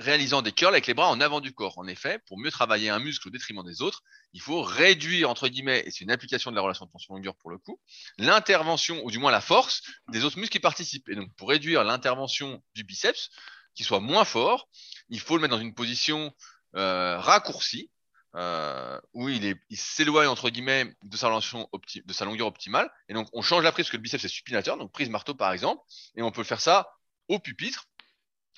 réalisant 0.00 0.42
des 0.42 0.50
curls 0.50 0.74
avec 0.74 0.88
les 0.88 0.94
bras 0.94 1.08
en 1.08 1.20
avant 1.20 1.40
du 1.40 1.54
corps. 1.54 1.78
En 1.78 1.86
effet, 1.86 2.18
pour 2.26 2.36
mieux 2.36 2.50
travailler 2.50 2.90
un 2.90 2.98
muscle 2.98 3.28
au 3.28 3.30
détriment 3.30 3.64
des 3.64 3.80
autres, 3.80 4.02
il 4.32 4.40
faut 4.40 4.60
réduire, 4.60 5.30
entre 5.30 5.46
guillemets, 5.46 5.84
et 5.86 5.92
c'est 5.92 6.02
une 6.02 6.10
application 6.10 6.50
de 6.50 6.56
la 6.56 6.62
relation 6.62 6.84
de 6.84 6.90
tension-longueur 6.90 7.36
pour 7.36 7.50
le 7.50 7.58
coup, 7.58 7.80
l'intervention, 8.18 9.00
ou 9.04 9.10
du 9.12 9.18
moins 9.18 9.30
la 9.30 9.40
force, 9.40 9.82
des 10.08 10.24
autres 10.24 10.38
muscles 10.38 10.52
qui 10.52 10.60
participent. 10.60 11.08
Et 11.08 11.14
donc, 11.14 11.32
pour 11.36 11.48
réduire 11.48 11.84
l'intervention 11.84 12.60
du 12.74 12.82
biceps, 12.82 13.30
qui 13.74 13.84
soit 13.84 14.00
moins 14.00 14.24
fort, 14.24 14.68
il 15.08 15.20
faut 15.20 15.36
le 15.36 15.42
mettre 15.42 15.54
dans 15.54 15.62
une 15.62 15.74
position 15.74 16.34
euh, 16.74 17.18
raccourcie, 17.18 17.90
euh, 18.36 19.00
où 19.14 19.28
il 19.28 19.44
est, 19.46 19.56
il 19.70 19.76
s'éloigne 19.78 20.28
entre 20.28 20.50
guillemets 20.50 20.94
de 21.02 21.16
sa, 21.16 21.28
relation 21.28 21.68
opti- 21.72 22.04
de 22.04 22.12
sa 22.12 22.24
longueur 22.24 22.46
optimale. 22.46 22.90
Et 23.08 23.14
donc, 23.14 23.28
on 23.32 23.42
change 23.42 23.64
la 23.64 23.72
prise 23.72 23.86
parce 23.86 23.92
que 23.92 23.96
le 23.96 24.02
biceps 24.02 24.24
est 24.24 24.28
supinateur, 24.28 24.76
donc 24.76 24.92
prise 24.92 25.08
marteau 25.08 25.34
par 25.34 25.52
exemple, 25.52 25.82
et 26.16 26.22
on 26.22 26.30
peut 26.30 26.44
faire 26.44 26.60
ça 26.60 26.88
au 27.28 27.38
pupitre 27.38 27.86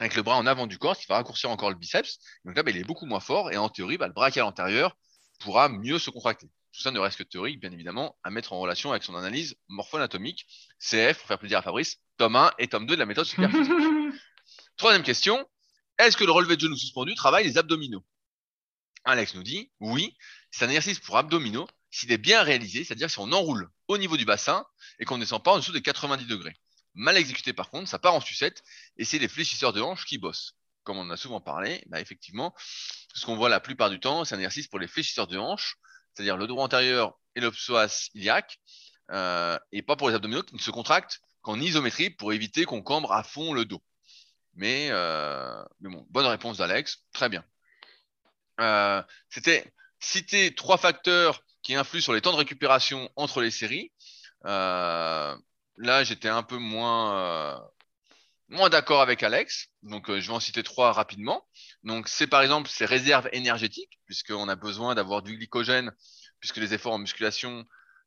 avec 0.01 0.15
le 0.15 0.23
bras 0.23 0.37
en 0.37 0.47
avant 0.47 0.67
du 0.67 0.79
corps, 0.79 0.97
ce 0.97 1.03
qui 1.03 1.07
va 1.09 1.17
raccourcir 1.17 1.51
encore 1.51 1.71
le 1.71 1.77
biceps. 1.77 2.19
Donc 2.45 2.57
là, 2.57 2.63
bah, 2.63 2.71
il 2.71 2.77
est 2.77 2.85
beaucoup 2.85 3.07
moins 3.07 3.21
fort 3.21 3.51
et 3.53 3.57
en 3.57 3.69
théorie, 3.69 3.99
bah, 3.99 4.07
le 4.07 4.13
brachial 4.13 4.47
antérieur 4.47 4.97
pourra 5.41 5.69
mieux 5.69 5.99
se 5.99 6.11
contracter. 6.11 6.49
Tout 6.73 6.83
ça 6.83 6.91
ne 6.91 6.99
reste 7.01 7.19
que 7.19 7.23
théorique, 7.23 7.61
bien 7.61 7.73
évidemment, 7.73 8.17
à 8.23 8.31
mettre 8.31 8.53
en 8.53 8.61
relation 8.61 8.91
avec 8.91 9.03
son 9.03 9.17
analyse 9.17 9.57
morpho-anatomique, 9.69 10.47
CF, 10.79 11.19
pour 11.19 11.27
faire 11.27 11.39
plaisir 11.39 11.59
à 11.59 11.63
Fabrice, 11.63 11.97
tome 12.17 12.37
1 12.37 12.53
et 12.59 12.69
tome 12.69 12.87
2 12.87 12.95
de 12.95 13.01
la 13.01 13.07
méthode 13.07 13.25
superphysique. 13.27 13.73
Troisième 14.77 15.03
question, 15.03 15.45
est-ce 15.99 16.17
que 16.17 16.25
le 16.25 16.31
relevé 16.33 16.57
de 16.57 16.61
genou 16.61 16.77
suspendu 16.77 17.15
travaille 17.15 17.45
les 17.45 17.59
abdominaux? 17.59 18.05
Alex 19.09 19.35
nous 19.35 19.43
dit, 19.43 19.71
oui, 19.81 20.15
c'est 20.51 20.67
un 20.67 20.69
exercice 20.69 20.99
pour 20.99 21.17
abdominaux 21.17 21.67
s'il 21.91 22.13
est 22.13 22.19
bien 22.19 22.43
réalisé, 22.43 22.85
c'est-à-dire 22.85 23.11
si 23.11 23.19
on 23.19 23.33
enroule 23.33 23.71
au 23.89 23.97
niveau 23.97 24.19
du 24.19 24.27
bassin 24.27 24.67
et 24.99 25.07
qu'on 25.07 25.17
ne 25.17 25.23
descend 25.23 25.43
pas 25.43 25.53
en 25.53 25.57
dessous 25.57 25.73
de 25.73 25.79
90 25.79 26.27
degrés. 26.27 26.55
Mal 26.95 27.17
exécuté 27.17 27.55
par 27.55 27.71
contre, 27.71 27.89
ça 27.89 27.99
part 27.99 28.15
en 28.15 28.21
sucette 28.21 28.63
et 28.99 29.05
c'est 29.05 29.19
les 29.19 29.29
fléchisseurs 29.29 29.73
de 29.73 29.81
hanches 29.81 30.05
qui 30.05 30.19
bossent. 30.19 30.57
Comme 30.85 30.99
on 30.99 31.03
en 31.03 31.11
a 31.11 31.17
souvent 31.17 31.41
parlé, 31.41 31.83
bah 31.87 32.01
effectivement, 32.01 32.55
ce 33.15 33.25
qu'on 33.25 33.37
voit 33.37 33.49
la 33.49 33.61
plupart 33.61 33.89
du 33.89 33.99
temps, 33.99 34.25
c'est 34.25 34.35
un 34.35 34.39
exercice 34.39 34.69
pour 34.69 34.79
les 34.79 34.89
fléchisseurs 34.89 35.27
de 35.27 35.39
hanches, 35.39 35.77
c'est-à-dire 36.13 36.37
le 36.37 36.47
droit 36.47 36.65
antérieur 36.65 37.19
et 37.35 37.41
le 37.41 37.51
psoas 37.51 38.11
iliaque, 38.15 38.59
euh, 39.11 39.59
et 39.73 39.81
pas 39.81 39.97
pour 39.97 40.11
les 40.11 40.15
abdominaux 40.15 40.43
qui 40.43 40.55
ne 40.55 40.61
se 40.61 40.71
contractent 40.71 41.21
qu'en 41.41 41.59
isométrie 41.59 42.11
pour 42.11 42.35
éviter 42.35 42.67
qu'on 42.67 42.83
cambre 42.83 43.13
à 43.13 43.23
fond 43.23 43.55
le 43.55 43.65
dos. 43.65 43.83
Mais, 44.55 44.89
euh, 44.91 45.65
mais 45.81 45.91
bon, 45.91 46.07
bonne 46.11 46.27
réponse 46.27 46.59
d'Alex, 46.59 47.05
très 47.13 47.29
bien. 47.29 47.45
Euh, 48.61 49.03
C'était 49.31 49.73
citer 50.01 50.55
trois 50.55 50.79
facteurs 50.79 51.43
qui 51.63 51.75
influent 51.75 52.01
sur 52.03 52.13
les 52.13 52.21
temps 52.21 52.33
de 52.33 52.37
récupération 52.37 53.11
entre 53.17 53.41
les 53.41 53.51
séries. 53.51 53.93
Euh, 54.47 55.37
là, 55.77 56.05
j'étais 56.05 56.29
un 56.29 56.43
peu 56.43 56.57
moins, 56.59 57.57
euh, 57.57 57.59
moins 58.49 58.69
d'accord 58.71 59.03
avec 59.03 59.23
Alex. 59.23 59.69
Donc, 59.83 60.09
je 60.09 60.27
vais 60.27 60.33
en 60.33 60.41
citer 60.41 60.63
trois 60.63 60.93
rapidement. 60.93 61.47
Donc, 61.83 62.09
c'est 62.09 62.27
par 62.27 62.43
exemple 62.43 62.69
ces 62.71 62.87
réserves 62.87 63.29
énergétiques, 63.33 64.01
puisqu'on 64.07 64.49
a 64.49 64.57
besoin 64.57 64.95
d'avoir 64.95 65.23
du 65.23 65.37
glycogène, 65.37 65.93
puisque 66.41 66.57
les 66.59 66.75
efforts 66.75 66.95
en 66.95 66.99
musculation 66.99 67.65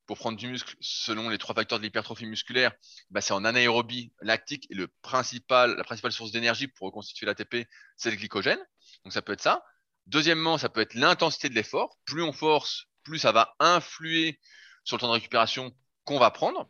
pour 0.07 0.17
prendre 0.17 0.37
du 0.37 0.47
muscle, 0.47 0.75
selon 0.81 1.29
les 1.29 1.37
trois 1.37 1.55
facteurs 1.55 1.79
de 1.79 1.83
l'hypertrophie 1.83 2.25
musculaire, 2.25 2.73
bah, 3.11 3.21
c'est 3.21 3.33
en 3.33 3.45
anaérobie 3.45 4.11
lactique 4.21 4.67
et 4.69 4.75
le 4.75 4.87
principal, 5.01 5.75
la 5.77 5.83
principale 5.83 6.11
source 6.11 6.31
d'énergie 6.31 6.67
pour 6.67 6.87
reconstituer 6.87 7.25
l'ATP, 7.25 7.67
c'est 7.95 8.11
le 8.11 8.17
glycogène. 8.17 8.59
Donc, 9.05 9.13
ça 9.13 9.21
peut 9.21 9.33
être 9.33 9.41
ça. 9.41 9.63
Deuxièmement, 10.07 10.57
ça 10.57 10.69
peut 10.69 10.81
être 10.81 10.93
l'intensité 10.93 11.49
de 11.49 11.55
l'effort. 11.55 11.97
Plus 12.05 12.23
on 12.23 12.33
force, 12.33 12.85
plus 13.03 13.19
ça 13.19 13.31
va 13.31 13.55
influer 13.59 14.39
sur 14.83 14.97
le 14.97 15.01
temps 15.01 15.07
de 15.07 15.13
récupération 15.13 15.71
qu'on 16.03 16.19
va 16.19 16.31
prendre. 16.31 16.69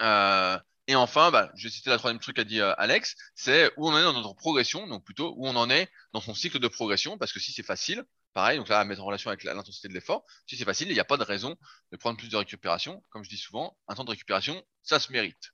Euh, 0.00 0.58
et 0.86 0.96
enfin, 0.96 1.30
bah, 1.30 1.52
je 1.54 1.64
vais 1.64 1.70
citer 1.70 1.90
la 1.90 1.98
troisième 1.98 2.20
truc 2.20 2.36
qu'a 2.36 2.44
dit 2.44 2.60
euh, 2.60 2.74
Alex, 2.76 3.14
c'est 3.34 3.70
où 3.76 3.88
on 3.88 3.92
en 3.92 3.98
est 3.98 4.02
dans 4.02 4.12
notre 4.12 4.34
progression, 4.34 4.86
donc 4.86 5.04
plutôt 5.04 5.34
où 5.36 5.46
on 5.46 5.54
en 5.56 5.70
est 5.70 5.88
dans 6.12 6.20
son 6.20 6.34
cycle 6.34 6.58
de 6.58 6.68
progression, 6.68 7.18
parce 7.18 7.32
que 7.32 7.38
si 7.38 7.52
c'est 7.52 7.62
facile, 7.62 8.04
pareil, 8.32 8.58
donc 8.58 8.68
là 8.68 8.80
à 8.80 8.84
mettre 8.84 9.02
en 9.02 9.04
relation 9.04 9.30
avec 9.30 9.44
l'intensité 9.44 9.88
de 9.88 9.94
l'effort, 9.94 10.24
si 10.46 10.56
c'est 10.56 10.64
facile, 10.64 10.88
il 10.88 10.94
n'y 10.94 11.00
a 11.00 11.04
pas 11.04 11.16
de 11.16 11.22
raison 11.22 11.56
de 11.92 11.96
prendre 11.96 12.18
plus 12.18 12.28
de 12.28 12.36
récupération. 12.36 13.04
Comme 13.10 13.22
je 13.24 13.28
dis 13.28 13.36
souvent, 13.36 13.76
un 13.88 13.94
temps 13.94 14.04
de 14.04 14.10
récupération, 14.10 14.62
ça 14.82 14.98
se 14.98 15.12
mérite. 15.12 15.52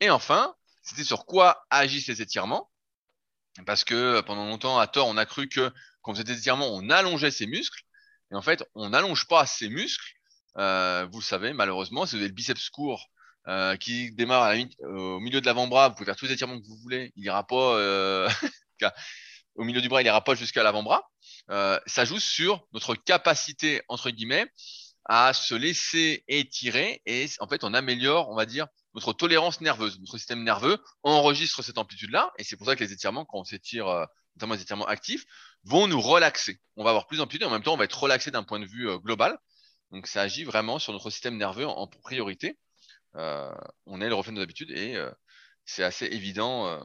Et 0.00 0.10
enfin, 0.10 0.54
c'était 0.82 1.04
sur 1.04 1.26
quoi 1.26 1.64
agissent 1.70 2.08
les 2.08 2.22
étirements. 2.22 2.70
Parce 3.64 3.84
que 3.84 4.20
pendant 4.22 4.46
longtemps, 4.46 4.78
à 4.78 4.86
tort, 4.86 5.08
on 5.08 5.16
a 5.16 5.26
cru 5.26 5.48
que 5.48 5.72
quand 6.02 6.12
on 6.12 6.14
faisait 6.14 6.24
des 6.24 6.38
étirements, 6.38 6.68
on 6.74 6.90
allongeait 6.90 7.30
ses 7.30 7.46
muscles. 7.46 7.82
Et 8.32 8.34
en 8.34 8.42
fait, 8.42 8.64
on 8.74 8.90
n'allonge 8.90 9.26
pas 9.28 9.46
ses 9.46 9.68
muscles. 9.68 10.12
Euh, 10.58 11.06
vous 11.10 11.20
le 11.20 11.24
savez, 11.24 11.52
malheureusement, 11.52 12.06
si 12.06 12.16
vous 12.16 12.20
avez 12.20 12.28
le 12.28 12.34
biceps 12.34 12.70
court 12.70 13.08
euh, 13.48 13.76
qui 13.76 14.10
démarre 14.12 14.52
la, 14.52 14.88
au 14.88 15.20
milieu 15.20 15.40
de 15.40 15.46
l'avant-bras, 15.46 15.88
vous 15.88 15.94
pouvez 15.94 16.06
faire 16.06 16.16
tous 16.16 16.26
les 16.26 16.32
étirements 16.32 16.60
que 16.60 16.66
vous 16.66 16.78
voulez. 16.78 17.12
Il 17.16 17.24
ira 17.24 17.46
pas 17.46 17.76
euh, 17.76 18.28
au 19.54 19.64
milieu 19.64 19.80
du 19.80 19.88
bras, 19.88 20.02
il 20.02 20.06
ira 20.06 20.22
pas 20.22 20.34
jusqu'à 20.34 20.62
l'avant-bras. 20.62 21.08
Euh, 21.50 21.78
ça 21.86 22.04
joue 22.04 22.18
sur 22.18 22.66
notre 22.72 22.94
capacité 22.94 23.82
entre 23.88 24.10
guillemets 24.10 24.50
à 25.04 25.32
se 25.32 25.54
laisser 25.54 26.24
étirer 26.26 27.00
et 27.06 27.26
en 27.38 27.46
fait 27.46 27.62
on 27.62 27.72
améliore, 27.72 28.28
on 28.30 28.34
va 28.34 28.46
dire, 28.46 28.66
notre 28.96 29.12
tolérance 29.12 29.60
nerveuse. 29.60 30.00
Notre 30.00 30.16
système 30.16 30.42
nerveux 30.42 30.78
enregistre 31.02 31.62
cette 31.62 31.78
amplitude-là 31.78 32.32
et 32.38 32.44
c'est 32.44 32.56
pour 32.56 32.66
ça 32.66 32.74
que 32.74 32.82
les 32.82 32.92
étirements, 32.92 33.26
quand 33.26 33.38
on 33.38 33.44
s'étire, 33.44 33.86
euh, 33.86 34.04
notamment 34.34 34.54
les 34.54 34.62
étirements 34.62 34.86
actifs, 34.86 35.26
vont 35.64 35.86
nous 35.86 36.00
relaxer. 36.00 36.58
On 36.76 36.82
va 36.82 36.90
avoir 36.90 37.06
plus 37.06 37.18
d'amplitude 37.18 37.42
et 37.42 37.44
en 37.44 37.50
même 37.50 37.62
temps 37.62 37.74
on 37.74 37.76
va 37.76 37.84
être 37.84 38.02
relaxé 38.02 38.30
d'un 38.30 38.42
point 38.42 38.58
de 38.58 38.64
vue 38.64 38.88
euh, 38.88 38.98
global. 38.98 39.38
Donc 39.92 40.06
ça 40.06 40.22
agit 40.22 40.44
vraiment 40.44 40.78
sur 40.78 40.94
notre 40.94 41.10
système 41.10 41.36
nerveux 41.36 41.66
en, 41.66 41.86
priorité. 41.86 42.58
Euh, 43.16 43.54
on 43.84 44.00
est 44.00 44.08
le 44.08 44.14
reflet 44.14 44.32
de 44.32 44.38
nos 44.38 44.42
habitudes 44.42 44.70
et 44.70 44.96
c'est 45.64 45.84
assez 45.84 46.06
évident 46.06 46.84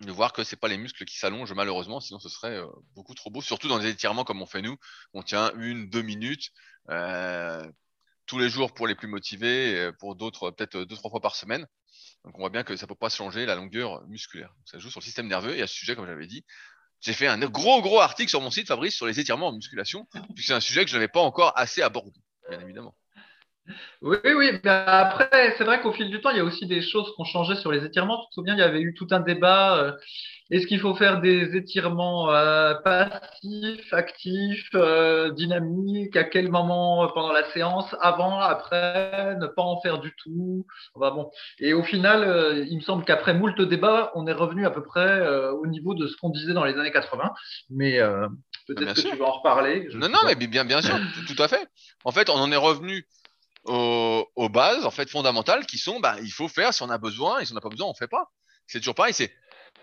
de 0.00 0.10
voir 0.10 0.32
que 0.32 0.42
c'est 0.42 0.56
pas 0.56 0.68
les 0.68 0.76
muscles 0.76 1.04
qui 1.04 1.16
s'allongent 1.16 1.52
malheureusement, 1.52 2.00
sinon 2.00 2.18
ce 2.18 2.28
serait 2.28 2.60
beaucoup 2.94 3.14
trop 3.14 3.30
beau, 3.30 3.40
surtout 3.40 3.68
dans 3.68 3.78
des 3.78 3.88
étirements 3.88 4.24
comme 4.24 4.42
on 4.42 4.46
fait 4.46 4.60
nous, 4.60 4.76
on 5.14 5.22
tient 5.22 5.52
une, 5.54 5.88
deux 5.88 6.02
minutes 6.02 6.50
tous 8.30 8.38
les 8.38 8.48
jours 8.48 8.72
pour 8.72 8.86
les 8.86 8.94
plus 8.94 9.08
motivés, 9.08 9.90
pour 9.98 10.14
d'autres 10.14 10.52
peut-être 10.52 10.84
deux, 10.84 10.94
trois 10.94 11.10
fois 11.10 11.20
par 11.20 11.34
semaine. 11.34 11.66
Donc 12.24 12.36
on 12.36 12.38
voit 12.38 12.50
bien 12.50 12.62
que 12.62 12.76
ça 12.76 12.86
peut 12.86 12.94
pas 12.94 13.08
changer 13.08 13.44
la 13.44 13.56
longueur 13.56 14.06
musculaire. 14.06 14.54
Ça 14.64 14.78
joue 14.78 14.88
sur 14.88 15.00
le 15.00 15.04
système 15.04 15.26
nerveux 15.26 15.56
et 15.56 15.62
à 15.62 15.66
ce 15.66 15.74
sujet, 15.74 15.96
comme 15.96 16.06
j'avais 16.06 16.28
dit, 16.28 16.44
j'ai 17.00 17.12
fait 17.12 17.26
un 17.26 17.38
gros 17.38 17.82
gros 17.82 17.98
article 17.98 18.30
sur 18.30 18.40
mon 18.40 18.50
site 18.50 18.68
Fabrice 18.68 18.94
sur 18.94 19.06
les 19.06 19.18
étirements 19.18 19.48
en 19.48 19.52
musculation, 19.52 20.06
puisque 20.36 20.46
c'est 20.46 20.54
un 20.54 20.60
sujet 20.60 20.84
que 20.84 20.90
je 20.90 20.94
n'avais 20.96 21.08
pas 21.08 21.18
encore 21.18 21.52
assez 21.56 21.82
abordé, 21.82 22.20
bien 22.48 22.60
évidemment. 22.60 22.94
Oui, 24.00 24.18
oui, 24.24 24.52
mais 24.62 24.70
après, 24.70 25.54
c'est 25.58 25.64
vrai 25.64 25.80
qu'au 25.80 25.92
fil 25.92 26.08
du 26.08 26.20
temps, 26.20 26.30
il 26.30 26.36
y 26.36 26.40
a 26.40 26.44
aussi 26.44 26.66
des 26.66 26.82
choses 26.82 27.12
qui 27.14 27.20
ont 27.20 27.24
changé 27.24 27.56
sur 27.56 27.72
les 27.72 27.84
étirements. 27.84 28.20
Tu 28.22 28.28
te 28.28 28.34
souviens, 28.34 28.54
il 28.54 28.60
y 28.60 28.62
avait 28.62 28.80
eu 28.80 28.94
tout 28.94 29.08
un 29.10 29.20
débat. 29.20 29.96
Euh, 30.50 30.56
est-ce 30.56 30.66
qu'il 30.66 30.80
faut 30.80 30.94
faire 30.94 31.20
des 31.20 31.56
étirements 31.56 32.32
euh, 32.32 32.74
passifs, 32.74 33.92
actifs, 33.92 34.68
euh, 34.74 35.30
dynamiques? 35.32 36.16
À 36.16 36.24
quel 36.24 36.50
moment 36.50 37.08
pendant 37.14 37.32
la 37.32 37.50
séance? 37.52 37.94
Avant, 38.00 38.40
après? 38.40 39.36
Ne 39.36 39.46
pas 39.46 39.62
en 39.62 39.80
faire 39.80 39.98
du 39.98 40.14
tout? 40.16 40.66
Bon. 40.94 41.30
Et 41.58 41.72
au 41.72 41.82
final, 41.82 42.66
il 42.68 42.76
me 42.76 42.82
semble 42.82 43.04
qu'après 43.04 43.34
moult 43.34 43.60
débats, 43.60 44.10
on 44.14 44.26
est 44.26 44.32
revenu 44.32 44.66
à 44.66 44.70
peu 44.70 44.82
près 44.82 45.26
au 45.50 45.66
niveau 45.66 45.94
de 45.94 46.06
ce 46.06 46.16
qu'on 46.16 46.30
disait 46.30 46.52
dans 46.52 46.64
les 46.64 46.76
années 46.78 46.92
80. 46.92 47.32
Mais 47.70 47.98
peut-être 48.66 48.94
que 48.94 49.00
tu 49.00 49.16
vas 49.16 49.26
en 49.26 49.32
reparler. 49.32 49.88
Non, 49.94 50.08
non, 50.08 50.18
mais 50.26 50.34
bien, 50.34 50.64
bien 50.64 50.82
sûr, 50.82 50.98
tout 51.26 51.40
à 51.42 51.48
fait. 51.48 51.66
En 52.04 52.12
fait, 52.12 52.28
on 52.30 52.34
en 52.34 52.50
est 52.52 52.56
revenu 52.56 53.06
aux, 53.64 54.48
bases 54.48 54.84
en 54.84 54.90
fait 54.90 55.08
fondamentales 55.08 55.66
qui 55.66 55.78
sont 55.78 56.00
bah 56.00 56.16
il 56.22 56.32
faut 56.32 56.48
faire 56.48 56.72
si 56.72 56.82
on 56.82 56.90
a 56.90 56.98
besoin 56.98 57.40
et 57.40 57.44
si 57.44 57.52
on 57.52 57.54
n'a 57.54 57.60
pas 57.60 57.68
besoin 57.68 57.86
on 57.88 57.94
fait 57.94 58.08
pas 58.08 58.30
c'est 58.66 58.78
toujours 58.78 58.94
pareil 58.94 59.12
c'est 59.12 59.30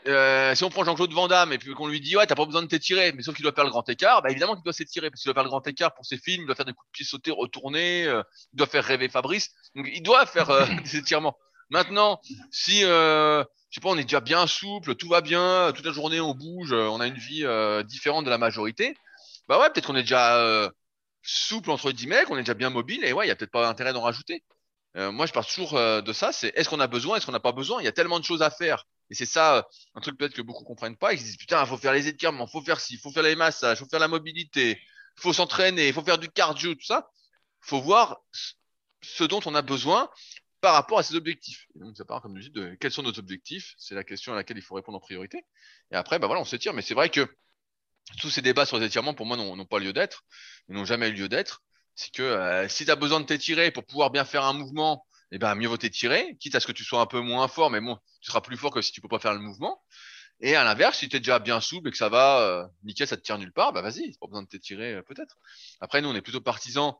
euh, 0.07 0.55
si 0.55 0.63
on 0.63 0.69
prend 0.69 0.83
Jean-Claude 0.83 1.11
Van 1.13 1.27
Damme 1.27 1.53
et 1.53 1.57
puis 1.57 1.73
qu'on 1.73 1.87
lui 1.87 1.99
dit 2.01 2.15
ouais 2.15 2.25
t'as 2.25 2.35
pas 2.35 2.45
besoin 2.45 2.61
de 2.61 2.67
t'étirer 2.67 3.11
mais 3.11 3.23
sauf 3.23 3.35
qu'il 3.35 3.43
doit 3.43 3.51
faire 3.51 3.63
le 3.63 3.69
grand 3.69 3.87
écart 3.89 4.21
bah 4.21 4.29
évidemment 4.29 4.55
qu'il 4.55 4.63
doit 4.63 4.73
s'étirer 4.73 5.09
parce 5.09 5.21
qu'il 5.21 5.29
doit 5.29 5.33
faire 5.33 5.43
le 5.43 5.49
grand 5.49 5.65
écart 5.67 5.93
pour 5.93 6.05
ses 6.05 6.17
films 6.17 6.43
il 6.43 6.45
doit 6.45 6.55
faire 6.55 6.65
des 6.65 6.73
coups 6.73 6.87
de 6.87 6.91
pied 6.91 7.05
sautés 7.05 7.31
retournés 7.31 8.05
euh, 8.05 8.23
il 8.53 8.57
doit 8.57 8.67
faire 8.67 8.83
rêver 8.83 9.09
Fabrice 9.09 9.49
donc 9.75 9.87
il 9.91 10.01
doit 10.01 10.25
faire 10.25 10.49
euh, 10.49 10.65
des 10.83 10.97
étirements 10.97 11.37
maintenant 11.69 12.21
si 12.51 12.81
je 12.81 13.43
sais 13.71 13.81
pas 13.81 13.89
on 13.89 13.97
est 13.97 14.03
déjà 14.03 14.21
bien 14.21 14.47
souple 14.47 14.95
tout 14.95 15.09
va 15.09 15.21
bien 15.21 15.71
toute 15.75 15.85
la 15.85 15.91
journée 15.91 16.21
on 16.21 16.33
bouge 16.33 16.71
on 16.71 16.99
a 16.99 17.07
une 17.07 17.17
vie 17.17 17.45
différente 17.85 18.25
de 18.25 18.29
la 18.29 18.37
majorité 18.37 18.95
bah 19.47 19.59
ouais 19.59 19.69
peut-être 19.69 19.87
qu'on 19.87 19.95
est 19.95 20.03
déjà 20.03 20.71
souple 21.23 21.71
entre 21.71 21.91
10 21.91 22.07
mecs, 22.07 22.29
on 22.29 22.37
est 22.37 22.43
déjà 22.43 22.53
bien 22.53 22.69
mobile 22.69 23.03
et 23.03 23.11
ouais, 23.11 23.25
il 23.25 23.27
y 23.27 23.31
a 23.31 23.35
peut-être 23.35 23.51
pas 23.51 23.67
intérêt 23.67 23.91
d'en 23.91 24.01
rajouter. 24.01 24.43
Moi, 24.95 25.27
je 25.27 25.33
pars 25.33 25.45
toujours 25.45 25.73
de 25.73 26.13
ça, 26.13 26.31
c'est 26.31 26.51
est-ce 26.55 26.69
qu'on 26.69 26.79
a 26.79 26.87
besoin, 26.87 27.17
est-ce 27.17 27.25
qu'on 27.25 27.31
n'a 27.31 27.39
pas 27.39 27.51
besoin? 27.51 27.81
Il 27.81 27.85
y 27.85 27.89
a 27.89 27.91
tellement 27.91 28.19
de 28.19 28.25
choses 28.25 28.41
à 28.41 28.49
faire. 28.49 28.85
Et 29.09 29.15
c'est 29.15 29.25
ça, 29.25 29.57
euh, 29.57 29.61
un 29.95 30.01
truc 30.01 30.17
peut-être 30.17 30.33
que 30.33 30.41
beaucoup 30.41 30.63
comprennent 30.63 30.97
pas. 30.97 31.13
Ils 31.13 31.19
se 31.19 31.23
disent 31.23 31.37
putain, 31.37 31.61
il 31.61 31.67
faut 31.67 31.77
faire 31.77 31.93
les 31.93 32.07
étirements, 32.07 32.47
faut 32.47 32.61
faire 32.61 32.79
ci, 32.79 32.95
il 32.95 32.99
faut 32.99 33.11
faire 33.11 33.23
les 33.23 33.35
massages, 33.35 33.77
il 33.77 33.83
faut 33.83 33.89
faire 33.89 33.99
la 33.99 34.07
mobilité, 34.07 34.81
il 35.17 35.21
faut 35.21 35.33
s'entraîner, 35.33 35.87
il 35.87 35.93
faut 35.93 36.03
faire 36.03 36.17
du 36.17 36.29
cardio, 36.29 36.73
tout 36.75 36.85
ça. 36.85 37.09
Il 37.63 37.69
faut 37.69 37.81
voir 37.81 38.19
ce 39.01 39.23
dont 39.23 39.39
on 39.45 39.55
a 39.55 39.61
besoin 39.61 40.09
par 40.61 40.73
rapport 40.73 40.99
à 40.99 41.03
ses 41.03 41.15
objectifs. 41.15 41.67
donc, 41.75 41.95
ça 41.95 42.05
part, 42.05 42.21
comme 42.21 42.37
je 42.37 42.43
dis, 42.43 42.51
de 42.51 42.75
quels 42.79 42.91
sont 42.91 43.03
nos 43.03 43.17
objectifs. 43.19 43.73
C'est 43.77 43.95
la 43.95 44.03
question 44.03 44.33
à 44.33 44.35
laquelle 44.35 44.57
il 44.57 44.63
faut 44.63 44.75
répondre 44.75 44.97
en 44.97 45.01
priorité. 45.01 45.45
Et 45.91 45.95
après, 45.95 46.19
bah 46.19 46.27
voilà, 46.27 46.41
on 46.41 46.45
s'étire. 46.45 46.73
Mais 46.73 46.81
c'est 46.81 46.95
vrai 46.95 47.09
que 47.09 47.27
tous 48.19 48.29
ces 48.29 48.41
débats 48.41 48.65
sur 48.65 48.79
les 48.79 48.85
étirements, 48.85 49.13
pour 49.13 49.25
moi, 49.25 49.37
n'ont 49.37 49.65
pas 49.65 49.79
lieu 49.79 49.93
d'être, 49.93 50.23
ils 50.69 50.75
n'ont 50.75 50.85
jamais 50.85 51.09
eu 51.09 51.13
lieu 51.13 51.29
d'être. 51.29 51.63
C'est 51.95 52.11
que 52.11 52.23
euh, 52.23 52.67
si 52.69 52.85
tu 52.85 52.91
as 52.91 52.95
besoin 52.95 53.19
de 53.19 53.25
t'étirer 53.25 53.71
pour 53.71 53.85
pouvoir 53.85 54.11
bien 54.11 54.25
faire 54.25 54.45
un 54.45 54.53
mouvement, 54.53 55.05
eh 55.31 55.39
ben, 55.39 55.55
mieux 55.55 55.67
vaut 55.67 55.77
t'étirer, 55.77 56.37
quitte 56.39 56.55
à 56.55 56.59
ce 56.59 56.67
que 56.67 56.71
tu 56.71 56.83
sois 56.83 57.01
un 57.01 57.05
peu 57.05 57.19
moins 57.21 57.47
fort, 57.47 57.69
mais 57.69 57.81
bon, 57.81 57.97
tu 58.21 58.29
seras 58.31 58.41
plus 58.41 58.57
fort 58.57 58.71
que 58.71 58.81
si 58.81 58.91
tu 58.91 59.01
peux 59.01 59.07
pas 59.07 59.19
faire 59.19 59.33
le 59.33 59.39
mouvement. 59.39 59.81
Et 60.39 60.55
à 60.55 60.63
l'inverse, 60.63 60.99
si 60.99 61.09
tu 61.09 61.15
es 61.17 61.19
déjà 61.19 61.39
bien 61.39 61.59
souple 61.61 61.89
et 61.89 61.91
que 61.91 61.97
ça 61.97 62.09
va, 62.09 62.41
euh, 62.41 62.67
nickel, 62.83 63.07
ça 63.07 63.17
te 63.17 63.21
tire 63.21 63.37
nulle 63.39 63.53
part, 63.53 63.73
bah 63.73 63.81
vas-y, 63.81 64.15
pas 64.19 64.27
besoin 64.27 64.43
de 64.43 64.47
t'étirer 64.47 64.93
euh, 64.95 65.01
peut-être. 65.01 65.37
Après, 65.81 66.01
nous, 66.01 66.09
on 66.09 66.15
est 66.15 66.21
plutôt 66.21 66.41
partisans 66.41 66.93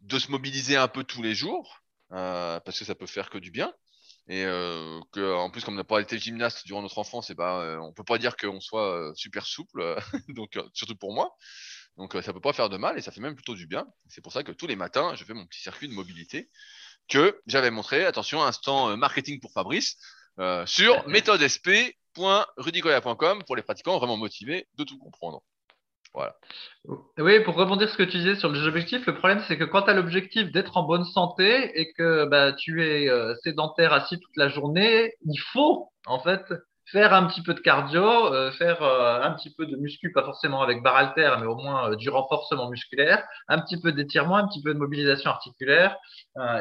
de 0.00 0.18
se 0.18 0.30
mobiliser 0.30 0.76
un 0.76 0.88
peu 0.88 1.04
tous 1.04 1.22
les 1.22 1.34
jours, 1.34 1.84
euh, 2.12 2.60
parce 2.60 2.78
que 2.78 2.84
ça 2.84 2.94
peut 2.94 3.06
faire 3.06 3.30
que 3.30 3.38
du 3.38 3.50
bien 3.50 3.72
et 4.28 4.44
euh, 4.44 5.00
que 5.12 5.34
en 5.34 5.50
plus 5.50 5.64
comme 5.64 5.74
on 5.74 5.76
n'a 5.78 5.84
pas 5.84 6.00
été 6.00 6.18
gymnaste 6.18 6.64
durant 6.64 6.80
notre 6.80 6.98
enfance 6.98 7.28
et 7.30 7.34
ben 7.34 7.60
euh, 7.60 7.78
on 7.78 7.92
peut 7.92 8.04
pas 8.04 8.18
dire 8.18 8.36
qu'on 8.36 8.60
soit 8.60 9.12
super 9.16 9.44
souple 9.46 9.96
donc 10.28 10.58
surtout 10.74 10.96
pour 10.96 11.12
moi 11.12 11.34
donc 11.96 12.16
ça 12.22 12.32
peut 12.32 12.40
pas 12.40 12.52
faire 12.52 12.68
de 12.68 12.76
mal 12.76 12.96
et 12.96 13.02
ça 13.02 13.10
fait 13.10 13.20
même 13.20 13.34
plutôt 13.34 13.54
du 13.54 13.66
bien 13.66 13.86
c'est 14.08 14.22
pour 14.22 14.32
ça 14.32 14.44
que 14.44 14.52
tous 14.52 14.66
les 14.66 14.76
matins 14.76 15.14
je 15.16 15.24
fais 15.24 15.34
mon 15.34 15.46
petit 15.46 15.60
circuit 15.60 15.88
de 15.88 15.94
mobilité 15.94 16.50
que 17.08 17.40
j'avais 17.46 17.70
montré 17.70 18.04
attention 18.04 18.42
instant 18.42 18.96
marketing 18.96 19.40
pour 19.40 19.52
Fabrice 19.52 19.96
sur 20.66 21.04
méthodesp.rudicoya.com 21.08 23.42
pour 23.44 23.56
les 23.56 23.62
pratiquants 23.62 23.98
vraiment 23.98 24.16
motivés 24.16 24.66
de 24.76 24.84
tout 24.84 24.98
comprendre 24.98 25.42
voilà. 26.14 26.36
Oui, 27.18 27.40
pour 27.40 27.56
rebondir 27.56 27.90
ce 27.90 27.96
que 27.96 28.04
tu 28.04 28.18
disais 28.18 28.36
sur 28.36 28.52
les 28.52 28.62
objectifs, 28.62 29.04
le 29.04 29.16
problème 29.16 29.42
c'est 29.48 29.58
que 29.58 29.64
quand 29.64 29.82
tu 29.82 29.90
as 29.90 29.94
l'objectif 29.94 30.52
d'être 30.52 30.76
en 30.76 30.84
bonne 30.84 31.04
santé 31.04 31.78
et 31.78 31.92
que 31.92 32.24
bah, 32.26 32.52
tu 32.52 32.84
es 32.84 33.08
euh, 33.08 33.34
sédentaire 33.42 33.92
assis 33.92 34.20
toute 34.20 34.36
la 34.36 34.48
journée, 34.48 35.14
il 35.26 35.38
faut 35.52 35.90
en 36.06 36.20
fait 36.20 36.44
faire 36.94 37.12
un 37.12 37.26
petit 37.26 37.42
peu 37.42 37.54
de 37.54 37.60
cardio, 37.60 38.32
euh, 38.32 38.52
faire 38.52 38.80
euh, 38.80 39.20
un 39.20 39.32
petit 39.32 39.52
peu 39.52 39.66
de 39.66 39.76
muscu, 39.76 40.12
pas 40.12 40.22
forcément 40.22 40.62
avec 40.62 40.80
barre 40.80 40.94
haltère, 40.94 41.40
mais 41.40 41.46
au 41.46 41.56
moins 41.56 41.90
euh, 41.90 41.96
du 41.96 42.08
renforcement 42.08 42.70
musculaire, 42.70 43.24
un 43.48 43.58
petit 43.58 43.80
peu 43.80 43.90
d'étirement, 43.90 44.36
un 44.36 44.46
petit 44.46 44.62
peu 44.62 44.72
de 44.72 44.78
mobilisation 44.78 45.28
articulaire, 45.30 45.96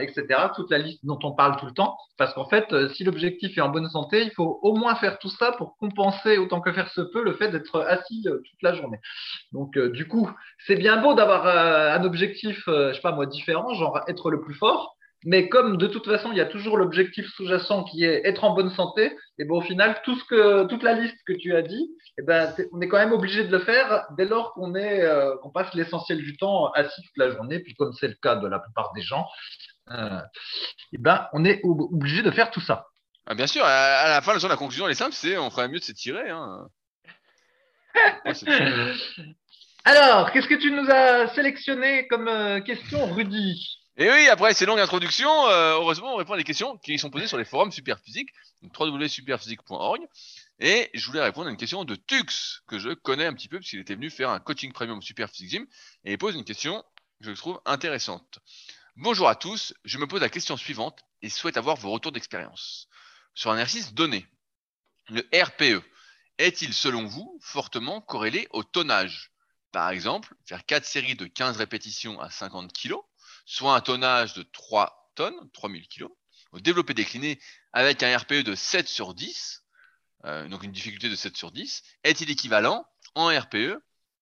etc. 0.01 0.25
Toute 0.55 0.71
la 0.71 0.79
liste 0.79 1.05
dont 1.05 1.19
on 1.23 1.33
parle 1.33 1.57
tout 1.57 1.67
le 1.67 1.73
temps. 1.73 1.95
Parce 2.17 2.33
qu'en 2.33 2.47
fait, 2.49 2.65
si 2.93 3.03
l'objectif 3.03 3.57
est 3.57 3.61
en 3.61 3.69
bonne 3.69 3.89
santé, 3.89 4.23
il 4.23 4.31
faut 4.31 4.59
au 4.63 4.75
moins 4.75 4.95
faire 4.95 5.19
tout 5.19 5.29
ça 5.29 5.51
pour 5.51 5.77
compenser 5.77 6.37
autant 6.37 6.61
que 6.61 6.73
faire 6.73 6.89
se 6.89 7.01
peut 7.01 7.23
le 7.23 7.33
fait 7.33 7.49
d'être 7.49 7.81
assis 7.81 8.23
toute 8.23 8.61
la 8.61 8.73
journée. 8.73 8.99
Donc, 9.51 9.77
du 9.77 10.07
coup, 10.07 10.29
c'est 10.65 10.75
bien 10.75 10.97
beau 10.97 11.13
d'avoir 11.13 11.47
un 11.47 12.03
objectif, 12.03 12.63
je 12.67 12.93
sais 12.93 13.01
pas 13.01 13.11
moi, 13.11 13.25
différent, 13.25 13.73
genre 13.75 14.01
être 14.07 14.31
le 14.31 14.41
plus 14.41 14.55
fort. 14.55 14.95
Mais 15.25 15.49
comme 15.49 15.77
de 15.77 15.87
toute 15.87 16.05
façon, 16.05 16.31
il 16.31 16.37
y 16.37 16.41
a 16.41 16.45
toujours 16.45 16.77
l'objectif 16.77 17.27
sous-jacent 17.35 17.83
qui 17.85 18.03
est 18.03 18.21
être 18.25 18.43
en 18.43 18.53
bonne 18.53 18.71
santé, 18.71 19.15
et 19.37 19.45
bon, 19.45 19.57
au 19.57 19.61
final, 19.61 20.01
tout 20.03 20.15
ce 20.15 20.23
que, 20.25 20.65
toute 20.67 20.83
la 20.83 20.93
liste 20.93 21.17
que 21.25 21.33
tu 21.33 21.55
as 21.55 21.61
dit, 21.61 21.89
ben, 22.23 22.53
on 22.71 22.81
est 22.81 22.87
quand 22.87 22.97
même 22.97 23.13
obligé 23.13 23.43
de 23.43 23.51
le 23.51 23.59
faire 23.59 24.05
dès 24.17 24.25
lors 24.25 24.53
qu'on 24.53 24.75
est, 24.75 25.01
euh, 25.01 25.35
qu'on 25.37 25.49
passe 25.49 25.73
l'essentiel 25.73 26.19
du 26.19 26.37
temps 26.37 26.71
assis 26.71 27.01
toute 27.01 27.17
la 27.17 27.31
journée. 27.31 27.59
Puis 27.59 27.73
comme 27.73 27.93
c'est 27.93 28.07
le 28.07 28.17
cas 28.21 28.35
de 28.35 28.47
la 28.47 28.59
plupart 28.59 28.91
des 28.93 29.01
gens, 29.01 29.25
euh, 29.91 30.21
ben, 30.93 31.27
on 31.33 31.43
est 31.45 31.61
obligé 31.63 32.21
de 32.21 32.31
faire 32.31 32.51
tout 32.51 32.61
ça. 32.61 32.87
Ah, 33.25 33.35
bien 33.35 33.47
sûr, 33.47 33.63
à, 33.63 34.09
la 34.09 34.21
fin, 34.21 34.37
la 34.37 34.57
conclusion 34.57 34.85
elle 34.85 34.91
est 34.91 34.95
simple, 34.95 35.13
c'est 35.13 35.37
on 35.37 35.49
ferait 35.49 35.69
mieux 35.69 35.79
de 35.79 35.83
s'étirer. 35.83 36.29
Hein. 36.29 36.67
Alors, 39.85 40.31
qu'est-ce 40.31 40.47
que 40.47 40.55
tu 40.55 40.71
nous 40.71 40.89
as 40.89 41.27
sélectionné 41.35 42.07
comme 42.07 42.27
euh, 42.27 42.61
question, 42.61 43.05
Rudy? 43.13 43.82
Et 43.97 44.09
oui, 44.09 44.27
après 44.27 44.53
ces 44.53 44.65
longues 44.65 44.79
introductions, 44.79 45.47
euh, 45.47 45.73
heureusement, 45.73 46.13
on 46.13 46.17
répond 46.17 46.33
à 46.33 46.37
des 46.37 46.43
questions 46.43 46.77
qui 46.77 46.97
sont 46.97 47.09
posées 47.09 47.27
sur 47.27 47.37
les 47.37 47.45
forums 47.45 47.71
Superphysique, 47.71 48.29
donc 48.61 48.77
www.superphysique.org. 48.79 50.01
Et 50.59 50.89
je 50.93 51.05
voulais 51.05 51.21
répondre 51.21 51.47
à 51.47 51.51
une 51.51 51.57
question 51.57 51.85
de 51.85 51.95
Tux, 51.95 52.63
que 52.67 52.79
je 52.79 52.89
connais 52.89 53.25
un 53.25 53.33
petit 53.33 53.47
peu, 53.47 53.59
puisqu'il 53.59 53.79
était 53.79 53.95
venu 53.95 54.09
faire 54.09 54.29
un 54.29 54.39
coaching 54.39 54.71
premium 54.71 55.01
Superphysique 55.01 55.49
Gym, 55.49 55.67
et 56.05 56.13
il 56.13 56.17
pose 56.17 56.35
une 56.35 56.43
question 56.43 56.83
que 57.21 57.33
je 57.33 57.39
trouve 57.39 57.61
intéressante. 57.65 58.39
Bonjour 58.95 59.27
à 59.27 59.35
tous, 59.35 59.73
je 59.85 59.97
me 59.97 60.07
pose 60.07 60.21
la 60.21 60.29
question 60.29 60.57
suivante 60.57 60.99
et 61.21 61.29
souhaite 61.29 61.57
avoir 61.57 61.77
vos 61.77 61.91
retours 61.91 62.11
d'expérience. 62.11 62.87
Sur 63.33 63.51
un 63.51 63.55
exercice 63.55 63.93
donné, 63.93 64.27
le 65.09 65.27
RPE 65.33 65.83
est-il 66.37 66.73
selon 66.73 67.05
vous 67.05 67.39
fortement 67.41 68.01
corrélé 68.01 68.47
au 68.51 68.63
tonnage? 68.63 69.31
Par 69.71 69.89
exemple, 69.89 70.35
faire 70.45 70.65
4 70.65 70.85
séries 70.85 71.15
de 71.15 71.25
15 71.25 71.57
répétitions 71.57 72.19
à 72.19 72.29
50 72.29 72.73
kg 72.73 72.95
soit 73.45 73.75
un 73.75 73.81
tonnage 73.81 74.33
de 74.33 74.43
3 74.43 75.11
tonnes, 75.15 75.49
3000 75.51 75.87
kg, 75.87 76.07
développé 76.61 76.93
décliné 76.93 77.39
avec 77.71 78.03
un 78.03 78.17
RPE 78.17 78.43
de 78.43 78.55
7 78.55 78.87
sur 78.87 79.13
10, 79.13 79.63
euh, 80.25 80.47
donc 80.47 80.63
une 80.63 80.71
difficulté 80.71 81.09
de 81.09 81.15
7 81.15 81.35
sur 81.35 81.51
10, 81.51 81.83
est-il 82.03 82.29
équivalent 82.29 82.85
en 83.15 83.27
RPE 83.27 83.77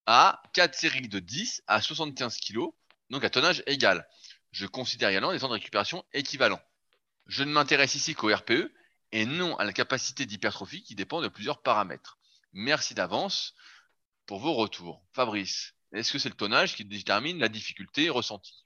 à 0.06 0.42
4 0.54 0.76
séries 0.76 1.08
de 1.08 1.20
10 1.20 1.64
à 1.68 1.82
75 1.82 2.38
kg, 2.40 2.68
donc 3.10 3.24
à 3.24 3.30
tonnage 3.30 3.64
égal? 3.68 4.08
Je 4.52 4.66
considère 4.66 5.10
également 5.10 5.32
des 5.32 5.40
temps 5.40 5.48
de 5.48 5.54
récupération 5.54 6.04
équivalents. 6.14 6.62
Je 7.28 7.44
ne 7.44 7.52
m'intéresse 7.52 7.96
ici 7.96 8.16
qu'au 8.16 8.34
RPE 8.34 8.72
et 9.12 9.26
non 9.26 9.56
à 9.58 9.64
la 9.64 9.74
capacité 9.74 10.26
d'hypertrophie 10.26 10.84
qui 10.84 10.96
dépend 10.96 11.22
de 11.22 11.28
plusieurs 11.28 11.62
paramètres. 11.62 12.18
Merci 12.54 12.94
d'avance 12.94 13.54
pour 14.26 14.40
vos 14.40 14.54
retours. 14.54 15.04
Fabrice, 15.14 15.74
est-ce 15.94 16.12
que 16.12 16.20
c'est 16.20 16.30
le 16.30 16.36
tonnage 16.36 16.76
qui 16.76 16.86
détermine 16.86 17.40
la 17.40 17.50
difficulté 17.50 18.10
ressentie? 18.10 18.66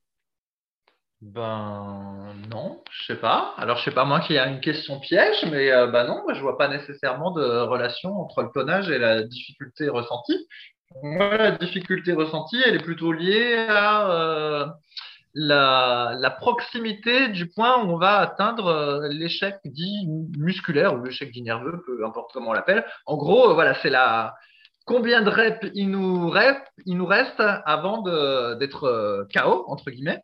Ben 1.21 2.33
non, 2.51 2.83
je 2.91 3.05
sais 3.05 3.19
pas. 3.19 3.53
Alors 3.57 3.77
je 3.77 3.85
sais 3.85 3.91
pas 3.91 4.05
moi 4.05 4.19
qu'il 4.19 4.35
y 4.35 4.39
a 4.39 4.47
une 4.47 4.59
question 4.59 4.99
piège, 4.99 5.45
mais 5.49 5.71
euh, 5.71 5.87
ben 5.87 6.05
non, 6.05 6.21
moi 6.23 6.33
je 6.33 6.41
vois 6.41 6.57
pas 6.57 6.67
nécessairement 6.67 7.31
de 7.31 7.61
relation 7.61 8.19
entre 8.19 8.43
le 8.43 8.49
tonnage 8.53 8.89
et 8.89 8.97
la 8.97 9.23
difficulté 9.23 9.89
ressentie. 9.89 10.47
Moi, 11.03 11.37
la 11.37 11.51
difficulté 11.51 12.13
ressentie, 12.13 12.61
elle 12.65 12.75
est 12.75 12.83
plutôt 12.83 13.11
liée 13.11 13.65
à 13.69 14.09
euh, 14.11 14.65
la, 15.33 16.37
proximité 16.39 17.29
du 17.29 17.49
point 17.49 17.83
où 17.83 17.91
on 17.91 17.97
va 17.97 18.17
atteindre 18.19 18.67
euh, 18.67 19.07
l'échec 19.09 19.55
dit 19.65 20.07
musculaire 20.37 20.93
ou 20.93 21.03
l'échec 21.03 21.31
dit 21.31 21.41
nerveux, 21.41 21.83
peu 21.85 22.05
importe 22.05 22.31
comment 22.33 22.51
on 22.51 22.53
l'appelle. 22.53 22.85
En 23.05 23.17
gros, 23.17 23.53
voilà, 23.53 23.73
c'est 23.81 23.89
la 23.89 24.35
combien 24.85 25.21
de 25.21 25.29
reps 25.29 25.67
il 25.73 25.89
nous 25.89 26.29
reste, 26.29 26.61
il 26.85 26.97
nous 26.97 27.07
reste 27.07 27.39
avant 27.39 28.01
d'être 28.59 29.27
KO 29.33 29.65
entre 29.67 29.91
guillemets. 29.91 30.21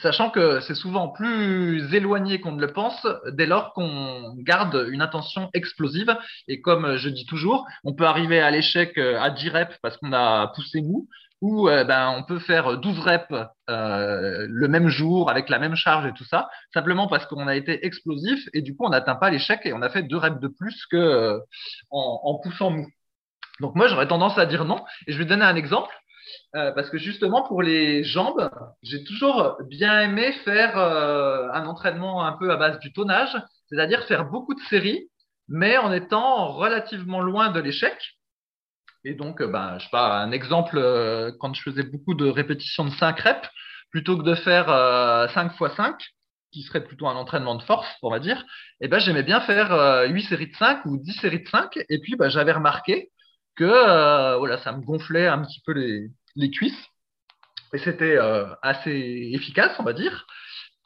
Sachant 0.00 0.30
que 0.30 0.60
c'est 0.60 0.76
souvent 0.76 1.08
plus 1.08 1.92
éloigné 1.92 2.40
qu'on 2.40 2.52
ne 2.52 2.60
le 2.60 2.72
pense 2.72 3.04
dès 3.32 3.46
lors 3.46 3.72
qu'on 3.72 4.34
garde 4.38 4.86
une 4.90 5.02
intention 5.02 5.50
explosive. 5.54 6.16
Et 6.46 6.60
comme 6.60 6.96
je 6.96 7.08
dis 7.08 7.26
toujours, 7.26 7.66
on 7.82 7.94
peut 7.94 8.06
arriver 8.06 8.40
à 8.40 8.50
l'échec 8.50 8.96
euh, 8.96 9.20
à 9.20 9.30
10 9.30 9.48
reps 9.48 9.76
parce 9.82 9.96
qu'on 9.96 10.12
a 10.12 10.52
poussé 10.54 10.82
mou, 10.82 11.08
ou 11.40 11.68
euh, 11.68 11.82
ben, 11.82 12.14
on 12.16 12.22
peut 12.22 12.38
faire 12.38 12.78
12 12.78 12.98
reps 13.00 13.34
euh, 13.70 14.46
le 14.48 14.68
même 14.68 14.88
jour 14.88 15.30
avec 15.30 15.48
la 15.48 15.58
même 15.58 15.74
charge 15.74 16.06
et 16.06 16.12
tout 16.12 16.24
ça, 16.24 16.48
simplement 16.72 17.08
parce 17.08 17.26
qu'on 17.26 17.48
a 17.48 17.56
été 17.56 17.84
explosif 17.84 18.48
et 18.52 18.62
du 18.62 18.76
coup 18.76 18.86
on 18.86 18.90
n'atteint 18.90 19.16
pas 19.16 19.30
l'échec 19.30 19.60
et 19.64 19.72
on 19.72 19.82
a 19.82 19.88
fait 19.88 20.04
deux 20.04 20.16
reps 20.16 20.40
de 20.40 20.48
plus 20.48 20.86
que 20.86 21.40
poussant 22.42 22.70
mou. 22.70 22.86
Donc 23.60 23.74
moi 23.74 23.88
j'aurais 23.88 24.06
tendance 24.06 24.38
à 24.38 24.46
dire 24.46 24.64
non. 24.64 24.84
Et 25.06 25.12
je 25.12 25.18
vais 25.18 25.24
donner 25.24 25.44
un 25.44 25.56
exemple. 25.56 25.92
Euh, 26.56 26.72
parce 26.72 26.90
que 26.90 26.98
justement, 26.98 27.42
pour 27.42 27.62
les 27.62 28.04
jambes, 28.04 28.50
j'ai 28.82 29.04
toujours 29.04 29.58
bien 29.68 30.00
aimé 30.02 30.32
faire 30.44 30.78
euh, 30.78 31.48
un 31.52 31.66
entraînement 31.66 32.24
un 32.24 32.32
peu 32.32 32.50
à 32.50 32.56
base 32.56 32.78
du 32.80 32.92
tonnage, 32.92 33.36
c'est-à-dire 33.68 34.04
faire 34.04 34.24
beaucoup 34.24 34.54
de 34.54 34.60
séries, 34.70 35.08
mais 35.48 35.76
en 35.78 35.92
étant 35.92 36.52
relativement 36.52 37.20
loin 37.20 37.50
de 37.50 37.60
l'échec. 37.60 37.96
Et 39.04 39.14
donc, 39.14 39.40
euh, 39.40 39.46
ben, 39.46 39.78
je 39.78 39.84
sais 39.84 39.90
pas, 39.90 40.18
un 40.20 40.32
exemple, 40.32 40.78
quand 41.38 41.54
je 41.54 41.62
faisais 41.62 41.84
beaucoup 41.84 42.14
de 42.14 42.28
répétitions 42.28 42.84
de 42.84 42.90
5 42.90 43.20
reps, 43.20 43.48
plutôt 43.90 44.16
que 44.18 44.22
de 44.22 44.34
faire 44.34 44.68
euh, 44.70 45.28
5 45.28 45.52
x 45.60 45.76
5, 45.76 45.96
qui 46.52 46.62
serait 46.62 46.84
plutôt 46.84 47.06
un 47.06 47.16
entraînement 47.16 47.54
de 47.56 47.62
force, 47.62 47.88
on 48.02 48.10
va 48.10 48.20
dire, 48.20 48.42
eh 48.80 48.88
ben, 48.88 48.98
j'aimais 48.98 49.22
bien 49.22 49.40
faire 49.40 49.72
euh, 49.72 50.06
8 50.06 50.22
séries 50.24 50.50
de 50.50 50.56
5 50.56 50.84
ou 50.86 50.96
10 50.98 51.12
séries 51.14 51.42
de 51.42 51.48
5. 51.48 51.78
Et 51.88 51.98
puis, 51.98 52.16
ben, 52.16 52.28
j'avais 52.28 52.52
remarqué 52.52 53.10
que 53.58 53.64
euh, 53.64 54.36
voilà, 54.38 54.58
ça 54.58 54.72
me 54.72 54.82
gonflait 54.82 55.26
un 55.26 55.42
petit 55.42 55.60
peu 55.66 55.72
les, 55.72 56.08
les 56.36 56.50
cuisses. 56.50 56.86
Et 57.74 57.78
c'était 57.78 58.16
euh, 58.16 58.46
assez 58.62 59.30
efficace, 59.34 59.74
on 59.78 59.82
va 59.82 59.92
dire, 59.92 60.26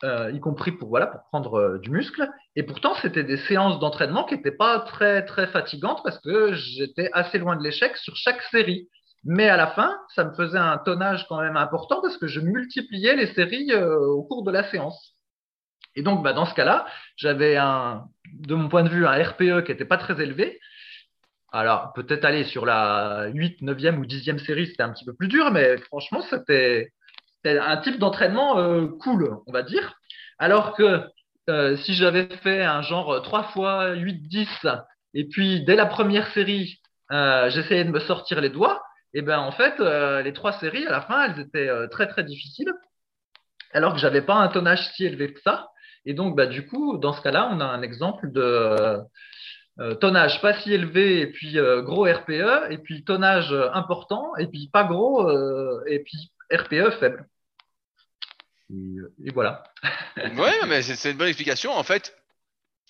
euh, 0.02 0.32
y 0.32 0.40
compris 0.40 0.72
pour, 0.72 0.88
voilà, 0.88 1.06
pour 1.06 1.22
prendre 1.24 1.78
du 1.78 1.90
muscle. 1.90 2.28
Et 2.56 2.64
pourtant, 2.64 2.94
c'était 2.94 3.24
des 3.24 3.36
séances 3.36 3.78
d'entraînement 3.78 4.24
qui 4.24 4.34
n'étaient 4.34 4.56
pas 4.56 4.80
très, 4.80 5.24
très 5.24 5.46
fatigantes 5.46 6.00
parce 6.02 6.18
que 6.18 6.54
j'étais 6.54 7.10
assez 7.12 7.38
loin 7.38 7.56
de 7.56 7.62
l'échec 7.62 7.96
sur 7.98 8.16
chaque 8.16 8.42
série. 8.50 8.88
Mais 9.24 9.48
à 9.48 9.56
la 9.56 9.68
fin, 9.68 9.96
ça 10.16 10.24
me 10.24 10.34
faisait 10.34 10.58
un 10.58 10.78
tonnage 10.78 11.26
quand 11.28 11.40
même 11.40 11.56
important 11.56 12.00
parce 12.00 12.16
que 12.16 12.26
je 12.26 12.40
multipliais 12.40 13.14
les 13.14 13.32
séries 13.34 13.72
au 13.74 14.24
cours 14.24 14.42
de 14.42 14.50
la 14.50 14.64
séance. 14.64 15.14
Et 15.94 16.02
donc, 16.02 16.24
bah, 16.24 16.32
dans 16.32 16.46
ce 16.46 16.54
cas-là, 16.54 16.86
j'avais 17.16 17.56
un, 17.56 18.06
de 18.32 18.54
mon 18.54 18.68
point 18.68 18.82
de 18.82 18.88
vue, 18.88 19.06
un 19.06 19.22
RPE 19.22 19.62
qui 19.64 19.70
n'était 19.70 19.84
pas 19.84 19.98
très 19.98 20.20
élevé. 20.20 20.58
Alors, 21.53 21.92
peut-être 21.92 22.24
aller 22.24 22.44
sur 22.44 22.64
la 22.64 23.26
8, 23.34 23.61
9e 23.61 23.98
ou 23.98 24.07
10e 24.07 24.38
série, 24.38 24.66
c'était 24.68 24.82
un 24.82 24.90
petit 24.90 25.05
peu 25.05 25.12
plus 25.12 25.28
dur, 25.28 25.50
mais 25.50 25.76
franchement, 25.76 26.22
c'était 26.22 26.90
un 27.44 27.76
type 27.76 27.98
d'entraînement 27.98 28.59
euh, 28.59 28.86
cool, 29.00 29.36
on 29.46 29.53
va 29.53 29.62
dire. 29.62 29.94
Alors 30.38 30.74
que 30.74 31.03
euh, 31.50 31.76
si 31.76 31.92
j'avais 31.92 32.28
fait 32.42 32.62
un 32.62 32.80
genre 32.80 33.20
3 33.20 33.44
fois 33.53 33.92
8, 33.92 34.28
10, 34.28 34.48
et 35.12 35.28
puis 35.28 35.62
dès 35.64 35.76
la 35.76 35.84
première 35.84 36.26
série, 36.32 36.80
euh, 37.11 37.50
j'essayais 37.50 37.84
de 37.84 37.90
me 37.90 38.00
sortir 38.00 38.40
les 38.40 38.48
doigts, 38.48 38.82
et 39.12 39.20
ben 39.20 39.38
en 39.38 39.53
fait, 39.53 39.78
les 40.24 40.32
trois 40.32 40.53
séries, 40.55 40.86
à 40.86 40.90
la 40.90 41.03
fin, 41.03 41.24
elles 41.24 41.40
étaient 41.40 41.70
très 41.90 42.07
très 42.07 42.24
difficiles, 42.24 42.72
alors 43.74 43.92
que 43.92 43.98
j'avais 43.98 44.22
pas 44.22 44.36
un 44.36 44.48
tonnage 44.48 44.88
si 44.94 45.05
élevé 45.05 45.34
que 45.34 45.40
ça. 45.42 45.68
Et 46.07 46.14
donc, 46.14 46.34
bah, 46.34 46.46
du 46.46 46.66
coup, 46.66 46.96
dans 46.96 47.12
ce 47.12 47.20
cas-là, 47.20 47.50
on 47.53 47.61
a 47.61 47.66
un 47.66 47.82
exemple 47.82 48.32
de 48.32 48.98
euh, 49.80 49.94
tonnage 49.94 50.42
pas 50.42 50.60
si 50.60 50.72
élevé 50.72 51.20
et 51.20 51.26
puis 51.28 51.58
euh, 51.58 51.80
gros 51.80 52.04
RPE, 52.04 52.70
et 52.70 52.76
puis 52.76 53.04
tonnage 53.04 53.52
euh, 53.52 53.70
important, 53.72 54.36
et 54.36 54.46
puis 54.46 54.68
pas 54.70 54.84
gros, 54.84 55.30
et 55.86 56.00
puis 56.00 56.30
RPE 56.52 56.98
faible. 57.00 57.26
Et, 58.70 59.30
voilà. 59.32 59.64
Ouais, 60.36 60.66
mais 60.66 60.82
c'est 60.82 61.10
une 61.10 61.16
bonne 61.16 61.28
explication. 61.28 61.72
En 61.72 61.82
fait, 61.82 62.14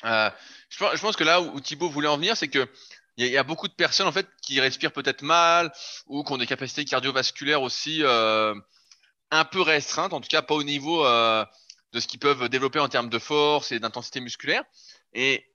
je, 0.02 1.00
pense, 1.00 1.16
que 1.16 1.24
là 1.24 1.40
où, 1.40 1.56
où 1.56 1.60
Thibaut 1.60 1.88
voulait 1.88 2.08
en 2.08 2.16
venir, 2.16 2.36
c'est 2.36 2.48
que 2.48 2.68
il 3.16 3.26
y, 3.26 3.30
y 3.30 3.36
a 3.36 3.42
beaucoup 3.44 3.68
de 3.68 3.74
personnes 3.74 4.08
en 4.08 4.12
fait 4.12 4.26
qui 4.42 4.58
respirent 4.60 4.92
peut-être 4.92 5.22
mal 5.22 5.70
ou 6.06 6.24
qui 6.24 6.32
ont 6.32 6.38
des 6.38 6.46
capacités 6.46 6.84
cardiovasculaires 6.84 7.62
aussi 7.62 8.02
un 8.04 9.44
peu 9.44 9.60
restreintes, 9.60 10.12
en 10.12 10.20
tout 10.20 10.28
cas 10.28 10.42
pas 10.42 10.54
au 10.54 10.64
niveau 10.64 11.04
de 11.04 12.00
ce 12.00 12.06
qu'ils 12.08 12.20
peuvent 12.20 12.48
développer 12.48 12.80
en 12.80 12.88
termes 12.88 13.10
de 13.10 13.18
force 13.20 13.70
et 13.70 13.78
d'intensité 13.78 14.20
musculaire. 14.20 14.64
Et 15.14 15.46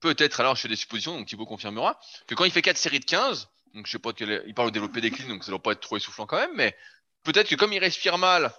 peut-être, 0.00 0.40
alors 0.40 0.56
je 0.56 0.62
fais 0.62 0.68
des 0.68 0.76
suppositions, 0.76 1.16
donc 1.16 1.26
Thibaut 1.26 1.46
confirmera, 1.46 1.98
que 2.26 2.34
quand 2.34 2.44
il 2.44 2.50
fait 2.50 2.62
4 2.62 2.76
séries 2.76 3.00
de 3.00 3.04
15, 3.04 3.48
donc 3.74 3.86
je 3.86 3.92
sais 3.92 3.98
pas 3.98 4.10
il 4.18 4.54
parle 4.54 4.68
au 4.68 4.70
développé 4.70 5.00
des 5.00 5.10
cleans, 5.10 5.28
donc 5.28 5.44
ça 5.44 5.50
doit 5.50 5.62
pas 5.62 5.72
être 5.72 5.80
trop 5.80 5.96
essoufflant 5.96 6.26
quand 6.26 6.38
même, 6.38 6.52
mais 6.54 6.76
peut-être 7.24 7.48
que 7.48 7.54
comme 7.54 7.72
il 7.72 7.78
respire 7.78 8.18
mal 8.18 8.52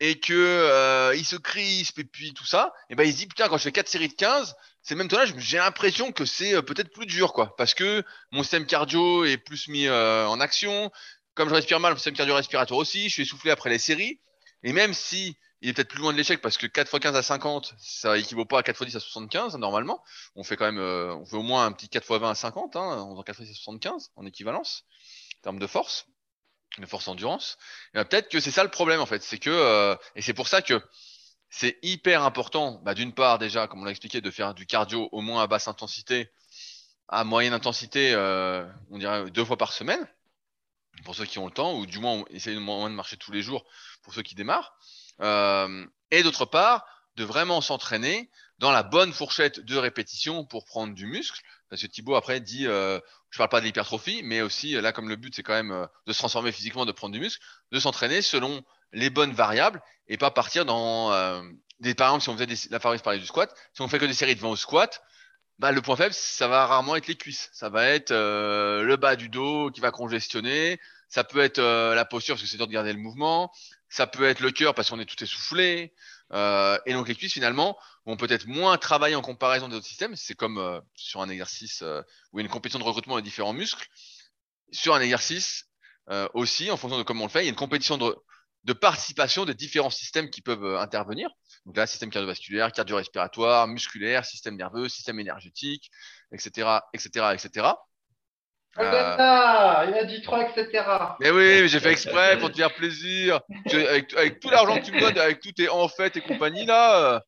et 0.00 0.18
que 0.18 0.32
euh, 0.32 1.14
il 1.16 1.24
se 1.24 1.36
crispe 1.36 1.98
et 1.98 2.04
puis 2.04 2.34
tout 2.34 2.46
ça, 2.46 2.72
et 2.90 2.94
ben 2.94 3.04
il 3.04 3.12
se 3.12 3.18
dit 3.18 3.26
putain 3.26 3.48
quand 3.48 3.58
je 3.58 3.64
fais 3.64 3.72
4 3.72 3.88
séries 3.88 4.08
de 4.08 4.14
15, 4.14 4.56
c'est 4.82 4.94
le 4.94 4.98
même 4.98 5.08
tonnage, 5.08 5.34
j'ai 5.38 5.58
l'impression 5.58 6.12
que 6.12 6.24
c'est 6.24 6.54
euh, 6.54 6.62
peut-être 6.62 6.92
plus 6.92 7.06
dur 7.06 7.32
quoi, 7.32 7.54
parce 7.56 7.74
que 7.74 8.04
mon 8.32 8.42
système 8.42 8.66
cardio 8.66 9.24
est 9.24 9.38
plus 9.38 9.68
mis 9.68 9.86
euh, 9.86 10.26
en 10.26 10.40
action, 10.40 10.90
comme 11.34 11.48
je 11.48 11.54
respire 11.54 11.80
mal, 11.80 11.92
mon 11.92 11.96
système 11.98 12.14
cardio-respiratoire 12.14 12.78
aussi, 12.78 13.08
je 13.08 13.14
suis 13.14 13.22
essoufflé 13.22 13.50
après 13.50 13.70
les 13.70 13.78
séries, 13.78 14.20
et 14.62 14.72
même 14.72 14.94
si 14.94 15.36
il 15.64 15.70
est 15.70 15.72
peut-être 15.72 15.88
plus 15.88 16.00
loin 16.00 16.12
de 16.12 16.18
l'échec 16.18 16.42
parce 16.42 16.58
que 16.58 16.66
4 16.66 16.94
x 16.94 17.00
15 17.00 17.16
à 17.16 17.22
50, 17.22 17.74
ça 17.78 18.18
équivaut 18.18 18.44
pas 18.44 18.58
à 18.58 18.62
4 18.62 18.82
x 18.82 18.92
10 18.92 18.96
à 18.96 19.00
75 19.00 19.56
normalement. 19.56 20.04
On 20.36 20.44
fait 20.44 20.56
quand 20.56 20.66
même, 20.66 20.78
euh, 20.78 21.14
on 21.14 21.24
fait 21.24 21.36
au 21.36 21.42
moins 21.42 21.64
un 21.64 21.72
petit 21.72 21.88
4 21.88 22.04
x 22.04 22.20
20 22.20 22.30
à 22.30 22.34
50, 22.34 22.76
hein, 22.76 22.80
en 22.80 23.12
faisant 23.12 23.22
4 23.22 23.40
x 23.40 23.48
10 23.48 23.50
à 23.50 23.54
75 23.54 24.10
en 24.16 24.26
équivalence, 24.26 24.84
en 25.38 25.42
termes 25.42 25.58
de 25.58 25.66
force, 25.66 26.06
de 26.76 26.84
force 26.84 27.08
endurance. 27.08 27.56
Et 27.94 27.96
ben, 27.96 28.04
peut-être 28.04 28.28
que 28.28 28.40
c'est 28.40 28.50
ça 28.50 28.62
le 28.62 28.70
problème 28.70 29.00
en 29.00 29.06
fait, 29.06 29.22
c'est 29.22 29.38
que, 29.38 29.48
euh, 29.48 29.96
et 30.16 30.20
c'est 30.20 30.34
pour 30.34 30.48
ça 30.48 30.60
que 30.60 30.82
c'est 31.48 31.78
hyper 31.82 32.24
important, 32.24 32.82
bah, 32.84 32.92
d'une 32.92 33.14
part 33.14 33.38
déjà, 33.38 33.66
comme 33.66 33.80
on 33.80 33.84
l'a 33.84 33.90
expliqué, 33.90 34.20
de 34.20 34.30
faire 34.30 34.52
du 34.52 34.66
cardio 34.66 35.08
au 35.12 35.22
moins 35.22 35.42
à 35.42 35.46
basse 35.46 35.66
intensité, 35.66 36.30
à 37.08 37.24
moyenne 37.24 37.54
intensité, 37.54 38.12
euh, 38.12 38.66
on 38.90 38.98
dirait 38.98 39.30
deux 39.30 39.46
fois 39.46 39.56
par 39.56 39.72
semaine, 39.72 40.06
pour 41.04 41.14
ceux 41.14 41.24
qui 41.24 41.38
ont 41.38 41.46
le 41.46 41.52
temps, 41.52 41.78
ou 41.78 41.86
du 41.86 42.00
moins 42.00 42.22
essayer 42.28 42.54
de 42.54 42.60
moins 42.60 42.90
de 42.90 42.94
marcher 42.94 43.16
tous 43.16 43.32
les 43.32 43.40
jours 43.40 43.64
pour 44.02 44.12
ceux 44.12 44.22
qui 44.22 44.34
démarrent. 44.34 44.76
Euh, 45.20 45.86
et 46.10 46.22
d'autre 46.22 46.44
part, 46.44 46.84
de 47.16 47.24
vraiment 47.24 47.60
s'entraîner 47.60 48.30
dans 48.58 48.70
la 48.70 48.82
bonne 48.82 49.12
fourchette 49.12 49.60
de 49.60 49.76
répétition 49.76 50.44
pour 50.44 50.64
prendre 50.64 50.94
du 50.94 51.06
muscle. 51.06 51.40
Parce 51.68 51.82
que 51.82 51.86
Thibaut 51.86 52.14
après 52.14 52.40
dit, 52.40 52.66
euh, 52.66 53.00
je 53.30 53.38
parle 53.38 53.50
pas 53.50 53.60
de 53.60 53.66
l'hypertrophie, 53.66 54.22
mais 54.22 54.42
aussi 54.42 54.72
là 54.72 54.92
comme 54.92 55.08
le 55.08 55.16
but 55.16 55.34
c'est 55.34 55.42
quand 55.42 55.54
même 55.54 55.72
euh, 55.72 55.86
de 56.06 56.12
se 56.12 56.18
transformer 56.18 56.52
physiquement, 56.52 56.86
de 56.86 56.92
prendre 56.92 57.12
du 57.12 57.20
muscle, 57.20 57.44
de 57.72 57.80
s'entraîner 57.80 58.22
selon 58.22 58.62
les 58.92 59.10
bonnes 59.10 59.32
variables 59.32 59.82
et 60.06 60.16
pas 60.16 60.30
partir 60.30 60.64
dans 60.64 61.12
euh, 61.12 61.42
des 61.80 61.94
par 61.94 62.08
exemple 62.08 62.22
si 62.22 62.28
on 62.30 62.34
faisait 62.34 62.46
des, 62.46 62.56
la 62.70 62.78
Fabrice 62.78 63.02
parlait 63.02 63.18
du 63.18 63.26
squat, 63.26 63.52
si 63.72 63.82
on 63.82 63.88
fait 63.88 63.98
que 63.98 64.04
des 64.04 64.14
séries 64.14 64.36
de 64.36 64.40
20 64.40 64.48
au 64.48 64.56
squat, 64.56 65.02
bah 65.58 65.72
le 65.72 65.82
point 65.82 65.96
faible 65.96 66.14
ça 66.14 66.48
va 66.48 66.66
rarement 66.66 66.96
être 66.96 67.06
les 67.06 67.16
cuisses, 67.16 67.50
ça 67.52 67.68
va 67.68 67.88
être 67.88 68.12
euh, 68.12 68.82
le 68.82 68.96
bas 68.96 69.16
du 69.16 69.28
dos 69.28 69.70
qui 69.70 69.80
va 69.80 69.90
congestionner, 69.90 70.78
ça 71.08 71.24
peut 71.24 71.40
être 71.40 71.58
euh, 71.58 71.94
la 71.94 72.04
posture 72.04 72.34
parce 72.34 72.42
que 72.42 72.48
c'est 72.48 72.56
dur 72.56 72.66
de 72.66 72.72
garder 72.72 72.92
le 72.92 72.98
mouvement, 72.98 73.50
ça 73.94 74.08
peut 74.08 74.24
être 74.24 74.40
le 74.40 74.50
cœur 74.50 74.74
parce 74.74 74.90
qu'on 74.90 74.98
est 74.98 75.04
tout 75.04 75.22
essoufflé. 75.22 75.94
Euh, 76.32 76.76
et 76.84 76.92
donc 76.94 77.06
les 77.06 77.14
cuisses 77.14 77.34
finalement 77.34 77.78
vont 78.06 78.16
peut-être 78.16 78.48
moins 78.48 78.76
travailler 78.76 79.14
en 79.14 79.22
comparaison 79.22 79.68
des 79.68 79.76
autres 79.76 79.86
systèmes. 79.86 80.16
C'est 80.16 80.34
comme 80.34 80.58
euh, 80.58 80.80
sur 80.96 81.20
un 81.20 81.28
exercice 81.28 81.82
euh, 81.82 82.02
où 82.32 82.40
il 82.40 82.42
y 82.42 82.44
a 82.44 82.46
une 82.46 82.52
compétition 82.52 82.80
de 82.80 82.84
recrutement 82.84 83.14
des 83.14 83.22
différents 83.22 83.52
muscles. 83.52 83.86
Sur 84.72 84.96
un 84.96 85.00
exercice 85.00 85.66
euh, 86.10 86.26
aussi, 86.34 86.72
en 86.72 86.76
fonction 86.76 86.98
de 86.98 87.04
comment 87.04 87.22
on 87.22 87.26
le 87.26 87.30
fait, 87.30 87.42
il 87.42 87.44
y 87.44 87.46
a 87.46 87.50
une 87.50 87.56
compétition 87.56 87.96
de, 87.96 88.16
de 88.64 88.72
participation 88.72 89.44
des 89.44 89.54
différents 89.54 89.90
systèmes 89.90 90.28
qui 90.28 90.42
peuvent 90.42 90.76
intervenir. 90.76 91.30
Donc 91.64 91.76
là, 91.76 91.86
système 91.86 92.10
cardiovasculaire, 92.10 92.72
cardio-respiratoire, 92.72 93.68
musculaire, 93.68 94.24
système 94.24 94.56
nerveux, 94.56 94.88
système 94.88 95.20
énergétique, 95.20 95.88
etc., 96.32 96.78
etc., 96.94 97.26
etc. 97.32 97.68
Euh, 98.78 99.84
il 99.88 99.94
a 99.94 100.04
dit 100.04 100.20
3, 100.20 100.50
etc. 100.50 100.84
Mais 101.20 101.30
oui, 101.30 101.68
j'ai 101.68 101.78
fait 101.78 101.92
exprès 101.92 102.38
pour 102.38 102.50
te 102.50 102.56
faire 102.56 102.74
plaisir. 102.74 103.40
avec, 103.66 104.40
tout 104.40 104.50
l'argent 104.50 104.78
que 104.78 104.84
tu 104.84 104.92
me 104.92 105.00
donnes, 105.00 105.18
avec 105.18 105.40
tout 105.40 105.52
tes 105.52 105.68
en 105.68 105.88
fait 105.88 106.16
et 106.16 106.20
compagnie 106.20 106.66
là, 106.66 107.22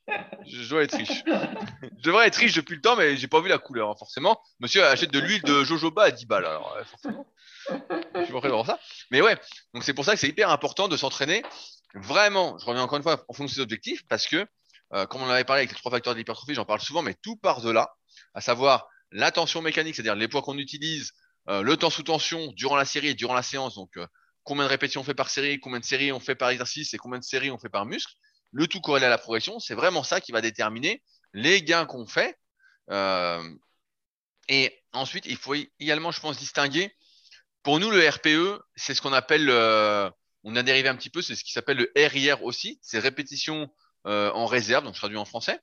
je, 0.46 0.68
dois 0.68 0.82
être 0.82 0.96
riche. 0.96 1.22
Je 1.26 2.02
devrais 2.02 2.26
être 2.26 2.36
riche 2.36 2.54
depuis 2.54 2.74
le 2.74 2.80
temps, 2.80 2.96
mais 2.96 3.16
j'ai 3.16 3.28
pas 3.28 3.40
vu 3.40 3.48
la 3.48 3.58
couleur, 3.58 3.90
hein, 3.90 3.94
forcément. 3.98 4.40
Monsieur 4.60 4.84
achète 4.84 5.12
de 5.12 5.20
l'huile 5.20 5.42
de 5.42 5.62
jojoba 5.62 6.04
à 6.04 6.10
10 6.10 6.26
balles, 6.26 6.46
alors 6.46 6.76
forcément. 6.90 7.26
Je 7.68 8.24
suis 8.24 8.32
pas 8.32 8.40
prêt 8.40 8.48
voir 8.48 8.66
ça. 8.66 8.78
Mais 9.10 9.20
ouais, 9.20 9.36
donc 9.74 9.84
c'est 9.84 9.94
pour 9.94 10.04
ça 10.04 10.14
que 10.14 10.20
c'est 10.20 10.28
hyper 10.28 10.50
important 10.50 10.88
de 10.88 10.96
s'entraîner. 10.96 11.42
Vraiment, 11.94 12.58
je 12.58 12.66
reviens 12.66 12.82
encore 12.82 12.98
une 12.98 13.02
fois 13.02 13.14
en 13.28 13.32
fonction 13.32 13.44
de 13.44 13.50
ses 13.50 13.60
objectifs, 13.60 14.02
parce 14.08 14.26
que, 14.26 14.46
euh, 14.94 15.06
comme 15.06 15.22
on 15.22 15.26
en 15.26 15.30
avait 15.30 15.44
parlé 15.44 15.60
avec 15.60 15.70
les 15.70 15.76
trois 15.76 15.90
facteurs 15.90 16.14
de 16.14 16.18
l'hypertrophie, 16.18 16.54
j'en 16.54 16.64
parle 16.64 16.80
souvent, 16.80 17.02
mais 17.02 17.14
tout 17.14 17.36
part 17.36 17.60
de 17.60 17.70
là, 17.70 17.94
à 18.34 18.40
savoir 18.40 18.88
la 19.12 19.30
tension 19.30 19.62
mécanique, 19.62 19.94
c'est-à-dire 19.94 20.16
les 20.16 20.28
poids 20.28 20.42
qu'on 20.42 20.58
utilise, 20.58 21.12
euh, 21.48 21.62
le 21.62 21.76
temps 21.76 21.90
sous 21.90 22.02
tension 22.02 22.52
durant 22.52 22.76
la 22.76 22.84
série 22.84 23.08
et 23.08 23.14
durant 23.14 23.34
la 23.34 23.42
séance, 23.42 23.74
donc 23.76 23.96
euh, 23.96 24.06
combien 24.42 24.64
de 24.64 24.68
répétitions 24.68 25.00
on 25.00 25.04
fait 25.04 25.14
par 25.14 25.30
série, 25.30 25.60
combien 25.60 25.78
de 25.78 25.84
séries 25.84 26.12
on 26.12 26.20
fait 26.20 26.34
par 26.34 26.50
exercice 26.50 26.92
et 26.94 26.98
combien 26.98 27.18
de 27.18 27.24
séries 27.24 27.50
on 27.50 27.58
fait 27.58 27.68
par 27.68 27.86
muscle, 27.86 28.12
le 28.52 28.66
tout 28.66 28.80
corrélé 28.80 29.06
à 29.06 29.10
la 29.10 29.18
progression, 29.18 29.58
c'est 29.60 29.74
vraiment 29.74 30.02
ça 30.02 30.20
qui 30.20 30.32
va 30.32 30.40
déterminer 30.40 31.02
les 31.32 31.62
gains 31.62 31.86
qu'on 31.86 32.06
fait. 32.06 32.36
Euh, 32.90 33.42
et 34.48 34.82
ensuite, 34.92 35.26
il 35.26 35.36
faut 35.36 35.54
également, 35.80 36.10
je 36.10 36.20
pense, 36.20 36.38
distinguer. 36.38 36.92
Pour 37.62 37.80
nous, 37.80 37.90
le 37.90 38.08
RPE, 38.08 38.62
c'est 38.76 38.94
ce 38.94 39.02
qu'on 39.02 39.12
appelle, 39.12 39.50
on 40.44 40.56
a 40.56 40.62
dérivé 40.62 40.88
un 40.88 40.94
petit 40.94 41.10
peu, 41.10 41.20
c'est 41.20 41.34
ce 41.34 41.42
qui 41.42 41.50
s'appelle 41.50 41.78
le 41.78 41.92
RIR 41.96 42.44
aussi, 42.44 42.78
c'est 42.80 43.00
répétition 43.00 43.68
en 44.04 44.46
réserve, 44.46 44.84
donc 44.84 44.94
je 44.94 45.00
traduis 45.00 45.18
en 45.18 45.24
français, 45.24 45.58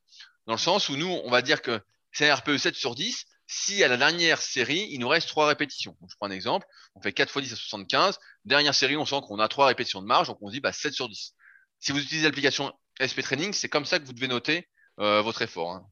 dans 0.45 0.53
le 0.53 0.59
sens 0.59 0.89
où 0.89 0.97
nous, 0.97 1.07
on 1.07 1.31
va 1.31 1.41
dire 1.41 1.61
que 1.61 1.79
c'est 2.11 2.29
un 2.29 2.35
RPE 2.35 2.57
7 2.57 2.75
sur 2.75 2.93
10, 2.93 3.25
si 3.53 3.83
à 3.83 3.87
la 3.87 3.97
dernière 3.97 4.41
série, 4.41 4.87
il 4.91 4.99
nous 4.99 5.07
reste 5.07 5.27
trois 5.27 5.47
répétitions. 5.47 5.95
je 6.09 6.15
prends 6.15 6.27
un 6.27 6.31
exemple, 6.31 6.65
on 6.95 7.01
fait 7.01 7.13
4 7.13 7.29
fois 7.29 7.41
10 7.41 7.53
à 7.53 7.55
75. 7.55 8.19
Dernière 8.45 8.73
série, 8.73 8.97
on 8.97 9.05
sent 9.05 9.21
qu'on 9.27 9.39
a 9.39 9.47
trois 9.47 9.67
répétitions 9.67 10.01
de 10.01 10.07
marge, 10.07 10.27
donc 10.27 10.37
on 10.41 10.47
se 10.47 10.53
dit 10.53 10.59
bah, 10.59 10.73
7 10.73 10.93
sur 10.93 11.07
10. 11.07 11.35
Si 11.79 11.91
vous 11.91 11.99
utilisez 11.99 12.25
l'application 12.25 12.73
SP 12.99 13.21
Training, 13.21 13.53
c'est 13.53 13.69
comme 13.69 13.85
ça 13.85 13.99
que 13.99 14.05
vous 14.05 14.13
devez 14.13 14.27
noter 14.27 14.67
euh, 14.99 15.21
votre 15.21 15.41
effort, 15.43 15.71
hein. 15.71 15.87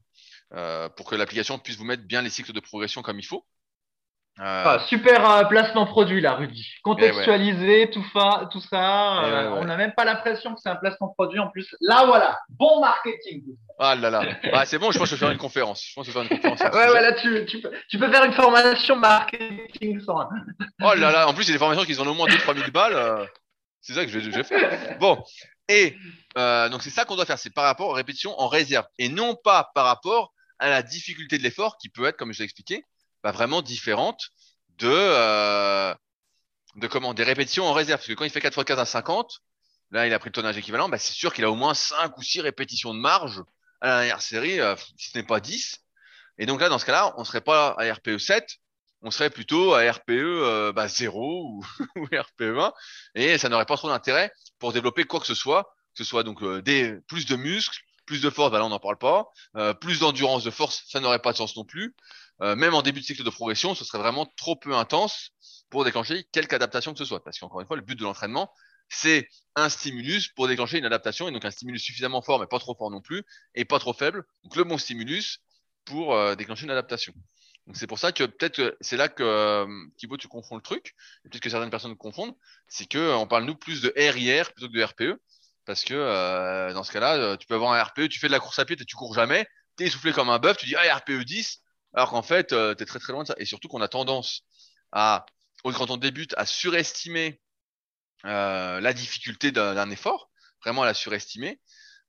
euh, 0.54 0.88
pour 0.88 1.06
que 1.06 1.14
l'application 1.14 1.58
puisse 1.58 1.76
vous 1.76 1.84
mettre 1.84 2.02
bien 2.02 2.20
les 2.22 2.30
cycles 2.30 2.52
de 2.52 2.60
progression 2.60 3.02
comme 3.02 3.20
il 3.20 3.26
faut. 3.26 3.46
Euh, 4.40 4.64
ah, 4.66 4.78
super 4.88 5.30
euh, 5.30 5.44
placement 5.44 5.84
produit 5.84 6.22
là, 6.22 6.34
Rudy. 6.34 6.66
Contextualisé, 6.82 7.90
tout, 7.90 8.02
tout 8.50 8.60
ça. 8.60 9.24
Euh, 9.24 9.50
on 9.60 9.64
n'a 9.66 9.76
même 9.76 9.92
pas 9.92 10.06
l'impression 10.06 10.54
que 10.54 10.60
c'est 10.62 10.70
un 10.70 10.76
placement 10.76 11.08
produit 11.08 11.38
en 11.38 11.48
plus. 11.48 11.76
Là, 11.82 12.06
voilà, 12.06 12.40
bon 12.48 12.80
marketing. 12.80 13.44
Ah 13.78 13.94
là 13.94 14.08
là. 14.08 14.24
Ah, 14.54 14.64
c'est 14.64 14.78
bon, 14.78 14.90
je 14.90 14.98
pense 14.98 15.10
que 15.10 15.16
je 15.16 15.20
vais 15.20 15.26
faire 15.26 15.32
une 15.32 15.38
conférence. 15.38 15.84
Je 15.86 15.94
pense 15.94 16.06
que 16.06 16.12
je 16.12 16.18
vais 16.18 16.24
faire 16.24 16.32
une 16.32 16.40
conférence. 16.40 16.74
ouais, 16.74 16.92
ouais, 16.92 17.02
là, 17.02 17.12
tu, 17.12 17.44
tu, 17.44 17.60
peux, 17.60 17.70
tu, 17.90 17.98
peux, 17.98 18.10
faire 18.10 18.24
une 18.24 18.32
formation 18.32 18.96
marketing 18.96 20.00
sans. 20.00 20.26
oh 20.82 20.94
là 20.94 21.12
là, 21.12 21.28
en 21.28 21.34
plus, 21.34 21.44
il 21.44 21.48
y 21.48 21.50
a 21.50 21.54
des 21.54 21.58
formations 21.58 21.84
qui 21.84 21.98
ont 22.00 22.06
au 22.06 22.14
moins 22.14 22.26
2-3 22.26 22.56
000 22.56 22.70
balles. 22.70 23.28
C'est 23.82 23.92
ça 23.92 24.06
que 24.06 24.10
je 24.10 24.18
vais, 24.18 24.44
faire. 24.44 24.98
Bon, 24.98 25.22
et 25.68 25.94
donc 26.36 26.82
c'est 26.82 26.90
ça 26.90 27.04
qu'on 27.04 27.16
doit 27.16 27.26
faire, 27.26 27.38
c'est 27.38 27.52
par 27.52 27.64
rapport 27.64 27.88
aux 27.88 27.94
répétitions 27.94 28.38
en 28.40 28.48
réserve 28.48 28.86
et 28.98 29.10
non 29.10 29.36
pas 29.36 29.70
par 29.74 29.84
rapport 29.84 30.32
à 30.58 30.70
la 30.70 30.82
difficulté 30.82 31.36
de 31.36 31.42
l'effort 31.42 31.76
qui 31.76 31.90
peut 31.90 32.06
être, 32.06 32.16
comme 32.16 32.32
je 32.32 32.38
l'ai 32.38 32.44
expliqué, 32.44 32.84
bah, 33.22 33.32
vraiment 33.32 33.62
différente 33.62 34.30
de, 34.78 34.88
euh, 34.90 35.94
de 36.76 36.86
comment 36.86 37.14
des 37.14 37.24
répétitions 37.24 37.64
en 37.66 37.72
réserve. 37.72 37.98
Parce 38.00 38.08
que 38.08 38.14
quand 38.14 38.24
il 38.24 38.30
fait 38.30 38.40
4 38.40 38.58
x 38.58 38.64
15 38.64 38.78
à 38.78 38.84
50, 38.84 39.40
là 39.90 40.06
il 40.06 40.14
a 40.14 40.18
pris 40.18 40.28
le 40.28 40.32
tonnage 40.32 40.56
équivalent, 40.56 40.88
bah, 40.88 40.98
c'est 40.98 41.12
sûr 41.12 41.32
qu'il 41.32 41.44
a 41.44 41.50
au 41.50 41.54
moins 41.54 41.74
5 41.74 42.16
ou 42.18 42.22
6 42.22 42.40
répétitions 42.40 42.94
de 42.94 42.98
marge 42.98 43.42
à 43.80 43.88
la 43.88 43.96
dernière 43.98 44.22
série, 44.22 44.60
euh, 44.60 44.76
si 44.96 45.10
ce 45.10 45.18
n'est 45.18 45.24
pas 45.24 45.40
10. 45.40 45.78
Et 46.38 46.46
donc 46.46 46.60
là, 46.60 46.68
dans 46.68 46.78
ce 46.78 46.86
cas-là, 46.86 47.14
on 47.18 47.24
serait 47.24 47.40
pas 47.40 47.74
à 47.78 47.92
RPE 47.92 48.18
7, 48.18 48.58
on 49.02 49.10
serait 49.10 49.30
plutôt 49.30 49.74
à 49.74 49.90
RPE 49.90 50.10
euh, 50.10 50.72
bah, 50.72 50.88
0 50.88 51.44
ou, 51.44 51.64
ou, 51.96 52.04
RPE 52.04 52.58
1, 52.58 52.72
et 53.16 53.38
ça 53.38 53.48
n'aurait 53.48 53.66
pas 53.66 53.76
trop 53.76 53.88
d'intérêt 53.88 54.32
pour 54.58 54.72
développer 54.72 55.04
quoi 55.04 55.20
que 55.20 55.26
ce 55.26 55.34
soit, 55.34 55.74
que 55.94 55.98
ce 55.98 56.04
soit 56.04 56.22
donc 56.22 56.42
euh, 56.42 56.62
des 56.62 56.96
plus 57.08 57.26
de 57.26 57.36
muscles, 57.36 57.78
plus 58.06 58.22
de 58.22 58.30
force, 58.30 58.50
bah 58.50 58.58
là 58.58 58.64
on 58.64 58.70
n'en 58.70 58.78
parle 58.78 58.98
pas, 58.98 59.26
euh, 59.56 59.74
plus 59.74 60.00
d'endurance 60.00 60.44
de 60.44 60.50
force, 60.50 60.84
ça 60.88 61.00
n'aurait 61.00 61.20
pas 61.20 61.32
de 61.32 61.36
sens 61.36 61.56
non 61.56 61.64
plus, 61.64 61.94
euh, 62.40 62.56
même 62.56 62.74
en 62.74 62.82
début 62.82 63.00
de 63.00 63.04
cycle 63.04 63.22
de 63.22 63.30
progression, 63.30 63.74
ce 63.74 63.84
serait 63.84 63.98
vraiment 63.98 64.26
trop 64.36 64.56
peu 64.56 64.74
intense 64.74 65.30
pour 65.70 65.84
déclencher 65.84 66.24
quelque 66.32 66.54
adaptation 66.54 66.92
que 66.92 66.98
ce 66.98 67.04
soit. 67.04 67.22
Parce 67.22 67.38
qu'encore 67.38 67.60
une 67.60 67.66
fois, 67.66 67.76
le 67.76 67.82
but 67.82 67.98
de 67.98 68.04
l'entraînement, 68.04 68.50
c'est 68.88 69.28
un 69.54 69.68
stimulus 69.68 70.28
pour 70.28 70.48
déclencher 70.48 70.78
une 70.78 70.84
adaptation, 70.84 71.28
et 71.28 71.32
donc 71.32 71.44
un 71.44 71.50
stimulus 71.50 71.82
suffisamment 71.82 72.20
fort, 72.20 72.40
mais 72.40 72.46
pas 72.46 72.58
trop 72.58 72.74
fort 72.74 72.90
non 72.90 73.00
plus, 73.00 73.22
et 73.54 73.64
pas 73.64 73.78
trop 73.78 73.92
faible. 73.92 74.24
Donc 74.44 74.56
le 74.56 74.64
bon 74.64 74.78
stimulus 74.78 75.40
pour 75.84 76.14
euh, 76.14 76.34
déclencher 76.34 76.64
une 76.64 76.70
adaptation. 76.70 77.12
Donc 77.66 77.76
c'est 77.76 77.86
pour 77.86 77.98
ça 77.98 78.12
que 78.12 78.24
peut-être 78.24 78.76
c'est 78.80 78.96
là 78.96 79.08
que 79.08 79.22
euh, 79.22 79.66
Thibaut 79.96 80.16
tu 80.16 80.28
confonds 80.28 80.56
le 80.56 80.62
truc, 80.62 80.94
peut-être 81.22 81.42
que 81.42 81.50
certaines 81.50 81.70
personnes 81.70 81.96
confondent, 81.96 82.34
c'est 82.66 82.86
que 82.86 83.14
on 83.14 83.26
parle 83.26 83.44
nous 83.44 83.54
plus 83.54 83.82
de 83.82 83.92
RIR 83.96 84.52
plutôt 84.52 84.68
que 84.68 84.76
de 84.76 84.82
RPE, 84.82 85.20
parce 85.64 85.84
que 85.84 86.72
dans 86.72 86.82
ce 86.82 86.90
cas-là, 86.90 87.36
tu 87.36 87.46
peux 87.46 87.54
avoir 87.54 87.72
un 87.72 87.82
RPE, 87.82 88.08
tu 88.08 88.18
fais 88.18 88.26
de 88.26 88.32
la 88.32 88.40
course 88.40 88.58
à 88.58 88.64
pied, 88.64 88.76
et 88.78 88.84
tu 88.84 88.96
cours 88.96 89.14
jamais, 89.14 89.46
tu 89.76 89.84
es 89.84 89.86
essoufflé 89.86 90.12
comme 90.12 90.28
un 90.28 90.40
bœuf, 90.40 90.56
tu 90.56 90.66
dis 90.66 90.74
ah 90.74 90.96
RPE 90.96 91.22
10, 91.22 91.61
alors 91.94 92.10
qu'en 92.10 92.22
fait, 92.22 92.52
euh, 92.52 92.74
tu 92.74 92.82
es 92.82 92.86
très 92.86 92.98
très 92.98 93.12
loin 93.12 93.22
de 93.22 93.28
ça. 93.28 93.34
Et 93.38 93.44
surtout 93.44 93.68
qu'on 93.68 93.80
a 93.80 93.88
tendance 93.88 94.42
à, 94.92 95.26
quand 95.62 95.90
on 95.90 95.96
débute, 95.96 96.34
à 96.36 96.46
surestimer 96.46 97.40
euh, 98.24 98.80
la 98.80 98.92
difficulté 98.92 99.52
d'un 99.52 99.90
effort, 99.90 100.30
vraiment 100.62 100.82
à 100.82 100.86
la 100.86 100.94
surestimer. 100.94 101.60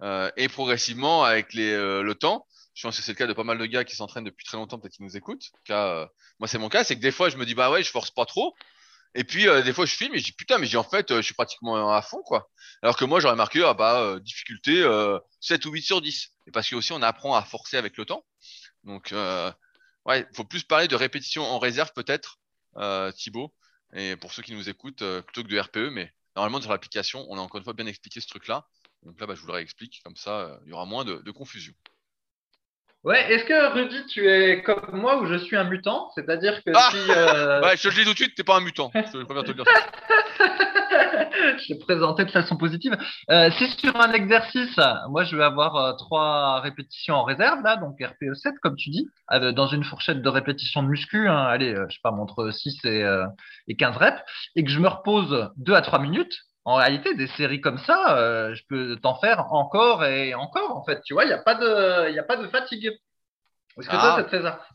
Euh, 0.01 0.31
et 0.37 0.47
progressivement, 0.47 1.23
avec 1.23 1.53
les, 1.53 1.75
le 1.75 2.15
temps, 2.15 2.47
je 2.73 2.87
pense 2.87 2.97
que 2.97 3.03
c'est 3.03 3.11
le 3.11 3.17
cas 3.17 3.27
de 3.27 3.33
pas 3.33 3.43
mal 3.43 3.57
de 3.57 3.65
gars 3.65 3.83
qui 3.83 3.95
s'entraînent 3.95 4.23
depuis 4.23 4.45
très 4.45 4.57
longtemps, 4.57 4.79
peut-être 4.79 4.93
qui 4.93 5.03
nous 5.03 5.15
écoutent. 5.15 5.51
Cas, 5.65 6.07
moi, 6.39 6.47
c'est 6.47 6.57
mon 6.57 6.69
cas, 6.69 6.83
c'est 6.83 6.95
que 6.95 7.01
des 7.01 7.11
fois, 7.11 7.29
je 7.29 7.37
me 7.37 7.45
dis, 7.45 7.53
bah 7.53 7.69
ouais, 7.69 7.83
je 7.83 7.91
force 7.91 8.11
pas 8.11 8.25
trop. 8.25 8.55
Et 9.15 9.23
puis, 9.23 9.45
des 9.63 9.73
fois, 9.73 9.85
je 9.85 9.93
filme 9.95 10.15
et 10.15 10.19
je 10.19 10.25
dis, 10.25 10.31
putain, 10.31 10.57
mais 10.57 10.65
j'ai 10.65 10.77
en 10.77 10.83
fait, 10.83 11.15
je 11.15 11.21
suis 11.21 11.35
pratiquement 11.35 11.93
à 11.93 12.01
fond, 12.01 12.23
quoi. 12.23 12.49
Alors 12.81 12.97
que 12.97 13.05
moi, 13.05 13.19
j'aurais 13.19 13.35
marqué, 13.35 13.63
ah 13.63 13.75
bah, 13.75 14.17
difficulté 14.21 14.83
7 15.39 15.65
ou 15.65 15.71
8 15.71 15.81
sur 15.83 16.01
10. 16.01 16.29
Et 16.47 16.51
parce 16.51 16.67
que 16.67 16.75
aussi, 16.75 16.93
on 16.93 17.01
apprend 17.03 17.35
à 17.35 17.43
forcer 17.43 17.77
avec 17.77 17.95
le 17.97 18.05
temps. 18.05 18.25
Donc, 18.83 19.13
Ouais, 20.05 20.27
il 20.29 20.35
faut 20.35 20.43
plus 20.43 20.63
parler 20.63 20.87
de 20.87 20.95
répétition 20.95 21.43
en 21.43 21.59
réserve 21.59 21.91
peut-être, 21.93 22.39
euh, 22.77 23.11
Thibaut, 23.11 23.53
et 23.93 24.15
pour 24.17 24.33
ceux 24.33 24.43
qui 24.43 24.53
nous 24.53 24.69
écoutent, 24.69 25.01
euh, 25.01 25.21
plutôt 25.21 25.43
que 25.43 25.47
de 25.47 25.59
RPE, 25.59 25.91
mais 25.91 26.13
normalement 26.35 26.61
sur 26.61 26.71
l'application, 26.71 27.25
on 27.29 27.37
a 27.37 27.41
encore 27.41 27.59
une 27.59 27.63
fois 27.63 27.73
bien 27.73 27.85
expliqué 27.87 28.19
ce 28.19 28.27
truc-là. 28.27 28.67
Donc 29.03 29.19
là, 29.19 29.27
bah, 29.27 29.35
je 29.35 29.41
vous 29.41 29.47
le 29.47 29.53
réexplique, 29.53 30.01
comme 30.03 30.15
ça, 30.15 30.41
euh, 30.41 30.59
il 30.65 30.69
y 30.69 30.73
aura 30.73 30.85
moins 30.85 31.05
de 31.05 31.31
confusion. 31.31 31.73
Ouais, 33.03 33.33
est-ce 33.33 33.43
que 33.43 33.73
Rudy, 33.73 34.05
tu 34.05 34.29
es 34.29 34.61
comme 34.61 34.81
moi 34.93 35.21
ou 35.21 35.25
je 35.25 35.35
suis 35.35 35.57
un 35.57 35.65
mutant? 35.65 36.09
C'est-à-dire 36.15 36.63
que 36.63 36.71
ah 36.73 36.89
si. 36.89 36.97
Euh... 37.11 37.61
ouais, 37.61 37.75
je 37.77 37.83
te 37.83 37.87
le 37.89 37.95
dis 37.95 38.05
tout 38.05 38.13
de 38.13 38.17
suite, 38.17 38.35
t'es 38.35 38.43
pas 38.43 38.57
un 38.57 38.61
mutant. 38.61 38.91
Je 38.93 39.23
préfère 39.23 39.43
te 39.43 39.51
le 39.51 39.55
dire. 39.55 39.65
je 41.59 41.73
vais 41.73 41.79
présenter 41.79 42.25
de 42.25 42.31
façon 42.31 42.55
positive. 42.55 42.95
Euh, 43.29 43.51
si 43.51 43.69
sur 43.71 43.95
un 43.99 44.13
exercice, 44.13 44.79
moi 45.09 45.23
je 45.23 45.35
vais 45.35 45.43
avoir 45.43 45.75
euh, 45.75 45.93
trois 45.93 46.61
répétitions 46.61 47.15
en 47.15 47.23
réserve, 47.23 47.61
là, 47.63 47.75
donc 47.77 48.01
RPE 48.01 48.35
7, 48.35 48.53
comme 48.61 48.75
tu 48.75 48.89
dis, 48.89 49.07
dans 49.29 49.67
une 49.67 49.83
fourchette 49.83 50.21
de 50.21 50.29
répétition 50.29 50.83
de 50.83 50.87
muscu, 50.87 51.27
hein, 51.27 51.43
allez, 51.43 51.73
euh, 51.73 51.85
je 51.89 51.95
sais 51.95 52.01
pas, 52.03 52.11
entre 52.11 52.51
6 52.51 52.85
et, 52.85 53.03
euh, 53.03 53.25
et 53.67 53.75
15 53.75 53.97
reps, 53.97 54.21
et 54.55 54.63
que 54.63 54.69
je 54.69 54.79
me 54.79 54.87
repose 54.87 55.49
2 55.57 55.73
à 55.73 55.81
3 55.81 55.99
minutes, 55.99 56.33
en 56.65 56.75
réalité, 56.75 57.13
des 57.15 57.27
séries 57.27 57.61
comme 57.61 57.77
ça, 57.79 58.17
euh, 58.17 58.55
je 58.55 58.63
peux 58.69 58.95
t'en 58.97 59.15
faire 59.15 59.51
encore 59.51 60.05
et 60.05 60.33
encore, 60.33 60.75
en 60.77 60.83
fait. 60.83 61.01
Tu 61.03 61.13
vois, 61.13 61.25
il 61.25 61.27
n'y 61.27 61.33
a, 61.33 61.39
pas 61.39 61.55
de, 61.55 62.11
y 62.11 62.19
a 62.19 62.23
pas 62.23 62.37
de 62.37 62.47
fatigue. 62.47 62.91
Parce 63.75 63.87
que 63.87 63.95
ah. 63.95 64.25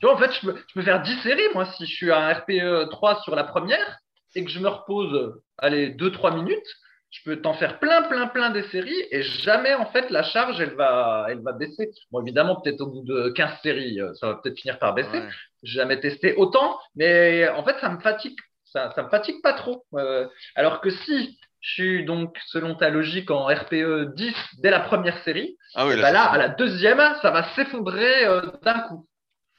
Tu 0.01 0.07
vois, 0.07 0.15
en 0.15 0.19
fait, 0.19 0.33
je 0.33 0.41
peux, 0.47 0.57
je 0.57 0.75
peux 0.75 0.83
faire 0.83 1.03
10 1.03 1.23
séries, 1.23 1.49
moi, 1.55 1.67
si 1.77 1.87
je 1.87 1.95
suis 1.95 2.11
à 2.11 2.19
un 2.19 2.35
RPE 2.35 2.91
3 2.91 3.23
sur 3.23 3.35
la 3.35 3.45
première 3.45 3.99
et 4.35 4.45
que 4.45 4.51
je 4.51 4.59
me 4.59 4.69
repose, 4.69 5.41
allez, 5.57 5.91
2-3 5.91 6.35
minutes, 6.35 6.67
je 7.11 7.23
peux 7.25 7.41
t'en 7.41 7.55
faire 7.55 7.79
plein, 7.79 8.03
plein, 8.03 8.27
plein 8.27 8.51
des 8.51 8.65
séries 8.65 9.03
et 9.11 9.23
jamais, 9.23 9.75
en 9.75 9.87
fait, 9.87 10.11
la 10.11 10.23
charge, 10.23 10.61
elle 10.61 10.75
va, 10.75 11.27
elle 11.31 11.41
va 11.41 11.53
baisser. 11.53 11.91
Bon, 12.11 12.21
évidemment, 12.21 12.61
peut-être 12.61 12.83
au 12.83 12.87
bout 12.87 13.05
de 13.05 13.31
15 13.31 13.61
séries, 13.63 14.01
euh, 14.01 14.13
ça 14.15 14.27
va 14.27 14.35
peut-être 14.35 14.59
finir 14.59 14.79
par 14.79 14.95
baisser. 14.95 15.21
Ouais. 15.21 15.29
J'ai 15.63 15.79
jamais 15.79 16.01
testé 16.01 16.35
autant, 16.35 16.79
mais 16.97 17.49
en 17.49 17.65
fait, 17.65 17.77
ça 17.81 17.89
me 17.89 18.01
fatigue. 18.01 18.37
Ça, 18.65 18.93
ça 18.95 19.03
me 19.03 19.09
fatigue 19.09 19.41
pas 19.43 19.55
trop. 19.55 19.87
Euh, 19.95 20.29
alors 20.55 20.83
que 20.83 20.91
si 20.91 21.39
je 21.69 21.75
suis 21.75 22.05
donc, 22.05 22.35
selon 22.47 22.75
ta 22.75 22.89
logique, 22.89 23.31
en 23.31 23.45
RPE 23.45 24.15
10 24.15 24.35
dès 24.59 24.71
la 24.71 24.81
première 24.81 25.23
série. 25.23 25.59
Ah 25.75 25.87
oui, 25.87 25.97
là, 25.97 26.13
bah 26.13 26.25
à 26.25 26.39
la 26.39 26.49
deuxième, 26.49 26.99
ça 27.21 27.31
va 27.31 27.55
s'effondrer 27.55 28.25
euh, 28.25 28.41
d'un 28.63 28.81
coup. 28.81 29.07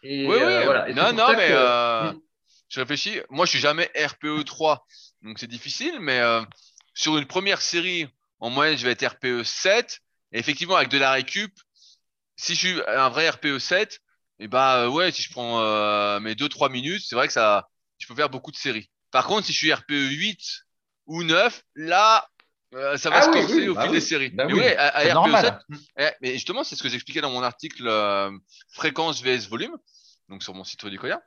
Et, 0.01 0.25
oui, 0.25 0.37
euh, 0.41 0.63
Voilà. 0.65 0.91
non, 0.93 1.13
non, 1.13 1.35
mais 1.37 1.49
euh, 1.51 2.11
je 2.67 2.79
réfléchis. 2.79 3.19
Moi, 3.29 3.45
je 3.45 3.51
suis 3.51 3.59
jamais 3.59 3.91
RPE 3.95 4.43
3, 4.43 4.87
donc 5.21 5.37
c'est 5.37 5.47
difficile. 5.47 5.99
Mais 5.99 6.19
sur 6.95 7.15
une 7.17 7.27
première 7.27 7.61
série, 7.61 8.07
en 8.39 8.49
moyenne, 8.49 8.77
je 8.77 8.85
vais 8.85 8.93
être 8.93 9.05
RPE 9.05 9.43
7. 9.43 9.99
Et 10.31 10.39
effectivement, 10.39 10.77
avec 10.77 10.89
de 10.89 10.97
la 10.97 11.11
récup, 11.11 11.53
si 12.37 12.55
je 12.55 12.59
suis 12.59 12.81
un 12.87 13.09
vrai 13.09 13.29
RPE 13.29 13.59
7, 13.59 13.99
et 14.39 14.47
bah 14.47 14.89
ouais, 14.89 15.11
si 15.11 15.21
je 15.21 15.31
prends 15.31 16.19
mes 16.21 16.33
2-3 16.33 16.71
minutes, 16.71 17.03
c'est 17.05 17.15
vrai 17.15 17.27
que 17.27 17.33
ça, 17.33 17.67
je 17.99 18.07
peux 18.07 18.15
faire 18.15 18.29
beaucoup 18.29 18.51
de 18.51 18.57
séries. 18.57 18.89
Par 19.11 19.27
contre, 19.27 19.45
si 19.45 19.53
je 19.53 19.57
suis 19.59 19.71
RPE 19.71 19.91
8 19.91 20.39
ou 21.09 21.23
9, 21.23 21.63
là, 21.75 22.29
euh, 22.75 22.97
ça 22.97 23.09
va 23.09 23.17
ah 23.17 23.21
se 23.23 23.29
corser 23.31 23.67
au 23.67 23.73
bah 23.73 23.83
fil 23.83 23.91
des 23.91 23.99
séries. 23.99 24.29
Bah 24.29 24.45
mais 24.45 24.53
oui, 24.53 24.63
à, 24.63 24.95
à 24.95 25.21
RPE 25.21 25.41
7, 25.41 25.53
eh, 25.97 26.09
mais 26.21 26.33
justement, 26.33 26.63
c'est 26.63 26.75
ce 26.75 26.83
que 26.83 26.89
j'expliquais 26.89 27.21
dans 27.21 27.31
mon 27.31 27.41
article 27.41 27.87
euh, 27.87 28.31
fréquence 28.71 29.23
vs 29.23 29.49
volume. 29.49 29.75
donc 30.29 30.43
sur 30.43 30.53
mon 30.53 30.63
site 30.63 30.81
Rudicoya, 30.81 31.21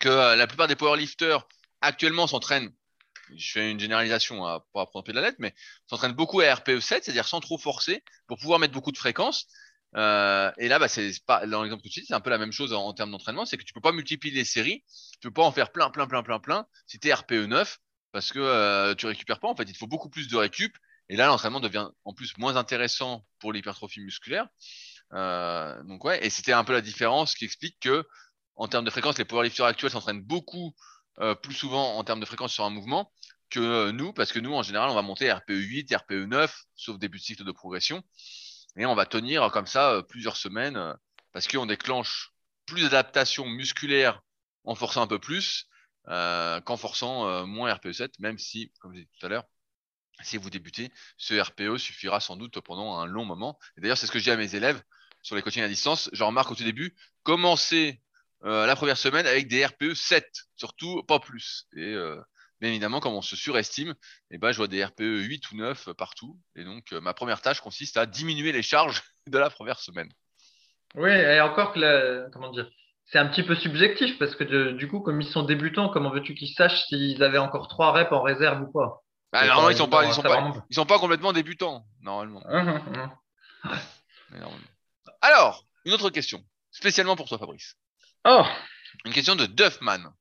que 0.00 0.08
euh, 0.08 0.36
la 0.36 0.46
plupart 0.46 0.68
des 0.68 0.74
powerlifters 0.74 1.46
actuellement 1.82 2.26
s'entraînent, 2.26 2.72
je 3.36 3.52
fais 3.52 3.70
une 3.70 3.78
généralisation 3.78 4.46
à 4.46 4.64
pas 4.72 4.86
prendre 4.86 5.06
de 5.06 5.12
la 5.12 5.20
lettre, 5.20 5.36
mais 5.38 5.54
s'entraînent 5.86 6.12
beaucoup 6.12 6.40
à 6.40 6.54
RPE 6.54 6.80
7, 6.80 7.04
c'est-à-dire 7.04 7.28
sans 7.28 7.40
trop 7.40 7.58
forcer, 7.58 8.02
pour 8.26 8.38
pouvoir 8.38 8.58
mettre 8.58 8.72
beaucoup 8.72 8.92
de 8.92 8.98
fréquences. 8.98 9.46
Et 9.94 10.68
là, 10.68 10.78
bah, 10.78 10.88
c'est 10.88 11.12
pas 11.24 11.46
dans 11.46 11.62
l'exemple 11.62 11.82
que 11.82 11.88
tu 11.88 12.00
dis, 12.00 12.06
c'est 12.06 12.14
un 12.14 12.20
peu 12.20 12.30
la 12.30 12.38
même 12.38 12.52
chose 12.52 12.72
en, 12.72 12.92
termes 12.94 13.10
d'entraînement, 13.12 13.44
c'est 13.44 13.56
que 13.56 13.64
tu 13.64 13.72
peux 13.72 13.80
pas 13.80 13.92
multiplier 13.92 14.34
les 14.34 14.44
séries, 14.44 14.82
tu 15.20 15.28
peux 15.28 15.32
pas 15.32 15.44
en 15.44 15.52
faire 15.52 15.70
plein, 15.72 15.88
plein, 15.90 16.06
plein, 16.06 16.22
plein, 16.22 16.40
plein 16.40 16.66
si 16.86 16.98
tu 16.98 17.08
es 17.08 17.14
RPE 17.14 17.46
9 17.46 17.78
parce 18.14 18.32
que 18.32 18.38
euh, 18.38 18.94
tu 18.94 19.06
récupères 19.06 19.40
pas. 19.40 19.48
En 19.48 19.56
fait, 19.56 19.68
il 19.68 19.76
faut 19.76 19.88
beaucoup 19.88 20.08
plus 20.08 20.28
de 20.28 20.36
récup. 20.36 20.78
Et 21.08 21.16
là, 21.16 21.26
l'entraînement 21.26 21.58
devient 21.58 21.88
en 22.04 22.14
plus 22.14 22.38
moins 22.38 22.54
intéressant 22.54 23.26
pour 23.40 23.52
l'hypertrophie 23.52 24.00
musculaire. 24.00 24.46
Euh, 25.14 25.82
donc 25.82 26.04
ouais, 26.04 26.24
et 26.24 26.30
c'était 26.30 26.52
un 26.52 26.62
peu 26.62 26.72
la 26.72 26.80
différence 26.80 27.34
qui 27.34 27.44
explique 27.44 27.76
que 27.80 28.06
en 28.54 28.68
termes 28.68 28.84
de 28.84 28.90
fréquence, 28.90 29.18
les 29.18 29.24
powerlifters 29.24 29.66
actuels 29.66 29.90
s'entraînent 29.90 30.22
beaucoup 30.22 30.72
euh, 31.18 31.34
plus 31.34 31.54
souvent 31.54 31.96
en 31.96 32.04
termes 32.04 32.20
de 32.20 32.24
fréquence 32.24 32.52
sur 32.52 32.64
un 32.64 32.70
mouvement 32.70 33.12
que 33.50 33.58
euh, 33.58 33.90
nous, 33.90 34.12
parce 34.12 34.30
que 34.30 34.38
nous, 34.38 34.54
en 34.54 34.62
général, 34.62 34.90
on 34.90 34.94
va 34.94 35.02
monter 35.02 35.32
RPE 35.32 35.50
8, 35.50 35.92
RPE 35.92 36.12
9, 36.12 36.56
sauf 36.76 37.00
début 37.00 37.18
de 37.18 37.24
cycle 37.24 37.42
de 37.42 37.50
progression, 37.50 38.04
et 38.76 38.86
on 38.86 38.94
va 38.94 39.06
tenir 39.06 39.50
comme 39.50 39.66
ça 39.66 40.04
plusieurs 40.08 40.36
semaines, 40.36 40.94
parce 41.32 41.48
qu'on 41.48 41.66
déclenche 41.66 42.30
plus 42.64 42.82
d'adaptation 42.82 43.44
musculaire 43.44 44.20
en 44.62 44.76
forçant 44.76 45.02
un 45.02 45.08
peu 45.08 45.18
plus 45.18 45.66
qu'en 46.06 46.76
forçant 46.76 47.46
moins 47.46 47.72
RPE 47.74 47.92
7, 47.92 48.18
même 48.18 48.38
si, 48.38 48.72
comme 48.80 48.92
je 48.92 48.98
disais 48.98 49.08
tout 49.18 49.26
à 49.26 49.28
l'heure, 49.28 49.44
si 50.22 50.36
vous 50.36 50.50
débutez, 50.50 50.90
ce 51.16 51.34
RPE 51.34 51.78
suffira 51.78 52.20
sans 52.20 52.36
doute 52.36 52.60
pendant 52.60 52.98
un 52.98 53.06
long 53.06 53.24
moment. 53.24 53.58
Et 53.76 53.80
d'ailleurs, 53.80 53.98
c'est 53.98 54.06
ce 54.06 54.12
que 54.12 54.18
je 54.18 54.24
dis 54.24 54.30
à 54.30 54.36
mes 54.36 54.54
élèves 54.54 54.82
sur 55.22 55.36
les 55.36 55.42
coachings 55.42 55.62
à 55.62 55.68
distance. 55.68 56.10
Je 56.12 56.22
remarque 56.22 56.50
au 56.52 56.54
tout 56.54 56.64
début, 56.64 56.94
commencez 57.22 58.00
euh, 58.44 58.66
la 58.66 58.76
première 58.76 58.98
semaine 58.98 59.26
avec 59.26 59.48
des 59.48 59.64
RPE 59.64 59.94
7, 59.94 60.30
surtout 60.56 61.02
pas 61.02 61.18
plus. 61.18 61.66
Et 61.74 61.94
euh, 61.94 62.20
bien 62.60 62.70
évidemment, 62.70 63.00
comme 63.00 63.14
on 63.14 63.22
se 63.22 63.36
surestime, 63.36 63.94
eh 64.30 64.38
ben, 64.38 64.52
je 64.52 64.58
vois 64.58 64.68
des 64.68 64.84
RPE 64.84 65.00
8 65.00 65.50
ou 65.50 65.56
9 65.56 65.92
partout. 65.94 66.38
Et 66.54 66.64
donc, 66.64 66.92
euh, 66.92 67.00
ma 67.00 67.14
première 67.14 67.40
tâche 67.40 67.60
consiste 67.60 67.96
à 67.96 68.06
diminuer 68.06 68.52
les 68.52 68.62
charges 68.62 69.02
de 69.26 69.38
la 69.38 69.50
première 69.50 69.80
semaine. 69.80 70.12
Oui, 70.94 71.10
et 71.10 71.40
encore 71.40 71.72
que 71.72 72.30
comment 72.30 72.52
dire, 72.52 72.70
c'est 73.06 73.18
un 73.18 73.26
petit 73.26 73.42
peu 73.42 73.54
subjectif 73.54 74.18
parce 74.18 74.34
que 74.34 74.72
du 74.72 74.88
coup, 74.88 75.00
comme 75.00 75.20
ils 75.20 75.28
sont 75.28 75.42
débutants, 75.42 75.88
comment 75.88 76.10
veux-tu 76.10 76.34
qu'ils 76.34 76.54
sachent 76.54 76.86
s'ils 76.86 77.22
avaient 77.22 77.38
encore 77.38 77.68
trois 77.68 77.92
reps 77.92 78.12
en 78.12 78.22
réserve 78.22 78.62
ou 78.62 78.72
pas? 78.72 79.02
Bah, 79.32 79.46
Normalement, 79.46 79.70
ils 79.70 79.76
sont 79.76 79.88
pas, 79.88 80.04
ils 80.04 80.12
sont 80.12 80.22
pas, 80.22 80.52
ils 80.70 80.74
sont 80.74 80.86
pas 80.86 80.98
complètement 80.98 81.32
débutants, 81.32 81.84
normalement. 82.00 82.42
Hum, 82.48 82.68
hum, 82.68 83.10
hum. 84.32 84.50
Alors, 85.20 85.64
une 85.84 85.92
autre 85.92 86.10
question, 86.10 86.42
spécialement 86.70 87.16
pour 87.16 87.28
toi, 87.28 87.38
Fabrice. 87.38 87.76
Oh 88.24 88.44
Une 89.04 89.12
question 89.12 89.36
de 89.36 89.46
Duffman. 89.46 90.12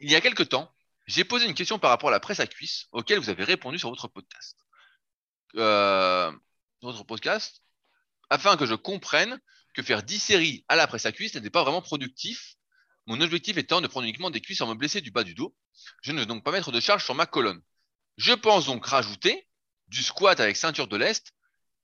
Il 0.00 0.10
y 0.10 0.16
a 0.16 0.20
quelque 0.20 0.42
temps, 0.42 0.70
j'ai 1.06 1.24
posé 1.24 1.46
une 1.46 1.54
question 1.54 1.78
par 1.78 1.90
rapport 1.90 2.08
à 2.08 2.12
la 2.12 2.20
presse 2.20 2.40
à 2.40 2.46
cuisse, 2.46 2.86
auquel 2.92 3.18
vous 3.18 3.30
avez 3.30 3.44
répondu 3.44 3.78
sur 3.78 3.90
votre 3.90 4.08
podcast. 4.08 4.56
Euh, 5.56 6.30
votre 6.82 7.04
podcast, 7.04 7.62
afin 8.30 8.56
que 8.56 8.66
je 8.66 8.74
comprenne 8.74 9.40
que 9.78 9.84
faire 9.84 10.02
10 10.02 10.18
séries 10.18 10.64
à 10.66 10.74
la 10.74 10.88
presse 10.88 11.06
à 11.06 11.12
cuisse 11.12 11.36
n'était 11.36 11.50
pas 11.50 11.62
vraiment 11.62 11.80
productif. 11.80 12.56
Mon 13.06 13.20
objectif 13.20 13.56
étant 13.58 13.80
de 13.80 13.86
prendre 13.86 14.06
uniquement 14.06 14.28
des 14.28 14.40
cuisses 14.40 14.58
sans 14.58 14.66
me 14.66 14.74
blesser 14.74 15.00
du 15.00 15.12
bas 15.12 15.22
du 15.22 15.34
dos. 15.34 15.54
Je 16.02 16.10
ne 16.10 16.18
veux 16.18 16.26
donc 16.26 16.42
pas 16.42 16.50
mettre 16.50 16.72
de 16.72 16.80
charge 16.80 17.04
sur 17.04 17.14
ma 17.14 17.26
colonne. 17.26 17.62
Je 18.16 18.32
pense 18.32 18.66
donc 18.66 18.84
rajouter 18.84 19.46
du 19.86 20.02
squat 20.02 20.40
avec 20.40 20.56
ceinture 20.56 20.88
de 20.88 20.96
l'Est. 20.96 21.32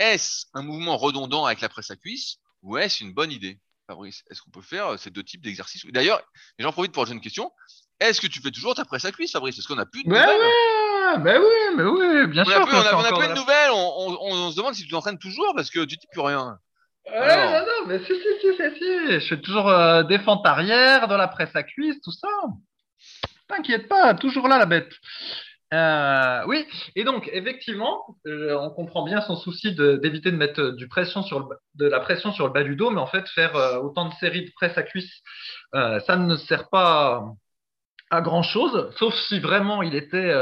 Est-ce 0.00 0.46
un 0.54 0.62
mouvement 0.62 0.96
redondant 0.96 1.46
avec 1.46 1.60
la 1.60 1.68
presse 1.68 1.92
à 1.92 1.96
cuisse 1.96 2.38
ou 2.62 2.76
est-ce 2.76 3.04
une 3.04 3.12
bonne 3.12 3.30
idée? 3.30 3.60
Fabrice, 3.86 4.24
est-ce 4.28 4.42
qu'on 4.42 4.50
peut 4.50 4.60
faire 4.60 4.88
euh, 4.88 4.96
ces 4.96 5.10
deux 5.10 5.22
types 5.22 5.42
d'exercices? 5.42 5.86
D'ailleurs, 5.86 6.20
j'en 6.58 6.72
profite 6.72 6.90
pour 6.90 7.04
poser 7.04 7.14
une 7.14 7.20
question. 7.20 7.52
Est-ce 8.00 8.20
que 8.20 8.26
tu 8.26 8.40
fais 8.40 8.50
toujours 8.50 8.74
ta 8.74 8.84
presse 8.84 9.04
à 9.04 9.12
cuisse, 9.12 9.30
Fabrice? 9.30 9.56
Est-ce 9.56 9.68
qu'on 9.68 9.76
n'a 9.76 9.86
plus 9.86 10.02
de 10.02 10.08
nouvelles? 10.08 11.20
Ben 11.22 11.40
oui, 11.40 11.76
mais 11.76 11.84
oui, 11.84 12.26
bien 12.26 12.44
sûr. 12.44 12.66
on 12.66 13.02
n'a 13.02 13.12
plus 13.12 13.28
de 13.28 13.34
nouvelles. 13.34 13.70
On, 13.70 14.50
se 14.50 14.56
demande 14.56 14.74
si 14.74 14.82
tu 14.82 14.88
t'entraînes 14.88 15.18
toujours 15.18 15.52
parce 15.54 15.70
que 15.70 15.84
tu 15.84 15.96
dis 15.96 16.08
plus 16.10 16.22
rien. 16.22 16.58
Ouais, 17.06 17.50
non, 17.50 17.60
non, 17.60 17.86
mais 17.86 17.98
si, 17.98 18.12
si, 18.12 18.40
si, 18.40 18.56
si, 18.56 18.78
si. 18.78 19.20
Je 19.20 19.26
fais 19.28 19.40
toujours 19.40 19.68
euh, 19.68 20.02
des 20.04 20.18
fentes 20.18 20.46
arrière, 20.46 21.06
dans 21.06 21.16
la 21.16 21.28
presse 21.28 21.54
à 21.54 21.62
cuisse, 21.62 22.00
tout 22.02 22.12
ça. 22.12 22.28
T'inquiète 23.48 23.88
pas, 23.88 24.14
toujours 24.14 24.48
là, 24.48 24.58
la 24.58 24.66
bête. 24.66 24.92
Euh, 25.74 26.44
oui, 26.46 26.66
et 26.94 27.02
donc 27.04 27.28
effectivement, 27.32 28.16
euh, 28.26 28.56
on 28.60 28.70
comprend 28.70 29.02
bien 29.02 29.20
son 29.22 29.34
souci 29.34 29.74
d'éviter 29.74 30.30
de, 30.30 30.36
mettre 30.36 30.70
du 30.70 30.86
pression 30.86 31.22
sur 31.22 31.40
le, 31.40 31.46
de 31.74 31.86
la 31.86 31.98
pression 31.98 32.32
sur 32.32 32.46
le 32.46 32.52
bas 32.52 32.62
du 32.62 32.76
dos, 32.76 32.90
mais 32.90 33.00
en 33.00 33.06
fait 33.06 33.26
faire 33.30 33.56
euh, 33.56 33.78
autant 33.80 34.08
de 34.08 34.14
séries 34.14 34.44
de 34.44 34.52
presse 34.54 34.78
à 34.78 34.82
cuisse, 34.82 35.10
ça 35.72 36.16
ne 36.16 36.36
sert 36.36 36.68
pas 36.68 37.24
à 38.10 38.20
grand 38.20 38.42
chose, 38.44 38.92
sauf 38.96 39.14
si 39.26 39.40
vraiment 39.40 39.82
il 39.82 39.96
était 39.96 40.32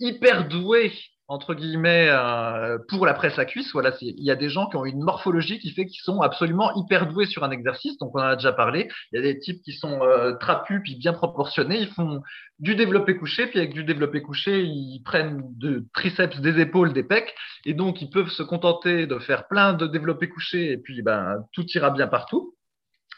hyper 0.00 0.48
doué 0.48 0.92
entre 1.28 1.54
guillemets 1.54 2.08
euh, 2.08 2.78
pour 2.88 3.04
la 3.04 3.14
presse 3.14 3.38
à 3.38 3.44
cuisse. 3.44 3.72
Voilà, 3.72 3.92
il 4.00 4.22
y 4.22 4.30
a 4.30 4.36
des 4.36 4.48
gens 4.48 4.68
qui 4.68 4.76
ont 4.76 4.84
une 4.84 5.02
morphologie 5.02 5.58
qui 5.58 5.70
fait 5.70 5.86
qu'ils 5.86 6.02
sont 6.02 6.20
absolument 6.20 6.72
hyper 6.76 7.06
doués 7.06 7.26
sur 7.26 7.42
un 7.44 7.50
exercice. 7.50 7.98
Donc 7.98 8.14
on 8.14 8.20
en 8.20 8.24
a 8.24 8.36
déjà 8.36 8.52
parlé. 8.52 8.88
Il 9.12 9.16
y 9.16 9.18
a 9.18 9.22
des 9.22 9.38
types 9.38 9.62
qui 9.62 9.72
sont 9.72 10.02
euh, 10.02 10.34
trapus 10.34 10.80
puis 10.82 10.96
bien 10.96 11.12
proportionnés. 11.12 11.80
Ils 11.80 11.88
font 11.88 12.22
du 12.58 12.74
développé 12.74 13.16
couché 13.16 13.46
puis 13.46 13.58
avec 13.58 13.74
du 13.74 13.84
développé 13.84 14.22
couché, 14.22 14.62
ils 14.62 15.02
prennent 15.04 15.42
de 15.56 15.84
triceps, 15.94 16.40
des 16.40 16.60
épaules, 16.60 16.92
des 16.92 17.02
pecs 17.02 17.34
et 17.64 17.74
donc 17.74 18.00
ils 18.00 18.10
peuvent 18.10 18.30
se 18.30 18.42
contenter 18.42 19.06
de 19.06 19.18
faire 19.18 19.48
plein 19.48 19.74
de 19.74 19.86
développé 19.86 20.28
couché 20.28 20.72
et 20.72 20.78
puis 20.78 21.02
ben 21.02 21.44
tout 21.52 21.66
ira 21.72 21.90
bien 21.90 22.06
partout 22.06 22.55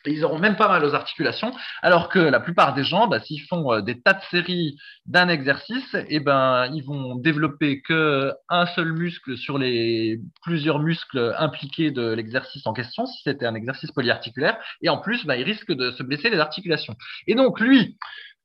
ils 0.07 0.25
auront 0.25 0.39
même 0.39 0.57
pas 0.57 0.69
mal 0.69 0.85
aux 0.85 0.95
articulations, 0.95 1.53
alors 1.83 2.09
que 2.09 2.19
la 2.19 2.41
plupart 2.41 2.75
des 2.75 2.85
gens, 2.85 3.07
bah, 3.07 3.21
s'ils 3.21 3.43
font 3.43 3.73
euh, 3.73 3.81
des 3.81 4.01
tas 4.01 4.15
de 4.15 4.23
séries 4.31 4.77
d'un 5.07 5.29
exercice, 5.29 5.97
eh 6.09 6.21
ben, 6.21 6.71
ils 6.75 6.83
vont 6.83 7.17
développer 7.17 7.81
que 7.83 8.33
un 8.49 8.67
seul 8.67 8.93
muscle 8.93 9.37
sur 9.37 9.59
les 9.59 10.21
plusieurs 10.43 10.79
muscles 10.79 11.35
impliqués 11.39 11.91
de 11.91 12.13
l'exercice 12.13 12.67
en 12.67 12.73
question, 12.73 13.07
si 13.07 13.23
c'était 13.23 13.47
un 13.47 13.55
exercice 13.55 13.91
polyarticulaire, 13.93 14.59
et 14.83 14.89
en 14.89 14.99
plus, 14.99 15.25
bah, 15.27 15.37
ils 15.37 15.45
risquent 15.45 15.73
de 15.73 15.91
se 15.93 16.03
blesser 16.03 16.31
les 16.31 16.39
articulations. 16.39 16.97
Et 17.27 17.35
donc, 17.35 17.61
lui, 17.61 17.97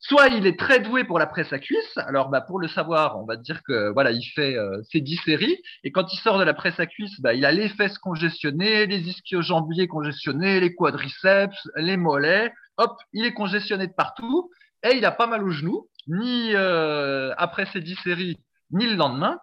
Soit 0.05 0.27
il 0.27 0.45
est 0.45 0.59
très 0.59 0.81
doué 0.81 1.05
pour 1.05 1.17
la 1.17 1.27
presse 1.27 1.53
à 1.53 1.59
cuisse. 1.59 1.97
Alors, 1.97 2.27
bah, 2.27 2.41
pour 2.41 2.59
le 2.59 2.67
savoir, 2.67 3.17
on 3.21 3.25
va 3.25 3.37
dire 3.37 3.63
que 3.63 3.89
voilà, 3.93 4.11
il 4.11 4.25
fait 4.35 4.57
euh, 4.57 4.81
ses 4.91 4.99
10 4.99 5.15
séries. 5.23 5.57
Et 5.85 5.93
quand 5.93 6.11
il 6.11 6.17
sort 6.17 6.37
de 6.37 6.43
la 6.43 6.53
presse 6.53 6.77
à 6.81 6.85
cuisse, 6.85 7.21
bah, 7.21 7.33
il 7.33 7.45
a 7.45 7.53
les 7.53 7.69
fesses 7.69 7.97
congestionnées, 7.99 8.85
les 8.85 8.99
ischio-jambiers 8.99 9.87
congestionnés, 9.87 10.59
les 10.59 10.75
quadriceps, 10.75 11.69
les 11.77 11.95
mollets. 11.95 12.51
Hop, 12.77 12.97
il 13.13 13.23
est 13.23 13.33
congestionné 13.33 13.87
de 13.87 13.93
partout. 13.93 14.49
Et 14.83 14.97
il 14.97 15.05
a 15.05 15.11
pas 15.11 15.27
mal 15.27 15.41
aux 15.41 15.51
genoux, 15.51 15.87
ni 16.07 16.53
euh, 16.53 17.33
après 17.37 17.65
ces 17.67 17.79
10 17.79 17.95
séries, 18.03 18.37
ni 18.71 18.85
le 18.85 18.95
lendemain. 18.95 19.39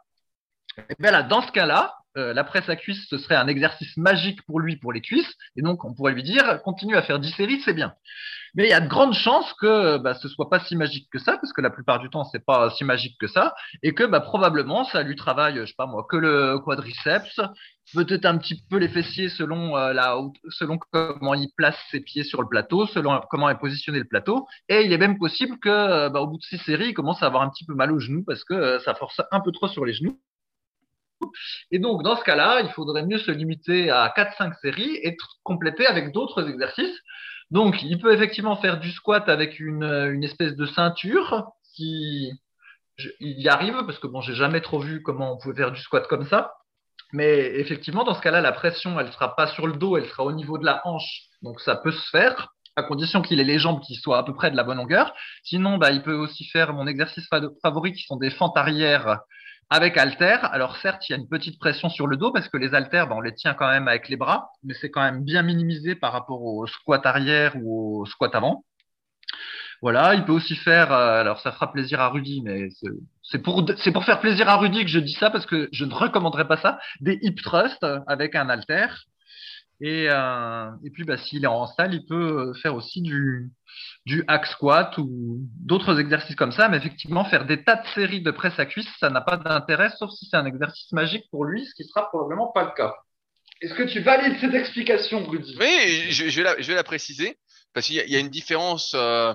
Et 0.91 0.95
bien 0.99 1.11
là, 1.11 1.23
dans 1.23 1.41
ce 1.41 1.53
cas-là, 1.53 1.95
euh, 2.19 2.35
la 2.35 2.45
presse 2.45 2.69
à 2.69 2.77
cuisse, 2.77 3.07
ce 3.09 3.17
serait 3.17 3.37
un 3.37 3.49
exercice 3.49 3.97
magique 3.97 4.43
pour 4.43 4.61
lui, 4.61 4.77
pour 4.77 4.93
les 4.93 5.01
cuisses. 5.01 5.33
Et 5.57 5.63
donc, 5.63 5.87
on 5.87 5.95
pourrait 5.95 6.13
lui 6.13 6.23
dire, 6.23 6.61
continue 6.63 6.97
à 6.97 7.03
faire 7.03 7.19
10 7.19 7.31
séries, 7.33 7.63
c'est 7.65 7.73
bien. 7.73 7.95
Mais 8.55 8.65
il 8.65 8.71
y 8.71 8.75
a 8.75 8.81
de 8.81 8.89
grandes 8.89 9.15
chances 9.15 9.53
que 9.55 9.99
bah, 9.99 10.15
ce 10.15 10.29
soit 10.29 10.51
pas 10.51 10.61
si 10.61 10.77
magique 10.77 11.09
que 11.11 11.19
ça, 11.19 11.37
parce 11.39 11.53
que 11.53 11.61
la 11.61 11.71
plupart 11.71 12.01
du 12.01 12.11
temps, 12.11 12.25
c'est 12.25 12.45
pas 12.45 12.71
si 12.71 12.85
magique 12.85 13.17
que 13.19 13.27
ça, 13.27 13.55
et 13.83 13.95
que 13.95 14.05
bah, 14.05 14.21
probablement, 14.21 14.85
ça 14.85 15.03
lui 15.03 15.17
travaille, 15.17 15.57
je 15.57 15.67
sais 15.67 15.75
pas 15.77 15.87
moi, 15.87 16.07
que 16.09 16.17
le 16.17 16.59
quadriceps, 16.59 17.41
peut-être 17.95 18.25
un 18.25 18.39
petit 18.39 18.63
peu 18.71 18.77
les 18.77 18.89
fessiers 18.89 19.29
selon 19.29 19.77
euh, 19.77 19.93
la 19.93 20.17
selon 20.51 20.79
comment 20.79 21.35
il 21.35 21.51
place 21.57 21.77
ses 21.91 22.01
pieds 22.01 22.25
sur 22.25 22.43
le 22.43 22.49
plateau, 22.49 22.87
selon 22.87 23.21
comment 23.31 23.51
est 23.51 23.59
positionné 23.59 23.99
le 23.99 24.05
plateau, 24.07 24.47
et 24.69 24.85
il 24.85 24.93
est 24.93 24.99
même 24.99 25.19
possible 25.19 25.59
que 25.59 25.69
euh, 25.69 26.09
bah, 26.09 26.21
au 26.21 26.27
bout 26.27 26.39
de 26.39 26.43
six 26.43 26.59
séries, 26.59 26.89
il 26.89 26.95
commence 26.95 27.23
à 27.23 27.27
avoir 27.27 27.43
un 27.43 27.51
petit 27.51 27.65
peu 27.65 27.75
mal 27.75 27.93
aux 27.93 28.01
genoux 28.01 28.25
parce 28.27 28.45
que 28.45 28.55
euh, 28.55 28.81
ça 28.81 28.95
force 28.95 29.21
un 29.31 29.41
peu 29.41 29.53
trop 29.53 29.69
sur 29.69 29.85
les 29.85 29.93
genoux. 29.93 30.19
Et 31.71 31.79
donc, 31.79 32.03
dans 32.03 32.17
ce 32.17 32.25
cas-là, 32.25 32.63
il 32.63 32.71
faudrait 32.71 33.05
mieux 33.05 33.19
se 33.19 33.31
limiter 33.31 33.91
à 33.91 34.13
4-5 34.17 34.59
séries 34.61 34.97
et 35.03 35.17
compléter 35.43 35.87
avec 35.87 36.13
d'autres 36.13 36.49
exercices 36.49 36.99
donc, 37.51 37.83
il 37.83 37.99
peut 37.99 38.13
effectivement 38.13 38.57
faire 38.57 38.79
du 38.79 38.91
squat 38.93 39.29
avec 39.29 39.59
une, 39.59 39.85
une 39.85 40.25
espèce 40.25 40.55
de 40.55 40.67
ceinture. 40.67 41.49
Si 41.63 42.33
il 43.19 43.41
y 43.41 43.49
arrive, 43.49 43.85
parce 43.87 43.99
que 43.99 44.07
bon, 44.07 44.21
j'ai 44.21 44.35
jamais 44.35 44.61
trop 44.61 44.79
vu 44.79 45.03
comment 45.03 45.33
on 45.33 45.39
pouvait 45.39 45.57
faire 45.57 45.73
du 45.73 45.81
squat 45.81 46.07
comme 46.07 46.27
ça. 46.27 46.53
Mais 47.13 47.59
effectivement, 47.59 48.05
dans 48.05 48.15
ce 48.15 48.21
cas-là, 48.21 48.41
la 48.41 48.53
pression, 48.53 49.01
elle 49.01 49.11
sera 49.13 49.35
pas 49.35 49.49
sur 49.49 49.67
le 49.67 49.73
dos, 49.73 49.97
elle 49.97 50.07
sera 50.07 50.25
au 50.25 50.33
niveau 50.33 50.59
de 50.59 50.65
la 50.65 50.81
hanche. 50.87 51.23
Donc, 51.43 51.61
ça 51.61 51.75
peut 51.75 51.91
se 51.91 52.09
faire, 52.11 52.53
à 52.77 52.85
condition 52.85 53.21
qu'il 53.21 53.41
ait 53.41 53.45
les 53.45 53.59
jambes 53.59 53.81
qui 53.81 53.97
soient 53.97 54.19
à 54.19 54.23
peu 54.23 54.35
près 54.35 54.51
de 54.51 54.57
la 54.57 54.63
bonne 54.63 54.77
longueur. 54.77 55.13
Sinon, 55.43 55.77
bah, 55.79 55.91
il 55.91 56.03
peut 56.03 56.15
aussi 56.15 56.45
faire 56.45 56.73
mon 56.73 56.87
exercice 56.87 57.29
favori, 57.63 57.93
qui 57.93 58.05
sont 58.05 58.17
des 58.17 58.31
fentes 58.31 58.57
arrière 58.57 59.19
avec 59.71 59.97
halter, 59.97 60.39
alors 60.43 60.77
certes, 60.79 61.09
il 61.09 61.13
y 61.13 61.15
a 61.15 61.19
une 61.19 61.29
petite 61.29 61.61
pression 61.61 61.89
sur 61.89 62.09
le 62.09 62.17
dos 62.17 62.33
parce 62.33 62.49
que 62.49 62.57
les 62.57 62.75
haltères, 62.75 63.07
ben, 63.09 63.17
on 63.17 63.21
les 63.21 63.35
tient 63.35 63.55
quand 63.55 63.69
même 63.69 63.87
avec 63.87 64.09
les 64.09 64.17
bras, 64.17 64.51
mais 64.65 64.75
c'est 64.75 64.91
quand 64.91 65.03
même 65.03 65.23
bien 65.23 65.43
minimisé 65.43 65.95
par 65.95 66.13
rapport 66.13 66.43
au 66.43 66.67
squat 66.67 67.07
arrière 67.07 67.53
ou 67.57 68.01
au 68.01 68.07
squat 68.07 68.35
avant. 68.35 68.65
Voilà, 69.81 70.15
il 70.15 70.25
peut 70.25 70.33
aussi 70.33 70.57
faire, 70.57 70.93
euh, 70.93 71.21
alors 71.21 71.41
ça 71.41 71.53
fera 71.53 71.73
plaisir 71.73 72.01
à 72.01 72.09
Rudy, 72.09 72.43
mais 72.43 72.69
c'est 73.23 73.39
pour, 73.39 73.65
c'est 73.79 73.93
pour 73.93 74.05
faire 74.05 74.21
plaisir 74.21 74.49
à 74.49 74.57
Rudy 74.57 74.83
que 74.85 74.91
je 74.91 74.99
dis 74.99 75.15
ça 75.15 75.31
parce 75.31 75.47
que 75.47 75.69
je 75.73 75.85
ne 75.85 75.95
recommanderais 75.95 76.49
pas 76.49 76.59
ça, 76.59 76.79
des 77.01 77.19
hip 77.23 77.37
thrusts 77.43 77.87
avec 78.07 78.35
un 78.35 78.49
halter. 78.51 78.89
Et, 79.81 80.09
euh, 80.11 80.71
et 80.85 80.91
puis, 80.91 81.05
bah, 81.05 81.17
s'il 81.17 81.45
est 81.45 81.49
en 81.49 81.67
salle, 81.67 81.95
il 81.95 82.05
peut 82.05 82.53
faire 82.63 82.75
aussi 82.75 83.01
du, 83.01 83.51
du 84.05 84.25
hack 84.29 84.47
squat 84.47 84.97
ou 84.99 85.39
d'autres 85.57 85.99
exercices 85.99 86.37
comme 86.37 86.53
ça. 86.53 86.69
Mais 86.69 86.77
effectivement, 86.77 87.25
faire 87.25 87.47
des 87.47 87.65
tas 87.65 87.77
de 87.77 87.87
séries 87.95 88.23
de 88.23 88.31
presse 88.31 88.59
à 88.59 88.67
cuisse, 88.67 88.89
ça 88.99 89.11
n'a 89.11 89.21
pas 89.21 89.37
d'intérêt, 89.37 89.91
sauf 89.99 90.11
si 90.11 90.27
c'est 90.27 90.37
un 90.37 90.47
exercice 90.47 90.93
magique 90.93 91.25
pour 91.31 91.45
lui, 91.45 91.65
ce 91.67 91.75
qui 91.75 91.85
sera 91.85 92.09
probablement 92.09 92.49
pas 92.49 92.65
le 92.65 92.73
cas. 92.73 92.95
Est-ce 93.63 93.75
que 93.75 93.83
tu 93.83 94.01
valides 94.01 94.39
cette 94.41 94.55
explication, 94.55 95.25
Rudy? 95.27 95.57
Oui, 95.61 96.11
je, 96.11 96.25
vais 96.25 96.43
la, 96.43 96.61
je, 96.61 96.67
vais 96.67 96.75
la, 96.75 96.85
préciser, 96.85 97.39
parce 97.75 97.87
qu'il 97.87 97.97
y, 97.97 98.17
a 98.17 98.19
une 98.19 98.31
différence 98.31 98.93
euh, 98.95 99.35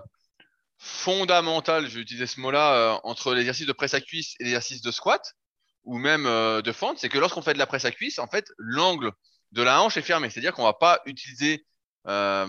fondamentale, 0.80 1.88
je 1.88 1.96
vais 1.96 2.02
utiliser 2.02 2.26
ce 2.26 2.40
mot-là, 2.40 2.74
euh, 2.74 2.98
entre 3.04 3.36
l'exercice 3.36 3.68
de 3.68 3.74
presse 3.74 3.94
à 3.94 4.02
cuisse 4.02 4.34
et 4.40 4.46
l'exercice 4.46 4.82
de 4.82 4.92
squat, 4.92 5.34
ou 5.84 6.00
même 6.00 6.26
euh, 6.26 6.64
de 6.64 6.72
fente, 6.72 6.98
c'est 6.98 7.10
que 7.10 7.20
lorsqu'on 7.20 7.44
fait 7.44 7.54
de 7.54 7.60
la 7.60 7.68
presse 7.68 7.86
à 7.86 7.92
cuisse, 7.92 8.18
en 8.18 8.26
fait, 8.26 8.48
l'angle 8.58 9.12
de 9.56 9.64
la 9.64 9.82
hanche 9.82 9.98
est 9.98 10.02
fermé. 10.02 10.30
C'est-à-dire 10.30 10.54
qu'on 10.54 10.64
va 10.64 10.74
pas 10.74 11.02
utiliser 11.06 11.66
euh, 12.08 12.48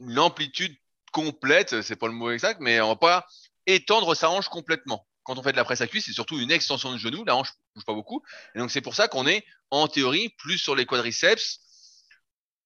l'amplitude 0.00 0.76
complète, 1.12 1.80
c'est 1.82 1.96
pas 1.96 2.08
le 2.08 2.12
mot 2.12 2.30
exact, 2.30 2.60
mais 2.60 2.80
on 2.80 2.88
va 2.88 2.96
pas 2.96 3.26
étendre 3.66 4.14
sa 4.14 4.28
hanche 4.28 4.48
complètement. 4.48 5.06
Quand 5.22 5.38
on 5.38 5.42
fait 5.42 5.52
de 5.52 5.56
la 5.56 5.64
presse 5.64 5.80
à 5.80 5.86
cuisse, 5.86 6.04
c'est 6.06 6.12
surtout 6.12 6.38
une 6.38 6.50
extension 6.50 6.92
de 6.92 6.98
genou, 6.98 7.24
la 7.24 7.36
hanche 7.36 7.52
bouge 7.74 7.84
pas 7.84 7.94
beaucoup. 7.94 8.22
Et 8.54 8.58
donc 8.58 8.70
c'est 8.70 8.80
pour 8.80 8.94
ça 8.94 9.08
qu'on 9.08 9.26
est 9.26 9.44
en 9.70 9.88
théorie 9.88 10.34
plus 10.38 10.58
sur 10.58 10.74
les 10.74 10.84
quadriceps 10.84 11.60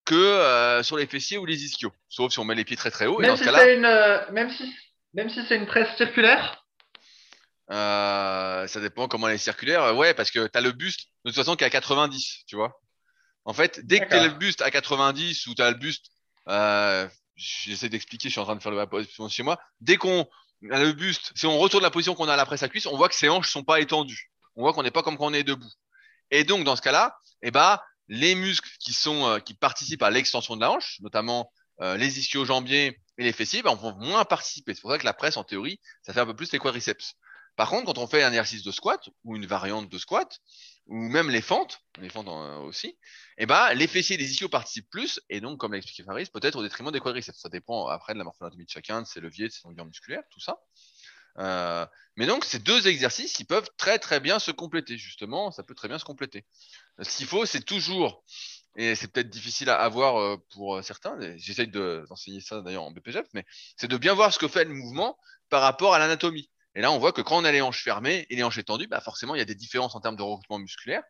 que 0.07 0.15
euh, 0.15 0.83
sur 0.83 0.97
les 0.97 1.07
fessiers 1.07 1.39
ou 1.39 1.47
les 1.47 1.63
ischios, 1.63 1.93
sauf 2.09 2.33
si 2.33 2.39
on 2.39 2.45
met 2.45 2.55
les 2.55 2.65
pieds 2.65 2.77
très 2.77 2.91
très 2.91 3.07
haut. 3.07 3.19
Même, 3.19 3.37
si, 3.37 3.45
une, 3.45 3.85
euh, 3.85 4.31
même 4.33 4.51
si, 4.51 4.75
même 5.15 5.29
si 5.29 5.41
c'est 5.47 5.57
une 5.57 5.67
presse 5.67 5.95
circulaire 5.97 6.60
euh, 7.71 8.67
ça 8.67 8.81
dépend 8.81 9.09
comment 9.09 9.29
elle 9.29 9.35
est 9.35 9.39
circulaire. 9.39 9.97
Ouais, 9.97 10.15
parce 10.15 10.31
que 10.31 10.47
tu 10.47 10.59
as 10.59 10.61
le 10.61 10.73
buste 10.73 11.09
de 11.25 11.31
toute 11.31 11.37
façon 11.37 11.57
qui 11.57 11.65
est 11.65 11.67
à 11.67 11.71
90, 11.71 12.45
tu 12.47 12.57
vois. 12.57 12.81
En 13.45 13.53
fait, 13.53 13.81
dès 13.85 14.01
que 14.01 14.09
tu 14.09 14.15
as 14.15 14.27
le 14.27 14.35
buste 14.35 14.61
à 14.63 14.71
90 14.71 15.47
ou 15.47 15.55
tu 15.55 15.63
as 15.63 15.71
le 15.71 15.77
buste, 15.77 16.07
euh, 16.49 17.09
j'essaie 17.37 17.89
d'expliquer, 17.89 18.29
je 18.29 18.33
suis 18.33 18.41
en 18.41 18.45
train 18.45 18.57
de 18.57 18.63
faire 18.63 18.73
le 18.73 18.87
position 18.87 19.29
chez 19.29 19.43
moi. 19.43 19.59
Dès 19.81 19.97
qu'on 19.97 20.29
a 20.71 20.83
le 20.83 20.93
buste, 20.93 21.33
si 21.35 21.47
on 21.47 21.59
retourne 21.59 21.83
la 21.83 21.91
position 21.91 22.15
qu'on 22.15 22.29
a 22.29 22.35
à 22.35 22.37
la 22.37 22.47
presse 22.47 22.63
à 22.63 22.69
cuisse, 22.69 22.87
on 22.87 22.97
voit 22.97 23.09
que 23.09 23.15
ses 23.15 23.29
hanches 23.29 23.51
sont 23.51 23.65
pas 23.65 23.81
étendues. 23.81 24.31
On 24.57 24.63
voit 24.63 24.73
qu'on 24.73 24.83
n'est 24.83 24.91
pas 24.91 25.03
comme 25.03 25.17
quand 25.17 25.27
on 25.27 25.33
est 25.33 25.45
debout. 25.45 25.71
Et 26.31 26.45
donc, 26.45 26.65
dans 26.65 26.77
ce 26.77 26.83
cas-là, 26.83 27.17
eh 27.43 27.51
ben, 27.51 27.79
les 28.09 28.35
muscles 28.35 28.69
qui 28.81 28.93
sont, 28.93 29.27
euh, 29.27 29.39
qui 29.39 29.55
participent 29.55 30.03
à 30.03 30.11
l'extension 30.11 30.57
de 30.57 30.61
la 30.61 30.71
hanche, 30.71 30.99
notamment 31.01 31.53
euh, 31.81 31.97
les 31.97 32.19
ischio-jambiers 32.19 33.01
et 33.19 33.25
les 33.25 33.33
fessiers, 33.33 33.63
ben, 33.63 33.75
vont 33.75 33.95
moins 33.97 34.25
participer. 34.25 34.75
C'est 34.75 34.81
pour 34.83 34.91
ça 34.91 34.99
que 34.99 35.05
la 35.05 35.15
presse, 35.15 35.37
en 35.37 35.45
théorie, 35.45 35.81
ça 36.03 36.13
fait 36.13 36.21
un 36.21 36.27
peu 36.27 36.37
plus 36.37 36.53
les 36.53 36.59
quadriceps. 36.59 37.15
Par 37.57 37.69
contre, 37.69 37.87
quand 37.87 37.99
on 37.99 38.07
fait 38.07 38.23
un 38.23 38.29
exercice 38.29 38.63
de 38.63 38.73
squat 38.73 39.09
ou 39.25 39.37
une 39.37 39.47
variante 39.47 39.89
de 39.89 39.99
squat, 39.99 40.41
ou 40.87 40.97
même 40.97 41.31
les 41.31 41.43
fentes, 41.43 41.81
les 42.01 42.09
fentes 42.09 42.29
euh, 42.29 42.59
aussi, 42.59 42.99
eh 43.39 43.47
ben, 43.47 43.73
les 43.75 43.87
fessiers 43.87 44.17
et 44.17 44.19
les 44.19 44.31
ischios 44.31 44.49
participent 44.49 44.91
plus, 44.91 45.21
et 45.29 45.41
donc, 45.41 45.59
comme 45.59 45.73
l'a 45.73 45.79
expliqué 45.79 46.03
Faris, 46.03 46.27
peut-être 46.33 46.57
au 46.57 46.63
détriment 46.63 46.91
des 46.91 47.01
quadriceps. 47.01 47.39
Ça 47.39 47.49
dépend 47.49 47.87
après 47.87 48.13
de 48.13 48.19
la 48.19 48.25
morphologie 48.25 48.65
de 48.65 48.71
chacun, 48.71 49.03
de 49.03 49.07
ses 49.07 49.21
leviers, 49.21 49.49
de 49.49 49.53
ses 49.53 49.61
longueurs 49.65 49.87
musculaires, 49.87 50.23
tout 50.31 50.41
ça. 50.41 50.59
Euh, 51.39 51.87
mais 52.17 52.27
donc, 52.27 52.45
ces 52.45 52.59
deux 52.59 52.89
exercices, 52.89 53.39
ils 53.39 53.47
peuvent 53.47 53.69
très 53.77 53.99
très 53.99 54.19
bien 54.19 54.39
se 54.39 54.51
compléter, 54.51 54.99
justement, 54.99 55.53
ça 55.53 55.63
peut 55.63 55.75
très 55.75 55.89
bien 55.89 55.99
se 55.99 56.05
compléter. 56.05 56.45
Ce 57.01 57.19
qu'il 57.19 57.27
faut, 57.27 57.47
c'est 57.47 57.63
toujours, 57.63 58.25
et 58.77 58.95
c'est 58.95 59.13
peut-être 59.13 59.31
difficile 59.31 59.71
à 59.71 59.81
avoir 59.81 60.19
euh, 60.19 60.37
pour 60.53 60.83
certains, 60.83 61.17
j'essaye 61.37 61.69
d'enseigner 61.69 62.41
ça 62.41 62.63
d'ailleurs 62.63 62.83
en 62.83 62.91
BPGF, 62.91 63.27
mais 63.33 63.45
c'est 63.77 63.89
de 63.89 63.97
bien 63.97 64.15
voir 64.15 64.33
ce 64.33 64.39
que 64.39 64.49
fait 64.49 64.65
le 64.65 64.75
mouvement 64.75 65.19
par 65.51 65.63
rapport 65.63 65.95
à 65.95 65.99
l'anatomie. 65.99 66.51
Et 66.75 66.81
là, 66.81 66.93
on 66.93 66.99
voit 66.99 67.13
que 67.13 67.21
quand 67.21 67.37
on 67.37 67.45
a 67.45 67.53
les 67.53 67.61
hanches 67.61 67.83
fermées 67.83 68.27
et 68.31 68.37
les 68.37 68.43
hanches 68.43 68.59
étendues, 68.59 68.87
bah 68.87 69.01
forcément, 69.01 69.35
il 69.35 69.39
y 69.39 69.43
a 69.43 69.47
des 69.47 69.55
différences 69.55 69.95
en 69.95 70.01
termes 70.01 70.17
de 70.17 70.23
recrutement 70.23 70.59
musculaire. 70.59 71.03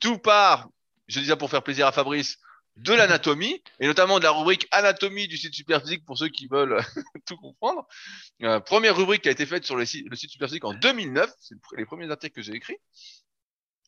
Tout 0.00 0.18
part, 0.18 0.68
je 1.08 1.20
dis 1.20 1.26
ça 1.26 1.36
pour 1.36 1.50
faire 1.50 1.62
plaisir 1.62 1.86
à 1.86 1.92
Fabrice, 1.92 2.38
de 2.76 2.92
l'anatomie, 2.94 3.62
et 3.80 3.86
notamment 3.86 4.18
de 4.18 4.24
la 4.24 4.30
rubrique 4.30 4.68
anatomie 4.70 5.28
du 5.28 5.36
site 5.36 5.54
Superphysique 5.54 6.04
pour 6.04 6.18
ceux 6.18 6.28
qui 6.28 6.46
veulent 6.46 6.78
tout 7.26 7.36
comprendre. 7.36 7.86
Euh, 8.42 8.60
première 8.60 8.96
rubrique 8.96 9.22
qui 9.22 9.28
a 9.28 9.32
été 9.32 9.46
faite 9.46 9.64
sur 9.64 9.76
le 9.76 9.86
site, 9.86 10.06
le 10.08 10.16
site 10.16 10.30
Superphysique 10.30 10.64
en 10.64 10.74
2009, 10.74 11.30
c'est 11.40 11.54
les 11.76 11.86
premiers 11.86 12.10
articles 12.10 12.34
que 12.34 12.42
j'ai 12.42 12.54
écrits. 12.54 12.78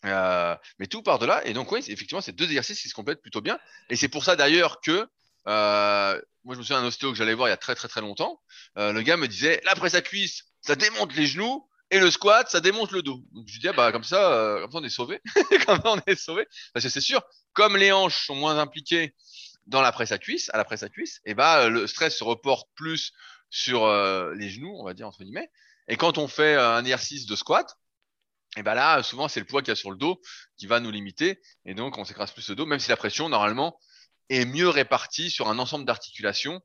Euh, 0.05 0.57
mais 0.79 0.87
tout 0.87 1.03
part 1.03 1.19
de 1.19 1.27
là, 1.27 1.45
et 1.45 1.53
donc 1.53 1.73
oui, 1.73 1.81
effectivement, 1.89 2.21
c'est 2.21 2.33
deux 2.33 2.45
exercices 2.45 2.81
qui 2.81 2.89
se 2.89 2.95
complètent 2.95 3.21
plutôt 3.21 3.41
bien, 3.41 3.59
et 3.91 3.97
c'est 3.97 4.09
pour 4.09 4.25
ça 4.25 4.37
d'ailleurs 4.37 4.81
que 4.81 5.09
euh, 5.49 6.21
moi 6.45 6.55
je 6.55 6.59
me 6.59 6.63
souviens 6.63 6.81
d'un 6.81 6.87
ostéo 6.87 7.11
que 7.11 7.17
j'allais 7.17 7.35
voir 7.35 7.49
il 7.49 7.51
y 7.51 7.55
a 7.55 7.57
très 7.57 7.75
très 7.75 7.89
très 7.89 8.01
longtemps, 8.01 8.41
euh, 8.77 8.93
le 8.93 9.03
gars 9.03 9.17
me 9.17 9.27
disait 9.27 9.61
la 9.65 9.75
presse 9.75 9.95
à 9.95 10.03
cuisse, 10.03 10.45
ça 10.61 10.77
démonte 10.77 11.15
les 11.15 11.27
genoux, 11.27 11.69
et 11.91 12.01
le 12.01 12.11
squat, 12.11 12.49
ça 12.51 12.61
démonte 12.61 12.91
le 12.93 13.03
dos. 13.03 13.23
Je 13.47 13.61
dis, 13.61 13.69
ah, 13.69 13.73
bah, 13.73 13.93
comme 13.93 14.05
ça, 14.05 14.33
euh, 14.33 14.61
comme 14.61 14.73
ça, 14.73 14.79
on 14.79 14.85
est 14.85 14.91
sauvé. 14.91 15.21
comme 15.67 15.81
ça, 15.81 15.93
on 15.93 16.01
est 16.07 16.17
sauvé. 16.17 16.47
Parce 16.75 16.85
que 16.85 16.91
c'est 16.91 17.01
sûr, 17.01 17.23
comme 17.55 17.77
les 17.77 17.93
hanches 17.93 18.27
sont 18.27 18.35
moins 18.35 18.59
impliquées 18.59 19.15
dans 19.67 19.81
la 19.81 19.93
presse 19.93 20.13
à 20.13 20.19
cuisse, 20.19 20.51
à 20.53 20.59
la 20.59 20.65
presse 20.65 20.83
à 20.83 20.89
cuisse, 20.89 21.21
et 21.25 21.35
bah, 21.35 21.69
le 21.69 21.87
stress 21.87 22.17
se 22.17 22.25
reporte 22.25 22.69
plus 22.75 23.13
sur 23.51 23.85
euh, 23.85 24.35
les 24.35 24.51
genoux, 24.51 24.75
on 24.79 24.85
va 24.85 24.95
dire, 24.95 25.07
entre 25.07 25.23
guillemets. 25.23 25.51
Et 25.89 25.97
quand 25.97 26.19
on 26.19 26.29
fait 26.29 26.55
euh, 26.55 26.77
un 26.77 26.81
exercice 26.81 27.27
de 27.27 27.37
squat, 27.37 27.79
et 28.57 28.63
bah 28.63 28.75
là, 28.75 29.03
souvent, 29.03 29.29
c'est 29.29 29.41
le 29.41 29.47
poids 29.47 29.63
qu'il 29.63 29.69
y 29.69 29.73
a 29.73 29.77
sur 29.77 29.91
le 29.91 29.97
dos 29.97 30.21
qui 30.57 30.67
va 30.67 30.81
nous 30.81 30.91
limiter. 30.91 31.41
Et 31.65 31.75
donc, 31.75 31.97
on 31.99 32.05
s'écrase 32.05 32.33
plus 32.33 32.49
le 32.49 32.57
dos, 32.57 32.67
même 32.67 32.81
si 32.81 32.89
la 32.89 32.97
pression, 32.97 33.29
normalement, 33.29 33.79
est 34.31 34.45
mieux 34.45 34.69
répartie 34.69 35.31
sur 35.31 35.49
un 35.49 35.59
ensemble 35.59 35.85
d'articulations 35.85 36.61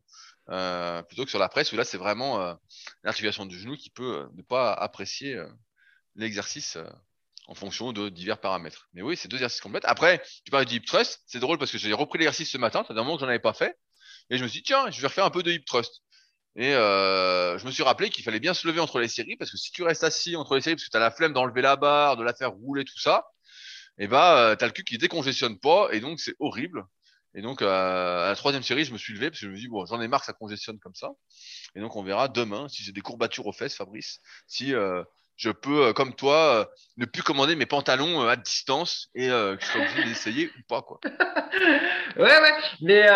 euh, 0.49 1.01
plutôt 1.03 1.23
que 1.23 1.29
sur 1.29 1.39
la 1.39 1.47
presse 1.47 1.71
où 1.71 1.77
là 1.77 1.85
c'est 1.85 1.97
vraiment 1.97 2.41
euh, 2.41 2.53
l'articulation 3.03 3.45
du 3.45 3.57
genou 3.57 3.77
qui 3.77 3.89
peut 3.89 4.17
euh, 4.17 4.27
ne 4.35 4.41
pas 4.41 4.73
apprécier 4.73 5.41
l'exercice 6.15 6.77
en 7.47 7.55
fonction 7.55 7.93
de 7.93 8.09
divers 8.09 8.39
paramètres. 8.39 8.89
Mais 8.93 9.01
oui, 9.01 9.17
c'est 9.17 9.27
deux 9.27 9.37
exercices 9.37 9.61
complètes. 9.61 9.85
Après, 9.85 10.21
tu 10.45 10.51
parles 10.51 10.65
du 10.65 10.75
hip 10.75 10.85
thrust, 10.85 11.21
c'est 11.27 11.39
drôle 11.39 11.57
parce 11.57 11.71
que 11.71 11.77
j'ai 11.77 11.93
repris 11.93 12.19
l'exercice 12.19 12.51
ce 12.51 12.57
matin, 12.57 12.83
c'est 12.87 12.93
un 12.93 12.97
moment 12.97 13.15
que 13.15 13.21
j'en 13.21 13.27
avais 13.27 13.39
pas 13.39 13.53
fait, 13.53 13.77
et 14.29 14.37
je 14.37 14.43
me 14.43 14.47
suis 14.47 14.59
dit 14.59 14.63
tiens, 14.63 14.89
je 14.91 15.01
vais 15.01 15.07
refaire 15.07 15.25
un 15.25 15.29
peu 15.29 15.43
de 15.43 15.51
hip 15.51 15.63
thrust. 15.65 16.01
Et 16.55 16.73
euh, 16.75 17.57
je 17.57 17.65
me 17.65 17.71
suis 17.71 17.81
rappelé 17.81 18.09
qu'il 18.09 18.23
fallait 18.23 18.39
bien 18.39 18.53
se 18.53 18.67
lever 18.67 18.79
entre 18.79 18.99
les 18.99 19.07
séries 19.07 19.35
parce 19.37 19.49
que 19.49 19.57
si 19.57 19.71
tu 19.71 19.81
restes 19.81 20.03
assis 20.03 20.35
entre 20.35 20.53
les 20.55 20.61
séries 20.61 20.75
parce 20.75 20.85
que 20.85 20.91
tu 20.91 20.97
as 20.97 20.99
la 20.99 21.09
flemme 21.09 21.33
d'enlever 21.33 21.61
la 21.63 21.77
barre, 21.77 22.15
de 22.15 22.23
la 22.23 22.33
faire 22.33 22.51
rouler, 22.51 22.85
tout 22.85 22.99
ça, 22.99 23.25
et 23.97 24.03
eh 24.05 24.07
bah 24.07 24.55
tu 24.57 24.63
as 24.63 24.67
le 24.67 24.73
cul 24.73 24.83
qui 24.83 24.97
décongestionne 24.97 25.59
pas 25.59 25.89
et 25.91 25.99
donc 25.99 26.19
c'est 26.19 26.35
horrible. 26.39 26.83
Et 27.35 27.41
donc, 27.41 27.61
euh, 27.61 28.25
à 28.25 28.29
la 28.29 28.35
troisième 28.35 28.63
série, 28.63 28.85
je 28.85 28.93
me 28.93 28.97
suis 28.97 29.13
levé 29.13 29.29
parce 29.29 29.39
que 29.39 29.47
je 29.47 29.51
me 29.51 29.57
dis, 29.57 29.67
bon, 29.67 29.85
j'en 29.85 29.99
ai 30.01 30.07
marre 30.07 30.21
que 30.21 30.27
ça 30.27 30.33
congestionne 30.33 30.79
comme 30.79 30.93
ça. 30.93 31.11
Et 31.75 31.79
donc, 31.79 31.95
on 31.95 32.03
verra 32.03 32.27
demain 32.27 32.67
si 32.67 32.83
j'ai 32.83 32.91
des 32.91 33.01
courbatures 33.01 33.47
aux 33.47 33.53
fesses, 33.53 33.75
Fabrice, 33.75 34.19
si 34.45 34.75
euh, 34.75 35.03
je 35.35 35.49
peux, 35.49 35.87
euh, 35.87 35.93
comme 35.93 36.13
toi, 36.13 36.69
ne 36.97 37.05
plus 37.05 37.23
commander 37.23 37.55
mes 37.55 37.65
pantalons 37.65 38.21
à 38.27 38.35
distance 38.35 39.09
et 39.15 39.29
que 39.29 39.57
je 39.59 39.65
sois 39.65 39.81
obligé 39.81 40.03
d'essayer 40.03 40.47
ou 40.47 40.61
pas, 40.67 40.83
quoi. 40.83 40.99
ouais, 42.17 42.39
ouais. 42.41 42.53
Mais 42.81 43.07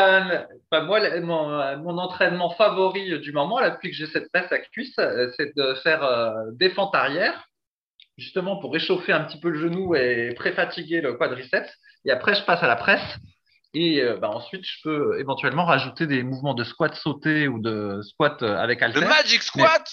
moi, 0.72 1.20
mon, 1.20 1.78
mon, 1.78 1.98
entraînement 2.00 2.50
favori 2.56 3.20
du 3.20 3.32
moment, 3.32 3.60
là, 3.60 3.70
depuis 3.70 3.92
que 3.92 3.96
j'ai 3.96 4.08
cette 4.08 4.32
presse 4.32 4.52
à 4.52 4.58
cuisse, 4.58 4.96
c'est 5.38 5.56
de 5.56 5.76
faire 5.84 6.34
des 6.54 6.72
fentes 6.72 6.96
arrière, 6.96 7.48
justement 8.18 8.58
pour 8.60 8.74
réchauffer 8.74 9.14
un 9.14 9.24
petit 9.26 9.40
peu 9.40 9.50
le 9.50 9.60
genou 9.60 9.94
et 9.94 10.34
préfatiguer 10.36 11.02
le 11.02 11.14
quadriceps. 11.14 11.72
Et 12.06 12.12
après, 12.12 12.34
je 12.34 12.44
passe 12.44 12.64
à 12.64 12.68
la 12.68 12.76
presse. 12.76 13.20
Et 13.80 14.02
euh, 14.02 14.18
bah, 14.18 14.30
ensuite, 14.30 14.66
je 14.66 14.82
peux 14.82 15.20
éventuellement 15.20 15.64
rajouter 15.64 16.08
des 16.08 16.24
mouvements 16.24 16.56
de 16.56 16.64
squat 16.64 16.96
sauté 16.96 17.48
ou 17.48 17.60
de 17.60 18.02
squat 18.02 18.42
euh, 18.42 18.58
avec 18.58 18.82
halter. 18.82 19.02
Le 19.02 19.08
magic 19.08 19.44
squat 19.44 19.88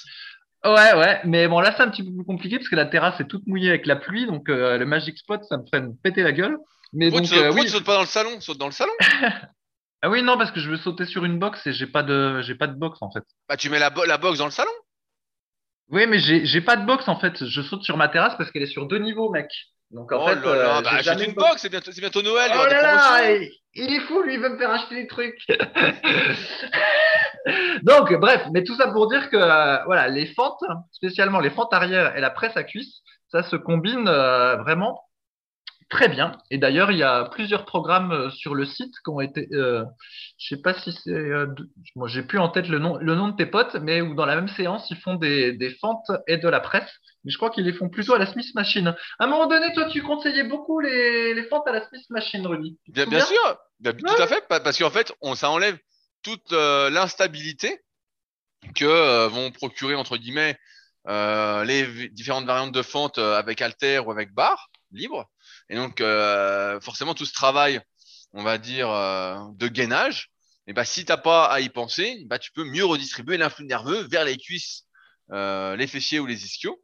Ouais, 0.64 0.94
ouais. 0.94 1.20
Mais 1.24 1.46
bon, 1.48 1.60
là, 1.60 1.74
c'est 1.76 1.82
un 1.82 1.90
petit 1.90 2.02
peu 2.02 2.10
plus 2.10 2.24
compliqué 2.24 2.56
parce 2.56 2.70
que 2.70 2.76
la 2.76 2.86
terrasse 2.86 3.20
est 3.20 3.26
toute 3.26 3.46
mouillée 3.46 3.68
avec 3.68 3.84
la 3.84 3.96
pluie. 3.96 4.24
Donc, 4.24 4.48
euh, 4.48 4.78
le 4.78 4.86
magic 4.86 5.18
squat, 5.18 5.44
ça 5.44 5.58
me 5.58 5.66
ferait 5.66 5.82
me 5.82 5.92
péter 6.02 6.22
la 6.22 6.32
gueule. 6.32 6.56
Mais 6.94 7.10
donc, 7.10 7.26
oui. 7.52 7.68
saute 7.68 7.84
pas 7.84 7.96
dans 7.96 8.00
le 8.00 8.06
salon 8.06 8.40
Saute 8.40 8.56
dans 8.56 8.66
le 8.66 8.72
salon 8.72 8.92
Ah 10.00 10.08
oui, 10.08 10.22
non, 10.22 10.38
parce 10.38 10.50
que 10.50 10.60
je 10.60 10.70
veux 10.70 10.78
sauter 10.78 11.04
sur 11.04 11.26
une 11.26 11.38
box 11.38 11.66
et 11.66 11.74
j'ai 11.74 11.86
pas 11.86 12.02
de, 12.02 12.40
j'ai 12.40 12.54
pas 12.54 12.66
de 12.66 12.78
box 12.78 12.96
en 13.02 13.10
fait. 13.10 13.24
Bah, 13.50 13.58
tu 13.58 13.68
mets 13.68 13.78
la, 13.78 13.92
la 14.06 14.16
box 14.16 14.38
dans 14.38 14.46
le 14.46 14.50
salon 14.50 14.70
Oui, 15.90 16.06
mais 16.06 16.18
j'ai 16.18 16.60
pas 16.62 16.76
de 16.76 16.86
box 16.86 17.06
en 17.08 17.18
fait. 17.20 17.44
Je 17.44 17.60
saute 17.60 17.82
sur 17.82 17.98
ma 17.98 18.08
terrasse 18.08 18.34
parce 18.38 18.50
qu'elle 18.50 18.62
est 18.62 18.66
sur 18.66 18.86
deux 18.86 18.98
niveaux, 18.98 19.30
mec. 19.30 19.48
Donc 19.94 20.10
en 20.10 20.24
oh 20.24 20.26
fait, 20.26 20.34
là 20.34 20.56
là, 20.56 20.82
bah, 20.82 20.98
une 21.24 21.34
box, 21.34 21.62
c'est 21.62 21.68
bientôt, 21.68 21.92
bientôt, 21.96 22.22
Noël. 22.22 22.50
Oh 22.52 22.66
là 22.66 22.82
là, 22.82 23.30
il 23.76 23.94
est 23.94 24.00
fou, 24.00 24.22
lui, 24.22 24.34
il 24.34 24.40
veut 24.40 24.48
me 24.48 24.58
faire 24.58 24.70
acheter 24.70 24.96
des 24.96 25.06
trucs. 25.06 25.38
Donc, 27.82 28.12
bref, 28.14 28.44
mais 28.52 28.64
tout 28.64 28.74
ça 28.74 28.88
pour 28.88 29.08
dire 29.08 29.30
que 29.30 29.36
euh, 29.36 29.84
voilà, 29.84 30.08
les 30.08 30.26
fentes, 30.26 30.64
spécialement 30.90 31.38
les 31.38 31.50
fentes 31.50 31.72
arrière 31.72 32.16
et 32.16 32.20
la 32.20 32.30
presse 32.30 32.56
à 32.56 32.64
cuisse, 32.64 33.02
ça 33.28 33.44
se 33.44 33.54
combine 33.54 34.08
euh, 34.08 34.56
vraiment 34.56 35.00
très 35.88 36.08
bien. 36.08 36.38
Et 36.50 36.58
d'ailleurs, 36.58 36.90
il 36.90 36.98
y 36.98 37.02
a 37.02 37.24
plusieurs 37.24 37.64
programmes 37.64 38.12
euh, 38.12 38.30
sur 38.30 38.54
le 38.54 38.64
site 38.64 38.94
qui 39.04 39.10
ont 39.10 39.20
été, 39.20 39.48
euh, 39.52 39.84
je 40.38 40.54
sais 40.54 40.62
pas 40.62 40.74
si 40.74 40.92
c'est, 40.92 41.10
euh, 41.10 41.46
moi 41.96 42.08
j'ai 42.08 42.22
plus 42.22 42.38
en 42.38 42.48
tête 42.48 42.68
le 42.68 42.78
nom, 42.78 42.96
le 42.98 43.14
nom 43.14 43.28
de 43.28 43.36
tes 43.36 43.46
potes, 43.46 43.74
mais 43.76 44.00
où 44.00 44.14
dans 44.14 44.26
la 44.26 44.36
même 44.36 44.48
séance 44.48 44.90
ils 44.90 44.96
font 44.96 45.14
des, 45.14 45.52
des 45.52 45.70
fentes 45.70 46.10
et 46.26 46.36
de 46.36 46.48
la 46.48 46.60
presse. 46.60 46.90
Mais 47.24 47.30
je 47.30 47.36
crois 47.36 47.50
qu'ils 47.50 47.64
les 47.64 47.72
font 47.72 47.88
plutôt 47.88 48.14
à 48.14 48.18
la 48.18 48.26
Smith 48.26 48.54
Machine. 48.54 48.94
À 49.18 49.24
un 49.24 49.26
moment 49.26 49.46
donné, 49.46 49.72
toi, 49.72 49.86
tu 49.86 50.02
conseillais 50.02 50.44
beaucoup 50.44 50.80
les, 50.80 51.34
les 51.34 51.44
fentes 51.44 51.66
à 51.66 51.72
la 51.72 51.86
Smith 51.88 52.04
Machine, 52.10 52.46
Rudy. 52.46 52.78
Bien, 52.88 53.06
bien 53.06 53.20
sûr, 53.20 53.58
tout 53.82 54.22
à 54.22 54.26
fait, 54.26 54.44
parce 54.48 54.78
qu'en 54.78 54.90
fait, 54.90 55.12
on, 55.22 55.34
ça 55.34 55.50
enlève 55.50 55.78
toute 56.22 56.52
l'instabilité 56.52 57.80
que 58.74 59.26
vont 59.28 59.50
procurer 59.50 59.94
entre 59.94 60.18
guillemets 60.18 60.58
les 61.06 62.08
différentes 62.10 62.44
variantes 62.44 62.72
de 62.72 62.82
fentes 62.82 63.18
avec 63.18 63.62
alter 63.62 64.00
ou 64.00 64.10
avec 64.10 64.34
barre 64.34 64.68
libre. 64.92 65.28
Et 65.68 65.76
donc, 65.76 66.00
euh, 66.00 66.80
forcément, 66.80 67.14
tout 67.14 67.26
ce 67.26 67.32
travail 67.32 67.80
on 68.34 68.42
va 68.42 68.58
dire, 68.58 68.90
euh, 68.90 69.38
de 69.52 69.68
gainage, 69.68 70.30
et 70.66 70.72
bah, 70.72 70.84
si 70.84 71.04
t'as 71.04 71.16
pas 71.16 71.46
à 71.46 71.60
y 71.60 71.68
penser, 71.68 72.24
bah, 72.26 72.38
tu 72.38 72.50
peux 72.52 72.64
mieux 72.64 72.84
redistribuer 72.84 73.36
l'influx 73.36 73.64
nerveux 73.64 74.02
vers 74.08 74.24
les 74.24 74.36
cuisses, 74.36 74.86
euh, 75.30 75.76
les 75.76 75.86
fessiers 75.86 76.18
ou 76.18 76.26
les 76.26 76.44
ischios. 76.44 76.82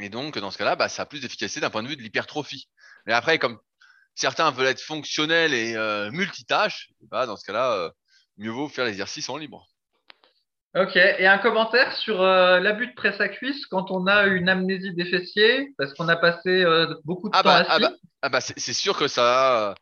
Et 0.00 0.08
donc, 0.08 0.38
dans 0.38 0.50
ce 0.50 0.58
cas-là, 0.58 0.74
bah, 0.74 0.88
ça 0.88 1.02
a 1.02 1.06
plus 1.06 1.20
d'efficacité 1.20 1.60
d'un 1.60 1.70
point 1.70 1.82
de 1.82 1.88
vue 1.88 1.96
de 1.96 2.02
l'hypertrophie. 2.02 2.68
Mais 3.06 3.12
après, 3.12 3.38
comme 3.38 3.58
certains 4.14 4.50
veulent 4.50 4.66
être 4.66 4.80
fonctionnels 4.80 5.54
et 5.54 5.76
multitâches, 6.10 6.90
bah, 7.02 7.26
dans 7.26 7.36
ce 7.36 7.44
cas-là, 7.44 7.92
mieux 8.38 8.50
vaut 8.50 8.68
faire 8.68 8.86
l'exercice 8.86 9.28
en 9.28 9.36
libre. 9.36 9.71
Ok, 10.74 10.96
et 10.96 11.26
un 11.26 11.36
commentaire 11.38 11.94
sur 11.98 12.22
euh, 12.22 12.58
l'abus 12.58 12.86
de 12.86 12.94
presse 12.94 13.20
à 13.20 13.28
cuisse 13.28 13.66
quand 13.66 13.90
on 13.90 14.06
a 14.06 14.24
une 14.24 14.48
amnésie 14.48 14.94
des 14.94 15.04
fessiers, 15.04 15.74
parce 15.76 15.92
qu'on 15.92 16.08
a 16.08 16.16
passé 16.16 16.48
euh, 16.64 16.94
beaucoup 17.04 17.28
de 17.28 17.34
Ah 17.34 17.42
temps 17.42 17.50
bah, 17.50 17.64
ah 17.68 17.74
assis. 17.74 17.80
bah, 17.80 17.92
ah 18.22 18.28
bah 18.30 18.40
c'est 18.40 18.72
sûr 18.72 18.96
que 18.96 19.06
ça, 19.06 19.74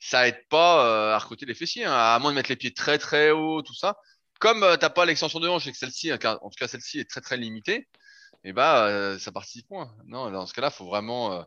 ça 0.00 0.26
aide 0.26 0.48
pas 0.48 0.84
euh, 0.86 1.14
à 1.14 1.18
recruter 1.18 1.46
les 1.46 1.54
fessiers, 1.54 1.84
hein, 1.84 1.92
à 1.92 2.18
moins 2.18 2.32
de 2.32 2.36
mettre 2.36 2.50
les 2.50 2.56
pieds 2.56 2.74
très 2.74 2.98
très 2.98 3.30
haut, 3.30 3.62
tout 3.62 3.74
ça. 3.74 3.96
Comme 4.40 4.64
euh, 4.64 4.76
t'as 4.76 4.90
pas 4.90 5.04
l'extension 5.06 5.38
de 5.38 5.48
hanche 5.48 5.68
et 5.68 5.72
que 5.72 5.78
celle-ci, 5.78 6.12
en 6.12 6.18
tout 6.18 6.50
cas 6.58 6.66
celle-ci 6.68 6.98
est 6.98 7.08
très 7.08 7.20
très 7.20 7.36
limitée, 7.36 7.88
et 8.44 8.52
bah 8.52 8.86
euh, 8.88 9.18
ça 9.20 9.30
participe 9.32 9.70
moins. 9.70 9.94
Non, 10.06 10.30
dans 10.32 10.46
ce 10.46 10.54
cas-là, 10.54 10.70
faut 10.70 10.86
vraiment. 10.86 11.46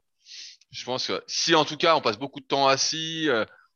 je 0.71 0.85
pense 0.85 1.07
que 1.07 1.23
si 1.27 1.53
en 1.55 1.65
tout 1.65 1.77
cas 1.77 1.95
on 1.97 2.01
passe 2.01 2.17
beaucoup 2.17 2.39
de 2.39 2.45
temps 2.47 2.67
assis, 2.67 3.27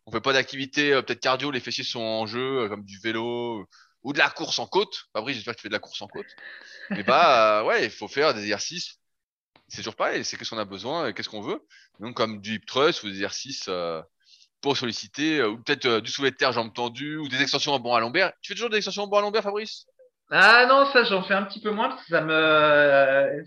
on 0.05 0.11
fait 0.11 0.21
pas 0.21 0.33
d'activité 0.33 0.91
peut-être 1.03 1.19
cardio, 1.19 1.51
les 1.51 1.59
fessiers 1.59 1.83
sont 1.83 1.99
en 2.01 2.25
jeu 2.25 2.69
comme 2.69 2.85
du 2.85 2.99
vélo 2.99 3.67
ou 4.03 4.13
de 4.13 4.17
la 4.17 4.29
course 4.29 4.59
en 4.59 4.67
côte. 4.67 5.05
Fabrice, 5.13 5.35
j'espère 5.35 5.55
que 5.55 5.59
tu 5.59 5.63
fais 5.63 5.69
de 5.69 5.73
la 5.73 5.79
course 5.79 6.01
en 6.01 6.07
côte. 6.07 6.27
Et 6.95 7.03
bah 7.03 7.61
euh, 7.61 7.65
ouais, 7.65 7.85
il 7.85 7.91
faut 7.91 8.07
faire 8.07 8.33
des 8.33 8.41
exercices. 8.41 8.99
C'est 9.67 9.77
toujours 9.77 9.95
pareil, 9.95 10.25
c'est 10.25 10.37
qu'est-ce 10.37 10.49
qu'on 10.49 10.57
a 10.57 10.65
besoin, 10.65 11.07
et 11.07 11.13
qu'est-ce 11.13 11.29
qu'on 11.29 11.41
veut. 11.41 11.65
Donc 11.99 12.15
comme 12.15 12.41
du 12.41 12.55
hip 12.55 12.65
thrust 12.65 13.03
ou 13.03 13.07
des 13.07 13.13
exercices 13.13 13.65
euh, 13.67 14.01
pour 14.61 14.77
solliciter, 14.77 15.39
euh, 15.39 15.49
ou 15.49 15.57
peut-être 15.57 15.85
euh, 15.85 16.01
du 16.01 16.11
soulevé 16.11 16.31
de 16.31 16.35
terre 16.35 16.51
jambes 16.51 16.73
tendues, 16.73 17.17
ou 17.17 17.27
des 17.27 17.41
extensions 17.41 17.73
en 17.73 17.79
banc 17.79 17.95
à 17.95 17.99
lombaire. 17.99 18.31
Tu 18.41 18.49
fais 18.49 18.55
toujours 18.55 18.69
des 18.69 18.77
extensions 18.77 19.03
en 19.03 19.07
banc 19.07 19.17
à 19.17 19.21
lombaire, 19.21 19.43
Fabrice? 19.43 19.85
Ah 20.31 20.67
non, 20.67 20.85
ça 20.85 21.03
j'en 21.03 21.23
fais 21.23 21.33
un 21.33 21.43
petit 21.43 21.59
peu 21.59 21.71
moins 21.71 21.89
parce 21.89 22.03
que 22.03 22.09
ça 22.09 22.21
me, 22.21 22.33
euh, 22.33 23.43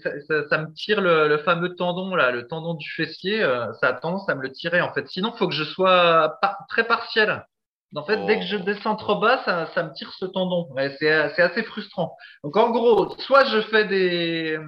ça, 0.49 0.59
me 0.59 0.73
tire 0.73 1.01
le, 1.01 1.39
fameux 1.45 1.77
tendon 1.77 2.17
là, 2.17 2.33
le 2.33 2.49
tendon 2.49 2.75
du 2.75 2.91
fessier, 2.91 3.41
euh, 3.41 3.73
ça 3.75 3.89
a 3.89 3.93
tendance 3.93 4.29
à 4.29 4.35
me 4.35 4.43
le 4.43 4.51
tirer 4.51 4.81
en 4.81 4.93
fait. 4.93 5.09
Sinon, 5.09 5.33
faut 5.33 5.47
que 5.47 5.55
je 5.55 5.63
sois 5.63 6.41
très 6.69 6.85
partiel. 6.85 7.47
En 7.95 8.05
fait, 8.05 8.25
dès 8.27 8.39
que 8.41 8.47
je 8.47 8.57
Oh. 8.57 8.61
descends 8.65 8.97
trop 8.97 9.17
bas, 9.17 9.43
ça, 9.45 9.67
ça 9.75 9.83
me 9.85 9.93
tire 9.93 10.13
ce 10.15 10.25
tendon. 10.27 10.67
Ouais, 10.73 10.97
c'est, 10.99 11.31
c'est 11.37 11.43
assez 11.43 11.63
frustrant. 11.63 12.17
Donc 12.45 12.57
en 12.57 12.71
gros, 12.71 13.15
soit 13.19 13.45
je 13.45 13.61
fais 13.63 13.85
des, 13.87 14.59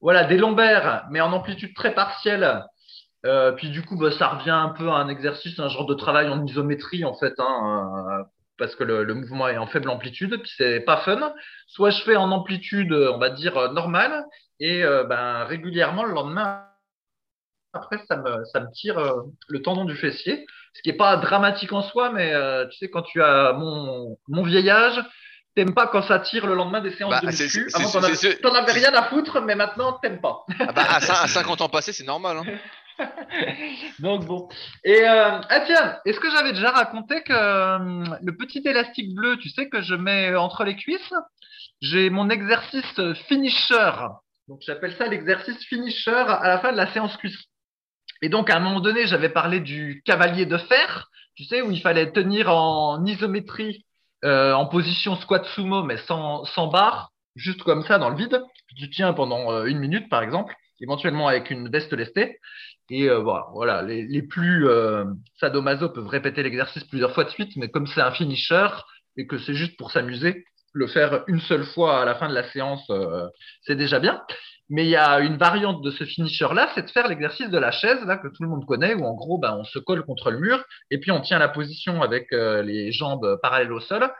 voilà, 0.00 0.24
des 0.24 0.38
lombaires, 0.38 1.06
mais 1.10 1.20
en 1.20 1.32
amplitude 1.32 1.74
très 1.74 1.94
partielle. 1.94 2.64
Euh, 3.26 3.52
puis 3.52 3.70
du 3.70 3.82
coup, 3.84 3.96
bah, 3.98 4.10
ça 4.12 4.28
revient 4.28 4.50
un 4.50 4.70
peu 4.70 4.88
à 4.90 4.94
un 4.94 5.08
exercice, 5.08 5.58
un 5.60 5.68
genre 5.68 5.86
de 5.86 5.94
travail 5.94 6.28
en 6.28 6.44
isométrie 6.46 7.04
en 7.04 7.14
fait, 7.14 7.34
hein, 7.38 7.92
euh, 8.20 8.24
parce 8.58 8.74
que 8.76 8.84
le, 8.84 9.04
le 9.04 9.14
mouvement 9.14 9.48
est 9.48 9.58
en 9.58 9.66
faible 9.66 9.90
amplitude, 9.90 10.40
puis 10.40 10.50
c'est 10.56 10.80
pas 10.80 10.98
fun. 10.98 11.32
Soit 11.66 11.90
je 11.90 12.02
fais 12.02 12.16
en 12.16 12.30
amplitude, 12.32 12.92
on 12.92 13.18
va 13.18 13.30
dire 13.30 13.56
euh, 13.58 13.68
normale, 13.72 14.24
et 14.58 14.82
euh, 14.84 15.04
ben 15.04 15.44
régulièrement 15.44 16.04
le 16.04 16.14
lendemain, 16.14 16.64
après 17.72 17.98
ça 18.08 18.16
me 18.16 18.44
ça 18.46 18.60
me 18.60 18.70
tire 18.72 18.98
euh, 18.98 19.22
le 19.48 19.62
tendon 19.62 19.84
du 19.84 19.96
fessier, 19.96 20.46
ce 20.72 20.82
qui 20.82 20.90
est 20.90 20.96
pas 20.96 21.16
dramatique 21.16 21.72
en 21.72 21.82
soi, 21.82 22.10
mais 22.10 22.32
euh, 22.32 22.66
tu 22.68 22.78
sais 22.78 22.90
quand 22.90 23.02
tu 23.02 23.22
as 23.22 23.52
mon 23.54 24.18
mon 24.28 24.42
vieillage. 24.42 25.00
T'aimes 25.56 25.74
pas 25.74 25.88
quand 25.88 26.02
ça 26.02 26.20
tire 26.20 26.46
le 26.46 26.54
lendemain 26.54 26.80
des 26.80 26.92
séances 26.92 27.10
Bah, 27.10 27.20
de 27.22 27.26
muscu. 27.26 27.68
Avant, 27.74 27.90
t'en 27.90 28.54
avais, 28.54 28.72
rien 28.72 28.94
à 28.94 29.02
foutre, 29.08 29.40
mais 29.40 29.56
maintenant, 29.56 29.94
t'aimes 29.94 30.20
pas. 30.20 30.44
ah 30.60 30.72
bah, 30.72 30.84
à 30.88 31.00
50 31.26 31.60
ans 31.60 31.68
passés, 31.68 31.92
c'est 31.92 32.04
normal. 32.04 32.36
Hein. 32.38 33.06
Donc 33.98 34.26
bon. 34.26 34.48
Et 34.84 35.02
euh, 35.02 35.40
ah 35.48 35.60
tiens, 35.66 35.98
est-ce 36.04 36.20
que 36.20 36.30
j'avais 36.30 36.52
déjà 36.52 36.70
raconté 36.70 37.22
que 37.22 37.32
euh, 37.32 38.04
le 38.22 38.36
petit 38.36 38.62
élastique 38.64 39.12
bleu, 39.12 39.38
tu 39.38 39.48
sais 39.48 39.68
que 39.68 39.82
je 39.82 39.96
mets 39.96 40.36
entre 40.36 40.62
les 40.62 40.76
cuisses, 40.76 41.14
j'ai 41.80 42.10
mon 42.10 42.30
exercice 42.30 43.00
finisher. 43.26 43.90
Donc 44.46 44.60
j'appelle 44.64 44.94
ça 44.96 45.06
l'exercice 45.06 45.64
finisher 45.64 46.10
à 46.10 46.46
la 46.46 46.60
fin 46.60 46.70
de 46.72 46.76
la 46.76 46.92
séance 46.92 47.16
cuisse. 47.16 47.49
Et 48.22 48.28
donc 48.28 48.50
à 48.50 48.56
un 48.56 48.60
moment 48.60 48.80
donné, 48.80 49.06
j'avais 49.06 49.28
parlé 49.30 49.60
du 49.60 50.02
cavalier 50.04 50.46
de 50.46 50.58
fer, 50.58 51.08
tu 51.34 51.44
sais 51.44 51.62
où 51.62 51.70
il 51.70 51.80
fallait 51.80 52.12
tenir 52.12 52.50
en 52.54 53.04
isométrie 53.06 53.84
euh, 54.24 54.52
en 54.52 54.66
position 54.66 55.16
squat 55.16 55.44
sumo 55.54 55.82
mais 55.82 55.96
sans 55.98 56.44
sans 56.44 56.66
barre, 56.68 57.12
juste 57.36 57.62
comme 57.62 57.82
ça 57.82 57.98
dans 57.98 58.10
le 58.10 58.16
vide. 58.16 58.42
Tu 58.76 58.90
tiens 58.90 59.12
pendant 59.12 59.52
euh, 59.52 59.64
une 59.64 59.78
minute 59.78 60.08
par 60.08 60.22
exemple, 60.22 60.54
éventuellement 60.80 61.28
avec 61.28 61.50
une 61.50 61.68
veste 61.70 61.92
lestée. 61.92 62.38
Et 62.90 63.08
euh, 63.08 63.20
voilà, 63.20 63.46
voilà, 63.52 63.82
les, 63.82 64.04
les 64.06 64.22
plus 64.22 64.66
euh, 64.68 65.04
sadomaso 65.38 65.88
peuvent 65.90 66.08
répéter 66.08 66.42
l'exercice 66.42 66.84
plusieurs 66.84 67.14
fois 67.14 67.24
de 67.24 67.30
suite, 67.30 67.56
mais 67.56 67.68
comme 67.70 67.86
c'est 67.86 68.00
un 68.00 68.10
finisher 68.10 68.68
et 69.16 69.26
que 69.26 69.38
c'est 69.38 69.54
juste 69.54 69.76
pour 69.76 69.92
s'amuser, 69.92 70.44
le 70.72 70.86
faire 70.88 71.24
une 71.28 71.40
seule 71.40 71.64
fois 71.64 72.02
à 72.02 72.04
la 72.04 72.14
fin 72.16 72.28
de 72.28 72.34
la 72.34 72.48
séance, 72.50 72.84
euh, 72.90 73.28
c'est 73.62 73.76
déjà 73.76 74.00
bien. 74.00 74.20
Mais 74.70 74.84
il 74.84 74.90
y 74.90 74.96
a 74.96 75.20
une 75.20 75.36
variante 75.36 75.82
de 75.82 75.90
ce 75.90 76.04
finisher-là, 76.04 76.70
c'est 76.74 76.82
de 76.82 76.90
faire 76.90 77.08
l'exercice 77.08 77.50
de 77.50 77.58
la 77.58 77.72
chaise, 77.72 78.02
là, 78.06 78.16
que 78.16 78.28
tout 78.28 78.42
le 78.42 78.48
monde 78.48 78.64
connaît, 78.64 78.94
où 78.94 79.04
en 79.04 79.14
gros, 79.14 79.38
ben, 79.38 79.56
on 79.58 79.64
se 79.64 79.78
colle 79.78 80.04
contre 80.04 80.30
le 80.30 80.38
mur 80.38 80.64
et 80.90 80.98
puis 80.98 81.10
on 81.10 81.20
tient 81.20 81.38
la 81.38 81.48
position 81.48 82.02
avec 82.02 82.32
euh, 82.32 82.62
les 82.62 82.92
jambes 82.92 83.38
parallèles 83.42 83.72
au 83.72 83.80
sol 83.80 84.10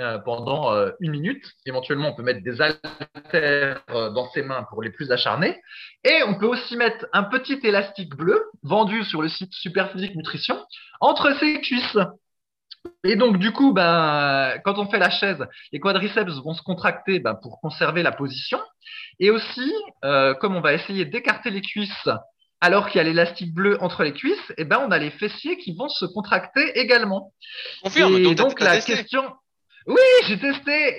euh, 0.00 0.18
pendant 0.18 0.74
euh, 0.74 0.90
une 0.98 1.12
minute. 1.12 1.44
Éventuellement, 1.66 2.08
on 2.08 2.14
peut 2.16 2.24
mettre 2.24 2.42
des 2.42 2.60
haltères 2.60 3.80
euh, 3.90 4.10
dans 4.10 4.28
ses 4.30 4.42
mains 4.42 4.66
pour 4.68 4.82
les 4.82 4.90
plus 4.90 5.12
acharnés. 5.12 5.56
Et 6.02 6.24
on 6.26 6.34
peut 6.34 6.46
aussi 6.46 6.76
mettre 6.76 7.06
un 7.12 7.22
petit 7.22 7.60
élastique 7.62 8.12
bleu 8.16 8.42
vendu 8.64 9.04
sur 9.04 9.22
le 9.22 9.28
site 9.28 9.52
Superphysique 9.52 10.16
Nutrition 10.16 10.58
entre 10.98 11.32
ses 11.38 11.60
cuisses. 11.60 11.96
Et 13.04 13.14
donc, 13.14 13.38
du 13.38 13.52
coup, 13.52 13.72
ben, 13.72 14.58
quand 14.64 14.78
on 14.78 14.90
fait 14.90 14.98
la 14.98 15.10
chaise, 15.10 15.46
les 15.70 15.78
quadriceps 15.78 16.42
vont 16.42 16.54
se 16.54 16.62
contracter 16.62 17.20
ben, 17.20 17.36
pour 17.36 17.60
conserver 17.60 18.02
la 18.02 18.10
position. 18.10 18.58
Et 19.20 19.30
aussi, 19.30 19.72
euh, 20.04 20.34
comme 20.34 20.56
on 20.56 20.60
va 20.60 20.72
essayer 20.74 21.04
d'écarter 21.04 21.50
les 21.50 21.60
cuisses 21.62 22.08
alors 22.60 22.88
qu'il 22.88 22.98
y 22.98 23.00
a 23.00 23.04
l'élastique 23.04 23.52
bleu 23.54 23.76
entre 23.82 24.02
les 24.04 24.12
cuisses, 24.12 24.52
eh 24.56 24.64
ben, 24.64 24.82
on 24.86 24.90
a 24.90 24.98
les 24.98 25.10
fessiers 25.10 25.58
qui 25.58 25.74
vont 25.76 25.88
se 25.88 26.04
contracter 26.06 26.78
également. 26.78 27.32
Confirme. 27.82 28.16
Et 28.16 28.22
donc, 28.22 28.36
donc, 28.36 28.60
la 28.60 28.76
testé. 28.76 28.94
question. 28.94 29.24
Oui, 29.86 30.00
j'ai 30.26 30.38
testé 30.38 30.94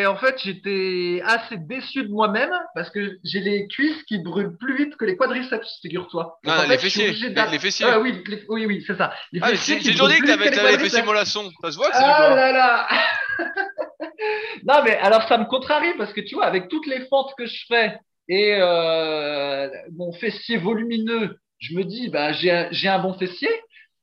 et 0.00 0.06
en 0.06 0.16
fait, 0.16 0.34
j'étais 0.42 1.20
assez 1.26 1.58
déçu 1.58 2.04
de 2.04 2.08
moi-même 2.08 2.48
parce 2.74 2.88
que 2.88 3.18
j'ai 3.22 3.40
les 3.40 3.68
cuisses 3.68 4.02
qui 4.04 4.16
brûlent 4.18 4.56
plus 4.58 4.78
vite 4.78 4.96
que 4.96 5.04
les 5.04 5.14
quadriceps, 5.14 5.78
figure-toi. 5.82 6.38
Fait, 6.42 6.66
les 6.66 6.78
fessiers, 6.78 7.10
les- 7.12 7.58
fessiers. 7.58 7.86
Ah 7.86 8.00
oui, 8.00 8.22
les- 8.26 8.42
oui, 8.48 8.64
oui, 8.64 8.82
c'est 8.86 8.96
ça. 8.96 9.12
Les 9.32 9.40
Ah, 9.42 9.48
fessiers 9.48 9.78
toujours 9.92 10.08
dit 10.08 10.14
brûlent 10.22 10.22
que 10.50 10.54
t'avais 10.56 10.72
les 10.72 10.78
fessiers 10.78 11.02
mollassons. 11.02 11.50
Ça 11.62 11.70
se 11.70 11.76
voit 11.76 11.90
que 11.90 11.96
c'est 11.96 12.02
Ah 12.02 12.28
bois. 12.28 12.36
là 12.36 12.52
là 12.52 12.88
Non, 14.66 14.82
mais 14.84 14.96
alors 14.98 15.22
ça 15.28 15.38
me 15.38 15.44
contrarie 15.46 15.92
parce 15.98 16.12
que 16.12 16.20
tu 16.20 16.34
vois, 16.34 16.46
avec 16.46 16.68
toutes 16.68 16.86
les 16.86 17.06
fentes 17.08 17.32
que 17.36 17.46
je 17.46 17.64
fais 17.68 17.98
et 18.28 18.54
euh, 18.58 19.68
mon 19.96 20.12
fessier 20.12 20.56
volumineux, 20.58 21.36
je 21.58 21.74
me 21.74 21.84
dis, 21.84 22.08
bah, 22.08 22.32
j'ai 22.32 22.50
un- 22.50 22.68
j'ai 22.70 22.88
un 22.88 22.98
bon 22.98 23.14
fessier. 23.14 23.50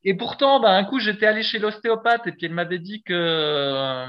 Et 0.04 0.14
pourtant, 0.14 0.60
bah, 0.60 0.70
un 0.70 0.84
coup, 0.84 1.00
j'étais 1.00 1.26
allé 1.26 1.42
chez 1.42 1.58
l'ostéopathe 1.58 2.26
et 2.26 2.32
puis 2.32 2.46
elle 2.46 2.52
m'avait 2.54 2.78
dit 2.78 3.02
que 3.02 3.12
euh, 3.14 4.06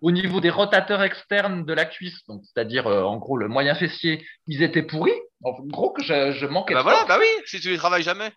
au 0.00 0.10
niveau 0.10 0.40
des 0.40 0.50
rotateurs 0.50 1.02
externes 1.02 1.64
de 1.64 1.72
la 1.72 1.84
cuisse, 1.84 2.24
donc 2.26 2.42
c'est-à-dire 2.44 2.86
euh, 2.86 3.02
en 3.02 3.16
gros 3.18 3.36
le 3.36 3.48
moyen 3.48 3.74
fessier, 3.74 4.24
ils 4.46 4.62
étaient 4.62 4.82
pourris. 4.82 5.12
En 5.44 5.52
gros, 5.52 5.90
que 5.92 6.02
je, 6.02 6.32
je 6.32 6.46
manquais 6.46 6.74
Bah 6.74 6.80
de 6.80 6.84
voilà, 6.84 6.98
force. 6.98 7.08
bah 7.08 7.16
oui, 7.20 7.26
si 7.46 7.60
tu 7.60 7.70
les 7.70 7.76
travailles 7.78 8.02
jamais. 8.02 8.30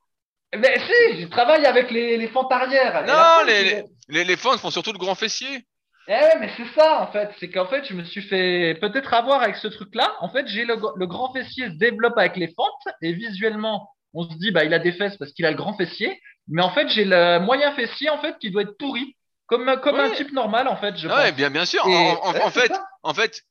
Mais 0.55 0.77
si, 0.80 1.21
je 1.21 1.27
travaille 1.27 1.65
avec 1.65 1.89
les, 1.89 2.15
les 2.17 2.27
fentes 2.27 2.51
arrière. 2.51 3.03
Non, 3.07 3.43
les- 3.47 3.84
Les, 4.09 4.23
les 4.23 4.38
fentes 4.38 4.59
font 4.59 4.69
surtout 4.69 4.93
le 4.93 4.99
grand 4.99 5.15
fessier. 5.15 5.65
Eh 6.07 6.11
ouais, 6.11 6.39
mais 6.39 6.49
c'est 6.57 6.67
ça 6.75 7.01
en 7.01 7.07
fait, 7.11 7.30
c'est 7.39 7.49
qu'en 7.49 7.65
fait 7.67 7.85
je 7.85 7.93
me 7.93 8.03
suis 8.03 8.21
fait 8.21 8.77
peut-être 8.81 9.13
avoir 9.13 9.41
avec 9.41 9.55
ce 9.55 9.67
truc-là. 9.67 10.13
En 10.19 10.30
fait, 10.30 10.47
j'ai 10.47 10.65
le, 10.65 10.75
le 10.95 11.07
grand 11.07 11.31
fessier 11.34 11.67
se 11.67 11.73
développe 11.75 12.17
avec 12.17 12.35
les 12.38 12.47
fentes 12.53 12.93
et 13.01 13.13
visuellement 13.13 13.89
on 14.13 14.23
se 14.30 14.35
dit 14.38 14.51
bah 14.51 14.63
il 14.63 14.73
a 14.73 14.80
des 14.80 14.91
fesses 14.91 15.17
parce 15.17 15.31
qu'il 15.34 15.45
a 15.45 15.51
le 15.51 15.57
grand 15.57 15.75
fessier, 15.77 16.19
mais 16.47 16.61
en 16.61 16.71
fait 16.71 16.89
j'ai 16.89 17.05
le 17.05 17.39
moyen 17.39 17.73
fessier 17.73 18.09
en 18.09 18.19
fait 18.19 18.38
qui 18.39 18.51
doit 18.51 18.63
être 18.63 18.77
pourri, 18.77 19.15
comme 19.47 19.80
comme 19.81 19.95
un 19.99 20.09
type 20.11 20.31
normal 20.34 20.67
en 20.67 20.75
fait 20.77 20.95
je 20.97 21.07
Ah 21.07 21.17
ouais, 21.23 21.30
pense. 21.30 21.38
bien, 21.38 21.49
bien 21.49 21.65
sûr. 21.65 21.84
Et- 21.88 21.93
En, 21.95 21.97
en- 21.97 22.31
ouais, 22.34 22.41
en 22.41 22.51
c'est 22.51 22.59
fait, 22.61 22.71
en 23.03 23.13
fait, 23.13 23.41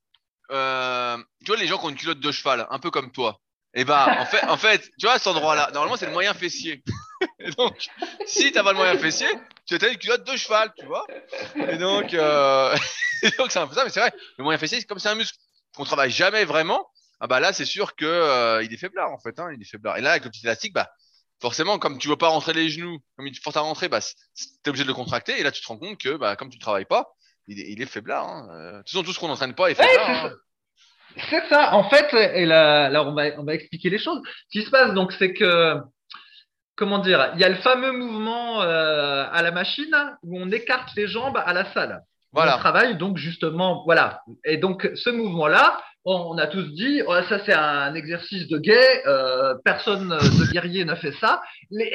euh, 0.51 1.17
tu 1.45 1.47
vois 1.53 1.57
les 1.57 1.67
gens 1.67 1.79
qui 1.79 1.87
ont 1.87 1.91
une 1.91 1.97
culotte 1.97 2.21
de 2.21 2.33
cheval, 2.33 2.67
un 2.71 2.79
peu 2.79 2.91
comme 2.91 3.11
toi. 3.13 3.39
Et 3.75 3.85
bah, 3.85 4.17
en 4.19 4.27
fait, 4.27 4.45
en 4.49 4.57
fait, 4.59 4.83
tu 4.99 5.07
vois, 5.07 5.19
cet 5.19 5.29
endroit-là, 5.29 5.71
normalement, 5.73 5.97
c'est 5.97 6.07
le 6.07 6.13
moyen 6.13 6.35
fessier. 6.35 6.83
Donc, 7.59 7.75
si 8.27 8.53
t'as 8.53 8.63
pas 8.63 8.73
le 8.73 8.77
moyen 8.77 8.97
fessier, 8.97 9.29
tu 9.67 9.75
as 9.75 9.89
une 9.89 9.99
culotte 9.99 10.27
de 10.27 10.37
cheval, 10.37 10.73
tu 10.79 10.87
vois. 10.87 11.07
Et 11.69 11.77
donc, 11.77 12.15
euh, 12.15 12.77
c'est 13.23 13.57
un 13.59 13.67
peu 13.67 13.75
ça, 13.75 13.85
mais 13.85 13.91
c'est 13.91 14.01
vrai. 14.01 14.13
Le 14.39 14.45
moyen 14.45 14.59
fessier, 14.59 14.81
c'est 14.81 14.87
comme 14.87 14.99
c'est 14.99 15.09
un 15.09 15.15
muscle 15.15 15.37
qu'on 15.75 15.85
travaille 15.85 16.11
jamais 16.11 16.45
vraiment. 16.45 16.89
Ah 17.21 17.29
bah 17.29 17.41
là, 17.41 17.53
c'est 17.53 17.65
sûr 17.65 17.95
que 17.95 18.05
euh, 18.05 18.63
il 18.65 18.73
est 18.75 18.77
faiblard 18.77 19.13
en 19.13 19.19
fait, 19.19 19.39
hein, 19.39 19.51
il 19.55 19.63
est 19.63 19.71
faiblard. 19.71 19.97
Et 19.97 20.01
là, 20.01 20.11
avec 20.13 20.25
le 20.25 20.31
petit 20.31 20.45
élastique, 20.45 20.73
bah 20.73 20.91
forcément, 21.41 21.79
comme 21.79 21.99
tu 21.99 22.09
veux 22.09 22.17
pas 22.17 22.29
rentrer 22.29 22.53
les 22.53 22.69
genoux, 22.69 22.99
comme 23.17 23.27
il 23.27 23.33
te 23.33 23.41
force 23.41 23.57
à 23.57 23.61
rentrer, 23.61 23.89
bah 23.89 24.01
t'es 24.63 24.71
obligé 24.71 24.85
de 24.85 24.89
le 24.89 24.95
contracter. 24.95 25.39
Et 25.39 25.43
là, 25.43 25.53
tu 25.53 25.63
te 25.63 25.69
rends 25.69 25.79
compte 25.79 25.99
que 25.99 26.17
bah 26.17 26.35
comme 26.35 26.51
tu 26.51 26.59
travailles 26.59 26.85
pas, 26.85 27.13
il 27.47 27.61
est, 27.61 27.71
il 27.71 27.81
est 27.81 27.87
faiblard. 27.87 28.29
Hein. 28.29 28.49
Euh, 28.51 28.73
De 28.73 28.79
toute 28.79 28.91
façon, 28.91 29.05
tout 29.05 29.13
ce 29.13 29.21
qu'on 29.21 29.29
n'entraîne 29.29 29.55
pas 29.55 29.71
est 29.71 29.75
faiblard. 29.75 30.07
c'est 30.07 30.13
hein. 30.13 30.31
ça. 30.31 31.29
C'est 31.31 31.49
ça. 31.49 31.75
En 31.75 31.89
fait, 31.89 32.13
et 32.15 32.47
là, 32.47 32.89
là 32.89 33.05
on, 33.05 33.15
va, 33.15 33.39
on 33.39 33.45
va 33.45 33.55
expliquer 33.55 33.91
les 33.91 33.99
choses. 33.99 34.21
Ce 34.49 34.59
qui 34.59 34.65
se 34.65 34.71
passe, 34.71 34.93
donc, 34.95 35.13
c'est 35.13 35.33
que 35.33 35.77
comment 36.77 36.99
dire, 36.99 37.33
il 37.35 37.41
y 37.41 37.45
a 37.45 37.49
le 37.49 37.57
fameux 37.57 37.93
mouvement 37.93 38.63
euh, 38.63 39.27
à 39.31 39.43
la 39.43 39.51
machine 39.51 39.95
où 40.23 40.39
on 40.39 40.51
écarte 40.51 40.91
les 40.97 41.07
jambes 41.07 41.39
à 41.45 41.53
la 41.53 41.73
salle. 41.73 42.03
Voilà. 42.33 42.57
On 42.57 42.61
travaille 42.61 42.97
donc 42.97 43.19
justement, 43.19 43.83
voilà. 43.85 44.23
Et 44.45 44.57
donc 44.57 44.91
ce 44.95 45.11
mouvement-là, 45.11 45.81
on, 46.05 46.37
a 46.39 46.47
tous 46.47 46.73
dit, 46.75 47.03
oh, 47.07 47.15
ça 47.29 47.45
c'est 47.45 47.55
un 47.55 47.95
exercice 47.95 48.49
de 48.49 48.59
gay, 48.59 49.03
euh, 49.07 49.55
personne 49.65 50.09
de 50.09 50.53
guerrier 50.53 50.85
ne 50.85 50.95
fait 50.95 51.13
ça. 51.13 51.43
Les, 51.71 51.93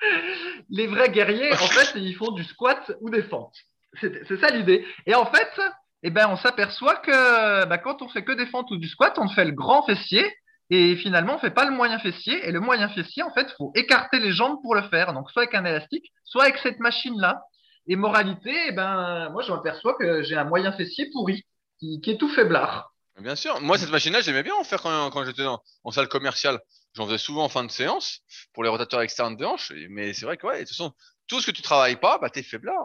les 0.70 0.86
vrais 0.86 1.10
guerriers, 1.10 1.52
en 1.52 1.68
fait, 1.68 1.98
ils 1.98 2.16
font 2.16 2.32
du 2.32 2.44
squat 2.44 2.90
ou 3.00 3.10
des 3.10 3.22
fentes. 3.22 3.54
C'est 4.00 4.26
c'est 4.26 4.40
ça 4.40 4.48
l'idée. 4.48 4.84
Et 5.06 5.14
en 5.14 5.26
fait, 5.26 5.60
eh 6.02 6.10
ben, 6.10 6.28
on 6.30 6.36
s'aperçoit 6.36 6.96
que 6.96 7.66
bah, 7.66 7.78
quand 7.78 8.02
on 8.02 8.08
fait 8.08 8.24
que 8.24 8.32
des 8.32 8.46
fentes 8.46 8.70
ou 8.70 8.78
du 8.78 8.88
squat, 8.88 9.18
on 9.18 9.28
fait 9.28 9.44
le 9.44 9.52
grand 9.52 9.84
fessier 9.84 10.24
et 10.74 10.96
finalement, 10.96 11.34
on 11.34 11.38
fait 11.38 11.50
pas 11.50 11.66
le 11.66 11.70
moyen 11.70 11.98
fessier. 11.98 12.48
Et 12.48 12.50
le 12.50 12.58
moyen 12.58 12.88
fessier, 12.88 13.22
en 13.22 13.30
fait, 13.34 13.46
faut 13.58 13.72
écarter 13.74 14.18
les 14.18 14.32
jambes 14.32 14.56
pour 14.62 14.74
le 14.74 14.80
faire. 14.88 15.12
Donc, 15.12 15.30
soit 15.30 15.42
avec 15.42 15.54
un 15.54 15.66
élastique, 15.66 16.10
soit 16.24 16.44
avec 16.44 16.56
cette 16.62 16.80
machine-là. 16.80 17.42
Et 17.88 17.94
moralité, 17.94 18.54
eh 18.68 18.72
ben, 18.72 19.28
moi, 19.32 19.42
je 19.42 19.52
m'aperçois 19.52 19.94
que 19.98 20.22
j'ai 20.22 20.34
un 20.34 20.44
moyen 20.44 20.72
fessier 20.72 21.10
pourri, 21.12 21.44
qui, 21.78 22.00
est 22.06 22.16
tout 22.16 22.30
faiblard. 22.30 22.90
Bien 23.20 23.36
sûr. 23.36 23.60
Moi, 23.60 23.76
cette 23.76 23.90
machine-là, 23.90 24.22
j'aimais 24.22 24.42
bien 24.42 24.54
en 24.54 24.64
faire 24.64 24.80
quand, 24.80 25.26
j'étais 25.26 25.44
en, 25.44 25.90
salle 25.90 26.08
commerciale. 26.08 26.58
J'en 26.94 27.04
faisais 27.04 27.18
souvent 27.18 27.44
en 27.44 27.50
fin 27.50 27.64
de 27.64 27.70
séance 27.70 28.20
pour 28.54 28.64
les 28.64 28.70
rotateurs 28.70 29.02
externes 29.02 29.36
de 29.36 29.44
hanches. 29.44 29.72
Et- 29.72 29.88
Mais 29.90 30.14
c'est 30.14 30.24
vrai 30.24 30.38
que, 30.38 30.46
ouais, 30.46 30.54
de 30.54 30.60
toute 30.60 30.70
façon, 30.70 30.94
tout 31.26 31.42
ce 31.42 31.48
que 31.48 31.50
tu 31.50 31.60
travailles 31.60 31.96
pas, 31.96 32.16
bah, 32.16 32.30
t'es 32.30 32.42
faiblard. 32.42 32.82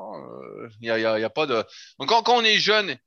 Il 0.81 0.87
y 0.87 0.91
a, 0.91 0.99
y 0.99 1.23
a- 1.23 1.29
pas 1.29 1.45
de. 1.45 1.63
Donc, 1.99 2.09
quand, 2.09 2.27
on 2.27 2.43
est 2.43 2.57
jeune, 2.57 2.97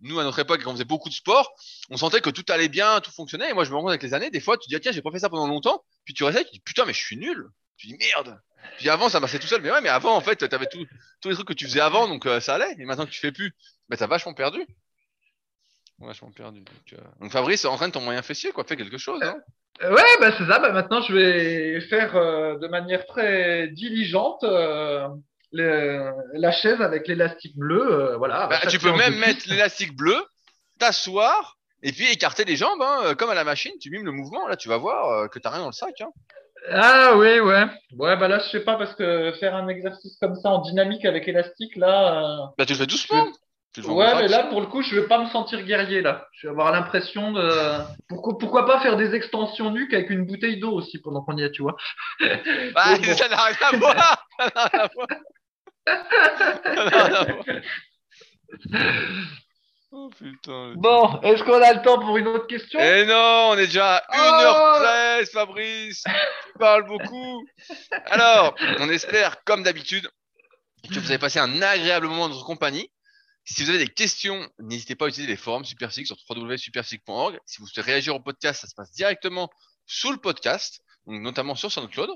nous, 0.00 0.18
à 0.18 0.24
notre 0.24 0.38
époque, 0.38 0.62
quand 0.62 0.70
on 0.70 0.74
faisait 0.74 0.84
beaucoup 0.84 1.08
de 1.08 1.14
sport, 1.14 1.54
on 1.90 1.96
sentait 1.96 2.20
que 2.20 2.30
tout 2.30 2.44
allait 2.48 2.68
bien, 2.68 3.00
tout 3.00 3.10
fonctionnait. 3.10 3.50
Et 3.50 3.52
moi, 3.52 3.64
je 3.64 3.70
me 3.70 3.76
rends 3.76 3.82
compte 3.82 3.90
avec 3.90 4.02
les 4.02 4.14
années, 4.14 4.30
des 4.30 4.40
fois, 4.40 4.56
tu 4.58 4.68
dis, 4.68 4.76
ah, 4.76 4.80
tiens, 4.80 4.92
j'ai 4.92 5.02
pas 5.02 5.10
fait 5.10 5.18
ça 5.18 5.28
pendant 5.28 5.46
longtemps. 5.46 5.84
Puis 6.04 6.14
tu 6.14 6.24
réessayes, 6.24 6.44
tu 6.44 6.52
dis, 6.52 6.60
putain, 6.60 6.84
mais 6.84 6.92
je 6.92 7.00
suis 7.00 7.16
nul. 7.16 7.48
Tu 7.76 7.88
dis, 7.88 7.96
merde. 7.98 8.40
Puis 8.78 8.88
avant, 8.88 9.08
ça 9.08 9.20
marchait 9.20 9.38
tout 9.38 9.46
seul. 9.46 9.60
Mais 9.62 9.70
ouais, 9.70 9.80
mais 9.80 9.88
avant, 9.88 10.16
en 10.16 10.20
fait, 10.20 10.36
t'avais 10.48 10.66
tout, 10.66 10.84
tous 11.20 11.28
les 11.28 11.34
trucs 11.34 11.48
que 11.48 11.52
tu 11.52 11.66
faisais 11.66 11.80
avant, 11.80 12.08
donc 12.08 12.26
euh, 12.26 12.40
ça 12.40 12.54
allait. 12.54 12.74
Et 12.78 12.84
maintenant 12.84 13.04
que 13.04 13.10
tu 13.10 13.20
fais 13.20 13.32
plus, 13.32 13.54
bah, 13.88 13.96
t'as 13.96 14.06
vachement 14.06 14.34
perdu. 14.34 14.64
Vachement 15.98 16.30
perdu. 16.30 16.60
Donc, 16.60 16.92
euh, 16.92 17.02
donc 17.20 17.30
Fabrice, 17.30 17.64
entraîne 17.64 17.92
ton 17.92 18.00
moyen 18.00 18.22
fessier, 18.22 18.52
quoi. 18.52 18.64
Fais 18.64 18.76
quelque 18.76 18.98
chose. 18.98 19.22
Hein. 19.22 19.36
Euh, 19.82 19.94
Ouais, 19.94 20.02
bah, 20.20 20.32
c'est 20.36 20.46
ça. 20.46 20.58
Bah, 20.58 20.72
maintenant, 20.72 21.02
je 21.02 21.12
vais 21.12 21.80
faire 21.82 22.16
euh, 22.16 22.58
de 22.58 22.68
manière 22.68 23.06
très 23.06 23.68
diligente 23.68 24.44
le- 25.54 26.12
la 26.34 26.52
chaise 26.52 26.80
avec 26.80 27.08
l'élastique 27.08 27.56
bleu. 27.56 27.80
euh, 27.80 28.16
voilà. 28.16 28.46
Bah, 28.48 28.60
tu 28.68 28.78
peux 28.78 28.92
même 28.92 29.16
mettre 29.18 29.48
l'élastique 29.48 29.96
bleu, 29.96 30.16
t'asseoir, 30.78 31.56
et 31.82 31.92
puis 31.92 32.10
écarter 32.10 32.44
les 32.44 32.56
jambes, 32.56 32.82
hein, 32.82 33.00
euh, 33.04 33.14
comme 33.14 33.30
à 33.30 33.34
la 33.34 33.44
machine. 33.44 33.72
Tu 33.80 33.90
mimes 33.90 34.04
le 34.04 34.12
mouvement. 34.12 34.46
Là, 34.48 34.56
tu 34.56 34.68
vas 34.68 34.76
voir 34.78 35.08
euh, 35.10 35.28
que 35.28 35.38
t'as 35.38 35.50
rien 35.50 35.60
dans 35.60 35.66
le 35.66 35.72
sac. 35.72 36.00
Hein. 36.00 36.10
Ah 36.70 37.12
oui, 37.16 37.40
ouais. 37.40 37.64
Ouais, 37.98 38.16
bah 38.16 38.26
là, 38.26 38.38
je 38.38 38.48
sais 38.50 38.60
pas 38.64 38.76
parce 38.76 38.94
que 38.94 39.32
faire 39.38 39.54
un 39.54 39.68
exercice 39.68 40.16
comme 40.20 40.34
ça 40.34 40.48
en 40.48 40.62
dynamique 40.62 41.04
avec 41.04 41.28
élastique, 41.28 41.76
là. 41.76 42.50
Bah, 42.56 42.64
tu 42.66 42.72
le 42.72 42.78
fais 42.78 42.86
doucement. 42.86 43.26
Le 43.76 43.84
euh, 43.84 43.88
Ouais, 43.92 44.14
mais 44.14 44.28
là, 44.28 44.44
pour 44.44 44.60
le 44.60 44.68
coup, 44.68 44.82
je 44.82 44.94
vais 44.98 45.06
pas 45.08 45.18
me 45.18 45.28
sentir 45.28 45.60
guerrier, 45.62 46.00
là. 46.00 46.26
Je 46.32 46.46
vais 46.46 46.52
avoir 46.52 46.70
l'impression 46.72 47.32
de. 47.32 47.50
Pourquoi, 48.08 48.38
pourquoi 48.38 48.66
pas 48.66 48.80
faire 48.80 48.96
des 48.96 49.14
extensions 49.14 49.70
nuques 49.72 49.92
avec 49.92 50.08
une 50.10 50.24
bouteille 50.24 50.58
d'eau 50.60 50.72
aussi 50.72 50.98
pendant 51.00 51.22
qu'on 51.22 51.36
y 51.36 51.42
est, 51.42 51.50
tu 51.50 51.62
vois. 51.62 51.76
Bah, 52.20 52.28
bon. 52.96 53.12
ça 53.14 53.28
n'a 53.28 53.36
rien 53.36 53.56
à 53.60 53.76
voir. 53.76 54.26
Oh 59.96 60.10
putain. 60.10 60.74
Bon, 60.76 61.20
est-ce 61.20 61.44
qu'on 61.44 61.62
a 61.62 61.72
le 61.72 61.80
temps 61.82 62.00
pour 62.00 62.16
une 62.16 62.26
autre 62.26 62.48
question? 62.48 62.80
Eh 62.80 63.04
non, 63.06 63.50
on 63.50 63.54
est 63.54 63.66
déjà 63.66 63.98
à 64.08 64.12
Oh 64.12 65.22
1h13, 65.22 65.30
Fabrice. 65.30 66.02
Tu 66.02 66.58
parles 66.58 66.84
beaucoup. 66.84 67.46
Alors, 68.06 68.56
on 68.80 68.90
espère, 68.90 69.44
comme 69.44 69.62
d'habitude, 69.62 70.10
que 70.88 70.98
vous 70.98 71.10
avez 71.10 71.18
passé 71.18 71.38
un 71.38 71.62
agréable 71.62 72.08
moment 72.08 72.28
dans 72.28 72.34
notre 72.34 72.44
compagnie. 72.44 72.90
Si 73.44 73.62
vous 73.62 73.70
avez 73.70 73.78
des 73.78 73.86
questions, 73.86 74.50
n'hésitez 74.58 74.96
pas 74.96 75.04
à 75.04 75.08
utiliser 75.08 75.30
les 75.30 75.36
forums 75.36 75.64
Superphysique 75.64 76.08
sur 76.08 76.16
www.superphysique.org. 76.28 77.38
Si 77.46 77.60
vous 77.60 77.68
souhaitez 77.68 77.88
réagir 77.88 78.16
au 78.16 78.20
podcast, 78.20 78.62
ça 78.62 78.66
se 78.66 78.74
passe 78.74 78.90
directement 78.90 79.48
sous 79.86 80.10
le 80.10 80.18
podcast, 80.18 80.80
donc 81.06 81.22
notamment 81.22 81.54
sur 81.54 81.70
SoundCloud. 81.70 82.10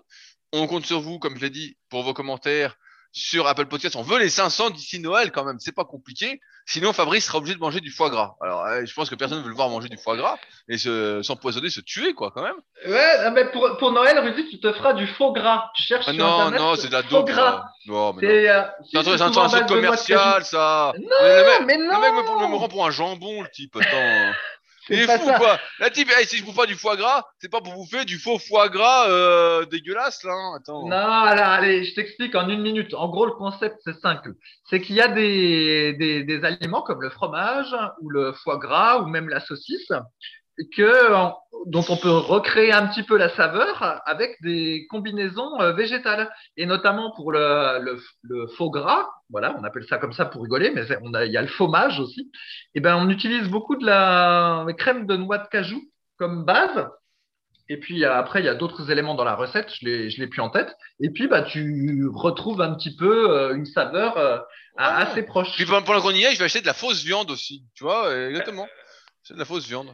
On 0.52 0.66
compte 0.66 0.84
sur 0.84 1.00
vous, 1.00 1.20
comme 1.20 1.36
je 1.36 1.42
l'ai 1.42 1.50
dit, 1.50 1.78
pour 1.90 2.02
vos 2.02 2.12
commentaires 2.12 2.74
sur 3.12 3.46
Apple 3.46 3.66
Podcast. 3.66 3.96
On 3.96 4.02
veut 4.02 4.18
les 4.18 4.28
500 4.28 4.70
d'ici 4.70 5.00
Noël 5.00 5.32
quand 5.32 5.44
même. 5.44 5.58
C'est 5.58 5.74
pas 5.74 5.84
compliqué. 5.84 6.40
Sinon, 6.66 6.92
Fabrice 6.92 7.24
sera 7.26 7.38
obligé 7.38 7.54
de 7.54 7.60
manger 7.60 7.80
du 7.80 7.90
foie 7.90 8.10
gras. 8.10 8.36
Alors, 8.42 8.64
euh, 8.66 8.84
je 8.84 8.92
pense 8.92 9.08
que 9.08 9.14
personne 9.14 9.38
ne 9.38 9.42
veut 9.42 9.48
le 9.48 9.54
voir 9.54 9.70
manger 9.70 9.88
du 9.88 9.96
foie 9.96 10.16
gras 10.16 10.36
et 10.68 10.76
se, 10.76 11.22
s'empoisonner, 11.22 11.70
se 11.70 11.80
tuer, 11.80 12.12
quoi, 12.12 12.30
quand 12.30 12.42
même. 12.42 12.56
Ouais, 12.86 13.16
ah, 13.20 13.30
mais 13.30 13.46
pour, 13.50 13.76
pour 13.78 13.90
Noël, 13.92 14.18
Rudy, 14.18 14.48
tu 14.50 14.60
te 14.60 14.72
feras 14.74 14.92
du 14.92 15.06
faux 15.06 15.32
gras. 15.32 15.70
Tu 15.74 15.82
cherches 15.82 16.04
Ah 16.06 16.12
sur 16.12 16.22
non, 16.22 16.34
Internet. 16.40 16.60
non, 16.60 16.74
c'est 16.76 16.88
de 16.88 16.92
la 16.92 17.02
dope. 17.02 17.26
gras. 17.26 17.64
Non, 17.86 18.12
mais 18.12 18.22
non. 18.22 18.28
C'est 18.28 18.50
euh, 18.50 18.62
si, 18.84 19.16
C'est 19.16 19.22
un 19.22 19.54
un 19.62 19.66
commercial, 19.66 20.44
ça. 20.44 20.92
Non, 20.98 21.08
le 21.22 21.44
mec, 21.44 21.66
mais 21.66 21.76
le 21.78 21.84
mec 21.84 22.12
me, 22.12 22.40
non. 22.40 22.48
me 22.50 22.56
rend 22.56 22.68
pour 22.68 22.86
un 22.86 22.90
jambon, 22.90 23.42
le 23.42 23.48
type. 23.48 23.74
Attends. 23.76 24.32
Il 24.90 24.96
C'est 24.98 25.04
est 25.14 25.18
fou, 25.18 25.26
ça. 25.26 25.38
quoi. 25.38 25.58
La 25.80 25.90
type, 25.90 26.08
hey, 26.10 26.26
si 26.26 26.38
je 26.38 26.44
bouffe 26.44 26.56
pas 26.56 26.66
du 26.66 26.74
foie 26.74 26.96
gras, 26.96 27.24
c'est 27.38 27.50
pas 27.50 27.60
pour 27.60 27.74
bouffer 27.74 28.04
du 28.04 28.18
faux 28.18 28.38
foie 28.38 28.68
gras 28.68 29.08
euh, 29.08 29.64
dégueulasse, 29.66 30.22
là. 30.24 30.32
hein. 30.32 30.54
Attends. 30.56 30.86
Non, 30.88 30.96
alors, 30.96 31.46
allez, 31.46 31.84
je 31.84 31.94
t'explique 31.94 32.34
en 32.34 32.48
une 32.48 32.62
minute. 32.62 32.94
En 32.94 33.08
gros, 33.08 33.26
le 33.26 33.32
concept, 33.32 33.76
c'est 33.84 33.98
simple. 34.00 34.32
C'est 34.64 34.80
qu'il 34.80 34.96
y 34.96 35.00
a 35.00 35.08
des, 35.08 35.92
des, 35.94 36.24
des 36.24 36.44
aliments 36.44 36.82
comme 36.82 37.02
le 37.02 37.10
fromage 37.10 37.74
ou 38.00 38.08
le 38.10 38.32
foie 38.32 38.58
gras 38.58 38.98
ou 39.00 39.06
même 39.06 39.28
la 39.28 39.40
saucisse 39.40 39.90
que, 40.74 41.12
en- 41.14 41.36
dont 41.66 41.84
on 41.88 41.96
peut 41.96 42.10
recréer 42.10 42.72
un 42.72 42.86
petit 42.88 43.02
peu 43.02 43.16
la 43.16 43.28
saveur 43.36 44.00
avec 44.06 44.36
des 44.42 44.86
combinaisons 44.90 45.60
euh, 45.60 45.72
végétales. 45.72 46.30
Et 46.56 46.66
notamment 46.66 47.12
pour 47.16 47.32
le, 47.32 47.78
le, 47.80 48.00
le 48.22 48.46
faux 48.48 48.70
gras, 48.70 49.08
voilà, 49.30 49.54
on 49.58 49.64
appelle 49.64 49.84
ça 49.88 49.98
comme 49.98 50.12
ça 50.12 50.24
pour 50.24 50.42
rigoler, 50.42 50.70
mais 50.70 50.82
on 51.02 51.14
a, 51.14 51.24
il 51.24 51.32
y 51.32 51.36
a 51.36 51.42
le 51.42 51.48
fromage 51.48 52.00
aussi. 52.00 52.30
Et 52.74 52.80
ben, 52.80 52.96
on 52.96 53.08
utilise 53.10 53.48
beaucoup 53.48 53.76
de 53.76 53.86
la 53.86 54.66
crème 54.76 55.06
de 55.06 55.16
noix 55.16 55.38
de 55.38 55.48
cajou 55.48 55.82
comme 56.18 56.44
base. 56.44 56.88
Et 57.70 57.76
puis 57.78 58.02
euh, 58.04 58.14
après, 58.14 58.40
il 58.40 58.46
y 58.46 58.48
a 58.48 58.54
d'autres 58.54 58.90
éléments 58.90 59.14
dans 59.14 59.24
la 59.24 59.34
recette, 59.34 59.70
je 59.78 59.84
l'ai, 59.84 60.10
je 60.10 60.18
l'ai 60.20 60.26
plus 60.26 60.40
en 60.40 60.48
tête. 60.48 60.74
Et 61.00 61.10
puis, 61.10 61.28
bah, 61.28 61.42
tu 61.42 62.06
retrouves 62.14 62.62
un 62.62 62.72
petit 62.74 62.96
peu 62.96 63.30
euh, 63.30 63.54
une 63.54 63.66
saveur 63.66 64.16
euh, 64.16 64.38
a- 64.78 64.96
Ouais. 64.96 65.02
assez 65.06 65.22
proche. 65.22 65.54
Puis 65.56 65.66
pendant 65.66 66.00
qu'on 66.00 66.10
y 66.10 66.22
est, 66.24 66.32
je 66.32 66.38
vais 66.38 66.44
acheter 66.46 66.60
de 66.62 66.66
la 66.66 66.72
fausse 66.72 67.04
viande 67.04 67.30
aussi. 67.30 67.64
Tu 67.74 67.84
vois, 67.84 68.06
euh, 68.08 68.30
exactement. 68.30 68.66
C'est 69.22 69.34
de 69.34 69.38
la 69.38 69.44
fausse 69.44 69.66
viande. 69.66 69.88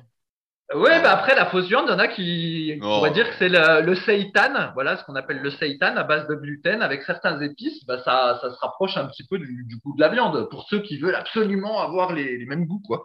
Ouais, 0.72 1.00
bah 1.02 1.12
après, 1.12 1.34
la 1.34 1.44
fausse 1.46 1.66
viande, 1.66 1.84
il 1.88 1.92
y 1.92 1.94
en 1.94 1.98
a 1.98 2.08
qui 2.08 2.78
Oh. 2.80 2.96
pourraient 2.96 3.10
dire 3.10 3.28
que 3.28 3.34
c'est 3.38 3.50
le, 3.50 3.82
le 3.82 3.94
seitan, 3.94 4.72
voilà 4.72 4.96
ce 4.96 5.04
qu'on 5.04 5.14
appelle 5.14 5.40
le 5.40 5.50
seitan 5.50 5.94
à 5.96 6.04
base 6.04 6.26
de 6.26 6.34
gluten 6.34 6.80
avec 6.80 7.02
certains 7.02 7.38
épices. 7.42 7.84
Bah, 7.84 7.98
ça, 8.02 8.38
ça 8.40 8.50
se 8.50 8.56
rapproche 8.60 8.96
un 8.96 9.06
petit 9.06 9.26
peu 9.26 9.38
du, 9.38 9.64
du 9.68 9.76
goût 9.76 9.94
de 9.94 10.00
la 10.00 10.08
viande 10.08 10.48
pour 10.48 10.66
ceux 10.68 10.80
qui 10.80 10.96
veulent 10.98 11.14
absolument 11.14 11.80
avoir 11.82 12.12
les, 12.14 12.38
les 12.38 12.46
mêmes 12.46 12.64
goûts, 12.66 12.80
quoi. 12.80 13.04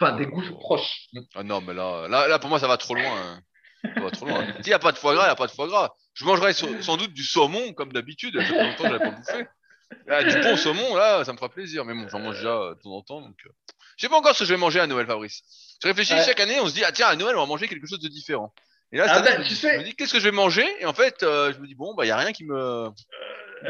Enfin, 0.00 0.12
des 0.16 0.26
goûts 0.26 0.40
proches. 0.60 1.08
Ah 1.34 1.42
non, 1.42 1.60
mais 1.60 1.74
là, 1.74 2.06
là, 2.08 2.28
là, 2.28 2.38
pour 2.38 2.48
moi, 2.48 2.60
ça 2.60 2.68
va 2.68 2.76
trop 2.76 2.94
loin. 2.94 3.02
hein. 3.04 3.40
Ça 3.96 4.00
va 4.02 4.10
trop 4.12 4.26
loin. 4.26 4.44
S'il 4.60 4.66
n'y 4.68 4.72
a 4.72 4.78
pas 4.78 4.92
de 4.92 4.98
foie 4.98 5.14
gras, 5.14 5.24
il 5.24 5.28
n'y 5.28 5.32
a 5.32 5.36
pas 5.36 5.46
de 5.48 5.52
foie 5.52 5.66
gras. 5.66 5.90
Je 6.14 6.24
mangerai 6.24 6.52
so- 6.52 6.80
sans 6.80 6.96
doute 6.96 7.12
du 7.12 7.24
saumon, 7.24 7.72
comme 7.72 7.92
d'habitude. 7.92 8.38
Ça 8.38 8.44
fait 8.44 8.62
longtemps 8.62 8.84
que 8.84 8.92
je 8.92 8.98
pas 8.98 9.10
bouffé. 9.10 9.46
Ah, 10.08 10.22
du 10.22 10.40
bon 10.40 10.56
saumon, 10.56 10.94
là, 10.94 11.24
ça 11.24 11.32
me 11.32 11.38
fera 11.38 11.48
plaisir. 11.48 11.84
Mais 11.84 11.94
bon, 11.94 12.06
j'en 12.08 12.20
mange 12.20 12.36
déjà 12.36 12.56
euh, 12.56 12.74
de 12.76 12.80
temps 12.80 12.90
en 12.92 13.02
temps. 13.02 13.20
Donc, 13.20 13.36
euh. 13.46 13.50
Je 14.00 14.06
sais 14.06 14.08
pas 14.08 14.16
encore 14.16 14.32
ce 14.34 14.38
que 14.38 14.44
je 14.46 14.54
vais 14.54 14.58
manger 14.58 14.80
à 14.80 14.86
Noël, 14.86 15.06
Fabrice. 15.06 15.42
Je 15.82 15.86
réfléchis 15.86 16.14
Ouais. 16.14 16.24
chaque 16.24 16.40
année, 16.40 16.58
on 16.58 16.66
se 16.66 16.72
dit, 16.72 16.82
ah 16.84 16.90
tiens, 16.90 17.08
à 17.08 17.16
Noël, 17.16 17.36
on 17.36 17.40
va 17.40 17.46
manger 17.46 17.68
quelque 17.68 17.86
chose 17.86 18.00
de 18.00 18.08
différent. 18.08 18.50
Et 18.92 18.96
là, 18.96 19.04
Ah 19.06 19.16
année, 19.16 19.28
ben, 19.28 19.30
je, 19.30 19.36
tu 19.36 19.42
me 19.42 19.48
dis- 19.48 19.56
sais- 19.56 19.74
je 19.74 19.78
me 19.80 19.84
dis, 19.84 19.94
qu'est-ce 19.94 20.14
que 20.14 20.18
je 20.20 20.24
vais 20.24 20.30
manger? 20.34 20.66
Et 20.80 20.86
en 20.86 20.94
fait, 20.94 21.22
euh, 21.22 21.52
je 21.52 21.58
me 21.58 21.66
dis, 21.66 21.74
bon, 21.74 21.92
bah, 21.94 22.04
il 22.04 22.08
n'y 22.08 22.12
a 22.12 22.16
rien 22.16 22.32
qui 22.32 22.44
me. 22.46 22.88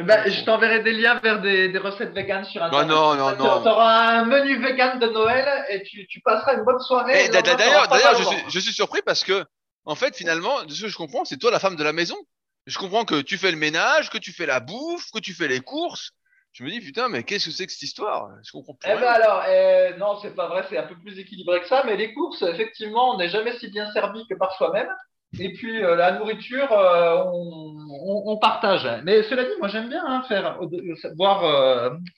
Bah, 0.02 0.28
je 0.30 0.44
t'enverrai 0.44 0.84
des 0.84 0.92
liens 0.92 1.18
vers 1.18 1.40
des, 1.40 1.68
des 1.68 1.78
recettes 1.78 2.12
véganes 2.14 2.44
sur 2.44 2.62
Internet. 2.62 2.86
non, 2.88 3.16
non, 3.16 3.32
Tu 3.32 3.38
non. 3.42 3.66
auras 3.66 4.20
un 4.20 4.24
menu 4.24 4.56
vegan 4.64 5.00
de 5.00 5.06
Noël 5.08 5.64
et 5.68 5.82
tu, 5.82 6.06
tu 6.06 6.20
passeras 6.20 6.54
une 6.54 6.62
bonne 6.64 6.78
soirée. 6.78 7.24
Eh, 7.24 7.26
lendemain, 7.32 7.56
D'ailleurs, 7.88 8.16
je 8.16 8.22
suis, 8.22 8.36
je 8.50 8.60
suis 8.60 8.72
surpris 8.72 9.02
parce 9.04 9.24
que, 9.24 9.44
en 9.84 9.96
fait, 9.96 10.14
finalement, 10.16 10.62
de 10.62 10.72
ce 10.72 10.82
que 10.82 10.88
je 10.88 10.96
comprends, 10.96 11.24
c'est 11.24 11.38
toi 11.38 11.50
la 11.50 11.58
femme 11.58 11.74
de 11.74 11.82
la 11.82 11.92
maison. 11.92 12.16
Je 12.68 12.78
comprends 12.78 13.04
que 13.04 13.20
tu 13.20 13.36
fais 13.36 13.50
le 13.50 13.56
ménage, 13.56 14.10
que 14.10 14.18
tu 14.18 14.32
fais 14.32 14.46
la 14.46 14.60
bouffe, 14.60 15.10
que 15.12 15.18
tu 15.18 15.34
fais 15.34 15.48
les 15.48 15.58
courses. 15.58 16.12
Je 16.52 16.64
me 16.64 16.70
dis, 16.70 16.80
putain, 16.80 17.08
mais 17.08 17.22
qu'est-ce 17.24 17.46
que 17.46 17.50
c'est 17.52 17.66
que 17.66 17.72
cette 17.72 17.82
histoire? 17.82 18.30
Je 18.44 18.50
comprends 18.52 18.74
plus 18.74 18.88
Eh 18.88 18.92
rien. 18.92 19.00
ben 19.00 19.08
alors, 19.08 19.44
euh, 19.48 19.96
non, 19.98 20.18
c'est 20.20 20.34
pas 20.34 20.48
vrai, 20.48 20.64
c'est 20.68 20.78
un 20.78 20.82
peu 20.86 20.96
plus 20.98 21.18
équilibré 21.18 21.60
que 21.60 21.68
ça, 21.68 21.82
mais 21.86 21.96
les 21.96 22.12
courses, 22.14 22.42
effectivement, 22.42 23.14
on 23.14 23.18
n'est 23.18 23.28
jamais 23.28 23.56
si 23.58 23.68
bien 23.68 23.90
servi 23.92 24.26
que 24.28 24.34
par 24.34 24.52
soi-même. 24.56 24.88
Et 25.38 25.52
puis 25.52 25.82
euh, 25.84 25.94
la 25.94 26.12
nourriture, 26.18 26.72
euh, 26.72 27.22
on, 27.26 27.76
on- 27.88 28.22
on 28.32 28.36
partage. 28.38 28.88
Mais 29.04 29.22
cela 29.24 29.44
dit, 29.44 29.50
moi 29.60 29.68
j'aime 29.68 29.88
bien 29.88 30.04
hein, 30.04 30.24
faire 30.28 30.58
euh, 30.60 30.94
voir, 31.16 31.44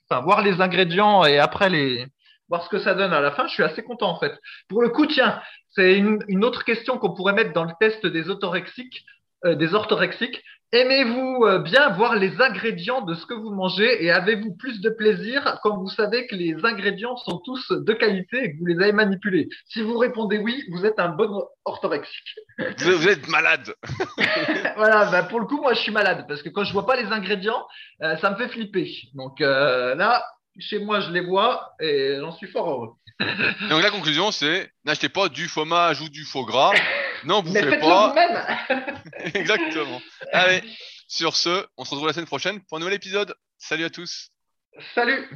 enfin, 0.09 0.23
voir 0.23 0.43
les 0.43 0.61
ingrédients 0.63 1.25
et 1.27 1.39
après 1.39 1.69
les 1.69 2.07
voir 2.49 2.65
ce 2.65 2.71
que 2.71 2.79
ça 2.79 2.95
donne 2.95 3.13
à 3.13 3.21
la 3.21 3.33
fin. 3.33 3.47
Je 3.49 3.53
suis 3.55 3.63
assez 3.63 3.83
content 3.83 4.11
en 4.11 4.19
fait. 4.19 4.33
Pour 4.69 4.81
le 4.83 4.89
coup, 4.89 5.07
tiens, 5.07 5.43
c'est 5.71 5.95
une, 5.99 6.25
une 6.29 6.43
autre 6.45 6.65
question 6.65 6.97
qu'on 6.99 7.13
pourrait 7.15 7.35
mettre 7.35 7.53
dans 7.53 7.65
le 7.65 7.73
test 7.81 8.07
des 8.07 8.31
autorexiques. 8.31 9.05
euh, 9.45 9.57
des 9.57 9.75
orthorexiques 9.75 10.43
Aimez-vous 10.75 11.45
euh, 11.45 11.59
bien 11.59 11.91
voir 11.91 12.17
les 12.17 12.41
ingrédients 12.41 13.03
de 13.03 13.15
ce 13.15 13.27
que 13.27 13.35
vous 13.35 13.51
mangez 13.51 14.03
et 14.03 14.11
avez-vous 14.11 14.57
plus 14.57 14.81
de 14.81 14.89
plaisir 14.89 15.59
quand 15.63 15.77
vous 15.77 15.91
savez 15.91 16.27
que 16.27 16.35
les 16.35 16.57
ingrédients 16.65 17.19
sont 17.19 17.43
tous 17.45 17.71
de 17.71 17.93
qualité 17.93 18.43
et 18.43 18.53
que 18.53 18.59
vous 18.59 18.65
les 18.65 18.83
avez 18.83 18.93
manipulés? 18.93 19.51
Si 19.67 19.83
vous 19.83 19.99
répondez 19.99 20.39
oui, 20.39 20.65
vous 20.71 20.87
êtes 20.87 20.99
un 20.99 21.11
bon 21.11 21.45
orthorexique. 21.67 22.39
Vous, 22.79 22.97
vous 22.97 23.09
êtes 23.09 23.29
malade. 23.29 23.75
voilà, 24.77 25.11
bah 25.11 25.25
pour 25.25 25.41
le 25.41 25.47
coup, 25.47 25.61
moi 25.61 25.75
je 25.75 25.81
suis 25.81 25.93
malade 25.93 26.25
parce 26.27 26.43
que 26.43 26.49
quand 26.49 26.65
je 26.65 26.73
vois 26.73 26.87
pas 26.87 26.97
les 26.97 27.13
ingrédients, 27.13 27.67
euh, 28.03 28.17
ça 28.17 28.31
me 28.31 28.37
fait 28.37 28.49
flipper. 28.49 28.91
Donc 29.13 29.43
euh, 29.43 29.95
là, 29.95 30.25
chez 30.59 30.79
moi, 30.79 31.01
je 31.01 31.11
les 31.11 31.21
vois 31.21 31.75
et 31.81 32.17
j'en 32.19 32.33
suis 32.33 32.47
fort 32.47 32.71
heureux. 32.71 32.93
Donc 33.69 33.83
la 33.83 33.91
conclusion, 33.91 34.31
c'est 34.31 34.71
n'achetez 34.87 35.11
pas 35.11 35.29
du 35.29 35.49
fromage 35.49 36.01
ou 36.01 36.09
du 36.09 36.25
faux 36.25 36.47
gras. 36.47 36.73
Non, 37.25 37.43
Mais 37.43 37.63
bouffez 37.63 37.71
faites-le 37.71 37.81
pas. 37.81 38.09
vous-même 38.09 38.95
Exactement. 39.35 40.01
Allez, 40.33 40.63
sur 41.09 41.37
ce, 41.37 41.67
on 41.77 41.85
se 41.85 41.91
retrouve 41.91 42.07
la 42.09 42.13
semaine 42.15 42.27
prochaine 42.27 42.61
pour 42.63 42.77
un 42.77 42.81
nouvel 42.81 42.95
épisode. 42.95 43.35
Salut 43.59 43.85
à 43.85 43.91
tous. 43.91 44.31
Salut 44.95 45.29